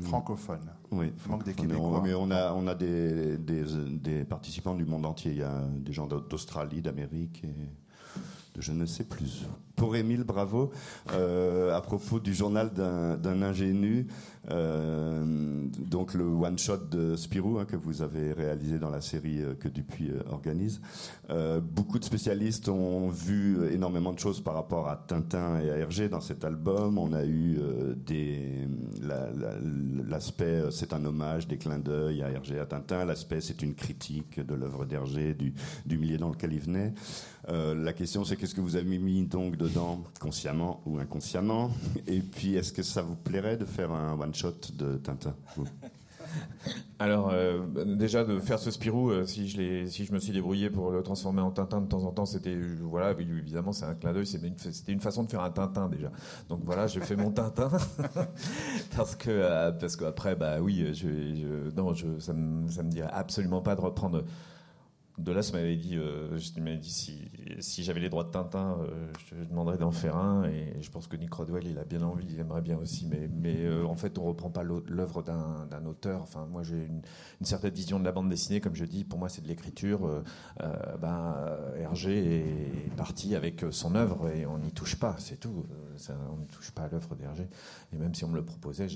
francophones. 0.00 0.70
Oui, 0.92 1.12
manque 1.28 1.44
des 1.44 1.52
mais 1.52 1.60
on- 1.60 1.62
Québécois. 1.68 2.00
Mais 2.04 2.14
on 2.14 2.30
a, 2.30 2.52
on 2.52 2.66
a 2.66 2.74
des, 2.74 3.38
des, 3.38 3.64
des 3.92 4.24
participants 4.24 4.74
du 4.74 4.84
monde 4.84 5.06
entier. 5.06 5.32
Il 5.32 5.38
y 5.38 5.42
a 5.42 5.62
des 5.76 5.92
gens 5.92 6.06
d'Australie, 6.06 6.82
d'Amérique 6.82 7.42
et 7.44 7.54
je 8.60 8.72
ne 8.72 8.86
sais 8.86 9.04
plus. 9.04 9.44
Pour 9.76 9.96
Émile, 9.96 10.24
bravo. 10.24 10.70
Euh, 11.12 11.74
à 11.74 11.80
propos 11.80 12.20
du 12.20 12.34
journal 12.34 12.70
d'un 12.74 13.42
ingénu, 13.42 14.06
euh, 14.50 15.64
donc 15.78 16.12
le 16.14 16.24
one-shot 16.24 16.76
de 16.90 17.16
Spirou 17.16 17.58
hein, 17.58 17.64
que 17.64 17.76
vous 17.76 18.02
avez 18.02 18.32
réalisé 18.34 18.78
dans 18.78 18.90
la 18.90 19.00
série 19.00 19.40
euh, 19.42 19.54
que 19.54 19.68
Dupuis 19.68 20.10
organise. 20.30 20.80
Beaucoup 21.62 21.98
de 22.00 22.04
spécialistes 22.04 22.68
ont 22.68 23.08
vu 23.08 23.56
énormément 23.72 24.12
de 24.12 24.18
choses 24.18 24.40
par 24.42 24.54
rapport 24.54 24.88
à 24.88 24.96
Tintin 24.96 25.60
et 25.60 25.70
à 25.70 25.76
Hergé 25.76 26.08
dans 26.08 26.20
cet 26.20 26.44
album. 26.44 26.98
On 26.98 27.12
a 27.12 27.24
eu 27.24 27.58
des 28.04 28.66
la- 29.00 29.30
la- 29.30 29.54
l'aspect 30.08 30.64
c'est 30.72 30.92
un 30.92 31.04
hommage, 31.04 31.46
des 31.46 31.56
clins 31.56 31.78
d'œil 31.78 32.22
à 32.22 32.30
Hergé, 32.30 32.58
à 32.58 32.66
Tintin. 32.66 33.04
L'aspect 33.04 33.40
c'est 33.40 33.62
une 33.62 33.74
critique 33.74 34.40
de 34.44 34.54
l'œuvre 34.54 34.84
d'Hergé, 34.86 35.34
du 35.34 35.98
milieu 35.98 36.18
dans 36.18 36.30
lequel 36.30 36.52
il 36.52 36.60
venait. 36.60 36.92
Euh, 37.50 37.74
la 37.74 37.92
question 37.92 38.24
c'est 38.24 38.36
qu'est-ce 38.36 38.54
que 38.54 38.60
vous 38.60 38.76
avez 38.76 38.98
mis 38.98 39.26
donc 39.26 39.56
dedans, 39.56 40.04
consciemment 40.20 40.80
ou 40.86 40.98
inconsciemment? 40.98 41.70
Et 42.06 42.20
puis 42.20 42.54
est-ce 42.54 42.72
que 42.72 42.82
ça 42.82 43.02
vous 43.02 43.16
plairait 43.16 43.56
de 43.56 43.64
faire 43.64 43.90
un 43.90 44.18
one 44.18 44.34
shot 44.34 44.54
de 44.74 44.96
Tintin 44.98 45.34
Alors 47.00 47.30
euh, 47.32 47.66
déjà 47.96 48.24
de 48.24 48.38
faire 48.38 48.60
ce 48.60 48.70
Spirou, 48.70 49.10
euh, 49.10 49.26
si 49.26 49.48
je 49.48 50.12
me 50.12 50.18
suis 50.20 50.32
débrouillé 50.32 50.70
pour 50.70 50.92
le 50.92 51.02
transformer 51.02 51.40
en 51.40 51.50
Tintin 51.50 51.80
de 51.80 51.88
temps 51.88 52.04
en 52.04 52.12
temps, 52.12 52.26
c'était 52.26 52.56
voilà, 52.82 53.12
évidemment 53.18 53.72
c'est 53.72 53.86
un 53.86 53.94
clin 53.94 54.12
d'œil, 54.12 54.26
c'était 54.26 54.92
une 54.92 55.00
façon 55.00 55.24
de 55.24 55.30
faire 55.30 55.42
un 55.42 55.50
Tintin 55.50 55.88
déjà. 55.88 56.12
Donc 56.48 56.60
voilà, 56.62 56.86
j'ai 56.86 57.00
fait 57.00 57.16
mon 57.16 57.32
Tintin 57.32 57.70
parce 58.96 59.16
que 59.16 59.70
parce 59.72 59.96
qu'après 59.96 60.36
bah 60.36 60.60
oui, 60.60 60.84
non, 61.76 61.94
ça 62.20 62.32
me 62.32 62.68
ça 62.68 62.84
me 62.84 62.90
dirait 62.90 63.10
absolument 63.10 63.60
pas 63.60 63.74
de 63.74 63.80
reprendre. 63.80 64.24
De 65.18 65.32
là, 65.32 65.42
ça 65.42 65.52
m'avait 65.52 65.76
dit, 65.76 65.96
je 65.96 66.60
m'avais 66.60 66.78
dit 66.78 66.90
si, 66.90 67.28
si 67.58 67.82
j'avais 67.82 68.00
les 68.00 68.08
droits 68.08 68.24
de 68.24 68.30
Tintin, 68.30 68.78
euh, 68.80 69.12
je 69.18 69.34
te 69.34 69.44
demanderais 69.44 69.78
d'en 69.78 69.90
faire 69.90 70.16
un. 70.16 70.44
Et 70.44 70.80
je 70.80 70.90
pense 70.90 71.06
que 71.06 71.16
Nick 71.16 71.32
Rodwell, 71.32 71.66
il 71.66 71.78
a 71.78 71.84
bien 71.84 72.02
envie, 72.02 72.26
il 72.30 72.38
aimerait 72.38 72.62
bien 72.62 72.78
aussi. 72.78 73.06
Mais, 73.06 73.56
euh, 73.64 73.84
en 73.84 73.96
fait, 73.96 74.18
on 74.18 74.24
reprend 74.24 74.50
pas 74.50 74.62
l'œuvre 74.62 75.22
d'un 75.22 75.86
auteur. 75.86 76.22
Enfin, 76.22 76.46
moi, 76.46 76.62
j'ai 76.62 76.86
une, 76.86 77.02
certaine 77.42 77.72
vision 77.72 77.98
de 77.98 78.04
la 78.04 78.12
bande 78.12 78.28
dessinée, 78.28 78.60
comme 78.60 78.74
je 78.74 78.84
dis. 78.84 79.04
Pour 79.04 79.18
moi, 79.18 79.28
c'est 79.28 79.42
de 79.42 79.48
l'écriture. 79.48 80.06
Euh, 80.06 80.22
ben, 81.00 81.36
Hergé 81.76 82.40
est 82.40 82.96
parti 82.96 83.34
avec 83.34 83.64
son 83.70 83.94
œuvre 83.94 84.28
et 84.28 84.46
on 84.46 84.58
n'y 84.58 84.72
touche 84.72 84.96
pas. 84.96 85.16
C'est 85.18 85.38
tout. 85.38 85.66
On 86.30 86.36
ne 86.36 86.46
touche 86.46 86.70
pas 86.70 86.82
à 86.82 86.88
l'œuvre 86.88 87.14
d'Hergé. 87.14 87.48
Et 87.92 87.96
même 87.96 88.14
si 88.14 88.24
on 88.24 88.28
me 88.28 88.36
le 88.36 88.44
proposait, 88.44 88.86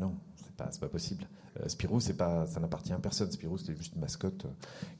non, 0.00 0.14
c'est 0.56 0.64
pas, 0.64 0.68
c'est 0.70 0.80
pas 0.80 0.88
possible. 0.88 1.26
Euh, 1.60 1.68
Spirou, 1.68 1.98
c'est 2.00 2.16
pas, 2.16 2.46
ça 2.46 2.60
n'appartient 2.60 2.92
à 2.92 2.98
personne. 2.98 3.30
Spirou, 3.30 3.58
c'était 3.58 3.74
juste 3.76 3.94
une 3.94 4.00
mascotte 4.00 4.44
euh, 4.44 4.48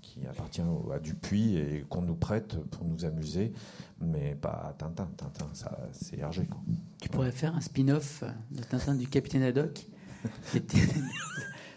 qui 0.02 0.26
appartient 0.26 0.62
au- 0.62 0.90
à 0.92 0.98
Dupuis 0.98 1.56
et 1.56 1.84
qu'on 1.88 2.02
nous 2.02 2.14
prête 2.16 2.56
pour 2.70 2.84
nous 2.84 3.04
amuser, 3.04 3.52
mais 4.00 4.34
pas 4.34 4.66
à 4.68 4.72
Tintin. 4.72 5.08
Tintin, 5.16 5.46
ça, 5.52 5.78
c'est 5.92 6.18
Hergé. 6.18 6.46
quoi. 6.46 6.60
Tu 7.00 7.08
pourrais 7.08 7.32
faire 7.32 7.54
un 7.54 7.60
spin-off 7.60 8.22
euh, 8.24 8.30
de 8.50 8.62
Tintin 8.62 8.94
du 8.94 9.06
Capitaine 9.08 9.42
Haddock. 9.42 9.86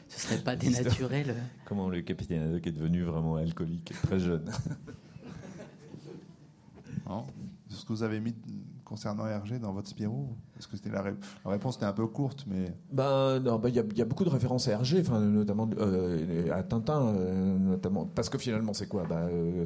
Ce 0.10 0.22
serait 0.22 0.42
pas 0.42 0.56
dénaturel. 0.56 1.30
euh. 1.32 1.34
Comment 1.66 1.90
le 1.90 2.02
capitaine 2.02 2.42
Haddock 2.44 2.66
est 2.66 2.72
devenu 2.72 3.04
vraiment 3.04 3.36
alcoolique 3.36 3.94
très 4.04 4.20
jeune. 4.20 4.50
Non 7.08 7.26
ce 7.70 7.84
que 7.84 7.90
vous 7.90 8.04
avez 8.04 8.20
mis 8.20 8.34
concernant 8.88 9.28
Hergé 9.28 9.60
dans 9.60 9.74
votre 9.74 9.90
Spirou 9.90 10.30
Parce 10.54 10.66
que 10.66 10.78
c'était 10.78 10.90
la, 10.90 11.02
ré- 11.02 11.14
la 11.44 11.52
réponse 11.52 11.76
était 11.76 11.86
un 11.86 11.92
peu 11.94 12.08
courte, 12.08 12.46
mais 12.48 12.74
Ben 12.92 13.40
non, 13.42 13.60
ben, 13.60 13.68
il 13.70 13.76
y, 13.76 14.02
a- 14.02 14.06
beaucoup 14.06 14.24
de 14.24 14.30
références 14.30 14.68
à 14.70 14.72
Hergé, 14.72 15.04
notamment 15.04 15.70
euh, 15.78 16.52
à 16.54 16.64
Tintin, 16.64 17.02
euh, 17.08 17.58
notamment. 17.60 18.06
Parce 18.06 18.30
que 18.30 18.38
finalement 18.38 18.74
c'est 18.74 18.88
quoi? 18.88 19.04
Ben, 19.08 19.28
euh, 19.30 19.66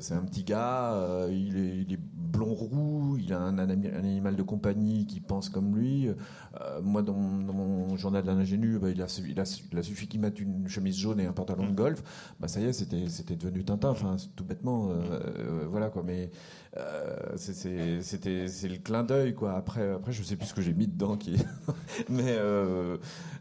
C'est 0.00 0.14
un 0.14 0.22
petit 0.24 0.42
gars, 0.42 1.26
il, 1.30 1.56
est, 1.56 1.76
il 1.86 1.92
est 1.92 2.00
blond 2.00 2.54
roux, 2.54 2.95
il 3.18 3.32
a 3.32 3.40
un, 3.40 3.58
animal 3.58 4.36
de 4.36 4.42
compagnie 4.42 5.06
qui 5.06 5.20
pense 5.20 5.48
comme 5.48 5.76
lui. 5.76 6.08
Euh, 6.08 6.80
moi, 6.82 7.02
dans, 7.02 7.14
dans 7.14 7.52
mon 7.52 7.96
journal 7.96 8.24
d'un 8.24 8.38
ingénu, 8.38 8.78
ben, 8.78 8.88
il, 8.88 9.02
a, 9.02 9.08
su- 9.08 9.28
il, 9.28 9.38
a, 9.40 9.44
su- 9.44 9.64
il 9.70 9.78
a 9.78 9.82
suffi 9.82 10.06
qu'il 10.08 10.20
mette 10.20 10.40
une 10.40 10.68
chemise 10.68 10.96
jaune 10.96 11.20
et 11.20 11.26
un 11.26 11.32
pantalon 11.32 11.66
de 11.68 11.74
golf, 11.74 12.02
ben, 12.40 12.48
ça 12.48 12.60
y 12.60 12.64
est, 12.64 12.72
c'était 12.72 13.08
c'était 13.08 13.36
devenu 13.36 13.64
Tintin. 13.64 13.90
Enfin, 13.90 14.16
tout 14.36 14.44
bêtement, 14.44 14.90
euh, 14.90 14.94
euh, 15.38 15.66
voilà 15.68 15.90
quoi. 15.90 16.02
Mais 16.04 16.30
euh, 16.76 17.16
c'est- 17.36 17.54
c'est 17.54 18.00
c'était 18.02 18.48
c'est 18.48 18.68
le 18.68 18.76
clin 18.78 19.02
d'œil 19.04 19.34
quoi. 19.34 19.54
Après 19.56 19.90
après 19.92 20.12
je 20.12 20.22
sais 20.22 20.36
plus 20.36 20.46
ce 20.46 20.54
que 20.54 20.62
j'ai 20.62 20.74
mis 20.74 20.86
dedans 20.86 21.16
qui 21.16 21.36
mais 22.10 22.36
euh, 22.38 22.96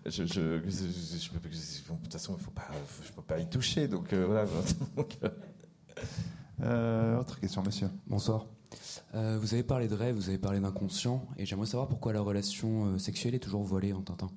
je, 0.06 0.24
je, 0.26 0.26
je- 0.26 0.70
je- 0.70 1.18
je 1.20 1.30
peux- 1.32 1.50
de 1.50 2.02
toute 2.04 2.14
façon 2.14 2.36
il 2.38 2.44
faut 2.44 2.52
pas 2.52 2.68
je 3.06 3.12
peux 3.12 3.22
pas 3.22 3.40
y 3.40 3.48
toucher 3.50 3.88
donc 3.88 4.12
euh, 4.14 4.26
voilà. 4.26 4.46
Donc, 4.96 5.18
euh, 6.62 7.20
autre 7.20 7.40
question, 7.40 7.62
monsieur. 7.64 7.90
Bonsoir. 8.08 8.46
Euh, 9.14 9.38
vous 9.40 9.54
avez 9.54 9.64
parlé 9.64 9.88
de 9.88 9.96
rêve, 9.96 10.16
vous 10.16 10.30
avez 10.30 10.38
parlé 10.38 10.60
d'inconscient, 10.60 11.26
et 11.38 11.46
j'aimerais 11.46 11.68
savoir 11.68 11.88
pourquoi 11.88 12.14
la 12.14 12.22
relation 12.22 12.86
euh, 12.86 12.98
sexuelle 12.98 13.36
est 13.36 13.40
toujours 13.40 13.64
voilée 13.64 13.94
en 13.94 14.02
Tintin. 14.02 14.30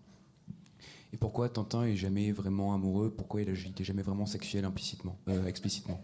Et 1.13 1.17
pourquoi 1.17 1.49
Tintin 1.49 1.85
est 1.85 1.97
jamais 1.97 2.33
vraiment 2.33 2.75
amoureux, 2.75 3.11
pourquoi 3.17 3.43
il 3.43 3.51
n'était 3.51 3.85
jamais 3.85 4.03
vraiment 4.03 4.27
sexuel 4.27 4.65
implicitement, 4.65 5.17
euh, 5.29 5.47
explicitement? 5.47 6.01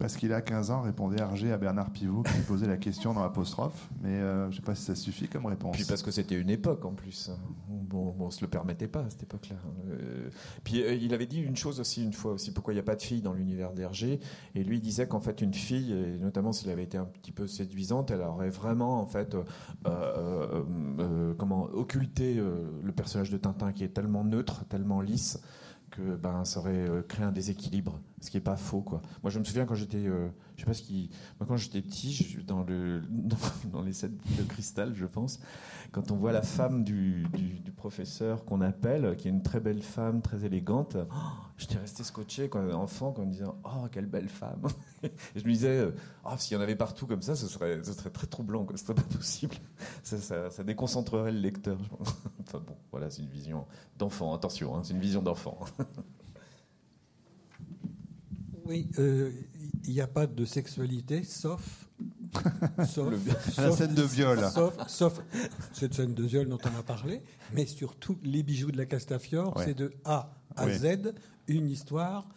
Parce 0.00 0.16
qu'il 0.16 0.32
a 0.32 0.40
15 0.40 0.70
ans, 0.70 0.80
répondait 0.80 1.20
Hergé 1.20 1.52
à 1.52 1.58
Bernard 1.58 1.90
Pivot 1.90 2.22
qui 2.22 2.40
posait 2.48 2.66
la 2.66 2.78
question 2.78 3.12
dans 3.12 3.22
l'apostrophe. 3.22 3.90
Mais 4.00 4.08
euh, 4.08 4.44
je 4.44 4.48
ne 4.48 4.54
sais 4.56 4.62
pas 4.62 4.74
si 4.74 4.82
ça 4.82 4.94
suffit 4.94 5.28
comme 5.28 5.44
réponse. 5.44 5.76
Puis 5.76 5.84
parce 5.84 6.02
que 6.02 6.10
c'était 6.10 6.40
une 6.40 6.48
époque 6.48 6.86
en 6.86 6.92
plus. 6.92 7.30
Bon, 7.68 8.14
on 8.18 8.30
se 8.30 8.40
le 8.40 8.48
permettait 8.48 8.88
pas 8.88 9.00
à 9.00 9.10
cette 9.10 9.24
époque-là. 9.24 9.56
Euh, 9.90 10.30
puis 10.64 10.82
euh, 10.82 10.94
il 10.94 11.12
avait 11.12 11.26
dit 11.26 11.40
une 11.40 11.54
chose 11.54 11.80
aussi 11.80 12.02
une 12.02 12.14
fois 12.14 12.32
aussi 12.32 12.50
pourquoi 12.54 12.72
il 12.72 12.76
n'y 12.76 12.80
a 12.80 12.84
pas 12.84 12.96
de 12.96 13.02
filles 13.02 13.20
dans 13.20 13.34
l'univers 13.34 13.74
d'Hergé. 13.74 14.20
Et 14.54 14.64
lui 14.64 14.80
disait 14.80 15.06
qu'en 15.06 15.20
fait 15.20 15.42
une 15.42 15.52
fille, 15.52 15.92
et 15.92 16.16
notamment 16.18 16.52
s'il 16.52 16.70
avait 16.70 16.84
été 16.84 16.96
un 16.96 17.04
petit 17.04 17.32
peu 17.32 17.46
séduisante, 17.46 18.10
elle 18.10 18.22
aurait 18.22 18.48
vraiment 18.48 19.02
en 19.02 19.06
fait 19.06 19.36
comment 21.36 21.64
occulté 21.74 22.36
le 22.36 22.92
personnage 22.92 23.30
de 23.30 23.36
Tintin 23.36 23.72
qui 23.72 23.84
est 23.84 23.88
tellement 23.88 24.24
neutre, 24.24 24.64
tellement 24.64 25.02
lisse 25.02 25.38
que 25.90 26.16
ben, 26.16 26.44
ça 26.44 26.60
aurait 26.60 26.88
créé 27.06 27.26
un 27.26 27.32
déséquilibre, 27.32 28.00
ce 28.20 28.30
qui 28.30 28.36
n'est 28.36 28.42
pas 28.42 28.56
faux. 28.56 28.82
Quoi. 28.82 29.00
Moi, 29.22 29.30
je 29.30 29.38
me 29.38 29.44
souviens 29.44 29.64
quand 29.64 29.74
j'étais, 29.74 30.06
euh, 30.06 30.28
je 30.56 30.62
sais 30.62 30.66
pas 30.66 30.74
ce 30.74 30.82
qui, 30.82 31.10
quand 31.46 31.56
j'étais 31.56 31.80
petit, 31.80 32.36
dans, 32.46 32.62
le, 32.62 33.02
dans, 33.72 33.82
les 33.82 33.92
sets 33.92 34.08
de 34.08 34.42
cristal, 34.42 34.94
je 34.94 35.06
pense, 35.06 35.40
quand 35.90 36.10
on 36.10 36.16
voit 36.16 36.32
la 36.32 36.42
femme 36.42 36.84
du, 36.84 37.24
du, 37.32 37.72
professeur 37.72 38.44
qu'on 38.44 38.60
appelle, 38.60 39.16
qui 39.16 39.28
est 39.28 39.30
une 39.30 39.42
très 39.42 39.58
belle 39.58 39.82
femme, 39.82 40.20
très 40.20 40.44
élégante, 40.44 40.98
oh, 40.98 41.14
j'étais 41.56 41.78
resté 41.78 42.04
scotché 42.04 42.50
quand 42.50 42.60
enfant, 42.72 43.14
en 43.16 43.24
me 43.24 43.32
disant 43.32 43.56
Oh, 43.64 43.86
quelle 43.90 44.06
belle 44.06 44.28
femme 44.28 44.66
Et 45.02 45.10
je 45.36 45.44
me 45.44 45.52
disais 45.52 45.88
oh, 46.24 46.30
S'il 46.36 46.56
y 46.56 46.60
en 46.60 46.62
avait 46.62 46.76
partout 46.76 47.06
comme 47.06 47.22
ça, 47.22 47.34
ce 47.34 47.46
serait, 47.46 47.82
ce 47.82 47.94
serait 47.94 48.10
très 48.10 48.26
troublant, 48.26 48.66
ce 48.70 48.76
serait 48.76 48.94
pas 48.94 49.02
possible. 49.02 49.56
Ça, 50.02 50.50
ça, 50.50 50.64
déconcentrerait 50.64 51.32
le 51.32 51.38
lecteur. 51.38 51.78
enfin 52.40 52.58
bon, 52.58 52.76
voilà, 52.90 53.10
c'est 53.10 53.22
une 53.22 53.28
vision 53.28 53.66
d'enfant, 53.98 54.34
attention, 54.34 54.74
hein, 54.76 54.80
c'est 54.82 54.92
une 54.92 55.00
vision 55.00 55.22
d'enfant. 55.22 55.58
Oui, 58.70 58.86
euh, 59.00 59.32
il 59.84 59.94
n'y 59.94 60.00
a 60.00 60.06
pas 60.06 60.28
de 60.28 60.44
sexualité, 60.44 61.24
sauf 61.24 61.88
la 62.78 62.86
scène 62.86 63.94
de 63.94 64.02
viol. 64.02 64.38
Sauf, 64.86 65.20
cette 65.72 65.94
scène 65.94 66.14
de 66.14 66.22
viol 66.22 66.48
dont 66.48 66.58
on 66.64 66.78
a 66.78 66.82
parlé, 66.84 67.20
mais 67.52 67.66
surtout 67.66 68.16
les 68.22 68.44
bijoux 68.44 68.70
de 68.70 68.78
la 68.78 68.86
Castafiore, 68.86 69.60
c'est 69.64 69.74
de 69.74 69.92
A 70.04 70.36
à 70.54 70.70
Z 70.70 71.14
une 71.48 71.68
histoire 71.68 72.28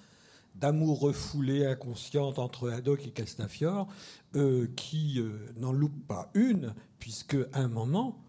d'amour 0.55 1.01
refoulé, 1.01 1.67
inconsciente 1.67 2.39
entre 2.39 2.71
Haddock 2.71 3.05
et 3.05 3.11
Castafiore, 3.11 3.87
euh, 4.35 4.67
qui 4.75 5.19
euh, 5.19 5.37
n'en 5.57 5.71
loupe 5.71 6.07
pas 6.07 6.31
une, 6.33 6.73
puisque 6.97 7.37
à 7.53 7.59
un 7.59 7.67
moment, 7.67 8.19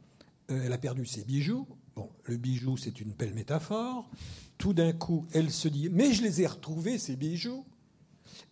elle 0.49 0.73
a 0.75 0.79
perdu 0.79 1.07
ses 1.07 1.25
bijoux. 1.25 1.67
Bon, 1.97 2.11
le 2.25 2.37
bijou, 2.37 2.77
c'est 2.77 3.01
une 3.01 3.13
belle 3.13 3.33
métaphore. 3.33 4.11
Tout 4.59 4.75
d'un 4.75 4.93
coup, 4.93 5.27
elle 5.33 5.51
se 5.51 5.69
dit 5.69 5.89
Mais 5.91 6.13
je 6.13 6.23
les 6.23 6.43
ai 6.43 6.47
retrouvés, 6.47 6.99
ces 6.99 7.17
bijoux. 7.17 7.65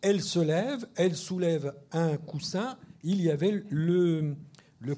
Elle 0.03 0.21
se 0.21 0.41
lève, 0.41 0.87
elle 0.97 1.17
soulève 1.17 1.75
un 1.93 2.17
coussin 2.17 2.77
il 3.03 3.21
y 3.21 3.31
avait 3.31 3.65
le, 3.69 4.37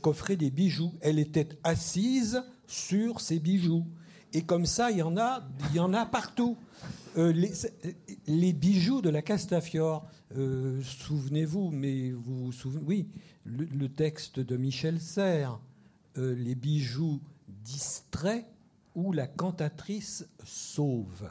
coffret 0.01 0.37
des 0.37 0.51
bijoux. 0.51 0.93
Elle 1.01 1.19
était 1.19 1.49
assise 1.63 2.43
sur 2.67 3.21
ses 3.21 3.39
bijoux. 3.39 3.87
Et 4.33 4.43
comme 4.43 4.67
ça, 4.67 4.91
il 4.91 4.99
y 4.99 5.03
en 5.03 5.17
a, 5.17 5.47
il 5.71 5.77
y 5.77 5.81
en 5.81 5.95
a 5.95 6.07
partout. 6.07 6.57
Euh, 7.17 7.33
les, 8.27 8.53
bijoux 8.53 9.01
de 9.01 9.09
la 9.09 9.23
Castafiore, 9.23 10.07
euh, 10.37 10.83
souvenez-vous, 10.83 11.71
mais 11.71 12.11
vous 12.11 12.47
vous 12.47 12.53
souvenez, 12.53 12.85
oui, 12.85 13.09
le, 13.45 13.89
texte 13.89 14.41
de 14.41 14.57
Michel 14.57 15.01
Serres, 15.01 15.61
euh, 16.19 16.35
les 16.35 16.57
bijoux 16.57 17.21
distraits 17.49 18.45
où 18.97 19.13
la 19.13 19.29
cantatrice 19.29 20.27
sauve. 20.45 21.29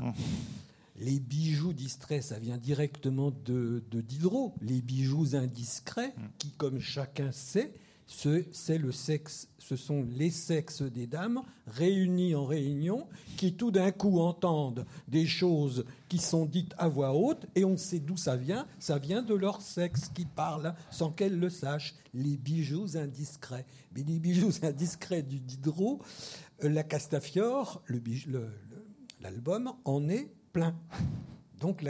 Les 0.96 1.20
bijoux 1.20 1.74
distraits, 1.74 2.24
ça 2.24 2.40
vient 2.40 2.58
directement 2.58 3.32
de, 3.32 3.84
Diderot. 3.92 4.54
Les 4.62 4.82
bijoux 4.82 5.36
indiscrets, 5.36 6.14
mm. 6.16 6.22
qui, 6.38 6.52
comme 6.52 6.80
chacun 6.80 7.32
sait, 7.32 7.74
c'est 8.52 8.78
le 8.78 8.92
sexe, 8.92 9.48
ce 9.58 9.76
sont 9.76 10.06
les 10.10 10.30
sexes 10.30 10.82
des 10.82 11.08
dames 11.08 11.42
réunis 11.68 12.36
en 12.36 12.46
réunion 12.46 13.08
qui 13.38 13.54
tout 13.54 13.72
d'un 13.72 13.92
coup 13.92 14.20
entendent 14.20 14.86
des 15.08 15.26
choses 15.26 15.86
qui 16.10 16.18
sont 16.18 16.46
dites 16.46 16.74
à 16.78 16.88
voix 16.88 17.14
haute 17.14 17.46
et 17.56 17.66
on 17.66 17.78
sait 17.78 18.00
d'où 18.00 18.18
ça 18.18 18.36
vient. 18.36 18.68
Ça 18.80 18.98
vient 18.98 19.22
de 19.22 19.34
leur 19.34 19.62
sexe 19.62 20.10
qui 20.14 20.26
parle 20.26 20.76
sans 20.92 21.12
qu'elles 21.12 21.40
le 21.40 21.50
sachent. 21.50 21.96
Les 22.14 22.38
bijoux 22.38 22.98
indiscrets. 22.98 23.66
Mais 23.96 24.04
les 24.04 24.20
bijoux 24.20 24.52
indiscrets 24.64 25.24
du 25.24 25.40
Diderot, 25.40 26.00
euh, 26.64 26.70
la 26.70 26.84
Castafiore, 26.84 27.82
l'album, 29.22 29.74
en 29.86 30.10
est 30.10 30.32
plein. 30.54 30.76
Donc 31.60 31.84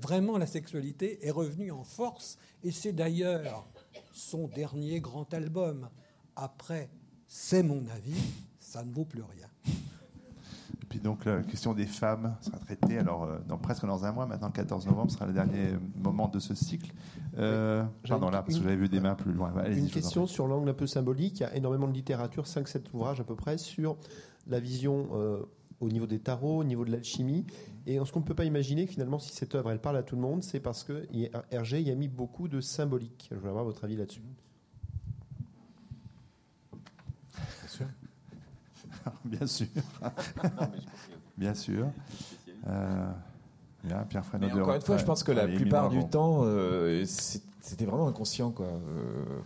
vraiment 0.00 0.36
la 0.36 0.46
sexualité 0.46 1.26
est 1.26 1.30
revenue 1.30 1.70
en 1.70 1.84
force 1.84 2.38
et 2.62 2.70
c'est 2.70 2.92
d'ailleurs 2.92 3.66
son 4.12 4.48
dernier 4.48 5.00
grand 5.00 5.32
album. 5.32 5.88
Après, 6.36 6.90
c'est 7.26 7.62
mon 7.62 7.86
avis, 7.94 8.20
ça 8.58 8.84
ne 8.84 8.92
vaut 8.92 9.04
plus 9.04 9.22
rien. 9.22 9.46
Et 9.66 10.86
puis 10.88 10.98
donc 10.98 11.24
la 11.24 11.42
question 11.42 11.72
des 11.72 11.86
femmes 11.86 12.36
sera 12.40 12.58
traitée 12.58 12.98
alors 12.98 13.24
euh, 13.24 13.38
dans, 13.48 13.58
presque 13.58 13.86
dans 13.86 14.04
un 14.04 14.12
mois. 14.12 14.26
Maintenant, 14.26 14.48
le 14.48 14.52
14 14.52 14.86
novembre 14.86 15.10
sera 15.10 15.26
le 15.26 15.32
dernier 15.32 15.70
moment 15.96 16.28
de 16.28 16.38
ce 16.38 16.54
cycle. 16.54 16.92
Euh, 17.38 17.84
pardon 18.06 18.28
là, 18.28 18.42
parce 18.42 18.58
que 18.58 18.62
j'avais 18.62 18.76
vu 18.76 18.88
des 18.88 19.00
mains 19.00 19.14
plus 19.14 19.32
loin. 19.32 19.52
une 19.66 19.88
question 19.88 20.26
sur 20.26 20.46
l'angle 20.46 20.68
un 20.68 20.74
peu 20.74 20.86
symbolique. 20.86 21.40
Il 21.40 21.42
y 21.44 21.46
a 21.46 21.54
énormément 21.56 21.86
de 21.86 21.94
littérature, 21.94 22.44
5-7 22.44 22.92
ouvrages 22.92 23.20
à 23.20 23.24
peu 23.24 23.36
près, 23.36 23.56
sur 23.56 23.96
la 24.48 24.58
vision 24.58 25.08
euh, 25.12 25.42
au 25.80 25.88
niveau 25.88 26.06
des 26.06 26.18
tarots, 26.18 26.58
au 26.58 26.64
niveau 26.64 26.84
de 26.84 26.90
l'alchimie. 26.90 27.46
Et 27.86 27.98
ce 28.04 28.12
qu'on 28.12 28.20
ne 28.20 28.24
peut 28.24 28.34
pas 28.34 28.44
imaginer, 28.44 28.86
finalement, 28.86 29.18
si 29.18 29.32
cette 29.32 29.54
œuvre, 29.54 29.70
elle 29.70 29.80
parle 29.80 29.96
à 29.96 30.02
tout 30.02 30.14
le 30.14 30.22
monde, 30.22 30.42
c'est 30.42 30.60
parce 30.60 30.84
que 30.84 31.06
Hergé 31.50 31.80
y 31.80 31.90
a 31.90 31.94
mis 31.94 32.08
beaucoup 32.08 32.48
de 32.48 32.60
symbolique. 32.60 33.28
Je 33.30 33.36
voudrais 33.36 33.50
avoir 33.50 33.64
votre 33.64 33.84
avis 33.84 33.96
là-dessus. 33.96 34.22
Bien 37.34 37.68
sûr. 37.68 37.86
bien 39.24 39.46
sûr. 39.46 39.66
bien 41.36 41.54
sûr. 41.54 41.86
Euh, 42.68 43.10
bien, 43.82 44.04
Pierre 44.08 44.24
Encore 44.34 44.74
une 44.74 44.80
fois, 44.80 44.96
je 44.96 45.04
pense 45.04 45.24
que 45.24 45.32
la 45.32 45.48
plupart 45.48 45.88
du 45.88 46.06
temps, 46.08 46.42
euh, 46.44 47.04
c'était 47.04 47.84
vraiment 47.84 48.06
inconscient. 48.06 48.50
Quoi. 48.50 48.66
Euh, 48.66 49.40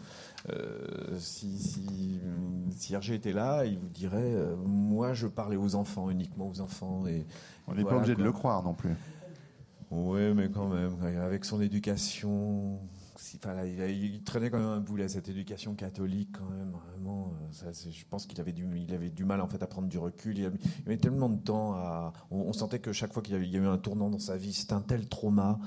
euh, 0.51 1.18
si, 1.18 1.59
si, 1.59 2.94
Hergé 2.94 3.14
était 3.14 3.32
là, 3.32 3.64
il 3.64 3.78
vous 3.78 3.89
dirait 3.89 4.35
euh, 4.35 4.55
Moi, 4.56 5.14
je 5.14 5.27
parlais 5.27 5.56
aux 5.56 5.74
enfants, 5.74 6.10
uniquement 6.10 6.48
aux 6.48 6.60
enfants. 6.60 7.06
Et, 7.06 7.27
On 7.66 7.74
n'est 7.74 7.85
pas 7.85 7.97
obligé 7.97 8.14
de 8.14 8.23
le 8.23 8.32
croire 8.32 8.62
non 8.62 8.74
plus. 8.74 8.94
Oui, 9.90 10.35
mais 10.35 10.51
quand 10.51 10.68
même, 10.68 10.97
avec 11.20 11.44
son 11.44 11.60
éducation. 11.60 12.81
il, 13.32 14.23
traînait 14.24 14.51
quand 14.51 14.59
même 14.59 14.68
un 14.68 14.81
boulet, 14.81 15.09
cette 15.09 15.28
éducation 15.28 15.74
catholique, 15.74 16.31
quand 16.32 16.48
même, 16.51 16.70
vraiment. 16.70 17.32
Euh, 17.64 17.73
je 17.73 18.05
pense 18.09 18.27
qu'il 18.27 18.40
avait, 18.40 18.52
du, 18.52 18.66
il 18.77 18.93
avait 18.94 19.10
du 19.10 19.24
mal 19.24 19.40
en 19.40 19.48
fait, 19.48 19.62
à 19.62 19.66
prendre 19.66 19.89
du 19.89 19.98
recul. 19.98 20.39
Il, 20.39 20.47
avait, 20.47 20.59
avait 20.86 20.97
tellement 20.97 21.28
de 21.28 21.40
temps 21.40 21.74
à. 21.74 22.12
On, 22.31 22.52
sentait 22.52 22.78
que 22.78 22.93
chaque 22.93 23.12
fois 23.12 23.23
qu'il 23.23 23.35
y, 23.35 23.56
a 23.56 23.59
eu 23.59 23.66
un 23.66 23.78
tournant 23.78 24.10
dans 24.10 24.18
sa 24.18 24.36
vie, 24.36 24.52
c'était 24.52 24.74
un 24.74 24.81
tel 24.81 25.09
trauma 25.09 25.59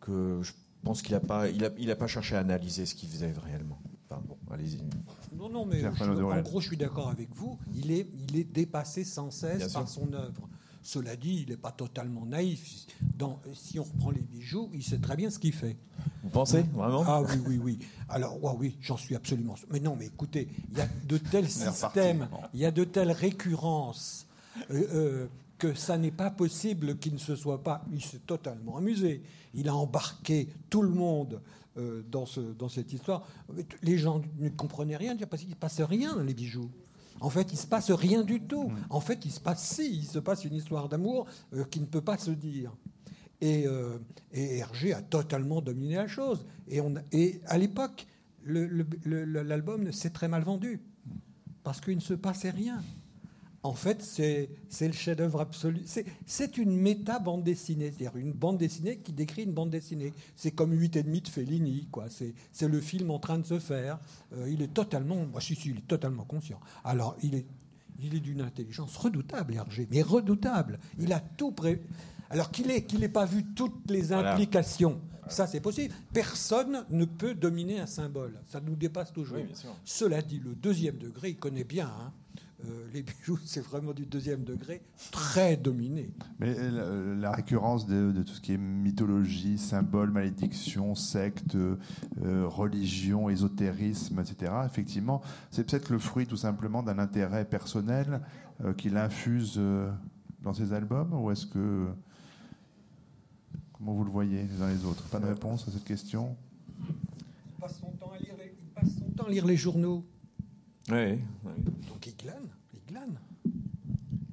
que 0.00 0.40
je 0.42 0.52
pense 0.84 1.02
qu'il 1.02 1.14
n'a 1.14 1.20
pas, 1.20 1.48
il 1.48 1.64
a, 1.64 1.70
il 1.78 1.90
a 1.90 1.96
pas 1.96 2.06
cherché 2.06 2.36
à 2.36 2.40
analyser 2.40 2.86
ce 2.86 2.94
qu'il 2.94 3.08
faisait 3.08 3.32
réellement 3.44 3.80
bon, 4.16 4.36
allez-y. 4.50 4.78
Non, 5.36 5.48
non, 5.48 5.66
mais 5.66 5.84
en 5.84 6.40
gros, 6.42 6.60
je 6.60 6.68
suis 6.68 6.76
d'accord 6.76 7.08
avec 7.08 7.28
vous. 7.34 7.58
Il 7.74 7.90
est, 7.90 8.08
il 8.28 8.36
est 8.36 8.44
dépassé 8.44 9.04
sans 9.04 9.30
cesse 9.30 9.72
par 9.72 9.88
son 9.88 10.12
œuvre. 10.12 10.48
Cela 10.82 11.16
dit, 11.16 11.44
il 11.46 11.50
n'est 11.50 11.56
pas 11.58 11.72
totalement 11.72 12.24
naïf. 12.24 12.86
Dans, 13.02 13.40
si 13.52 13.78
on 13.78 13.82
reprend 13.82 14.10
les 14.10 14.20
bijoux, 14.20 14.70
il 14.72 14.82
sait 14.82 14.98
très 14.98 15.16
bien 15.16 15.28
ce 15.28 15.38
qu'il 15.38 15.52
fait. 15.52 15.76
Vous 16.22 16.30
pensez 16.30 16.62
vraiment? 16.62 17.04
Ah 17.06 17.20
oui, 17.20 17.36
oui, 17.46 17.60
oui. 17.62 17.78
Alors, 18.08 18.38
oui, 18.58 18.76
j'en 18.80 18.96
suis 18.96 19.14
absolument. 19.14 19.56
Mais 19.70 19.80
non, 19.80 19.96
mais 19.96 20.06
écoutez, 20.06 20.48
il 20.70 20.78
y 20.78 20.80
a 20.80 20.88
de 21.06 21.18
tels 21.18 21.48
systèmes, 21.48 22.28
il 22.54 22.60
y 22.60 22.64
a 22.64 22.70
de 22.70 22.84
telles 22.84 23.12
récurrences. 23.12 24.26
Euh, 24.70 24.86
euh, 24.92 25.26
que 25.58 25.74
ça 25.74 25.98
n'est 25.98 26.12
pas 26.12 26.30
possible 26.30 26.98
qu'il 26.98 27.12
ne 27.14 27.18
se 27.18 27.36
soit 27.36 27.62
pas. 27.62 27.84
Il 27.92 28.02
s'est 28.02 28.20
totalement 28.20 28.76
amusé. 28.76 29.22
Il 29.54 29.68
a 29.68 29.74
embarqué 29.74 30.48
tout 30.70 30.82
le 30.82 30.90
monde 30.90 31.40
euh, 31.78 32.02
dans, 32.10 32.26
ce, 32.26 32.40
dans 32.40 32.68
cette 32.68 32.92
histoire. 32.92 33.26
Les 33.82 33.98
gens 33.98 34.20
ne 34.38 34.48
comprenaient 34.48 34.96
rien, 34.96 35.16
parce 35.16 35.42
qu'il 35.42 35.50
ne 35.50 35.54
se 35.54 35.60
passe 35.60 35.80
rien 35.80 36.14
dans 36.16 36.22
les 36.22 36.34
bijoux. 36.34 36.70
En 37.20 37.30
fait, 37.30 37.50
il 37.52 37.54
ne 37.54 37.60
se 37.60 37.66
passe 37.66 37.90
rien 37.90 38.22
du 38.22 38.40
tout. 38.42 38.68
Mm. 38.68 38.76
En 38.90 39.00
fait, 39.00 39.24
il 39.24 39.30
se 39.30 39.40
passe 39.40 39.64
si, 39.74 39.98
il 39.98 40.06
se 40.06 40.18
passe 40.18 40.44
une 40.44 40.54
histoire 40.54 40.88
d'amour 40.88 41.26
euh, 41.54 41.64
qui 41.64 41.80
ne 41.80 41.86
peut 41.86 42.00
pas 42.00 42.18
se 42.18 42.30
dire. 42.30 42.76
Et, 43.40 43.66
euh, 43.66 43.98
et, 44.32 44.58
Hergé 44.58 44.92
a 44.92 45.02
totalement 45.02 45.60
dominé 45.60 45.96
la 45.96 46.08
chose. 46.08 46.44
Et, 46.68 46.80
on, 46.80 46.94
et 47.12 47.40
à 47.46 47.58
l'époque, 47.58 48.06
l'album 48.44 49.92
s'est 49.92 50.10
très 50.10 50.28
mal 50.28 50.42
vendu 50.42 50.80
parce 51.62 51.80
qu'il 51.80 51.96
ne 51.96 52.00
se 52.00 52.14
passait 52.14 52.50
rien. 52.50 52.82
En 53.64 53.74
fait, 53.74 54.02
c'est 54.02 54.48
le 54.86 54.92
chef-d'œuvre 54.92 55.40
absolu. 55.40 55.82
C'est 56.26 56.58
une 56.58 56.76
méta-bande 56.76 57.42
dessinée, 57.42 57.90
c'est-à-dire 57.90 58.16
une 58.16 58.32
bande 58.32 58.56
dessinée 58.58 58.98
qui 58.98 59.12
décrit 59.12 59.42
une 59.42 59.52
bande 59.52 59.70
dessinée. 59.70 60.14
C'est 60.36 60.52
comme 60.52 60.72
8 60.72 60.96
et 60.96 61.02
demi 61.02 61.20
de 61.20 61.28
Fellini, 61.28 61.88
quoi. 61.90 62.06
C'est 62.08 62.68
le 62.68 62.80
film 62.80 63.10
en 63.10 63.18
train 63.18 63.38
de 63.38 63.44
se 63.46 63.58
faire. 63.58 63.98
Euh, 64.36 64.48
il 64.48 64.62
est 64.62 64.72
totalement, 64.72 65.26
moi, 65.26 65.40
si, 65.40 65.54
si, 65.56 65.70
il 65.70 65.78
est 65.78 65.88
totalement 65.88 66.24
conscient. 66.24 66.60
Alors, 66.84 67.16
il 67.22 67.34
est, 67.34 67.46
il 68.00 68.14
est 68.14 68.20
d'une 68.20 68.42
intelligence 68.42 68.96
redoutable, 68.96 69.54
Hergé, 69.54 69.88
mais 69.90 70.02
redoutable. 70.02 70.78
Il 70.98 71.12
a 71.12 71.20
tout 71.20 71.50
pré... 71.50 71.82
Alors 72.30 72.50
qu'il 72.50 72.66
n'ait 72.68 73.08
pas 73.08 73.24
vu 73.24 73.42
toutes 73.56 73.90
les 73.90 74.12
implications 74.12 75.00
Ça, 75.28 75.46
c'est 75.46 75.60
possible. 75.60 75.94
Personne 76.12 76.84
ne 76.90 77.06
peut 77.06 77.34
dominer 77.34 77.80
un 77.80 77.86
symbole. 77.86 78.38
Ça 78.46 78.60
nous 78.60 78.76
dépasse 78.76 79.12
toujours. 79.12 79.38
Oui. 79.38 79.44
Cela 79.84 80.22
dit, 80.22 80.38
le 80.38 80.54
deuxième 80.54 80.96
degré, 80.98 81.30
il 81.30 81.36
connaît 81.38 81.64
bien. 81.64 81.86
hein. 81.88 82.12
Euh, 82.64 82.88
les 82.92 83.02
bijoux, 83.02 83.38
c'est 83.44 83.60
vraiment 83.60 83.92
du 83.92 84.04
deuxième 84.04 84.42
degré, 84.42 84.82
très 85.12 85.56
dominé. 85.56 86.10
Mais 86.40 86.56
euh, 86.58 87.14
la, 87.14 87.30
la 87.30 87.36
récurrence 87.36 87.86
de, 87.86 88.10
de 88.10 88.22
tout 88.24 88.32
ce 88.32 88.40
qui 88.40 88.52
est 88.54 88.58
mythologie, 88.58 89.58
symbole, 89.58 90.10
malédiction, 90.10 90.96
secte, 90.96 91.54
euh, 91.54 91.76
religion, 92.46 93.28
ésotérisme, 93.28 94.18
etc., 94.18 94.52
effectivement, 94.66 95.22
c'est 95.52 95.64
peut-être 95.64 95.90
le 95.90 96.00
fruit 96.00 96.26
tout 96.26 96.36
simplement 96.36 96.82
d'un 96.82 96.98
intérêt 96.98 97.44
personnel 97.44 98.22
euh, 98.64 98.72
qu'il 98.74 98.96
infuse 98.96 99.54
euh, 99.56 99.88
dans 100.42 100.52
ses 100.52 100.72
albums 100.72 101.12
Ou 101.12 101.30
est-ce 101.30 101.46
que. 101.46 101.86
Comment 103.72 103.92
vous 103.92 104.02
le 104.02 104.10
voyez 104.10 104.42
les 104.42 104.60
uns 104.60 104.68
les 104.68 104.84
autres? 104.84 105.04
Pas 105.04 105.20
de 105.20 105.26
réponse 105.26 105.68
à 105.68 105.70
cette 105.70 105.84
question? 105.84 106.36
Il 106.80 107.60
passe 107.60 107.78
son 107.78 107.92
temps 107.92 108.10
à 108.12 108.18
lire 108.18 108.34
les, 108.36 108.52
il 108.60 108.68
passe 108.70 108.98
son 108.98 109.10
temps 109.12 109.26
à 109.26 109.30
lire 109.30 109.46
les 109.46 109.56
journaux. 109.56 110.04
Ouais, 110.90 111.18
Donc 111.88 112.06
il 112.06 112.16
glane, 112.16 112.48
il 112.74 112.80
glane. 112.92 113.18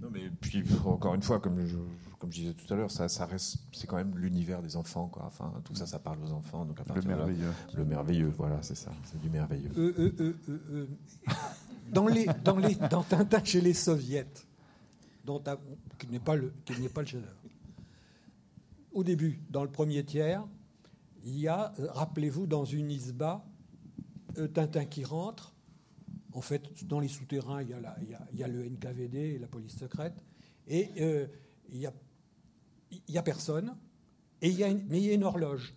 Non, 0.02 0.10
mais 0.11 0.30
puis 0.41 0.64
encore 0.86 1.15
une 1.15 1.22
fois, 1.23 1.40
comme 1.40 1.65
je, 1.65 1.77
comme 2.19 2.32
je 2.32 2.41
disais 2.41 2.53
tout 2.53 2.72
à 2.73 2.77
l'heure, 2.77 2.91
ça, 2.91 3.10
ça 3.10 3.26
reste, 3.26 3.57
c'est 3.73 3.88
quand 3.88 3.98
même 3.98 4.15
l'univers 4.18 4.61
des 4.61 4.76
enfants, 4.77 5.07
quoi. 5.07 5.23
Enfin, 5.26 5.52
tout 5.64 5.73
ça, 5.76 5.86
ça 5.88 5.99
parle 5.99 6.19
aux 6.23 6.32
enfants. 6.32 6.64
Donc 6.65 6.80
à 6.80 6.84
Le 6.94 7.02
là- 7.02 7.07
merveilleux. 7.07 7.52
le 7.73 7.86
merveilleux, 7.86 8.34
voilà, 8.38 8.61
c'est 8.61 8.76
ça, 8.76 8.91
c'est 9.06 9.19
du 9.19 9.30
merveilleux. 9.30 9.72
Euh, 9.77 10.14
euh, 10.19 10.36
euh. 10.69 10.88
Dans, 11.91 12.07
les, 12.07 12.26
dans, 12.44 12.57
les, 12.57 12.76
dans 12.76 13.03
Tintin 13.03 13.44
chez 13.44 13.61
les 13.61 13.73
soviets, 13.73 14.27
dont 15.26 15.41
qui 15.98 16.07
n'est 16.07 16.19
pas 16.19 16.36
le, 16.36 16.53
qui 16.65 16.80
n'est 16.80 16.90
pas 16.90 17.02
le 17.02 17.07
chef-d'œuvre. 17.07 17.34
Au 18.94 19.03
début, 19.03 19.41
dans 19.49 19.64
le 19.64 19.72
premier 19.72 20.03
tiers, 20.06 20.44
il 21.23 21.38
y 21.40 21.48
a, 21.48 21.73
rappelez-vous, 21.90 22.45
dans 22.48 22.64
une 22.65 22.91
isba, 22.91 23.44
Tintin 24.53 24.86
qui 24.86 25.03
rentre. 25.03 25.53
En 26.36 26.41
fait, 26.41 26.86
dans 26.86 26.99
les 26.99 27.07
souterrains, 27.07 27.62
il 27.62 27.70
y 27.70 27.74
a, 27.74 27.80
la- 27.80 27.95
il 28.02 28.10
y 28.10 28.14
a- 28.14 28.28
il 28.34 28.40
y 28.40 28.44
a 28.44 28.48
le 28.48 28.64
NKVD 28.66 29.18
et 29.36 29.40
la 29.40 29.48
police 29.48 29.78
secrète. 29.78 30.22
Et 30.68 30.90
euh, 30.99 31.28
il 31.70 31.80
n'y 31.80 31.86
a, 31.86 31.94
il 32.91 33.14
y 33.14 33.18
a 33.18 33.24
personne. 33.24 33.76
Et 34.41 34.49
il 34.49 34.56
y 34.56 34.64
a 34.64 34.68
une- 34.68 34.86
mais 34.90 34.99
il 35.02 35.06
y 35.06 35.12
a 35.12 35.14
une 35.14 35.24
horloge. 35.24 35.74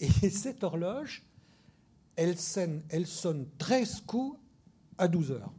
Et 0.00 0.08
cette 0.30 0.64
horloge, 0.64 1.24
elle 2.16 2.36
sonne, 2.36 2.82
elle 2.88 3.06
sonne 3.06 3.46
13 3.58 4.00
coups 4.00 4.38
à 4.98 5.06
12 5.06 5.30
heures. 5.30 5.52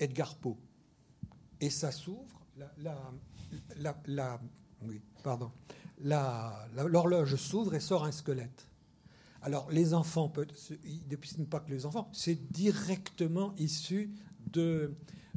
Edgar 0.00 0.34
Poe. 0.36 0.56
Et 1.60 1.70
ça 1.70 1.92
s'ouvre. 1.92 2.40
La, 2.56 2.72
la- 2.78 3.12
la- 3.76 3.96
la- 4.06 4.40
oui, 4.82 5.00
pardon. 5.22 5.50
La- 6.00 6.66
la- 6.74 6.84
L'horloge 6.84 7.36
s'ouvre 7.36 7.74
et 7.74 7.80
sort 7.80 8.04
un 8.04 8.12
squelette. 8.12 8.66
Alors, 9.44 9.70
les 9.70 9.94
enfants, 9.94 10.32
depuis 11.08 11.28
ce 11.30 11.38
n'est 11.38 11.44
pas 11.44 11.60
que 11.60 11.70
les 11.70 11.84
enfants, 11.86 12.08
c'est 12.12 12.50
directement 12.50 13.54
issu 13.58 14.10
de, 14.52 14.94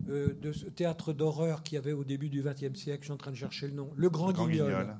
euh, 0.09 0.34
de 0.41 0.51
ce 0.53 0.65
théâtre 0.65 1.11
d'horreur 1.13 1.61
qu'il 1.61 1.75
y 1.75 1.77
avait 1.77 1.91
au 1.91 2.03
début 2.03 2.29
du 2.29 2.41
XXe 2.41 2.73
siècle. 2.79 3.01
Je 3.01 3.05
suis 3.07 3.13
en 3.13 3.17
train 3.17 3.31
de 3.31 3.35
chercher 3.35 3.67
le 3.67 3.73
nom. 3.73 3.91
Le 3.95 4.09
Grand, 4.09 4.27
Le 4.27 4.34
Grand 4.34 4.47
Guignol 4.47 4.67
Guignol. 4.69 4.95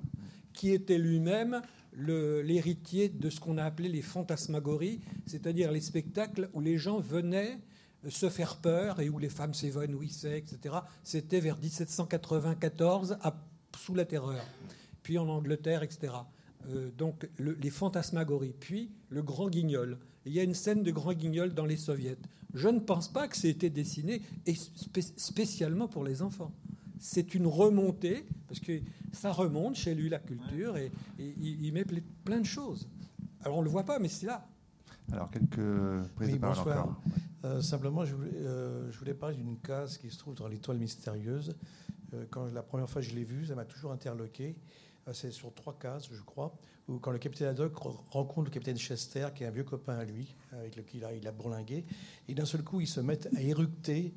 qui 0.54 0.72
était 0.72 0.98
lui-même 0.98 1.62
l'héritier 1.96 3.10
de 3.10 3.30
ce 3.30 3.40
qu'on 3.40 3.58
a 3.58 3.64
appelé 3.64 3.90
les 3.90 4.02
fantasmagories, 4.02 5.00
c'est-à-dire 5.26 5.72
les 5.72 5.82
spectacles 5.82 6.50
où 6.54 6.60
les 6.62 6.78
gens 6.78 7.00
venaient 7.00 7.60
euh, 8.06 8.10
se 8.10 8.30
faire 8.30 8.58
peur 8.58 9.00
et 9.00 9.10
où 9.10 9.18
les 9.20 9.30
femmes 9.30 9.54
s'évanouissaient, 9.54 10.38
etc. 10.38 10.76
C'était 11.04 11.40
vers 11.40 11.58
1794, 11.58 13.18
à- 13.22 13.36
sous 13.78 13.96
la 13.96 14.06
terreur, 14.06 14.44
puis 15.04 15.18
en 15.18 15.28
Angleterre, 15.30 15.84
etc. 15.84 16.14
Euh, 16.70 16.90
donc 16.98 17.30
le- 17.38 17.54
les 17.62 17.70
fantasmagories, 17.70 18.54
puis 18.60 18.92
le 19.10 19.22
Grand 19.22 19.50
Guignol. 19.50 19.98
Il 20.26 20.34
y 20.34 20.40
a 20.40 20.44
une 20.44 20.54
scène 20.54 20.84
de 20.84 20.92
Grand 20.92 21.14
Guignol 21.14 21.54
dans 21.54 21.66
les 21.66 21.78
soviets. 21.78 22.18
Je 22.54 22.68
ne 22.68 22.80
pense 22.80 23.08
pas 23.08 23.28
que 23.28 23.38
c'était 23.38 23.70
dessiné 23.70 24.22
et 24.46 24.54
spé- 24.54 25.02
spécialement 25.16 25.88
pour 25.88 26.04
les 26.04 26.22
enfants. 26.22 26.52
C'est 27.00 27.36
une 27.36 27.46
remontée, 27.48 28.26
parce 28.48 28.60
que 28.60 28.82
ça 29.14 29.32
remonte 29.32 29.76
chez 29.76 29.94
lui 29.96 30.10
la 30.10 30.20
culture 30.20 30.76
et, 30.78 30.92
et 31.20 31.34
il, 31.40 31.64
il 31.66 31.72
met 31.74 31.84
ple- 31.84 32.02
plein 32.26 32.40
de 32.40 32.46
choses. 32.46 32.90
Alors 33.42 33.58
on 33.58 33.62
ne 33.62 33.66
le 33.66 33.72
voit 33.72 33.86
pas, 33.86 34.00
mais 34.00 34.08
c'est 34.10 34.26
là. 34.26 34.46
Alors, 35.14 35.30
quelques 35.32 35.56
prises 36.16 36.30
Oui, 36.30 36.34
de 36.34 36.38
parole 36.40 36.58
bonsoir. 36.58 36.80
encore. 36.84 37.02
Euh, 37.46 37.62
simplement, 37.62 38.04
je 38.04 38.16
voulais, 38.16 38.32
euh, 38.36 38.92
je 38.92 38.98
voulais 38.98 39.14
parler 39.14 39.36
d'une 39.38 39.58
case 39.60 39.98
qui 39.98 40.10
se 40.10 40.18
trouve 40.18 40.36
dans 40.36 40.48
l'étoile 40.48 40.80
mystérieuse. 40.80 41.56
Euh, 42.14 42.26
quand 42.30 42.52
la 42.52 42.64
première 42.64 42.90
fois 42.90 43.02
que 43.02 43.08
je 43.08 43.16
l'ai 43.16 43.24
vue, 43.24 43.46
ça 43.46 43.56
m'a 43.56 43.64
toujours 43.64 43.92
interloqué. 43.94 44.56
C'est 45.14 45.32
sur 45.32 45.54
trois 45.54 45.78
cases, 45.80 46.10
je 46.12 46.22
crois, 46.22 46.54
où 46.88 47.00
quand 47.00 47.12
le 47.12 47.18
capitaine 47.18 47.48
Haddock 47.48 47.74
re- 47.76 47.96
rencontre 48.12 48.46
le 48.46 48.54
capitaine 48.54 48.78
Chester, 48.78 49.28
qui 49.36 49.44
est 49.44 49.48
un 49.48 49.52
vieux 49.52 49.64
copain 49.64 49.98
à 49.98 50.04
lui, 50.06 50.36
avec 50.52 50.76
lequel 50.76 51.00
il 51.02 51.06
a, 51.06 51.14
il 51.14 51.28
a 51.28 51.32
bourlingué, 51.32 51.86
et 52.28 52.34
d'un 52.34 52.46
seul 52.46 52.64
coup, 52.64 52.82
ils 52.82 52.88
se 52.88 53.00
mettent 53.00 53.30
à 53.36 53.42
éructer 53.42 54.14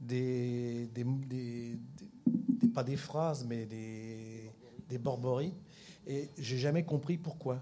des, 0.00 0.86
des, 0.94 1.04
des- 1.04 1.14
des- 1.26 1.78
des- 2.60 2.68
pas 2.68 2.84
des 2.84 2.96
phrases, 2.96 3.44
mais 3.46 3.64
des, 3.66 4.50
des 4.88 4.98
borbories. 4.98 5.54
Et 6.06 6.28
j'ai 6.38 6.58
jamais 6.58 6.84
compris 6.84 7.16
pourquoi. 7.16 7.60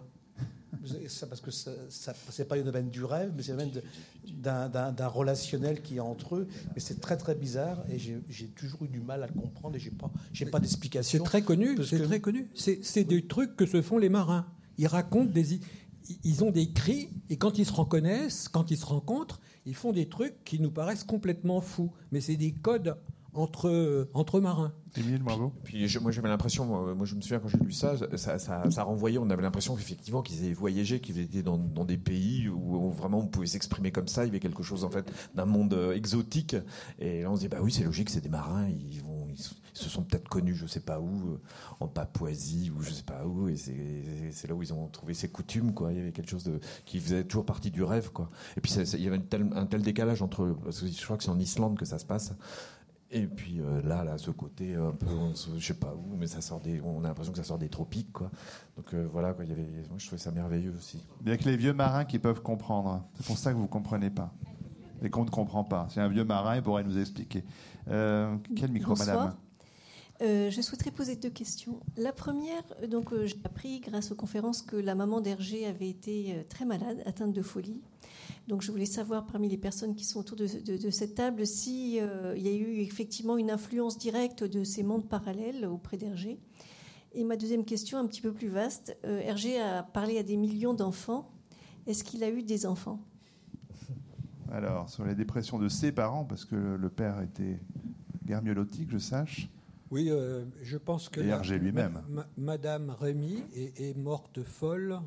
Ça, 1.09 1.27
parce 1.27 1.41
que 1.41 1.51
ça, 1.51 1.71
ça 1.89 2.15
c'est 2.31 2.47
pas 2.47 2.57
le 2.57 2.63
domaine 2.63 2.91
du 2.91 3.05
rêve, 3.05 3.33
mais 3.37 3.43
c'est 3.43 3.53
le 3.53 3.59
domaine 3.59 4.93
d'un- 4.93 5.09
relationnel 5.09 5.83
qui 5.83 5.97
est 5.97 6.01
entre 6.01 6.37
eux. 6.37 6.49
Mais 6.75 6.81
c'est 6.81 7.01
très 7.01 7.17
très 7.17 7.35
bizarre 7.35 7.85
et 7.91 7.99
j'ai 7.99 8.47
toujours 8.49 8.85
eu 8.85 8.89
du 8.89 9.01
mal 9.01 9.23
à 9.23 9.27
le 9.27 9.33
comprendre 9.33 9.77
et 9.77 9.79
j'ai 9.79 9.91
pas, 9.91 10.11
j'ai 10.33 10.47
pas 10.47 10.59
C'est 10.59 10.63
d'explication. 10.63 11.25
très 11.25 11.43
connu. 11.43 11.77
C'est 11.85 11.99
que- 11.99 12.05
très 12.05 12.21
connu. 12.21 12.49
C'est 12.55 12.81
c'est 12.85 13.05
des 13.05 13.27
trucs 13.27 13.57
que 13.57 13.67
se 13.67 13.81
font 13.83 13.99
les 13.99 14.09
marins. 14.09 14.47
Ils 14.79 14.87
racontent 14.87 15.31
des. 15.31 15.61
Ils 16.23 16.45
ont 16.45 16.51
des 16.51 16.71
cris 16.71 17.09
et 17.31 17.39
quand 17.39 17.59
ils 17.59 17.65
se 17.65 17.73
reconnaissent, 17.73 18.49
quand 18.49 18.71
ils 18.71 18.77
se 18.77 18.85
rencontrent, 18.85 19.41
ils 19.65 19.75
font 19.75 19.91
des 19.93 20.07
trucs 20.09 20.45
qui 20.45 20.61
nous 20.61 20.71
paraissent 20.71 21.05
complètement 21.05 21.63
fous. 21.63 21.93
Mais 22.13 22.21
c'est 22.21 22.37
des 22.37 22.53
codes 22.53 22.97
entre, 23.35 24.09
entre 24.15 24.41
marins. 24.41 24.73
Émile, 24.97 25.23
bravo. 25.25 25.53
Puis 25.65 25.89
je- 25.89 25.99
moi 25.99 26.13
j'avais 26.13 26.29
l'impression, 26.29 26.65
moi, 26.67 26.95
moi, 26.95 27.05
je 27.05 27.17
me 27.17 27.21
souviens 27.21 27.41
quand 27.41 27.49
j'ai 27.49 27.59
lu 27.59 27.73
ça, 27.73 27.95
ça, 28.17 28.39
ça- 28.39 28.71
ça 28.71 28.83
renvoyait, 28.85 29.19
on 29.19 29.29
avait 29.29 29.43
l'impression 29.43 29.75
qu'effectivement 29.75 30.23
qu'ils 30.23 30.45
avaient 30.45 30.53
voyagé, 30.53 31.01
qu'ils 31.01 31.19
étaient 31.19 31.43
dans, 31.43 31.59
dans 31.59 31.85
des 31.85 31.99
pays 31.99 32.49
où, 32.49 32.77
où 32.77 32.91
vraiment 32.91 33.19
on 33.19 33.27
pouvait 33.27 33.47
s'exprimer 33.49 33.91
comme 33.91 34.07
ça, 34.07 34.23
il 34.25 34.29
y 34.29 34.31
avait 34.31 34.39
quelque 34.39 34.63
chose 34.63 34.85
en 34.85 34.91
fait 34.91 35.11
d'un 35.35 35.47
monde 35.47 35.75
euh, 35.75 35.97
exotique. 35.97 36.55
Et 37.01 37.23
là 37.23 37.31
on 37.33 37.35
se 37.35 37.41
dit 37.41 37.49
bah 37.49 37.59
oui 37.61 37.73
c'est 37.73 37.83
logique, 37.83 38.09
c'est 38.09 38.21
des 38.21 38.29
marins, 38.29 38.69
ils 38.69 39.03
vont, 39.03 39.27
ils, 39.31 39.37
se- 39.37 39.55
ils 39.75 39.79
se 39.79 39.89
sont 39.89 40.05
peut-être 40.05 40.29
connus 40.29 40.55
je 40.55 40.67
sais 40.67 40.79
pas 40.79 41.01
où, 41.01 41.33
euh, 41.33 41.41
en 41.81 41.89
Papouasie 41.89 42.71
ou 42.71 42.81
je 42.81 42.91
sais 42.93 43.03
pas 43.03 43.27
où, 43.27 43.49
et 43.49 43.57
c'est 43.57 44.31
c'est 44.31 44.47
là 44.47 44.55
où 44.55 44.63
ils 44.63 44.73
ont 44.73 44.87
trouvé 44.87 45.13
ces 45.15 45.29
coutumes 45.29 45.75
quoi. 45.75 45.91
Il 45.93 45.99
y 45.99 46.01
avait 46.01 46.13
quelque 46.13 46.31
chose 46.31 46.45
de 46.45 46.61
qui 46.85 47.01
faisait 47.01 47.25
toujours 47.25 47.45
partie 47.47 47.73
du 47.73 47.83
rêve 47.83 48.13
quoi. 48.13 48.31
Et 48.57 48.61
puis 48.61 48.71
ça- 48.71 48.87
ça- 48.87 48.97
il 48.97 49.03
y 49.03 49.09
avait 49.09 49.17
un 49.17 49.21
tel, 49.21 49.51
un 49.57 49.67
tel 49.67 49.83
décalage 49.83 50.23
entre, 50.23 50.57
parce 50.63 50.81
que 50.83 50.87
je 50.87 51.05
crois 51.05 51.17
que 51.17 51.25
c'est 51.25 51.31
en 51.31 51.41
Islande 51.41 51.77
que 51.77 51.85
ça 51.85 51.99
se 51.99 52.05
passe. 52.07 52.33
Et 53.15 53.29
puis 53.29 53.61
euh, 53.61 53.81
là, 53.83 54.03
là, 54.03 54.19
ce 54.19 54.33
côté 54.33 54.75
un 54.75 54.91
peu, 54.91 55.07
on 55.07 55.33
je 55.35 55.65
sais 55.65 55.75
pas 55.75 55.95
où, 55.95 56.17
mais 56.17 56.27
ça 56.27 56.41
sort 56.41 56.61
des, 56.61 56.81
on 56.81 57.05
a 57.05 57.09
l'impression 57.09 57.31
que 57.33 57.39
ça 57.39 57.45
sort 57.45 57.59
des 57.59 57.69
tropiques, 57.69 58.13
quoi. 58.13 58.29
Donc 58.77 58.93
euh, 58.93 59.07
voilà, 59.13 59.33
quoi, 59.33 59.45
il 59.45 59.51
y 59.51 59.53
avait, 59.53 59.63
moi 59.89 59.99
je 59.99 60.07
trouvais 60.07 60.21
ça 60.21 60.33
merveilleux 60.33 60.75
aussi. 60.77 61.01
Il 61.21 61.27
n'y 61.29 61.33
a 61.33 61.37
que 61.37 61.45
les 61.45 61.57
vieux 61.57 61.73
marins 61.73 62.05
qui 62.05 62.19
peuvent 62.19 62.43
comprendre. 62.43 63.05
C'est 63.15 63.25
pour 63.25 63.39
ça 63.39 63.53
que 63.53 63.57
vous 63.57 63.63
ne 63.63 63.69
comprenez 63.69 64.11
pas. 64.11 64.33
Et 65.01 65.11
qu'on 65.11 65.25
ne 65.25 65.31
comprend 65.31 65.63
pas. 65.63 65.87
C'est 65.91 66.01
un 66.01 66.09
vieux 66.09 66.25
marin, 66.25 66.57
il 66.57 66.63
pourrait 66.63 66.83
nous 66.83 66.99
expliquer. 66.99 67.45
Euh, 67.89 68.37
quel 68.57 68.73
micro, 68.73 68.95
Bonsoir. 68.95 69.17
madame? 69.17 69.35
Euh, 70.25 70.51
je 70.51 70.63
souhaiterais 70.63 70.91
poser 70.91 71.17
deux 71.17 71.29
questions. 71.29 71.81
La 71.99 72.13
première, 72.13 72.63
euh, 72.83 72.87
donc 72.87 73.13
euh, 73.13 73.27
j'ai 73.27 73.37
appris 73.45 73.81
grâce 73.81 74.11
aux 74.11 74.15
conférences 74.15 74.63
que 74.63 74.77
la 74.77 74.95
maman 74.95 75.21
d'Hergé 75.21 75.67
avait 75.67 75.89
été 75.89 76.47
très 76.49 76.65
malade, 76.65 77.03
atteinte 77.05 77.35
de 77.35 77.43
folie. 77.43 77.83
Donc 78.49 78.63
je 78.63 78.71
voulais 78.71 78.87
savoir 78.87 79.27
parmi 79.27 79.51
les 79.51 79.59
personnes 79.59 79.95
qui 79.95 80.05
sont 80.05 80.21
autour 80.21 80.39
de, 80.39 80.47
cette 80.91 81.15
table 81.15 81.47
si 81.47 81.97
il 81.97 82.43
y 82.43 82.49
a 82.49 82.53
eu 82.53 82.81
effectivement 82.81 83.37
une 83.39 83.51
influence 83.51 83.99
directe 83.99 84.45
de 84.45 84.65
ces 84.65 84.83
mondes 84.83 85.09
parallèles 85.09 85.65
auprès 85.67 85.97
d'Hergé. 85.97 86.39
Et 87.15 87.25
ma 87.25 87.37
deuxième 87.37 87.65
question, 87.65 87.99
un 87.99 88.07
petit 88.07 88.21
peu 88.21 88.33
plus 88.33 88.49
vaste, 88.49 88.97
Hergé 89.03 89.59
a 89.59 89.83
parlé 89.83 90.19
à 90.19 90.23
des 90.23 90.37
millions 90.37 90.75
d'enfants. 90.75 91.31
Est-ce 91.87 92.05
qu'il 92.05 92.23
a 92.23 92.31
eu 92.31 92.43
des 92.43 92.67
enfants? 92.67 93.01
Alors, 94.53 94.91
sur 94.91 95.05
les 95.05 95.15
dépressions 95.15 95.59
de 95.59 95.69
ses 95.69 95.93
parents, 95.93 96.25
parce 96.25 96.45
que 96.45 96.55
le 96.55 96.89
père 96.91 97.23
était 97.23 97.59
guermiolotique, 98.27 98.91
je 98.91 98.99
sache. 98.99 99.49
Oui, 99.91 100.09
euh, 100.11 100.45
je 100.63 100.77
pense 100.77 101.09
que 101.09 101.21
Et 101.21 101.25
la- 101.25 101.37
Hergé 101.37 101.59
lui-même. 101.59 102.03
ma- 102.09 102.23
ma- 102.23 102.29
Madame 102.37 102.91
Rémy 102.91 103.43
est, 103.55 103.81
est 103.81 103.95
morte 103.97 104.43
folle, 104.43 105.01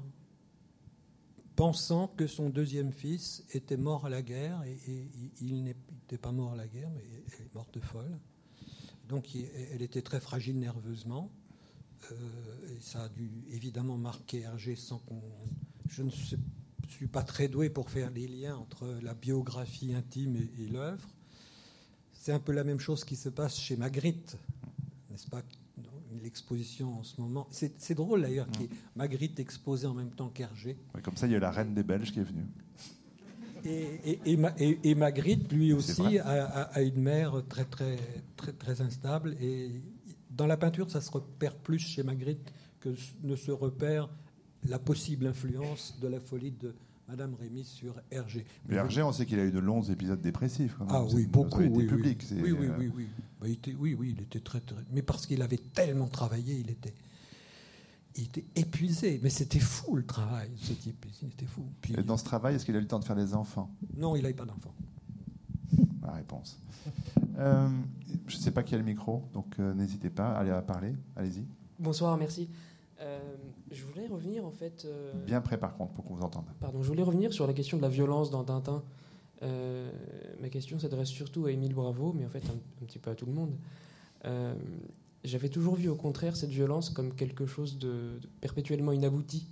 pensant 1.56 2.08
que 2.10 2.28
son 2.28 2.50
deuxième 2.50 2.92
fils 2.92 3.44
était 3.54 3.78
mort 3.78 4.06
à 4.06 4.10
la 4.10 4.22
guerre, 4.22 4.64
et, 4.64 4.74
et 4.92 5.10
il- 5.42 5.48
il 5.48 5.64
n'était 5.64 6.18
pas 6.18 6.32
mort 6.32 6.54
à 6.54 6.56
la 6.56 6.68
guerre, 6.68 6.90
mais 6.96 7.04
elle 7.40 7.46
est 7.46 7.54
morte 7.56 7.80
folle. 7.80 8.18
Donc 9.10 9.34
il- 9.36 9.50
elle 9.74 9.82
était 9.82 10.02
très 10.04 10.20
fragile 10.20 10.60
nerveusement, 10.60 11.32
euh, 12.12 12.16
et 12.78 12.80
ça 12.82 13.04
a 13.04 13.10
dû 13.10 13.32
évidemment 13.50 13.98
marquer 13.98 14.42
Hergé 14.42 14.76
sans 14.76 15.00
qu'on... 15.00 15.22
Je 15.90 16.04
ne 16.04 16.10
sais- 16.12 16.38
suis 16.90 17.08
pas 17.08 17.24
très 17.24 17.48
doué 17.48 17.70
pour 17.70 17.90
faire 17.90 18.12
les 18.12 18.28
liens 18.28 18.56
entre 18.58 18.88
la 19.02 19.14
biographie 19.14 19.94
intime 19.94 20.36
et, 20.38 20.52
et 20.64 20.68
l'œuvre. 20.68 21.08
C'est 22.14 22.32
un 22.32 22.40
peu 22.40 22.52
la 22.52 22.64
même 22.64 22.80
chose 22.80 23.04
qui 23.04 23.16
se 23.16 23.30
passe 23.30 23.58
chez 23.58 23.76
Magritte, 23.78 24.38
n'est-ce 25.18 25.28
pas 25.32 25.42
l'exposition 26.24 27.00
en 27.00 27.04
ce 27.04 27.20
moment. 27.20 27.48
C'est 27.50 27.96
drôle 27.96 28.22
d'ailleurs 28.22 28.48
y 28.60 28.66
ait 28.66 28.70
Magritte 28.96 29.40
exposée 29.40 29.88
en 29.88 29.94
même 29.96 30.12
temps 30.12 30.30
qu'Hergé. 30.30 30.78
Ouais, 30.94 31.02
Comme 31.02 31.18
ça, 31.18 31.26
il 31.26 31.34
y 31.34 31.36
a 31.36 31.40
la 31.40 31.50
reine 31.52 31.74
des 31.74 31.84
Belges 31.84 32.12
qui 32.12 32.20
est 32.20 32.24
venue. 32.24 32.46
Et, 33.66 34.12
et- 34.12 34.20
et 34.26 34.38
Ma- 34.38 34.54
et- 34.60 34.80
et 34.84 34.96
Magritte, 34.96 35.52
lui 35.52 35.74
aussi, 35.74 36.20
a, 36.20 36.28
a- 36.46 36.62
a 36.62 36.82
une 36.82 37.02
mère 37.02 37.42
très, 37.50 37.66
très, 37.66 37.98
très, 38.36 38.54
très 38.54 38.82
instable. 38.82 39.36
Et 39.42 39.82
dans 40.30 40.46
la 40.46 40.56
peinture, 40.58 40.90
ça 40.92 41.02
se 41.02 41.10
repère 41.12 41.56
plus 41.56 41.80
chez 41.80 42.04
Magritte 42.04 42.54
que 42.80 42.90
ne 43.24 43.36
se 43.36 43.50
repère 43.52 44.10
la 44.68 44.78
possible 44.78 45.26
influence 45.26 45.98
de 46.00 46.08
la 46.08 46.20
folie 46.20 46.52
de 46.52 46.76
Madame 47.08 47.34
Rémy 47.40 47.64
sur 47.64 47.96
Hergé. 48.12 48.46
Mais 48.70 48.76
Hergé, 48.76 49.02
on 49.02 49.12
sait 49.12 49.26
qu'il 49.26 49.40
a 49.40 49.46
eu 49.46 49.52
de 49.52 49.60
longs 49.60 49.82
épisodes 49.82 50.22
dépressif. 50.22 50.76
quand 50.78 50.86
même. 50.86 50.94
Ah 50.96 51.06
oui, 51.16 51.26
beaucoup. 51.26 51.60
Oui, 51.62 51.70
oui. 51.72 51.88
publique. 51.88 52.24
oui, 52.32 52.52
oui, 52.52 52.68
euh, 52.68 52.76
oui, 52.78 52.92
oui. 52.96 53.08
Bah, 53.40 53.48
il 53.48 53.54
était, 53.54 53.74
oui, 53.76 53.94
oui, 53.98 54.14
il 54.18 54.22
était 54.24 54.40
très, 54.40 54.60
très. 54.62 54.76
Mais 54.92 55.02
parce 55.02 55.26
qu'il 55.26 55.42
avait 55.42 55.58
tellement 55.58 56.08
travaillé, 56.08 56.56
il 56.56 56.70
était, 56.72 56.94
il 58.16 58.24
était 58.24 58.46
épuisé. 58.56 59.20
Mais 59.22 59.30
c'était 59.30 59.60
fou 59.60 59.96
le 59.96 60.06
travail, 60.06 60.50
ce 60.58 60.74
type. 60.74 61.06
Il 61.22 61.30
était 61.30 61.46
fou. 61.46 61.64
Puis, 61.82 61.94
Et 61.98 62.04
dans 62.04 62.18
ce 62.18 62.24
travail, 62.24 62.56
est-ce 62.56 62.66
qu'il 62.66 62.76
a 62.76 62.80
eu 62.80 62.82
le 62.82 62.88
temps 62.88 63.00
de 63.00 63.06
faire 63.06 63.16
des 63.16 63.34
enfants? 63.36 63.70
Non, 63.96 64.16
il 64.16 64.22
n'avait 64.24 64.34
pas 64.34 64.46
d'enfant. 64.46 64.74
La 66.02 66.14
réponse. 66.14 66.58
Euh, 67.38 67.70
je 68.28 68.38
ne 68.38 68.42
sais 68.42 68.52
pas 68.52 68.64
qui 68.64 68.74
a 68.74 68.78
le 68.78 68.84
micro, 68.84 69.28
donc 69.34 69.60
euh, 69.60 69.74
n'hésitez 69.74 70.10
pas 70.10 70.30
à 70.32 70.40
aller 70.40 70.52
à 70.52 70.62
parler. 70.62 70.96
Allez-y. 71.16 71.46
Bonsoir, 71.78 72.18
merci. 72.18 72.50
Euh, 73.02 73.20
je 73.70 73.84
voulais 73.84 74.08
revenir 74.08 74.46
en 74.46 74.52
fait. 74.52 74.86
euh, 74.86 75.14
Bien 75.26 75.42
près, 75.42 75.58
par 75.58 75.76
contre, 75.76 75.92
pour 75.94 76.06
qu'on 76.06 76.16
vous 76.16 76.24
entende. 76.24 76.46
Pardon, 76.60 76.82
je 76.82 76.88
voulais 76.88 77.04
revenir 77.04 77.34
sur 77.34 77.46
la 77.46 77.54
question 77.54 77.78
de 77.78 77.82
la 77.84 77.90
violence 77.90 78.32
dans 78.32 78.44
Tintin. 78.44 78.82
Euh, 79.44 79.92
ma 80.40 80.50
question 80.50 80.80
s'adresse 80.80 81.10
surtout 81.10 81.46
à 81.46 81.52
Émile 81.52 81.74
Bravo, 81.74 82.14
mais 82.14 82.26
en 82.26 82.30
fait 82.30 82.44
un, 82.50 82.86
petit 82.86 83.00
peu 83.00 83.12
à 83.12 83.16
tout 83.16 83.26
le 83.26 83.34
monde. 83.34 83.56
Euh, 84.26 84.56
J'avais 85.24 85.50
toujours 85.50 85.76
vu 85.76 85.90
au 85.90 85.96
contraire 85.96 86.36
cette 86.36 86.50
violence 86.50 86.90
comme 86.90 87.14
quelque 87.14 87.46
chose 87.46 87.78
de, 87.78 88.20
perpétuellement 88.42 88.92
inabouti, 88.92 89.46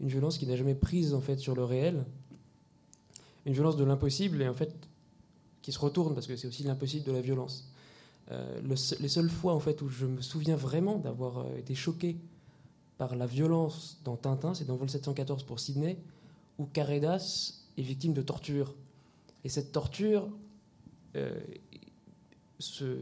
une 0.00 0.08
violence 0.08 0.38
qui 0.38 0.46
n'a 0.46 0.56
jamais 0.56 0.74
prise 0.74 1.14
en 1.14 1.20
fait 1.20 1.38
sur 1.38 1.54
le 1.54 1.64
réel, 1.64 2.04
une 3.44 3.52
violence 3.52 3.76
de 3.76 3.84
l'impossible 3.84 4.42
et 4.42 4.48
en 4.48 4.54
fait 4.54 4.74
qui 5.62 5.72
se 5.72 5.78
retourne 5.78 6.14
parce 6.14 6.26
que 6.26 6.36
c'est 6.36 6.46
aussi 6.46 6.62
l'impossible 6.62 7.04
de 7.04 7.12
la 7.12 7.20
violence. 7.20 7.70
Euh, 8.32 8.60
les 9.00 9.08
seules 9.08 9.30
fois 9.30 9.54
en 9.54 9.60
fait 9.60 9.82
où 9.82 9.88
je 9.88 10.06
me 10.06 10.20
souviens 10.20 10.56
vraiment 10.56 10.98
d'avoir 10.98 11.46
été 11.56 11.74
choqué 11.74 12.16
par 12.98 13.14
la 13.14 13.26
violence 13.26 14.00
dans 14.04 14.16
Tintin, 14.16 14.54
c'est 14.54 14.64
dans 14.64 14.76
Vol 14.76 14.88
714 14.88 15.42
pour 15.42 15.60
Sydney, 15.60 15.98
où 16.58 16.64
Caredas 16.64 17.52
est 17.76 17.82
victime 17.82 18.14
de 18.14 18.22
torture. 18.22 18.74
Et 19.46 19.48
cette 19.48 19.70
torture 19.70 20.28
euh, 21.14 21.38
se, 22.58 22.96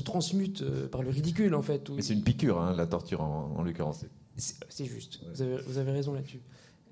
transmute 0.00 0.62
euh, 0.62 0.88
par 0.88 1.04
le 1.04 1.10
ridicule, 1.10 1.54
en 1.54 1.62
fait. 1.62 1.88
où- 1.88 1.94
Mais 1.94 2.02
c'est 2.02 2.14
une 2.14 2.24
piqûre, 2.24 2.60
hein, 2.60 2.74
la 2.74 2.88
torture 2.88 3.20
en, 3.20 3.54
en 3.56 3.62
l'occurrence. 3.62 4.04
C'est 4.36 4.84
juste, 4.86 5.20
vous, 5.32 5.40
avez, 5.40 5.56
vous 5.58 5.78
avez 5.78 5.92
raison 5.92 6.14
là-dessus. 6.14 6.40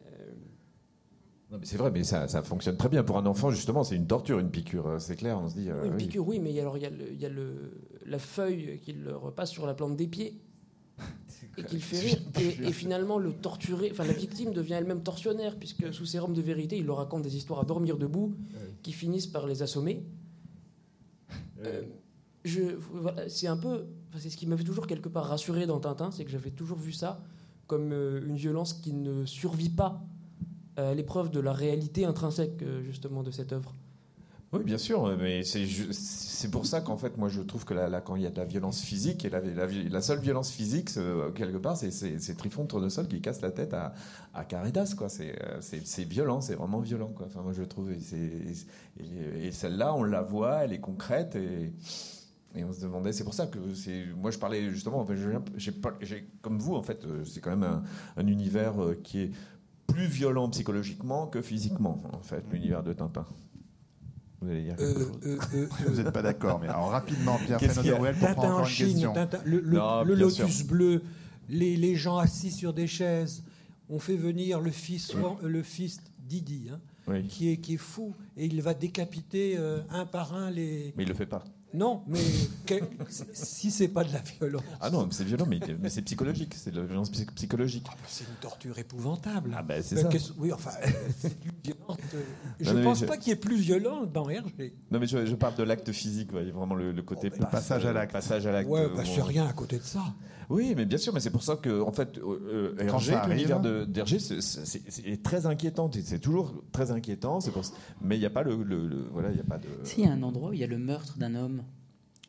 Euh, 0.07 1.59
c'est 1.65 1.77
vrai, 1.77 1.91
mais 1.91 2.05
ça, 2.05 2.29
ça 2.29 2.45
fonctionne 2.45 2.77
très 2.77 2.89
bien 2.89 3.03
pour 3.03 3.19
un 3.19 3.27
enfant. 3.27 3.51
Justement, 3.51 3.83
c'est 3.83 3.97
une 3.97 4.07
torture, 4.07 4.39
une 4.39 4.53
piqûre. 4.53 4.87
euh, 4.87 4.99
C'est 5.01 5.17
clair. 5.17 5.41
On 5.41 5.49
se 5.49 5.55
dit. 5.57 5.69
euh, 5.69 5.81
oui, 5.83 5.89
une 5.89 5.95
oui. 5.95 5.99
piqûre, 6.05 6.29
oui, 6.29 6.39
mais 6.39 6.57
alors 6.61 6.77
il 6.79 6.85
y 6.85 6.87
a, 6.87 6.91
le- 6.91 7.13
y 7.13 7.27
a 7.27 7.29
le, 7.29 7.73
la 8.07 8.21
feuille 8.21 8.79
qui 8.85 8.93
le 8.93 9.17
repasse 9.17 9.51
sur 9.51 9.67
la 9.67 9.75
plante 9.75 9.97
des 9.97 10.07
pieds 10.07 10.41
et 11.57 11.63
qui 11.63 11.77
le 11.77 11.81
fait 11.81 12.01
rire. 12.01 12.19
Et, 12.41 12.69
et 12.69 12.73
finalement, 12.73 13.19
le 13.19 13.33
torturé, 13.33 13.91
enfin 13.93 14.05
la 14.05 14.13
victime 14.13 14.53
devient 14.53 14.75
elle-même 14.75 15.03
tortionnaire, 15.03 15.57
puisque 15.57 15.93
sous 15.93 16.07
sérum 16.07 16.35
de 16.35 16.43
vérité, 16.43 16.77
il 16.79 16.87
leur 16.87 16.97
raconte 16.97 17.23
des 17.23 17.37
histoires 17.37 17.61
à 17.61 17.65
dormir 17.65 17.97
debout 17.97 18.35
qui 18.83 18.93
finissent 18.93 19.27
par 19.27 19.47
les 19.47 19.63
assommer. 19.63 20.05
Euh, 21.65 21.83
je, 22.45 22.61
voilà, 22.93 23.29
c'est 23.29 23.47
un 23.47 23.57
peu, 23.57 23.87
c'est 24.19 24.31
ce 24.31 24.37
qui 24.37 24.47
m'avait 24.47 24.65
toujours 24.65 24.87
quelque 24.87 25.09
part 25.09 25.27
rassuré 25.27 25.67
dans 25.67 25.81
Tintin, 25.81 26.11
c'est 26.11 26.25
que 26.25 26.31
j'avais 26.31 26.51
toujours 26.51 26.79
vu 26.79 26.93
ça 26.93 27.23
comme 27.67 27.93
euh, 27.93 28.21
une 28.27 28.37
violence 28.37 28.75
qui 28.75 28.93
ne 28.93 29.25
survit 29.25 29.71
pas 29.71 30.05
à 30.77 30.93
l'épreuve 30.93 31.31
de 31.31 31.41
la 31.41 31.53
réalité 31.53 32.05
intrinsèque 32.05 32.63
euh, 32.63 32.83
justement 32.83 33.23
de 33.23 33.31
cette 33.31 33.53
œuvre. 33.53 33.73
Oui, 34.55 34.63
bien 34.63 34.79
sûr, 34.79 35.17
mais 35.19 35.43
c'est 35.43 36.49
pour 36.49 36.65
ça 36.65 36.81
qu'en 36.81 36.97
fait, 36.97 37.17
moi, 37.19 37.29
je 37.29 37.41
trouve 37.41 37.65
que 37.65 37.75
là, 37.75 38.01
quand 38.01 38.15
il 38.15 38.23
y 38.23 38.27
a 38.27 38.31
de 38.31 38.37
la 38.37 38.45
violence 38.45 38.83
physique, 38.83 39.25
et 39.25 39.31
la, 39.31 40.01
seule 40.01 40.21
violence 40.21 40.53
physique, 40.53 40.91
quelque 41.35 41.57
part, 41.57 41.77
c'est- 41.77 42.37
Trifon 42.37 42.65
Tournesol 42.65 43.09
qui 43.09 43.21
casse 43.21 43.41
la 43.41 43.51
tête 43.51 43.75
à, 43.75 43.95
à 44.33 44.45
Caridas, 44.45 44.95
quoi. 44.97 45.09
C'est 45.09 45.35
euh, 45.43 45.61
c'est- 45.61 46.05
violent, 46.05 46.41
c'est 46.41 46.55
vraiment 46.55 46.79
violent, 46.79 47.09
quoi. 47.09 47.27
Enfin, 47.27 47.43
moi, 47.43 47.53
je 47.53 47.65
trouve. 47.65 47.91
Et, 47.91 49.51
celle-là, 49.51 49.93
on 49.93 50.05
la 50.05 50.23
voit, 50.23 50.65
elle 50.65 50.73
est 50.73 50.81
concrète, 50.81 51.35
et, 51.35 51.73
on 52.65 52.73
se 52.73 52.81
demandait. 52.83 53.13
C'est 53.13 53.25
pour 53.25 53.35
ça 53.35 53.49
que. 53.49 53.59
Moi, 54.15 54.31
je 54.31 54.39
parlais 54.39 54.71
justement. 54.71 55.05
Comme 56.43 56.59
vous, 56.61 56.77
en 56.77 56.83
fait, 56.85 57.05
euh, 57.05 57.25
c'est 57.25 57.41
quand 57.41 57.51
même 57.51 57.65
un, 57.65 57.83
un 58.17 58.27
univers 58.29 58.81
euh, 58.81 58.95
qui 59.03 59.21
est 59.23 59.31
plus 59.89 60.07
violent 60.07 60.49
psychologiquement 60.51 61.27
que 61.27 61.43
physiquement, 61.43 62.01
en 62.13 62.23
fait, 62.23 62.45
l'univers 62.53 62.85
de 62.85 62.93
Tintin. 62.93 63.27
Vous 64.45 64.51
allez 64.51 64.63
dire 64.63 64.77
quelque 64.77 64.99
Euh, 64.99 65.05
chose 65.07 65.19
euh, 65.27 65.39
euh, 65.55 65.69
Vous 65.89 66.03
n'êtes 66.03 66.11
pas 66.13 66.23
d'accord, 66.23 66.61
mais 66.61 66.69
alors 66.69 66.91
rapidement, 66.91 67.39
Pierre 67.47 67.59
Fenot-Derouel 67.61 68.15
pour 68.17 68.29
prendre 68.33 68.43
en 68.49 68.53
encore 68.55 68.61
une 68.61 68.67
Chine, 68.67 68.87
question. 68.93 69.13
Tintin- 69.15 69.41
le, 69.45 69.61
le- 69.61 69.77
Non, 69.79 70.05
le 70.05 70.15
lotus 70.15 70.57
sûr. 70.59 70.67
bleu, 70.67 71.03
les, 71.49 71.77
les 71.77 71.95
gens 71.97 72.19
assis 72.19 72.51
sur 72.51 72.73
des 72.73 72.87
chaises. 72.87 73.43
On 73.89 73.99
fait 73.99 74.17
venir 74.17 74.61
le 74.61 74.71
fils, 74.71 75.13
le 75.43 75.63
fils 75.63 76.01
Didi, 76.19 76.69
hein, 76.73 76.79
Oui. 77.07 77.27
qui, 77.27 77.51
est, 77.51 77.57
qui 77.59 77.75
est 77.75 77.79
fou, 77.79 78.15
et 78.37 78.47
il 78.47 78.61
va 78.63 78.73
décapiter 78.75 79.57
euh, 79.59 79.81
un 79.91 80.07
par 80.07 80.35
un 80.35 80.51
les. 80.51 80.93
Mais 80.97 81.03
il 81.05 81.09
le 81.09 81.15
fait 81.15 81.27
pas. 81.27 81.45
Non, 81.75 82.03
mais 82.07 82.21
que- 82.67 82.75
si 83.33 83.71
c'est 83.73 83.89
pas 83.89 84.05
de 84.05 84.13
la 84.13 84.21
violence. 84.21 84.63
Ah 84.81 84.91
non, 84.91 85.09
c'est 85.11 85.25
violent, 85.25 85.45
mais, 85.49 85.59
mais 85.81 85.91
c'est 85.91 86.03
psychologique. 86.03 86.55
C'est 86.57 86.71
de 86.71 86.81
la 86.81 86.87
violence 86.87 87.11
psy- 87.11 87.27
psychologique. 87.35 87.87
C'est 88.07 88.25
une 88.25 88.37
torture 88.41 88.79
épouvantable. 88.79 89.55
Ah 89.59 89.63
ben 89.63 89.83
c'est 89.83 89.99
Euh, 90.05 90.11
ça. 90.11 90.33
Oui, 90.39 90.53
enfin, 90.53 90.71
c'est 91.19 91.35
une 91.45 91.51
violence, 91.75 91.99
euh, 92.15 92.23
Je 92.61 92.71
mais 92.73 92.83
pense 92.85 93.01
je- 93.01 93.07
pas 93.07 93.17
qu'il 93.17 93.29
y 93.31 93.33
ait 93.33 93.37
plus 93.37 93.57
violent 93.57 94.07
dans 94.07 94.29
Hergé. 94.31 94.75
Non 94.93 95.01
mais 95.01 95.07
je, 95.09 95.27
je 95.27 95.35
parle 95.35 95.57
de 95.57 95.65
l'acte 95.65 95.91
physique, 95.93 96.33
ouais, 96.33 96.45
vraiment 96.51 96.77
le, 96.77 96.93
le 96.93 97.03
côté 97.03 97.29
Oh, 97.33 97.37
bah, 97.41 97.47
passage 97.47 97.85
à 97.85 97.89
euh, 97.89 97.93
l'acte. 97.93 98.13
Passage 98.13 98.47
à 98.47 98.53
l'acte. 98.53 98.71
Ouais, 98.71 98.87
bah, 98.95 99.03
c'est 99.05 99.23
rien 99.23 99.47
à 99.47 99.53
côté 99.53 99.79
de 99.79 99.83
ça. 99.85 100.05
Oui, 100.51 100.75
mais 100.77 100.85
bien 100.85 100.99
sûr, 100.99 101.13
mais 101.13 101.21
c'est 101.21 101.31
pour 101.31 101.43
ça 101.43 101.57
que 101.57 101.81
en 101.83 101.93
fait, 101.93 102.19
euh, 102.19 102.75
euh, 102.79 102.87
Quand 102.89 102.97
Hergé, 102.99 103.13
ça 103.13 103.21
arrive. 103.23 103.35
l'univers 103.35 103.61
de- 103.61 103.85
d'Hergé, 103.85 104.19
c'est- 104.19 104.41
c'est 104.41 104.83
c'est 104.89 105.23
très 105.23 105.47
inquiétant. 105.47 105.91
C'est 105.93 106.19
toujours 106.19 106.55
très 106.73 106.91
inquiétant. 106.91 107.41
C'est 107.41 107.51
pour 107.51 107.65
ça- 107.65 107.75
mais 108.01 108.17
il 108.17 108.21
n'y 108.21 108.27
a 108.27 108.31
pas 108.31 108.43
le, 108.43 108.57
le- 108.63 108.87
le- 108.89 109.05
voilà, 109.13 109.31
il 109.31 109.37
y 109.37 109.41
a 109.41 109.45
pas 109.45 109.59
de. 109.59 109.69
Si, 109.85 110.01
il 110.03 110.07
y 110.07 110.09
a 110.09 110.13
un 110.13 110.23
endroit 110.23 110.51
où 110.51 110.53
il 110.53 110.61
y 110.61 110.65
a 110.65 110.67
le 110.67 110.79
meurtre 110.79 111.17
d'un 111.19 111.35
homme. 111.35 111.63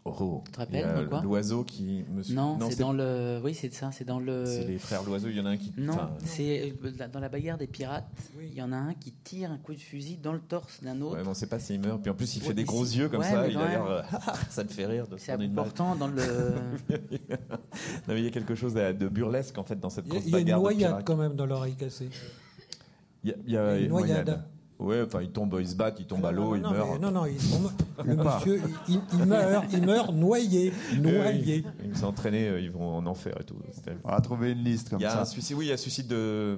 Oh, 0.08 0.44
Tu 0.46 0.52
te 0.52 0.58
rappelles, 0.60 1.10
L'oiseau 1.24 1.64
qui 1.64 2.06
me 2.14 2.22
suit. 2.22 2.36
Non, 2.36 2.60
c'est 2.70 2.80
dans 2.80 2.94
le. 2.94 3.42
Oui, 3.44 3.56
c'est 3.56 3.74
ça, 3.74 3.92
c'est 3.92 4.06
dans 4.06 4.20
le. 4.20 4.46
C'est 4.46 4.66
les 4.66 4.78
frères 4.78 5.04
l'oiseau. 5.04 5.30
Il 5.30 5.36
y 5.38 5.42
en 5.42 5.48
a 5.48 5.50
un 5.50 5.58
qui. 5.58 5.74
Non, 5.78 5.98
c'est 6.24 6.76
euh, 6.84 7.08
dans 7.12 7.20
la 7.20 7.28
bagarre 7.28 7.58
des 7.58 7.66
pirates. 7.66 8.06
Oui. 8.38 8.50
Il 8.52 8.58
y 8.58 8.62
en 8.62 8.72
a 8.72 8.78
un 8.78 8.94
qui 8.94 9.12
tire 9.12 9.50
un 9.52 9.58
coup 9.58 9.74
de 9.74 9.80
fusil 9.80 10.18
dans 10.18 10.34
le 10.34 10.40
torse 10.40 10.84
d'un 10.84 11.02
autre. 11.02 11.16
Ouais, 11.16 11.24
mais 11.24 11.30
on 11.30 11.34
sait 11.34 11.48
pas 11.48 11.58
s'il 11.58 11.80
meurt. 11.82 12.04
Puis 12.04 12.12
en 12.12 12.14
plus, 12.14 12.36
il 12.36 12.44
fait 12.44 12.54
des 12.54 12.66
gros 12.66 12.84
yeux 12.84 13.10
comme 13.10 13.22
ouais, 13.22 13.32
ça. 13.32 13.48
Il 13.48 13.58
a 13.58 13.68
l'air. 13.68 13.86
euh, 13.86 14.02
ça 14.52 14.64
me 14.64 14.70
fait 14.70 14.86
rire 14.86 15.08
de 15.08 15.18
C'est 15.18 15.32
important 15.32 15.96
dans 15.96 16.08
le. 16.08 16.22
Non, 18.08 18.14
mais 18.14 18.20
il 18.20 18.26
y 18.26 18.28
a 18.28 18.32
quelque 18.32 18.56
chose 18.56 18.74
de 18.74 19.08
burlesque 19.10 19.58
en 19.58 19.64
fait 19.64 19.80
dans 19.80 19.90
cette 19.90 20.08
grosse 20.08 20.24
il 20.26 20.32
y 20.32 20.36
a 20.36 20.40
une 20.40 20.46
bagarre 20.46 20.60
de 20.60 20.64
noyade 20.64 21.04
quand 21.04 21.18
même 21.18 21.36
dans 21.36 21.46
l'oreille 21.46 21.76
cassée. 21.76 22.10
Il 23.24 23.32
y 23.32 23.34
a, 23.34 23.36
il 23.46 23.52
y 23.54 23.58
a 23.58 23.80
Une 23.80 23.90
noyade. 23.90 24.44
Ouais, 24.78 25.02
enfin, 25.02 25.22
il 25.22 25.30
tombe, 25.30 25.56
il 25.62 25.68
se 25.70 25.74
bat, 25.76 25.94
il 25.98 26.06
tombe 26.06 26.26
à 26.26 26.34
l'eau, 26.34 26.50
non, 26.50 26.56
il 26.58 26.62
non, 26.62 26.72
meurt. 26.72 26.90
mais- 26.92 27.00
non, 27.00 27.12
non, 27.12 27.26
il, 27.26 27.38
on- 27.98 28.04
le 28.04 28.16
monsieur, 28.18 28.62
il, 28.90 29.00
il 29.14 29.26
meurt, 29.26 29.66
il 29.72 29.82
meurt 29.86 30.14
noyé, 30.14 30.74
noyé. 31.02 31.64
Euh, 31.66 31.72
Ils 31.86 32.36
euh, 32.36 32.60
ils 32.60 32.72
vont 32.72 32.98
en 32.98 33.06
enfer 33.06 33.34
et 33.40 33.44
tout. 33.46 33.56
On 34.04 34.12
va 34.12 34.20
trouver 34.20 34.52
une 34.52 34.66
liste 34.66 34.90
comme 34.90 35.00
Il 35.00 35.04
y 35.04 35.06
a 35.06 35.12
ça. 35.12 35.22
un 35.22 35.26
suicide, 35.26 35.56
oui, 35.58 35.66
il 35.66 35.68
y 35.70 35.72
a 35.72 35.76
un 35.76 35.78
suicide 35.78 36.08
de, 36.08 36.58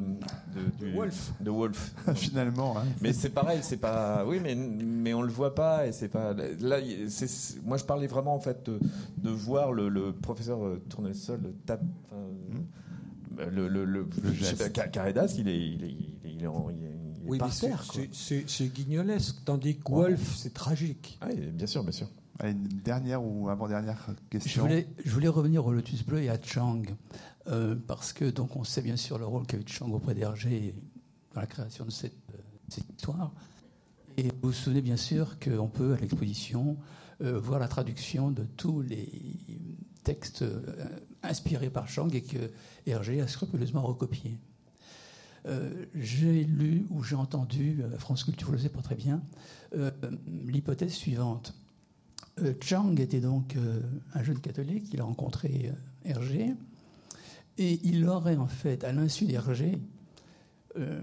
de, 0.79 0.85
du- 0.87 0.93
Wolf. 0.95 1.31
De 1.39 1.51
Wolf. 1.51 1.93
Finalement, 2.15 2.75
hein. 2.79 2.85
mais 3.01 3.13
c'est 3.13 3.29
pareil, 3.29 3.59
c'est 3.61 3.77
pas. 3.77 4.25
Oui, 4.25 4.39
mais, 4.41 4.55
mais 4.55 5.13
on 5.13 5.21
le 5.21 5.31
voit 5.31 5.53
pas 5.53 5.85
et 5.85 5.91
c'est 5.91 6.09
pas. 6.09 6.33
Là, 6.59 6.77
c'est- 7.09 7.63
moi, 7.63 7.77
je 7.77 7.83
parlais 7.85 8.07
vraiment 8.07 8.33
en 8.33 8.39
fait 8.39 8.65
de, 8.67 8.79
de 9.17 9.29
voir 9.29 9.71
le, 9.73 9.89
le 9.89 10.11
professeur 10.11 10.65
euh, 10.65 10.81
Tournesol 10.89 11.53
tape. 11.67 11.83
enfin, 12.11 12.17
euh, 13.41 13.45
Le, 13.51 13.67
le, 13.67 13.85
le, 13.85 14.07
je 14.23 14.29
sais 14.43 14.49
geste. 14.49 14.63
pas, 14.63 14.69
Car- 14.69 14.89
Caredas, 14.89 15.35
il 15.37 15.47
est, 15.47 15.55
il 15.67 15.83
est, 15.83 15.87
il 15.91 16.29
est, 16.31 16.33
il 16.37 16.43
est 16.43 16.47
en- 16.47 16.69
il 16.71 16.83
est- 16.83 16.89
il 16.89 16.93
est 16.95 16.96
Oui, 17.27 17.37
par 17.37 17.55
terre. 17.55 17.83
c'est- 18.11 18.67
guignolesque, 18.73 19.37
tandis 19.45 19.77
que 19.77 19.91
Wolf, 19.91 20.35
c'est 20.37 20.53
tragique. 20.53 21.17
Ah, 21.21 21.31
et 21.31 21.35
bien 21.37 21.67
sûr, 21.67 21.83
bien 21.83 21.91
sûr. 21.91 22.07
Allez, 22.39 22.51
une 22.51 22.67
dernière 22.67 23.23
ou 23.23 23.49
avant-dernière 23.49 23.97
Je 24.07 24.29
question. 24.29 24.61
voulais, 24.63 24.87
je 25.03 25.11
voulais 25.11 25.27
revenir 25.27 25.65
au 25.65 25.71
Lotus 25.73 26.05
Bleu 26.05 26.21
et 26.21 26.29
à 26.29 26.37
Chang, 26.41 26.83
euh, 27.47 27.75
parce 27.87 28.13
que 28.13 28.25
donc 28.25 28.55
on 28.55 28.63
sait 28.63 28.81
bien 28.81 28.95
sûr 28.95 29.17
le 29.17 29.25
rôle 29.25 29.45
qu'a 29.47 29.57
eu 29.57 29.63
Chang 29.65 29.89
auprès 29.91 30.13
d'Hergé 30.13 30.75
dans 31.33 31.41
la 31.41 31.47
création 31.47 31.83
de 31.85 31.91
cette, 31.91 32.13
euh, 32.33 32.37
cette 32.69 32.87
histoire. 32.89 33.31
Et 34.17 34.23
vous 34.23 34.49
vous 34.49 34.51
souvenez 34.53 34.81
bien 34.81 34.97
sûr 34.97 35.37
qu'on 35.39 35.67
peut, 35.67 35.93
à 35.93 35.97
l'exposition, 35.97 36.77
euh, 37.21 37.39
voir 37.39 37.59
la 37.59 37.67
traduction 37.67 38.29
de 38.31 38.43
tous 38.55 38.81
les 38.81 39.09
textes 40.03 40.43
euh, 40.43 40.61
inspirés 41.23 41.69
par 41.71 41.87
Chang 41.87 42.09
et 42.13 42.21
que 42.21 42.51
Hergé 42.85 43.19
a 43.21 43.27
scrupuleusement 43.27 43.81
recopiés. 43.81 44.39
Euh, 45.47 45.85
j'ai 45.95 46.43
lu 46.43 46.85
ou 46.89 47.03
j'ai 47.03 47.15
entendu, 47.15 47.81
à 47.83 47.97
France 47.97 48.25
Culture, 48.25 48.49
je 48.49 48.53
ne 48.53 48.57
sais 48.57 48.69
pas 48.69 48.81
très 48.81 48.95
bien, 48.95 49.21
euh, 49.75 49.91
l'hypothèse 50.45 50.93
suivante. 50.93 51.55
Euh, 52.39 52.53
Chang 52.61 52.95
était 52.97 53.21
donc 53.21 53.55
euh, 53.55 53.81
un 54.13 54.23
jeune 54.23 54.39
catholique, 54.39 54.89
il 54.93 54.99
a 54.99 55.05
rencontré 55.05 55.71
euh, 55.71 56.09
Hergé, 56.09 56.53
et 57.57 57.79
il 57.83 58.07
aurait 58.07 58.35
en 58.35 58.47
fait, 58.47 58.83
à 58.83 58.91
l'insu 58.91 59.25
d'Hergé, 59.25 59.79
euh, 60.77 61.01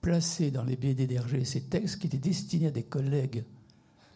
placé 0.00 0.50
dans 0.50 0.64
les 0.64 0.76
BD 0.76 1.06
d'Hergé 1.06 1.44
ces 1.44 1.62
textes 1.62 1.98
qui 1.98 2.06
étaient 2.06 2.16
destinés 2.16 2.68
à 2.68 2.70
des 2.70 2.82
collègues 2.82 3.44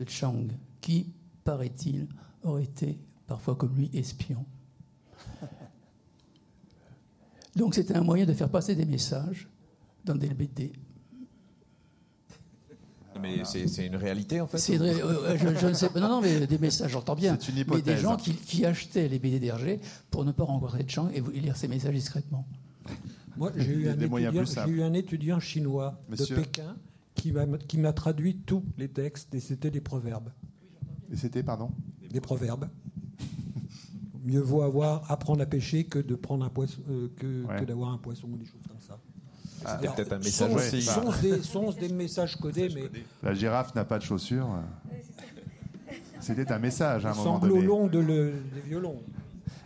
de 0.01 0.09
Chang, 0.09 0.47
qui, 0.81 1.13
paraît-il, 1.45 2.09
auraient 2.43 2.65
été 2.65 2.99
parfois 3.27 3.57
comme 3.57 3.77
lui 3.77 3.91
espions. 3.93 4.47
Donc 7.59 7.75
c'était 7.75 7.97
un 7.97 8.05
moyen 8.05 8.25
de 8.25 8.33
faire 8.33 8.49
passer 8.49 8.77
des 8.77 8.85
messages 8.85 9.49
dans 10.05 10.15
des 10.15 10.29
BD. 10.29 10.73
Mais 13.21 13.45
c'est 13.45 13.67
c'est 13.67 13.85
une 13.85 13.97
réalité 13.97 14.41
en 14.41 14.47
fait. 14.47 14.59
C'est 14.59 14.77
vrai, 14.77 14.95
euh, 15.03 15.37
je, 15.37 15.59
je 15.59 15.67
ne 15.67 15.73
sais 15.73 15.89
pas. 15.89 15.99
Non, 15.99 16.09
non, 16.09 16.21
mais 16.21 16.47
des 16.47 16.59
messages, 16.59 16.93
j'entends 16.93 17.17
bien. 17.17 17.37
C'est 17.41 17.49
une 17.49 17.57
Mais 17.57 17.63
hypothèse. 17.63 17.97
des 17.97 17.97
gens 17.97 18.17
qui, 18.17 18.33
qui 18.33 18.65
achetaient 18.65 19.09
les 19.09 19.19
BD 19.19 19.41
d'Hergé 19.41 19.81
pour 20.13 20.25
ne 20.25 20.31
pas 20.31 20.45
rencontrer 20.45 20.85
de 20.85 20.91
Chang 20.91 21.11
et, 21.13 21.21
lire 21.21 21.57
ses 21.57 21.67
messages 21.67 21.97
discrètement. 21.97 22.47
Moi, 23.37 23.51
j'ai 23.57 23.73
eu, 23.73 23.89
eu 24.69 24.83
un 24.83 24.93
étudiant 24.93 25.41
chinois 25.41 26.01
Monsieur. 26.09 26.37
de 26.37 26.43
Pékin 26.43 26.77
qui 27.17 27.33
m'a 27.33 27.45
qui 27.59 27.79
m'a 27.79 27.93
traduit 27.93 28.37
tous 28.37 28.63
les 28.79 28.89
textes 28.89 29.35
et 29.35 29.41
c'était 29.41 29.73
des 29.73 29.81
proverbes. 29.81 30.31
Et 31.13 31.17
c'était, 31.17 31.43
pardon? 31.43 31.73
Des 32.09 32.21
proverbes. 32.21 32.69
Mieux 34.25 34.41
vaut 34.41 34.63
avoir 34.63 35.11
apprendre 35.11 35.43
à 35.43 35.47
pêcher 35.47 35.85
que 35.85 35.99
de 35.99 36.15
prendre 36.15 36.45
un 36.45 36.49
poisson, 36.49 36.81
euh, 36.91 37.09
que, 37.17 37.45
Ouais. 37.45 37.61
que 37.61 37.65
d'avoir 37.65 37.93
un 37.93 37.99
poisson 37.99 38.29
ou 38.33 38.37
des 38.37 38.47
choses 38.47 38.63
comme 38.67 38.81
ça. 38.81 38.99
C'était 39.59 39.71
Alors, 39.87 39.95
peut-être 39.97 40.13
un 40.13 40.23
sont- 40.23 40.49
message 40.49 40.55
aussi. 40.55 40.83
sont 40.83 41.13
des, 41.23 41.43
sont 41.43 41.71
des 41.73 41.89
messages 41.89 42.37
codés, 42.37 42.69
mais 42.75 42.91
La 43.23 43.35
girafe 43.35 43.75
n'a 43.75 43.85
pas 43.85 43.99
de 43.99 44.05
chaussures. 44.05 44.49
C'était 46.21 46.51
un 46.53 46.59
message 46.59 47.07
à 47.07 47.11
un 47.11 47.15
moment 47.15 47.39
sanglots 47.41 47.55
donné. 47.57 47.67
longs 47.67 47.87
de 47.87 47.99
le- 47.99 48.35
des 48.55 48.61
violons. 48.69 49.01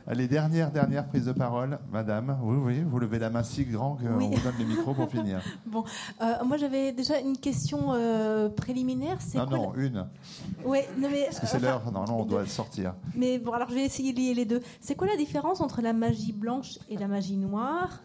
Allez, 0.07 0.27
dernière, 0.27 0.71
dernière 0.73 1.07
prise 1.07 1.27
de 1.27 1.33
parole, 1.33 1.79
madame. 1.93 2.37
Oui, 2.43 2.57
oui, 2.57 2.83
vous 2.85 2.99
levez 2.99 3.19
la 3.21 3.31
main 3.31 3.43
si 3.45 3.65
grand 3.65 3.95
qu'on 3.97 4.17
Oui. 4.17 4.31
vous 4.33 4.41
donne 4.43 4.59
le 4.59 4.65
micro 4.65 4.95
pour 4.95 5.09
finir. 5.09 5.41
Bon, 5.67 5.85
euh, 6.21 6.45
moi 6.45 6.57
j'avais 6.57 6.93
déjà 6.93 7.19
une 7.21 7.37
question 7.39 7.93
euh, 7.93 8.49
préliminaire. 8.49 9.19
Non, 9.35 9.47
quoi 9.47 9.57
non, 9.57 9.75
une. 9.77 10.07
Ouais, 10.65 10.89
non 10.99 11.09
mais. 11.11 11.25
Parce 11.27 11.41
que 11.41 11.47
c'est 11.47 11.61
l'heure. 11.61 11.83
Non, 11.93 12.05
non, 12.05 12.21
on 12.21 12.25
doit 12.25 12.47
sortir. 12.47 12.95
Mais 13.15 13.39
bon, 13.39 13.53
alors 13.53 13.69
je 13.71 13.75
vais 13.75 13.85
essayer 13.85 14.13
de 14.13 14.19
lier 14.19 14.35
les 14.35 14.45
deux. 14.45 14.61
C'est 14.81 14.97
quoi 14.97 15.07
la 15.07 15.17
différence 15.17 15.61
entre 15.61 15.81
la 15.83 15.93
magie 15.93 16.33
blanche 16.33 16.79
et 16.89 16.97
la 16.97 17.07
magie 17.07 17.37
noire? 17.37 18.01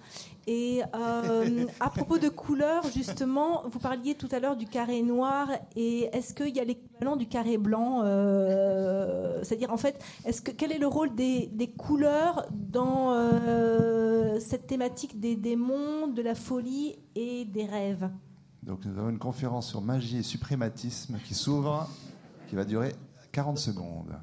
Et 0.50 0.82
euh, 0.96 1.66
à 1.82 1.90
propos 1.90 2.18
de 2.20 2.30
couleurs, 2.30 2.90
justement, 2.90 3.64
vous 3.70 3.80
parliez 3.80 4.16
tout 4.16 4.30
à 4.32 4.40
l'heure 4.40 4.56
du 4.56 4.66
carré 4.66 5.02
noir. 5.02 5.50
Et 5.76 6.10
est-ce 6.14 6.34
qu'il 6.34 6.56
y 6.56 6.62
a 6.62 6.64
l'équivalent 6.64 7.18
du 7.18 7.28
carré 7.28 7.58
blanc 7.58 8.02
euh, 8.06 9.44
C'est-à-dire, 9.44 9.74
en 9.74 9.78
fait, 9.78 10.02
quel 10.58 10.72
est 10.72 10.78
le 10.78 10.88
rôle 10.88 11.14
des, 11.16 11.48
des 11.48 11.70
couleurs 11.70 12.48
dans 12.52 13.12
euh, 13.12 14.40
cette 14.40 14.68
thématique 14.68 15.20
des 15.20 15.36
démons, 15.36 16.08
de 16.08 16.22
la 16.22 16.34
folie 16.34 16.96
et 17.16 17.44
des 17.44 17.66
rêves? 17.66 18.10
Donc, 18.64 18.86
nous 18.86 18.98
avons 18.98 19.10
une 19.10 19.20
conférence 19.20 19.68
sur 19.68 19.82
magie 19.82 20.20
et 20.20 20.24
suprématisme 20.24 21.18
qui 21.26 21.34
s'ouvre, 21.34 21.90
qui 22.48 22.56
va 22.56 22.64
durer 22.64 22.96
40 23.34 23.58
secondes. 23.58 24.16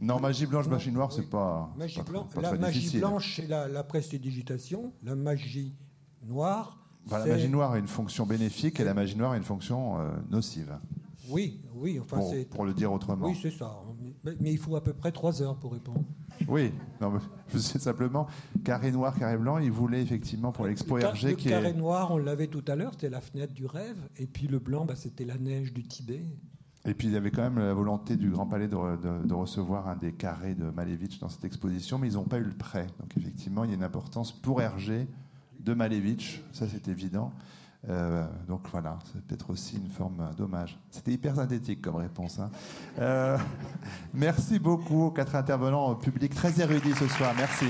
Non, 0.00 0.18
magie 0.18 0.46
blanche, 0.46 0.66
magie 0.66 0.90
noire, 0.90 1.12
c'est 1.12 1.28
pas, 1.28 1.70
Magie 1.76 1.98
pas, 1.98 2.02
blanc- 2.04 2.24
pas 2.34 2.40
la 2.40 2.52
magie 2.54 2.78
difficile. 2.78 3.00
blanche, 3.00 3.36
c'est 3.36 3.46
la, 3.46 3.68
la 3.68 3.84
prestidigitation. 3.84 4.92
La 5.02 5.14
magie 5.14 5.74
noire, 6.26 6.76
Enfin, 7.06 7.18
la 7.20 7.26
magie 7.26 7.48
noire 7.48 7.72
a 7.72 7.78
une 7.78 7.86
fonction 7.88 8.26
bénéfique 8.26 8.78
et 8.80 8.84
la 8.84 8.94
magie 8.94 9.16
noire 9.16 9.32
a 9.32 9.36
une 9.36 9.42
fonction 9.42 9.98
euh, 10.00 10.10
nocive. 10.30 10.78
Oui, 11.28 11.60
oui, 11.74 11.98
enfin 12.00 12.20
Pour, 12.50 12.64
le 12.64 12.74
dire 12.74 12.92
autrement. 12.92 13.26
Oui, 13.26 13.38
c'est 13.40 13.50
ça. 13.50 13.78
Mais, 14.24 14.34
mais 14.40 14.52
il 14.52 14.58
faut 14.58 14.76
à 14.76 14.82
peu 14.82 14.92
près 14.92 15.12
trois 15.12 15.40
heures 15.42 15.56
pour 15.56 15.72
répondre. 15.72 16.02
Oui, 16.48 16.72
non, 17.00 17.18
je 17.52 17.58
sais 17.58 17.78
simplement, 17.78 18.26
carré 18.64 18.90
noir, 18.92 19.14
carré 19.18 19.36
blanc, 19.36 19.58
il 19.58 19.70
voulait 19.70 20.02
effectivement 20.02 20.52
pour 20.52 20.66
l'expo 20.66 20.96
Le, 20.96 21.02
Hergé 21.04 21.30
le 21.30 21.36
qui 21.36 21.48
carré 21.48 21.68
est... 21.68 21.74
noir, 21.74 22.10
on 22.12 22.18
l'avait 22.18 22.46
tout 22.46 22.64
à 22.66 22.76
l'heure, 22.76 22.92
c'était 22.92 23.10
la 23.10 23.20
fenêtre 23.20 23.52
du 23.52 23.66
rêve. 23.66 23.96
Et 24.16 24.26
puis 24.26 24.46
le 24.46 24.58
blanc, 24.58 24.84
bah, 24.84 24.96
c'était 24.96 25.24
la 25.24 25.36
neige 25.38 25.72
du 25.72 25.82
Tibet. 25.84 26.22
Et 26.86 26.94
puis 26.94 27.08
il 27.08 27.12
y 27.12 27.16
avait 27.16 27.30
quand 27.30 27.42
même 27.42 27.58
la 27.58 27.74
volonté 27.74 28.16
du 28.16 28.30
Grand 28.30 28.46
Palais 28.46 28.66
de, 28.68 28.74
re- 28.76 28.98
de- 29.00 29.26
de 29.26 29.34
recevoir 29.34 29.86
un 29.88 29.96
des 29.96 30.12
carrés 30.12 30.54
de 30.54 30.70
Malevitch 30.70 31.18
dans 31.18 31.28
cette 31.28 31.44
exposition, 31.44 31.98
mais 31.98 32.08
ils 32.08 32.14
n'ont 32.14 32.24
pas 32.24 32.38
eu 32.38 32.44
le 32.44 32.54
prêt. 32.54 32.86
Donc 32.98 33.14
effectivement, 33.18 33.64
il 33.64 33.70
y 33.70 33.72
a 33.74 33.76
une 33.76 33.84
importance 33.84 34.32
pour 34.32 34.62
Hergé 34.62 35.06
de 35.60 35.74
Malevitch, 35.74 36.42
ça 36.52 36.66
c'est 36.68 36.88
évident. 36.88 37.32
Euh, 37.88 38.26
donc 38.48 38.62
voilà, 38.72 38.98
c'est 39.12 39.22
peut-être 39.24 39.50
aussi 39.50 39.76
une 39.76 39.88
forme 39.88 40.20
euh, 40.20 40.32
dommage. 40.36 40.78
C'était 40.90 41.12
hyper 41.12 41.36
synthétique 41.36 41.80
comme 41.82 41.96
réponse. 41.96 42.38
hein. 42.38 42.50
Euh, 42.98 43.38
merci 44.14 44.58
beaucoup 44.58 45.04
aux 45.04 45.10
quatre 45.10 45.34
intervenants 45.34 45.94
publics 45.94 46.34
très 46.34 46.60
érudits 46.60 46.94
ce 46.94 47.08
soir. 47.08 47.32
Merci. 47.36 47.66